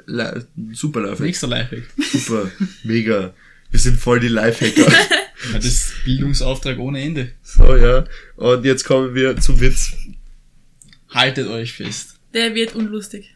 super 0.73 1.01
Lifehack. 1.01 1.21
Nächster 1.21 1.47
Lifehack. 1.49 1.85
Super. 2.13 2.51
Mega. 2.85 3.35
Wir 3.71 3.81
sind 3.81 3.99
voll 3.99 4.21
die 4.21 4.29
Lifehacker. 4.29 4.91
Ja, 5.53 5.55
das 5.55 5.67
ist 5.67 6.05
Bildungsauftrag 6.05 6.81
ohne 6.81 7.01
Ende. 7.01 7.31
so, 7.45 7.77
ja. 7.77 8.05
Und 8.35 8.65
jetzt 8.65 8.83
kommen 8.85 9.15
wir 9.15 9.37
zum 9.37 9.61
Witz. 9.61 9.93
Haltet 11.11 11.47
euch 11.47 11.73
fest. 11.75 12.17
Der 12.35 12.57
wird 12.57 12.75
unlustig. 12.75 13.33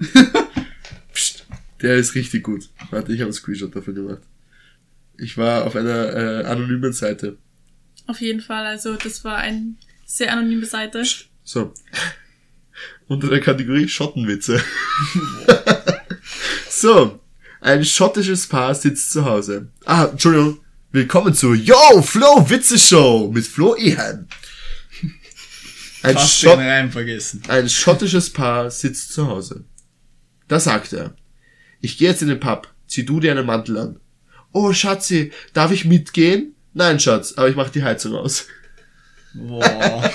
Psst. 1.13 1.47
Der 1.81 1.95
ist 1.95 2.17
richtig 2.17 2.43
gut. 2.43 2.69
Warte, 2.91 3.13
ich 3.13 3.21
habe 3.21 3.27
einen 3.27 3.33
Screenshot 3.33 3.75
dafür 3.77 3.95
gemacht. 3.95 4.23
Ich 5.17 5.39
war 5.39 5.65
auf 5.65 5.77
einer 5.77 6.13
äh, 6.13 6.45
anonymen 6.45 6.93
Seite. 6.93 7.39
Auf 8.13 8.21
jeden 8.21 8.43
Fall. 8.43 8.67
Also 8.67 8.97
das 8.97 9.25
war 9.25 9.39
eine 9.39 9.73
sehr 10.05 10.35
anonyme 10.35 10.67
Seite. 10.67 11.03
So. 11.45 11.73
unter 13.09 13.29
der 13.29 13.41
Kategorie 13.41 13.89
Schottenwitze. 13.89 14.63
so, 16.69 17.21
ein 17.63 17.83
schottisches 17.87 18.47
Paar 18.47 18.75
sitzt 18.75 19.13
zu 19.13 19.25
Hause. 19.25 19.73
Ah, 19.87 20.09
Entschuldigung. 20.13 20.59
Willkommen 20.91 21.33
zu 21.33 21.55
Yo, 21.55 22.03
Flo 22.03 22.51
Witze 22.51 22.79
Show 22.79 23.31
mit 23.33 23.47
Flo 23.47 23.77
Ehan. 23.77 24.29
Ein, 26.03 26.13
Fast 26.13 26.39
Schott, 26.39 26.59
den 26.59 26.69
Reim 26.69 26.93
vergessen. 26.93 27.43
ein 27.49 27.67
schottisches 27.71 28.29
Paar 28.29 28.71
sitzt 28.71 29.15
zu 29.15 29.27
Hause. 29.27 29.65
Da 30.49 30.61
sagt 30.61 30.93
er, 30.93 31.17
ich 31.81 31.97
gehe 31.97 32.11
jetzt 32.11 32.21
in 32.21 32.29
den 32.29 32.41
Pub, 32.41 32.69
zieh 32.87 33.07
du 33.07 33.21
dir 33.21 33.31
einen 33.31 33.47
Mantel 33.47 33.79
an. 33.79 34.01
Oh, 34.53 34.75
Schatzi, 34.75 35.33
darf 35.55 35.73
ich 35.73 35.87
mitgehen? 35.87 36.55
Nein, 36.75 36.99
Schatz, 36.99 37.35
aber 37.37 37.49
ich 37.49 37.57
mach 37.57 37.69
die 37.71 37.83
Heizung 37.83 38.15
aus. 38.15 38.47
Boah. 39.35 40.11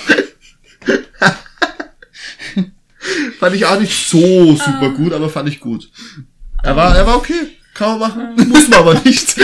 Fand 3.39 3.55
ich 3.55 3.65
auch 3.65 3.79
nicht 3.79 4.09
so 4.09 4.55
super 4.55 4.89
gut, 4.91 5.13
aber 5.13 5.29
fand 5.29 5.49
ich 5.49 5.59
gut. 5.59 5.89
Er 6.63 6.75
war, 6.75 6.95
er 6.95 7.05
war 7.05 7.17
okay. 7.17 7.57
Kann 7.73 7.99
man 7.99 8.09
machen. 8.09 8.49
Muss 8.49 8.67
man 8.69 8.79
aber 8.79 8.99
nicht. 9.01 9.35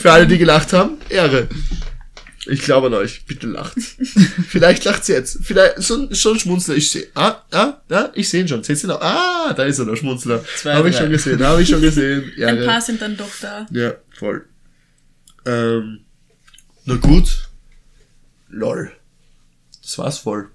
Für 0.00 0.12
alle, 0.12 0.26
die 0.26 0.38
gelacht 0.38 0.72
haben, 0.72 0.98
Ehre. 1.08 1.48
Ich 2.46 2.62
glaube 2.62 2.88
an 2.88 2.94
euch. 2.94 3.24
Bitte 3.26 3.46
lacht. 3.46 3.74
Vielleicht 4.48 4.84
lacht's 4.84 5.08
jetzt. 5.08 5.38
Vielleicht, 5.42 5.84
schon, 5.84 6.14
schon 6.14 6.38
Schmunzler. 6.38 6.76
Ich 6.76 6.90
sehe, 6.90 7.08
ah, 7.14 7.42
ah, 7.52 7.82
ah, 7.90 8.08
ich 8.14 8.28
sehe 8.28 8.40
ihn 8.40 8.48
schon. 8.48 8.64
Seht 8.64 8.82
ihr 8.82 8.88
noch? 8.88 9.00
Ah, 9.00 9.52
da 9.54 9.64
ist 9.64 9.78
er, 9.78 9.84
der 9.84 9.96
Schmunzler. 9.96 10.42
Habe 10.64 10.88
ich 10.88 10.96
schon 10.96 11.10
gesehen, 11.10 11.42
habe 11.44 11.62
ich 11.62 11.68
schon 11.68 11.82
gesehen. 11.82 12.32
Ein 12.36 12.56
Ehre. 12.56 12.66
paar 12.66 12.80
sind 12.80 13.02
dann 13.02 13.16
doch 13.16 13.30
da. 13.40 13.66
Ja, 13.70 13.94
voll. 14.18 14.46
Ähm, 15.48 16.00
na 16.84 16.96
gut. 16.96 17.48
Lol. 18.48 18.92
Das 19.82 19.98
war's 19.98 20.18
voll. 20.18 20.48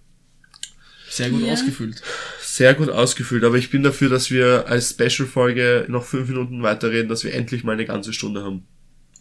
Sehr 1.09 1.29
gut 1.29 1.45
Ja. 1.45 1.53
ausgefüllt. 1.53 2.01
Sehr 2.41 2.73
gut 2.75 2.89
ausgefüllt, 2.89 3.43
aber 3.43 3.55
ich 3.57 3.69
bin 3.69 3.83
dafür, 3.83 4.09
dass 4.09 4.29
wir 4.31 4.65
als 4.67 4.91
Special-Folge 4.91 5.85
noch 5.87 6.05
fünf 6.05 6.27
Minuten 6.29 6.61
weiterreden, 6.63 7.09
dass 7.09 7.23
wir 7.23 7.33
endlich 7.33 7.63
mal 7.63 7.73
eine 7.73 7.85
ganze 7.85 8.13
Stunde 8.13 8.43
haben. 8.43 8.65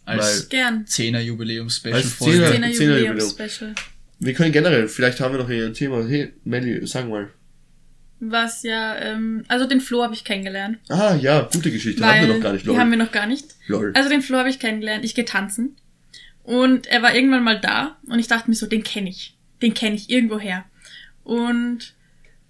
Als 0.05 0.49
Gern. 0.49 0.85
10er 0.85 1.19
Jubiläum-Special 1.21 1.93
Als 1.95 2.11
Folge. 2.13 2.37
Zehner- 2.39 2.51
Zehner 2.51 2.73
Zehner 2.73 2.97
Jubiläums-Special. 2.97 3.75
Wir 4.19 4.33
können 4.33 4.51
generell, 4.51 4.87
vielleicht 4.87 5.19
haben 5.19 5.33
wir 5.33 5.39
noch 5.41 5.49
hier 5.49 5.65
ein 5.65 5.73
Thema. 5.73 6.05
Hey, 6.05 6.33
Melly, 6.43 6.85
sag 6.85 7.07
mal. 7.09 7.29
Was 8.31 8.63
ja, 8.63 8.95
ähm, 8.97 9.43
also 9.47 9.65
den 9.67 9.81
Flo 9.81 10.03
habe 10.03 10.13
ich 10.13 10.23
kennengelernt. 10.23 10.77
Ah, 10.89 11.15
ja, 11.15 11.49
gute 11.53 11.71
Geschichte. 11.71 12.01
weil 12.01 12.21
haben 12.21 12.27
wir 12.27 12.33
noch 12.35 12.41
gar 12.43 12.53
nicht, 12.53 12.63
Die 12.65 12.69
lol. 12.69 12.77
haben 12.79 12.91
wir 12.91 12.97
noch 12.97 13.11
gar 13.11 13.25
nicht. 13.27 13.45
lol. 13.67 13.91
Also 13.95 14.09
den 14.09 14.21
Flo 14.21 14.37
habe 14.37 14.49
ich 14.49 14.59
kennengelernt. 14.59 15.03
Ich 15.03 15.15
gehe 15.15 15.25
tanzen. 15.25 15.75
Und 16.43 16.87
er 16.87 17.01
war 17.01 17.15
irgendwann 17.15 17.43
mal 17.43 17.59
da 17.59 17.97
und 18.07 18.19
ich 18.19 18.27
dachte 18.27 18.49
mir 18.49 18.55
so, 18.55 18.65
den 18.67 18.83
kenne 18.83 19.09
ich. 19.09 19.35
Den 19.61 19.73
kenne 19.73 19.95
ich 19.95 20.09
irgendwoher. 20.09 20.65
Und 21.23 21.93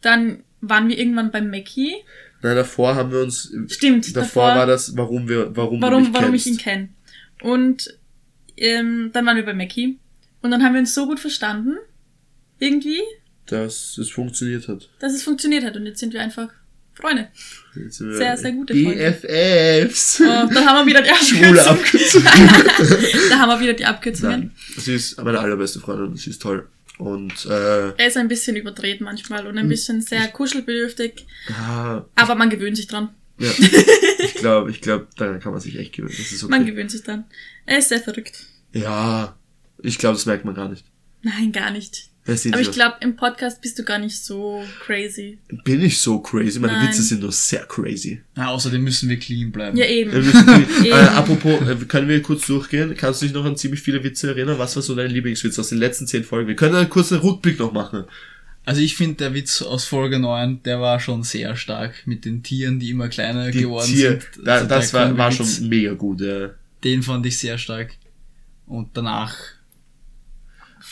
dann 0.01 0.43
waren 0.61 0.89
wir 0.89 0.97
irgendwann 0.97 1.31
beim 1.31 1.49
Mackie. 1.49 1.93
Nein, 2.41 2.55
davor 2.55 2.95
haben 2.95 3.11
wir 3.11 3.21
uns, 3.21 3.53
Stimmt, 3.67 4.15
davor, 4.15 4.47
davor- 4.47 4.55
war 4.59 4.65
das, 4.65 4.97
warum 4.97 5.29
wir, 5.29 5.55
warum, 5.55 5.81
warum, 5.81 6.13
warum 6.13 6.31
kennst. 6.31 6.45
ich 6.47 6.51
ihn 6.53 6.57
kenne. 6.57 6.89
Und 7.41 7.97
ähm, 8.57 9.11
dann 9.13 9.25
waren 9.25 9.37
wir 9.37 9.45
bei 9.45 9.53
Mackie. 9.53 9.97
Und 10.41 10.51
dann 10.51 10.61
haben 10.63 10.73
wir 10.73 10.79
uns 10.79 10.93
so 10.93 11.05
gut 11.05 11.19
verstanden, 11.19 11.77
irgendwie, 12.59 12.99
Dass 13.47 13.97
es 13.97 14.09
funktioniert 14.09 14.67
hat. 14.67 14.89
dass 14.99 15.13
es 15.13 15.23
funktioniert 15.23 15.63
hat. 15.63 15.75
Und 15.75 15.85
jetzt 15.85 15.99
sind 15.99 16.13
wir 16.13 16.21
einfach 16.21 16.49
Freunde. 16.93 17.27
Sehr, 17.89 18.37
sehr 18.37 18.51
gute 18.51 18.73
Freunde. 18.73 19.17
BFFs. 19.21 20.19
Und 20.19 20.27
dann 20.27 20.65
haben 20.65 20.87
wir 20.87 20.93
wieder 20.93 21.01
die 21.01 21.25
Schwule 21.25 21.65
Abkürzung. 21.65 22.25
Abkürzung. 22.25 23.19
da 23.29 23.39
haben 23.39 23.49
wir 23.49 23.59
wieder 23.59 23.73
die 23.73 23.85
Abkürzungen. 23.85 24.39
Nein, 24.39 24.51
sie 24.77 24.93
ist 24.95 25.21
meine 25.23 25.39
allerbeste 25.39 25.79
Freundin 25.79 26.07
und 26.07 26.17
sie 26.17 26.29
ist 26.29 26.41
toll. 26.41 26.67
Und, 26.99 27.45
äh, 27.47 27.89
Er 27.97 28.07
ist 28.07 28.17
ein 28.17 28.27
bisschen 28.27 28.55
überdreht 28.55 29.01
manchmal 29.01 29.47
und 29.47 29.57
ein 29.57 29.67
bisschen 29.67 30.01
sehr 30.01 30.27
kuschelbedürftig, 30.27 31.25
ja, 31.49 32.05
aber 32.13 32.35
man 32.35 32.51
gewöhnt 32.51 32.77
sich 32.77 32.85
dran. 32.87 33.09
ja. 33.39 33.49
ich 34.19 34.35
glaube, 34.35 34.69
ich 34.69 34.79
glaube, 34.79 35.07
daran 35.17 35.39
kann 35.39 35.51
man 35.53 35.59
sich 35.59 35.75
echt 35.77 35.93
gewöhnen. 35.93 36.13
Das 36.15 36.31
ist 36.31 36.43
okay. 36.43 36.51
Man 36.51 36.65
gewöhnt 36.67 36.91
sich 36.91 37.01
dran. 37.01 37.23
Er 37.65 37.79
ist 37.79 37.89
sehr 37.89 37.99
verrückt. 37.99 38.45
Ja, 38.73 39.35
ich 39.81 39.97
glaube, 39.97 40.15
das 40.17 40.27
merkt 40.27 40.45
man 40.45 40.53
gar 40.53 40.69
nicht. 40.69 40.85
Nein, 41.23 41.51
gar 41.51 41.71
nicht. 41.71 42.09
Wer 42.25 42.37
sieht 42.37 42.53
Aber 42.53 42.61
ich 42.61 42.71
glaube, 42.71 42.95
im 43.01 43.17
Podcast 43.17 43.61
bist 43.61 43.77
du 43.79 43.83
gar 43.83 43.99
nicht 43.99 44.17
so 44.17 44.63
crazy. 44.85 45.39
Bin 45.65 45.81
ich 45.83 45.99
so 45.99 46.19
crazy? 46.19 46.57
Meine 46.59 46.73
Nein. 46.77 46.87
Witze 46.87 47.01
sind 47.03 47.21
nur 47.21 47.33
sehr 47.33 47.65
crazy. 47.65 48.21
Ja, 48.37 48.47
außerdem 48.47 48.81
müssen 48.81 49.09
wir 49.09 49.19
clean 49.19 49.51
bleiben. 49.51 49.77
Ja, 49.77 49.85
eben. 49.85 50.11
wir- 50.13 50.19
äh, 50.83 50.87
Eben. 50.87 51.09
apropos, 51.09 51.61
äh, 51.67 51.75
können 51.85 52.07
wir 52.07 52.21
kurz 52.21 52.45
durchgehen? 52.47 52.95
Kannst 52.95 53.21
du 53.21 53.25
dich 53.25 53.33
noch 53.35 53.43
an 53.43 53.57
ziemlich 53.57 53.81
viele 53.81 54.01
Witze 54.05 54.29
erinnern? 54.29 54.57
Was 54.57 54.75
war 54.77 54.83
so 54.83 54.95
dein 54.95 55.11
Lieblingswitz 55.11 55.59
aus 55.59 55.67
den 55.69 55.79
letzten 55.79 56.07
zehn 56.07 56.23
Folgen? 56.23 56.47
Wir 56.47 56.55
können 56.55 56.75
einen 56.75 56.89
kurzen 56.89 57.17
Rückblick 57.19 57.59
noch 57.59 57.73
machen. 57.73 58.05
Also 58.65 58.79
ich 58.79 58.95
finde, 58.95 59.15
der 59.15 59.33
Witz 59.33 59.61
aus 59.61 59.83
Folge 59.83 60.19
9, 60.19 60.63
der 60.63 60.79
war 60.79 61.01
schon 61.01 61.23
sehr 61.23 61.57
stark 61.57 62.07
mit 62.07 62.23
den 62.23 62.41
Tieren, 62.43 62.79
die 62.79 62.91
immer 62.91 63.09
kleiner 63.09 63.51
Die 63.51 63.59
geworden 63.63 63.91
Tier, 63.91 64.11
sind. 64.11 64.47
da, 64.47 64.53
Also 64.53 64.67
das 64.67 64.93
war, 64.93 65.17
war 65.17 65.29
schon 65.33 65.47
mega 65.67 65.91
gut. 65.93 66.21
Ja. 66.21 66.51
Den 66.85 67.03
fand 67.03 67.25
ich 67.25 67.37
sehr 67.37 67.57
stark. 67.57 67.91
Und 68.65 68.91
danach 68.93 69.35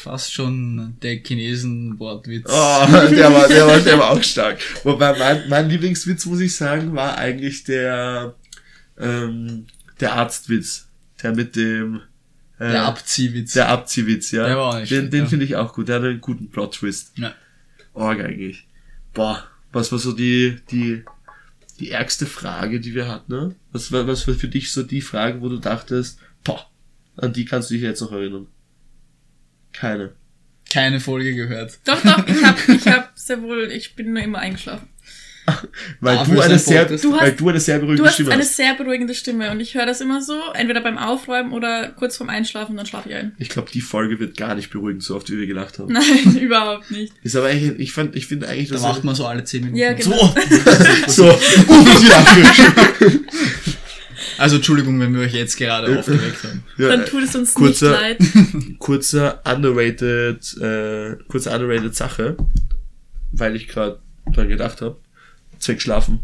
fast 0.02 0.34
schon 0.34 0.98
der 1.02 1.18
Chinesen-Wortwitz. 1.24 2.46
Oh, 2.48 2.86
der 2.92 3.34
war, 3.34 3.48
der 3.48 3.68
war, 3.68 3.80
der 3.80 4.00
war 4.00 4.10
auch 4.12 4.24
stark. 4.24 4.60
Wobei 4.84 5.18
mein, 5.18 5.50
mein 5.50 5.70
Lieblingswitz, 5.70 6.26
muss 6.26 6.40
ich 6.40 6.56
sagen, 6.56 6.94
war 6.96 7.18
eigentlich 7.18 7.64
der, 7.64 8.36
ähm, 8.98 9.68
der 10.00 10.14
Arztwitz. 10.14 10.88
Der 11.22 11.36
mit 11.36 11.56
dem, 11.56 12.02
äh, 12.58 12.72
Der 12.72 12.86
Abziehwitz. 12.86 13.54
der 13.54 13.70
Abziehwitz, 13.70 14.32
ja. 14.32 14.46
Der 14.46 14.58
war 14.58 14.66
auch 14.66 14.80
nicht 14.80 14.92
den 14.92 14.98
schlecht, 14.98 15.14
den 15.14 15.24
ja. 15.24 15.30
finde 15.30 15.46
ich 15.46 15.56
auch 15.56 15.74
gut. 15.74 15.88
Der 15.88 15.98
hat 15.98 16.04
einen 16.04 16.22
guten 16.22 16.50
Plot-Twist. 16.50 17.14
Ja. 17.18 17.34
Org 17.94 18.20
eigentlich. 18.20 18.68
Boah, 19.14 19.44
was 19.72 19.92
war 19.92 20.00
so 20.00 20.14
die, 20.14 20.58
die, 20.72 21.04
die 21.80 21.92
ärgste 21.92 22.26
Frage, 22.26 22.80
die 22.80 22.96
wir 22.96 23.08
hatten, 23.08 23.32
ne? 23.32 23.56
Was 23.72 23.92
war, 23.92 24.08
was 24.08 24.28
war 24.28 24.36
für 24.36 24.48
dich 24.48 24.72
so 24.72 24.84
die 24.84 25.02
Frage, 25.02 25.42
wo 25.42 25.50
du 25.50 25.58
dachtest, 25.58 26.20
boah, 26.44 26.66
an 27.18 27.34
die 27.34 27.46
kannst 27.46 27.70
du 27.70 27.76
dich 27.76 27.84
jetzt 27.84 28.02
noch 28.02 28.12
erinnern? 28.12 28.48
Keine. 29.74 30.12
Keine 30.72 31.00
Folge 31.00 31.36
gehört. 31.36 31.80
Doch, 31.86 32.02
doch, 32.02 32.26
ich 32.28 32.44
hab, 32.44 32.70
ich 32.70 32.88
hab 32.88 33.12
sehr 33.16 33.42
wohl, 33.42 33.70
ich 33.72 33.96
bin 33.96 34.14
nur 34.14 34.24
immer 34.24 34.40
eingeschlafen. 34.40 34.88
Weil 36.02 36.18
Dafür 36.18 36.36
du 36.36 36.42
eine 36.42 36.54
ein 36.54 36.60
sehr. 36.60 36.86
Du 36.86 36.94
hast- 36.94 37.04
weil 37.22 37.32
du 37.34 37.50
eine 37.50 37.60
sehr 37.60 37.80
beruhigende 37.80 38.04
Du 38.04 38.08
hast 38.08 38.14
Stimme 38.14 38.32
eine 38.32 38.44
hast. 38.44 38.56
sehr 38.56 38.76
beruhigende 38.76 39.14
Stimme 39.16 39.50
und 39.52 39.60
ich 39.60 39.74
höre 39.74 39.88
das 39.88 40.00
immer 40.00 40.22
so, 40.22 40.40
entweder 40.54 40.82
beim 40.82 41.00
Aufräumen 41.00 41.52
oder 41.52 41.90
kurz 41.90 42.16
vorm 42.16 42.30
Einschlafen, 42.30 42.78
dann 42.78 42.86
schlafe 42.86 43.10
ich 43.10 43.16
ein. 43.16 43.34
Ich 43.40 43.50
glaube, 43.50 43.70
die 43.72 43.82
Folge 43.82 44.20
wird 44.20 44.38
gar 44.38 44.54
nicht 44.54 44.70
beruhigend, 44.70 45.04
so 45.04 45.16
oft 45.16 45.30
wie 45.32 45.38
wir 45.40 45.48
gelacht 45.48 45.80
haben. 45.80 45.92
Nein, 45.92 46.38
überhaupt 46.40 46.92
nicht. 46.92 47.12
Ist 47.24 47.36
aber 47.36 47.48
eigentlich, 47.48 47.80
ich 47.80 47.92
fand, 47.92 48.16
ich 48.16 48.28
finde 48.28 48.48
eigentlich, 48.48 48.70
Da 48.70 48.76
dass 48.76 48.84
macht 48.84 49.04
man 49.04 49.16
so 49.16 49.26
alle 49.26 49.44
10 49.44 49.62
Minuten. 49.62 49.78
Ja, 49.80 49.94
genau. 49.94 50.16
so, 51.08 51.24
so, 51.24 51.30
und 51.32 51.86
wird 51.88 52.36
wieder. 52.38 53.20
Also 54.38 54.58
Entschuldigung, 54.58 55.00
wenn 55.00 55.14
wir 55.14 55.22
euch 55.22 55.34
jetzt 55.34 55.58
gerade 55.58 55.98
aufgeweckt 56.00 56.44
haben. 56.44 56.64
Ja, 56.78 56.90
Dann 56.90 57.06
tut 57.06 57.24
es 57.24 57.36
uns 57.36 57.54
kurzer- 57.54 57.92
nicht 58.18 58.34
leid. 58.54 58.78
kurzer 58.80 59.42
underrated, 59.46 60.58
äh, 60.62 61.18
kurze 61.28 61.52
underrated 61.52 61.96
Sache, 61.96 62.38
weil 63.32 63.56
ich 63.56 63.68
gerade 63.68 64.00
dran 64.34 64.50
gedacht 64.50 64.82
habe, 64.82 64.98
Zweck 65.60 65.82
schlafen, 65.82 66.20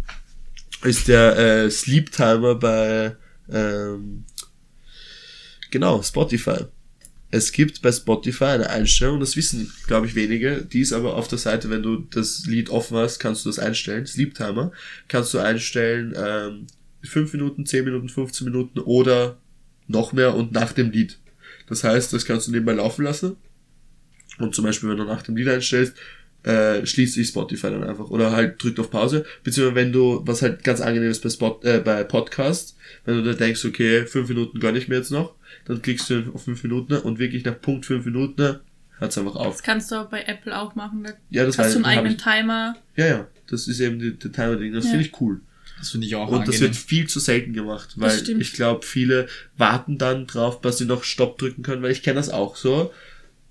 ist 0.83 1.07
der 1.07 1.37
äh, 1.37 1.71
Sleep 1.71 2.11
Timer 2.11 2.55
bei 2.55 3.15
ähm, 3.51 4.25
genau 5.71 6.01
Spotify. 6.01 6.65
Es 7.29 7.51
gibt 7.51 7.81
bei 7.81 7.91
Spotify 7.91 8.45
eine 8.45 8.69
Einstellung, 8.69 9.19
das 9.19 9.35
wissen, 9.35 9.71
glaube 9.85 10.07
ich, 10.07 10.15
wenige, 10.15 10.61
die 10.63 10.79
ist 10.79 10.93
aber 10.93 11.15
auf 11.15 11.27
der 11.27 11.37
Seite, 11.37 11.69
wenn 11.69 11.83
du 11.83 11.97
das 11.97 12.45
Lied 12.45 12.69
offen 12.69 12.95
hast, 12.97 13.19
kannst 13.19 13.43
du 13.45 13.49
das 13.49 13.59
einstellen. 13.59 14.05
Sleep 14.05 14.33
Timer 14.33 14.71
kannst 15.09 15.33
du 15.33 15.39
einstellen, 15.39 16.13
ähm, 16.17 16.67
5 17.09 17.33
Minuten, 17.33 17.65
10 17.65 17.85
Minuten, 17.85 18.09
15 18.09 18.45
Minuten 18.45 18.79
oder 18.79 19.37
noch 19.87 20.13
mehr 20.13 20.35
und 20.35 20.51
nach 20.51 20.73
dem 20.73 20.91
Lied. 20.91 21.17
Das 21.67 21.83
heißt, 21.83 22.13
das 22.13 22.25
kannst 22.25 22.47
du 22.47 22.51
nebenbei 22.51 22.73
laufen 22.73 23.03
lassen. 23.03 23.35
Und 24.39 24.53
zum 24.53 24.65
Beispiel, 24.65 24.89
wenn 24.89 24.97
du 24.97 25.05
nach 25.05 25.23
dem 25.23 25.35
Lied 25.35 25.47
einstellst, 25.47 25.95
äh, 26.43 26.85
schließt 26.85 27.15
sich 27.15 27.27
Spotify 27.27 27.69
dann 27.71 27.83
einfach. 27.83 28.09
Oder 28.09 28.31
halt 28.31 28.61
drückt 28.61 28.79
auf 28.79 28.89
Pause. 28.91 29.25
Beziehungsweise 29.43 29.75
wenn 29.75 29.91
du, 29.91 30.21
was 30.25 30.41
halt 30.41 30.63
ganz 30.63 30.79
angenehm 30.81 31.09
ist 31.09 31.21
bei, 31.23 31.29
Spot, 31.29 31.59
äh, 31.63 31.79
bei 31.79 32.03
Podcast, 32.03 32.77
wenn 33.05 33.15
du 33.15 33.23
da 33.23 33.33
denkst, 33.33 33.65
okay, 33.65 34.05
fünf 34.05 34.29
Minuten 34.29 34.59
gönn 34.59 34.75
ich 34.75 34.87
mir 34.87 34.95
jetzt 34.95 35.11
noch, 35.11 35.35
dann 35.65 35.81
klickst 35.81 36.09
du 36.09 36.31
auf 36.33 36.43
fünf 36.43 36.63
Minuten 36.63 36.95
und 36.95 37.19
wirklich 37.19 37.43
nach 37.43 37.59
Punkt 37.59 37.85
fünf 37.85 38.05
Minuten 38.05 38.59
hört's 38.99 39.17
einfach 39.17 39.35
auf. 39.35 39.55
Das 39.55 39.63
kannst 39.63 39.91
du 39.91 39.95
aber 39.95 40.09
bei 40.09 40.23
Apple 40.23 40.57
auch 40.57 40.75
machen. 40.75 41.03
Da 41.03 41.11
Ja, 41.29 41.45
das 41.45 41.57
hast 41.57 41.73
du 41.73 41.77
einen 41.77 41.85
eigenen 41.85 42.13
ich, 42.13 42.23
Timer. 42.23 42.75
Ja, 42.95 43.07
ja. 43.07 43.27
Das 43.49 43.67
ist 43.67 43.79
eben 43.79 43.99
die, 43.99 44.17
die 44.17 44.31
Timer-Ding. 44.31 44.73
Das 44.73 44.85
Ja. 44.85 44.91
finde 44.91 45.05
ich 45.05 45.21
cool. 45.21 45.41
Das 45.79 45.91
finde 45.91 46.07
ich 46.07 46.15
auch 46.15 46.27
Und 46.27 46.47
das 46.47 46.55
angenehm. 46.55 46.61
wird 46.61 46.75
viel 46.75 47.07
zu 47.07 47.19
selten 47.19 47.53
gemacht, 47.53 47.89
weil 47.97 48.27
ich 48.39 48.53
glaube, 48.53 48.85
viele 48.85 49.27
warten 49.57 49.97
dann 49.97 50.25
drauf, 50.27 50.59
dass 50.61 50.77
sie 50.79 50.85
noch 50.85 51.03
Stopp 51.03 51.37
drücken 51.37 51.61
können, 51.63 51.81
weil 51.83 51.91
ich 51.91 52.01
kenne 52.03 52.15
das 52.15 52.29
auch 52.29 52.55
so. 52.55 52.91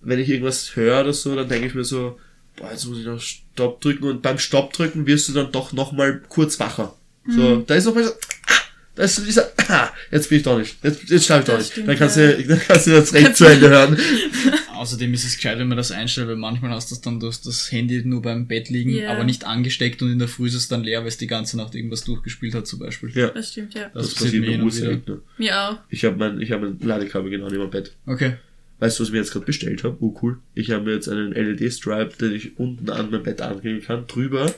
Wenn 0.00 0.18
ich 0.18 0.28
irgendwas 0.28 0.74
höre 0.76 1.00
oder 1.02 1.12
so, 1.12 1.34
dann 1.36 1.48
denke 1.48 1.68
ich 1.68 1.74
mir 1.74 1.84
so, 1.84 2.18
boah, 2.56 2.70
jetzt 2.70 2.86
muss 2.86 2.98
ich 2.98 3.04
noch 3.06 3.20
Stopp 3.20 3.80
drücken 3.80 4.04
und 4.04 4.22
beim 4.22 4.38
Stopp 4.38 4.72
drücken 4.72 5.06
wirst 5.06 5.28
du 5.28 5.32
dann 5.32 5.52
doch 5.52 5.72
nochmal 5.72 6.20
kurz 6.28 6.58
wacher. 6.60 6.94
So, 7.28 7.40
Mhm. 7.40 7.66
da 7.66 7.74
ist 7.74 7.84
nochmal 7.86 8.04
so, 8.04 8.10
ah, 8.10 8.52
da 8.94 9.02
ist 9.04 9.16
so 9.16 9.24
dieser, 9.24 9.50
ah, 9.68 9.88
jetzt 10.10 10.28
bin 10.28 10.38
ich 10.38 10.44
doch 10.44 10.58
nicht, 10.58 10.76
jetzt, 10.82 11.08
jetzt 11.10 11.26
schlafe 11.26 11.40
ich 11.42 11.46
doch 11.46 11.54
Das 11.54 11.62
nicht. 11.64 11.72
stimmt, 11.72 11.88
dann 11.88 11.96
kannst 11.98 12.16
ja. 12.16 12.32
du, 12.32 12.44
dann 12.44 12.60
kannst 12.60 12.86
du 12.86 12.90
das 12.92 13.12
recht 13.14 13.36
zu 13.36 13.44
Ende 13.46 13.68
hören. 13.68 13.96
Außerdem 14.86 15.12
ist 15.14 15.24
es 15.24 15.34
gescheit, 15.34 15.58
wenn 15.58 15.66
man 15.66 15.76
das 15.76 15.90
einstellt, 15.90 16.28
weil 16.28 16.36
manchmal 16.36 16.70
hast 16.70 16.90
du 16.90 16.94
das 16.94 17.00
dann, 17.02 17.18
du 17.18 17.26
hast 17.26 17.44
das 17.44 17.72
Handy 17.72 18.02
nur 18.04 18.22
beim 18.22 18.46
Bett 18.46 18.68
liegen, 18.70 18.90
Ja. 18.90 19.10
aber 19.12 19.24
nicht 19.24 19.44
angesteckt 19.44 20.00
und 20.00 20.12
in 20.12 20.20
der 20.20 20.28
Früh 20.28 20.46
ist 20.46 20.54
es 20.54 20.68
dann 20.68 20.84
leer, 20.84 21.00
weil 21.00 21.08
es 21.08 21.18
die 21.18 21.26
ganze 21.26 21.56
Nacht 21.56 21.74
irgendwas 21.74 22.04
durchgespielt 22.04 22.54
hat 22.54 22.68
zum 22.68 22.78
Beispiel. 22.78 23.10
Ja, 23.14 23.28
Das 23.30 23.50
stimmt, 23.50 23.74
ja. 23.74 23.90
das, 23.92 24.10
Das 24.10 24.14
passiert 24.14 24.46
mir 24.46 24.62
und 24.62 24.70
selten. 24.70 25.22
Mir 25.38 25.60
auch. 25.60 25.78
Ich 25.90 26.04
habe 26.04 26.16
mein, 26.16 26.40
ich 26.40 26.52
hab 26.52 26.60
mein 26.60 26.78
Ladekabel 26.80 27.30
genau 27.30 27.46
neben 27.48 27.62
dem 27.62 27.70
Bett. 27.70 27.96
Okay. 28.06 28.34
Weißt 28.78 28.98
du, 28.98 29.02
was 29.02 29.08
ich 29.08 29.12
mir 29.12 29.18
jetzt 29.18 29.32
gerade 29.32 29.46
bestellt 29.46 29.82
habe? 29.82 29.96
Oh 30.00 30.16
cool. 30.22 30.38
Ich 30.54 30.70
habe 30.70 30.84
mir 30.84 30.92
jetzt 30.94 31.08
einen 31.08 31.32
LED-Stripe, 31.32 32.12
den 32.20 32.32
ich 32.34 32.58
unten 32.58 32.88
an 32.90 33.10
mein 33.10 33.22
Bett 33.24 33.40
anbringen 33.40 33.82
kann, 33.82 34.06
drüber. 34.06 34.54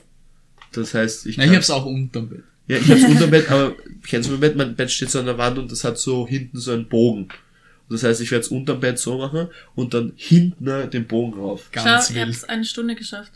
Das 0.72 0.92
heißt, 0.92 1.24
ich 1.26 1.38
Na, 1.38 1.44
kann, 1.44 1.52
ich 1.52 1.56
hab's 1.56 1.70
auch 1.70 1.86
unterm 1.86 2.28
Bett. 2.28 2.42
Ja, 2.66 2.76
ich 2.76 2.90
hab's 2.90 3.04
unter 3.04 3.20
dem 3.26 3.30
Bett, 3.30 3.50
aber 3.50 3.74
kennst 4.06 4.28
du 4.28 4.32
mein 4.32 4.40
Bett? 4.40 4.56
Mein 4.56 4.76
Bett 4.76 4.90
steht 4.90 5.10
so 5.10 5.20
an 5.20 5.24
der 5.26 5.38
Wand 5.38 5.56
und 5.58 5.72
das 5.72 5.84
hat 5.84 5.98
so 5.98 6.28
hinten 6.28 6.58
so 6.58 6.72
einen 6.72 6.86
Bogen. 6.88 7.28
Das 7.90 8.02
heißt, 8.02 8.20
ich 8.20 8.30
werde 8.30 8.42
es 8.44 8.48
unterm 8.48 8.80
Bett 8.80 8.98
so 8.98 9.18
machen 9.18 9.48
und 9.74 9.94
dann 9.94 10.12
hinten 10.16 10.90
den 10.90 11.06
Bogen 11.06 11.40
rauf. 11.40 11.70
Ganz 11.72 12.08
Schau, 12.08 12.14
wild. 12.14 12.34
habt 12.36 12.50
eine 12.50 12.64
Stunde 12.64 12.94
geschafft. 12.94 13.32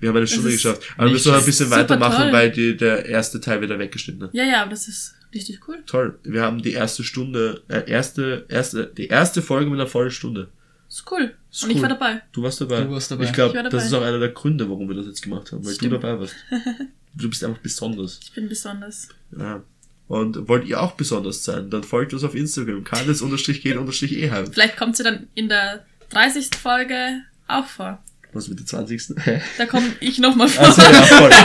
Wir 0.00 0.10
haben 0.10 0.16
eine 0.16 0.26
Stunde 0.26 0.50
geschafft. 0.50 0.82
Aber 0.96 1.06
wir 1.06 1.12
müssen 1.12 1.32
noch 1.32 1.38
ein 1.38 1.44
bisschen 1.46 1.70
weitermachen, 1.70 2.24
toll. 2.24 2.32
weil 2.32 2.50
die, 2.50 2.76
der 2.76 3.06
erste 3.06 3.40
Teil 3.40 3.62
wieder 3.62 3.78
weggeschnitten 3.78 4.28
ist. 4.28 4.34
Ja, 4.34 4.44
ja, 4.44 4.60
aber 4.62 4.70
das 4.70 4.86
ist 4.88 5.14
richtig 5.32 5.66
cool. 5.66 5.82
Toll. 5.86 6.18
Wir 6.24 6.42
haben 6.42 6.60
die 6.60 6.72
erste 6.72 7.04
Stunde, 7.04 7.62
äh, 7.68 7.88
erste, 7.90 8.44
erste, 8.48 8.86
die 8.86 9.06
erste 9.06 9.40
Folge 9.40 9.70
mit 9.70 9.80
einer 9.80 9.88
vollen 9.88 10.10
Stunde. 10.10 10.48
Ist 10.88 11.10
cool. 11.10 11.34
Ist 11.50 11.64
Und 11.64 11.70
cool. 11.70 11.76
ich 11.76 11.82
war 11.82 11.88
dabei. 11.88 12.22
Du 12.32 12.42
warst 12.42 12.60
dabei. 12.60 12.82
Du 12.82 12.90
warst 12.90 13.10
dabei. 13.10 13.24
Ich 13.24 13.32
glaube, 13.32 13.58
Ich 13.58 13.68
das 13.70 13.86
ist 13.86 13.92
auch 13.94 14.02
einer 14.02 14.18
der 14.18 14.28
Gründe, 14.30 14.68
warum 14.68 14.88
wir 14.88 14.96
das 14.96 15.06
jetzt 15.06 15.22
gemacht 15.22 15.50
haben, 15.52 15.64
weil 15.64 15.74
Stimmt. 15.74 15.92
du 15.92 15.98
dabei 15.98 16.20
warst. 16.20 16.34
Du 17.16 17.30
bist 17.30 17.44
einfach 17.44 17.60
besonders. 17.60 18.18
Ich 18.24 18.32
bin 18.32 18.48
besonders. 18.48 19.08
Ja. 19.38 19.62
Und 20.06 20.48
wollt 20.48 20.66
ihr 20.66 20.82
auch 20.82 20.92
besonders 20.92 21.44
sein, 21.44 21.70
dann 21.70 21.82
folgt 21.82 22.12
uns 22.12 22.24
auf 22.24 22.34
Instagram, 22.34 22.84
karles-geht-eheim. 22.84 24.52
Vielleicht 24.52 24.76
kommt 24.76 24.96
sie 24.96 25.02
dann 25.02 25.28
in 25.34 25.48
der 25.48 25.84
30. 26.10 26.50
Folge 26.60 27.22
auch 27.48 27.66
vor. 27.66 28.02
Was 28.34 28.48
mit 28.48 28.58
der 28.58 28.66
20. 28.66 29.14
Hä? 29.24 29.40
Da 29.58 29.66
komme 29.66 29.86
ich 30.00 30.18
nochmal 30.18 30.48
vor. 30.48 30.66
Also 30.66 30.82
ja, 30.82 31.02
voll. 31.02 31.30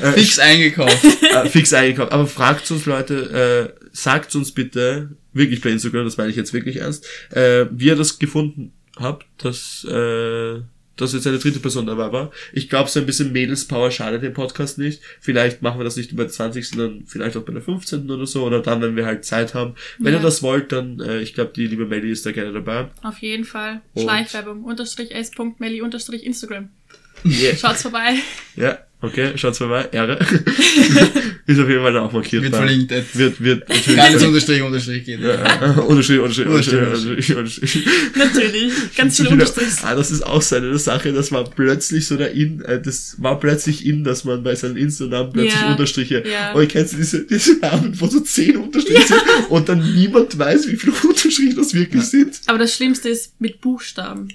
Äh, 0.00 0.12
Fix 0.12 0.38
eingekauft. 0.40 1.04
äh, 1.22 1.48
fix 1.48 1.72
eingekauft. 1.72 2.10
Aber 2.10 2.26
fragt 2.26 2.68
uns, 2.72 2.86
Leute, 2.86 3.72
äh, 3.78 3.86
sagt 3.92 4.34
uns 4.34 4.50
bitte, 4.50 5.10
wirklich 5.32 5.60
bei 5.60 5.70
Instagram, 5.70 6.04
das 6.04 6.16
meine 6.16 6.30
ich 6.30 6.36
jetzt 6.36 6.52
wirklich 6.52 6.76
ernst, 6.78 7.06
äh, 7.30 7.66
wie 7.70 7.86
ihr 7.86 7.94
das 7.94 8.18
gefunden 8.18 8.72
habt, 8.96 9.26
dass, 9.38 9.84
äh, 9.84 10.62
dass 10.96 11.12
jetzt 11.14 11.26
eine 11.26 11.38
dritte 11.38 11.58
Person 11.60 11.86
dabei 11.86 12.12
war. 12.12 12.30
Ich 12.52 12.68
glaube, 12.68 12.90
so 12.90 13.00
ein 13.00 13.06
bisschen 13.06 13.32
Mädelspower 13.32 13.90
schadet 13.90 14.22
dem 14.22 14.34
Podcast 14.34 14.78
nicht. 14.78 15.00
Vielleicht 15.20 15.62
machen 15.62 15.78
wir 15.80 15.84
das 15.84 15.96
nicht 15.96 16.14
bei 16.14 16.24
der 16.24 16.32
20., 16.32 16.68
sondern 16.68 17.04
vielleicht 17.06 17.36
auch 17.36 17.42
bei 17.42 17.52
der 17.52 17.62
15. 17.62 18.10
oder 18.10 18.26
so, 18.26 18.44
oder 18.44 18.60
dann, 18.60 18.82
wenn 18.82 18.94
wir 18.96 19.06
halt 19.06 19.24
Zeit 19.24 19.54
haben. 19.54 19.74
Wenn 19.98 20.12
Ja. 20.12 20.18
ihr 20.20 20.22
das 20.22 20.42
wollt, 20.42 20.70
dann, 20.72 21.00
äh, 21.00 21.20
ich 21.20 21.34
glaube, 21.34 21.52
die 21.56 21.66
liebe 21.66 21.86
Melly 21.86 22.10
ist 22.10 22.26
da 22.26 22.32
gerne 22.32 22.52
dabei. 22.52 22.90
Auf 23.02 23.18
jeden 23.18 23.44
Fall. 23.44 23.80
Und- 23.94 24.02
Schleichwerbung. 24.02 24.64
Unterstrich 24.64 25.14
s.melli 25.14 25.80
unterstrich 25.82 26.24
Instagram. 26.24 26.68
Yeah. 27.24 27.56
Schaut's 27.56 27.82
vorbei. 27.82 28.16
Ja, 28.56 28.78
okay, 29.02 29.32
schaut's 29.36 29.58
vorbei. 29.58 29.88
Ehre. 29.92 30.18
ist 31.46 31.58
auf 31.58 31.68
jeden 31.68 31.82
Fall 31.82 31.92
da 31.92 32.02
auch 32.02 32.12
markiert. 32.12 32.42
Wird 32.42 32.54
verlinkt. 32.54 32.92
Ed. 32.92 33.04
Wird, 33.14 33.42
wird, 33.42 33.68
natürlich. 33.68 33.96
Ganz 33.96 34.22
Unterstrich, 34.22 34.62
Unterstrich 34.62 35.04
geht. 35.04 35.20
Ja, 35.20 35.72
Unterstrich, 35.80 36.20
Unterstrich, 36.20 36.46
Unterstrich, 36.46 36.78
Unterstrich, 36.80 37.36
Unterstrich, 37.36 37.36
Unterstrich. 37.36 37.86
Natürlich. 38.16 38.72
Ganz 38.96 39.16
viele- 39.16 39.30
Unterstrichs. 39.30 39.84
Ah, 39.84 39.94
das 39.94 40.10
ist 40.10 40.24
auch 40.24 40.42
so 40.42 40.56
eine 40.56 40.78
Sache, 40.78 41.12
das 41.12 41.32
war 41.32 41.44
plötzlich 41.44 42.06
so 42.06 42.16
der 42.16 42.32
In, 42.32 42.60
äh, 42.62 42.80
das 42.80 43.16
war 43.18 43.38
plötzlich 43.40 43.84
in, 43.86 44.04
dass 44.04 44.24
man 44.24 44.42
bei 44.42 44.54
seinen 44.54 44.76
Insta-Namen 44.76 45.32
plötzlich 45.32 45.64
Unterstriche, 45.64 46.24
ja. 46.26 46.52
und 46.52 46.68
kennst 46.68 46.92
du 46.92 46.96
diese, 46.98 47.24
diese 47.26 47.58
Namen, 47.58 47.98
wo 48.00 48.06
so 48.06 48.20
zehn 48.20 48.56
Unterstriche 48.56 49.02
sind 49.06 49.20
und 49.48 49.68
dann 49.68 49.94
niemand 49.94 50.38
weiß, 50.38 50.68
wie 50.68 50.76
viele 50.76 50.92
Unterstriche 50.92 51.54
das 51.54 51.74
wirklich 51.74 52.04
sind? 52.04 52.40
Aber 52.46 52.58
das 52.58 52.74
Schlimmste 52.74 53.08
ist 53.08 53.40
mit 53.40 53.60
Buchstaben. 53.60 54.28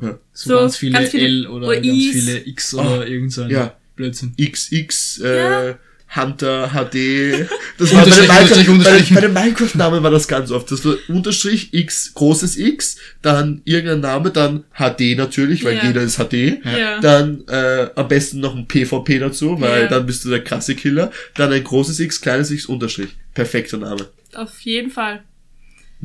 Ja. 0.00 0.18
So, 0.32 0.50
So, 0.50 0.58
ganz 0.60 0.76
viele, 0.76 0.92
ganz 0.92 1.10
viele 1.10 1.24
L 1.26 1.46
oder 1.46 1.66
oder 1.68 1.76
ganz 1.80 1.86
viele 1.96 2.46
X 2.46 2.74
oder 2.74 3.06
irgend 3.06 3.32
so 3.32 3.42
ein 3.42 3.50
Ja. 3.50 3.74
Blödsinn. 3.96 4.34
XX, 4.36 5.20
äh, 5.24 5.36
Ja. 5.70 5.78
Hunter, 6.16 6.70
HD. 6.72 7.48
Das 7.78 7.92
war 7.92 8.04
bei 8.04 8.10
den 8.10 8.20
Unterstrich, 8.20 8.28
Minecraft, 8.28 8.68
Unterstrich, 8.72 9.08
bei 9.08 9.14
bei 9.16 9.20
den 9.22 9.32
Minecraft-Namen 9.32 10.02
war 10.04 10.10
das 10.12 10.28
ganz 10.28 10.52
oft. 10.52 10.70
Das 10.70 10.84
war 10.84 10.94
Unterstrich 11.08 11.74
X, 11.74 12.12
großes 12.14 12.56
X, 12.56 12.98
dann 13.20 13.62
irgendein 13.64 14.00
Name, 14.00 14.30
dann 14.30 14.62
HD 14.78 15.16
natürlich, 15.16 15.64
weil 15.64 15.76
Ja. 15.76 15.86
jeder 15.86 16.02
ist 16.02 16.18
HD. 16.18 16.60
Ja. 16.64 17.00
Dann 17.00 17.42
äh, 17.48 17.88
am 17.96 18.06
besten 18.06 18.38
noch 18.38 18.54
ein 18.54 18.68
PvP 18.68 19.18
dazu, 19.18 19.60
weil 19.60 19.82
Ja. 19.82 19.88
dann 19.88 20.06
bist 20.06 20.24
du 20.24 20.30
der 20.30 20.44
krasse 20.44 20.76
Killer. 20.76 21.10
Dann 21.34 21.52
ein 21.52 21.64
großes 21.64 21.98
X, 21.98 22.20
kleines 22.20 22.50
X, 22.52 22.66
Unterstrich. 22.66 23.10
Perfekter 23.34 23.78
Name. 23.78 24.06
Auf 24.34 24.60
jeden 24.60 24.90
Fall. 24.92 25.24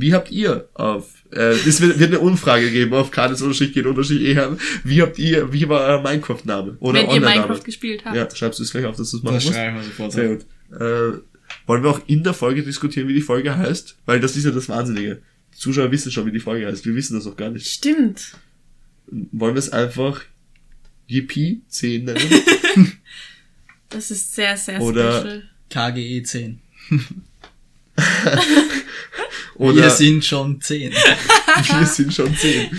Wie 0.01 0.13
habt 0.13 0.31
ihr 0.31 0.69
auf, 0.73 1.23
äh, 1.31 1.51
es 1.67 1.81
wird, 1.81 1.99
wird 1.99 2.09
eine 2.11 2.19
Umfrage 2.19 2.71
geben 2.71 2.93
auf 2.93 3.11
Kades 3.11 3.41
Unterstrich 3.41 3.73
geht 3.73 3.85
Unterstrich 3.85 4.21
eher. 4.21 4.57
Wie 4.83 5.01
habt 5.01 5.17
ihr, 5.19 5.51
wie 5.53 5.67
war 5.69 5.81
euer 5.81 6.01
Minecraft-Name? 6.01 6.77
Oder 6.79 7.01
Wenn 7.01 7.09
ihr? 7.15 7.21
Minecraft 7.21 7.63
gespielt 7.63 8.05
habt. 8.05 8.15
Ja, 8.15 8.29
schreibst 8.33 8.59
du 8.59 8.63
es 8.63 8.71
gleich 8.71 8.85
auf, 8.85 8.95
dass 8.95 9.11
du 9.11 9.17
es 9.17 9.23
machen 9.23 9.35
Das 9.35 9.45
musst. 9.45 9.55
schreiben 9.55 9.75
wir 9.77 9.83
sofort. 9.83 10.11
Sehr 10.11 10.29
gut. 10.35 10.45
Äh, 10.71 11.19
wollen 11.65 11.83
wir 11.83 11.89
auch 11.89 12.01
in 12.07 12.23
der 12.23 12.33
Folge 12.33 12.63
diskutieren, 12.63 13.07
wie 13.07 13.13
die 13.13 13.21
Folge 13.21 13.57
heißt? 13.57 13.97
Weil 14.05 14.19
das 14.19 14.35
ist 14.37 14.45
ja 14.45 14.51
das 14.51 14.69
Wahnsinnige. 14.69 15.21
Die 15.53 15.57
Zuschauer 15.57 15.91
wissen 15.91 16.11
schon, 16.11 16.25
wie 16.27 16.31
die 16.31 16.39
Folge 16.39 16.67
heißt. 16.67 16.85
Wir 16.85 16.95
wissen 16.95 17.15
das 17.15 17.25
noch 17.25 17.35
gar 17.35 17.49
nicht. 17.49 17.67
Stimmt. 17.67 18.33
Wollen 19.31 19.55
wir 19.55 19.59
es 19.59 19.69
einfach 19.71 20.21
Yippie 21.07 21.61
10 21.67 22.05
nennen? 22.05 22.19
Das 23.91 24.11
ist 24.11 24.35
sehr, 24.35 24.55
sehr 24.55 24.79
Oder- 24.81 25.19
special. 25.19 25.43
KGE 25.71 26.21
10. 26.23 26.59
Oder 29.55 29.83
Wir 29.83 29.89
sind 29.89 30.23
schon 30.25 30.61
10. 30.61 30.91
wir 31.79 31.85
sind 31.85 32.13
schon 32.13 32.35
10. 32.35 32.69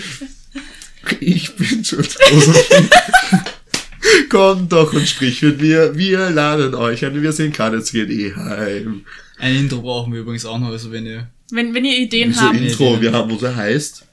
Ich 1.19 1.55
bin 1.55 1.83
schon 1.83 1.99
Josephine. 1.99 2.89
Komm 4.29 4.67
doch 4.67 4.91
und 4.93 5.07
sprich 5.07 5.41
mit 5.41 5.61
mir. 5.61 5.95
Wir 5.95 6.29
laden 6.29 6.73
euch 6.73 7.05
ein. 7.05 7.21
Wir 7.21 7.31
sind 7.31 7.53
gerade 7.55 7.77
jetzt 7.77 7.91
geht 7.91 8.09
eh 8.09 8.33
heim. 8.33 9.05
Ein 9.37 9.55
Intro 9.55 9.81
brauchen 9.81 10.13
wir 10.13 10.21
übrigens 10.21 10.45
auch 10.45 10.59
noch, 10.59 10.69
also 10.69 10.91
wenn 10.91 11.05
ihr, 11.05 11.27
Wenn, 11.51 11.73
wenn 11.73 11.85
ihr 11.85 11.97
Ideen 11.97 12.33
So 12.33 12.41
habt, 12.41 12.55
Intro, 12.59 12.95
Ideen. 12.95 13.01
wir 13.01 13.13
haben 13.13 13.31
unser 13.31 13.55
heißt. 13.55 14.05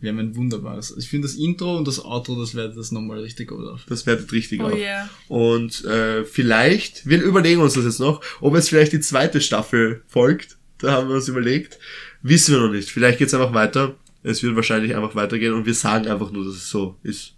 Wir 0.00 0.10
haben 0.10 0.18
ein 0.18 0.36
wunderbares. 0.36 0.94
Ich 0.98 1.08
finde 1.08 1.28
das 1.28 1.36
Intro 1.36 1.76
und 1.76 1.86
das 1.86 2.02
Outro, 2.04 2.40
das 2.40 2.54
wertet 2.54 2.78
das 2.78 2.90
nochmal 2.90 3.20
richtig 3.20 3.48
gut 3.48 3.66
auf. 3.66 3.84
Das 3.88 4.06
wertet 4.06 4.32
richtig 4.32 4.60
Oh 4.60 4.66
auf. 4.66 4.74
yeah. 4.78 5.08
Und 5.28 5.84
äh, 5.84 6.24
vielleicht, 6.24 7.06
wir 7.06 7.22
überlegen 7.22 7.60
uns 7.60 7.74
das 7.74 7.84
jetzt 7.84 8.00
noch, 8.00 8.22
ob 8.40 8.54
jetzt 8.54 8.68
vielleicht 8.70 8.92
die 8.92 9.00
zweite 9.00 9.40
Staffel 9.40 10.02
folgt. 10.08 10.56
Da 10.78 10.92
haben 10.92 11.08
wir 11.08 11.16
uns 11.16 11.28
überlegt. 11.28 11.78
Wissen 12.22 12.54
wir 12.54 12.62
noch 12.62 12.72
nicht. 12.72 12.90
Vielleicht 12.90 13.18
geht's 13.18 13.34
einfach 13.34 13.52
weiter. 13.52 13.96
Es 14.22 14.42
wird 14.42 14.56
wahrscheinlich 14.56 14.94
einfach 14.96 15.14
weitergehen 15.14 15.52
und 15.54 15.66
wir 15.66 15.74
sagen 15.74 16.06
einfach 16.06 16.30
nur, 16.30 16.44
dass 16.44 16.54
es 16.54 16.68
so 16.70 16.96
ist. 17.02 17.34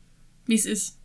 wie 0.47 0.55
es 0.55 0.67
ist. 0.67 0.99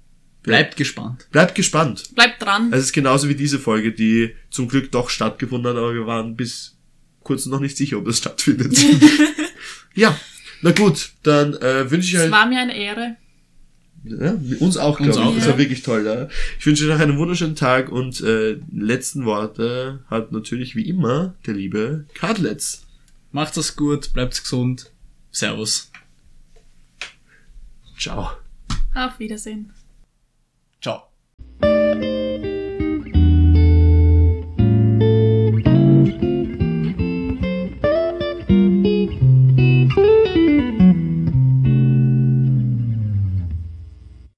Bleibt 0.44 0.78
gespannt. 0.78 1.28
Bleibt 1.32 1.56
gespannt. 1.56 2.16
Bleibt 2.16 2.42
dran. 2.42 2.72
Es 2.72 2.86
ist 2.86 2.94
genauso 2.94 3.28
wie 3.28 3.36
diese 3.36 3.60
Folge, 3.60 3.92
die 3.92 4.34
zum 4.50 4.68
Glück 4.68 4.92
doch 4.92 5.10
stattgefunden 5.10 5.70
hat, 5.70 5.78
aber 5.78 5.94
wir 5.94 6.06
waren 6.08 6.36
bis 6.38 6.78
kurz 7.22 7.46
noch 7.48 7.60
nicht 7.60 7.76
sicher, 7.76 7.98
ob 7.98 8.06
das 8.06 8.20
stattfindet. 8.20 8.78
ja, 9.96 10.18
na 10.62 10.72
gut, 10.72 11.12
dann 11.24 11.54
äh, 11.56 11.90
wünsche 11.90 12.08
ich 12.10 12.14
Es 12.16 12.24
euch 12.26 12.32
war 12.32 12.46
mir 12.46 12.60
eine 12.60 12.76
Ehre. 12.76 13.16
ja, 14.04 14.38
uns 14.60 14.78
auch, 14.78 15.00
Uns 15.00 15.16
glaube 15.16 15.20
ich. 15.22 15.26
auch, 15.28 15.36
Das 15.36 15.46
ja. 15.46 15.52
war 15.52 15.58
wirklich 15.58 15.82
toll. 15.84 16.06
Ja. 16.06 16.28
Ich 16.60 16.66
wünsche 16.66 16.84
euch 16.86 16.90
noch 16.90 17.00
einen 17.00 17.18
wunderschönen 17.18 17.56
Tag 17.56 17.90
und 17.92 18.22
äh, 18.22 18.58
letzten 18.74 19.26
Worte 19.26 20.04
hat 20.10 20.32
natürlich 20.32 20.76
wie 20.76 20.88
immer 20.88 21.36
der 21.46 21.54
liebe 21.56 22.06
Cardlets. 22.14 22.86
Macht's 23.32 23.56
das 23.56 23.76
gut, 23.76 24.14
bleibt 24.14 24.42
gesund. 24.42 24.92
Servus. 25.32 25.92
Ciao. 28.00 28.32
Auf 28.96 29.20
Wiedersehen. 29.20 29.74
Ciao. 30.82 31.04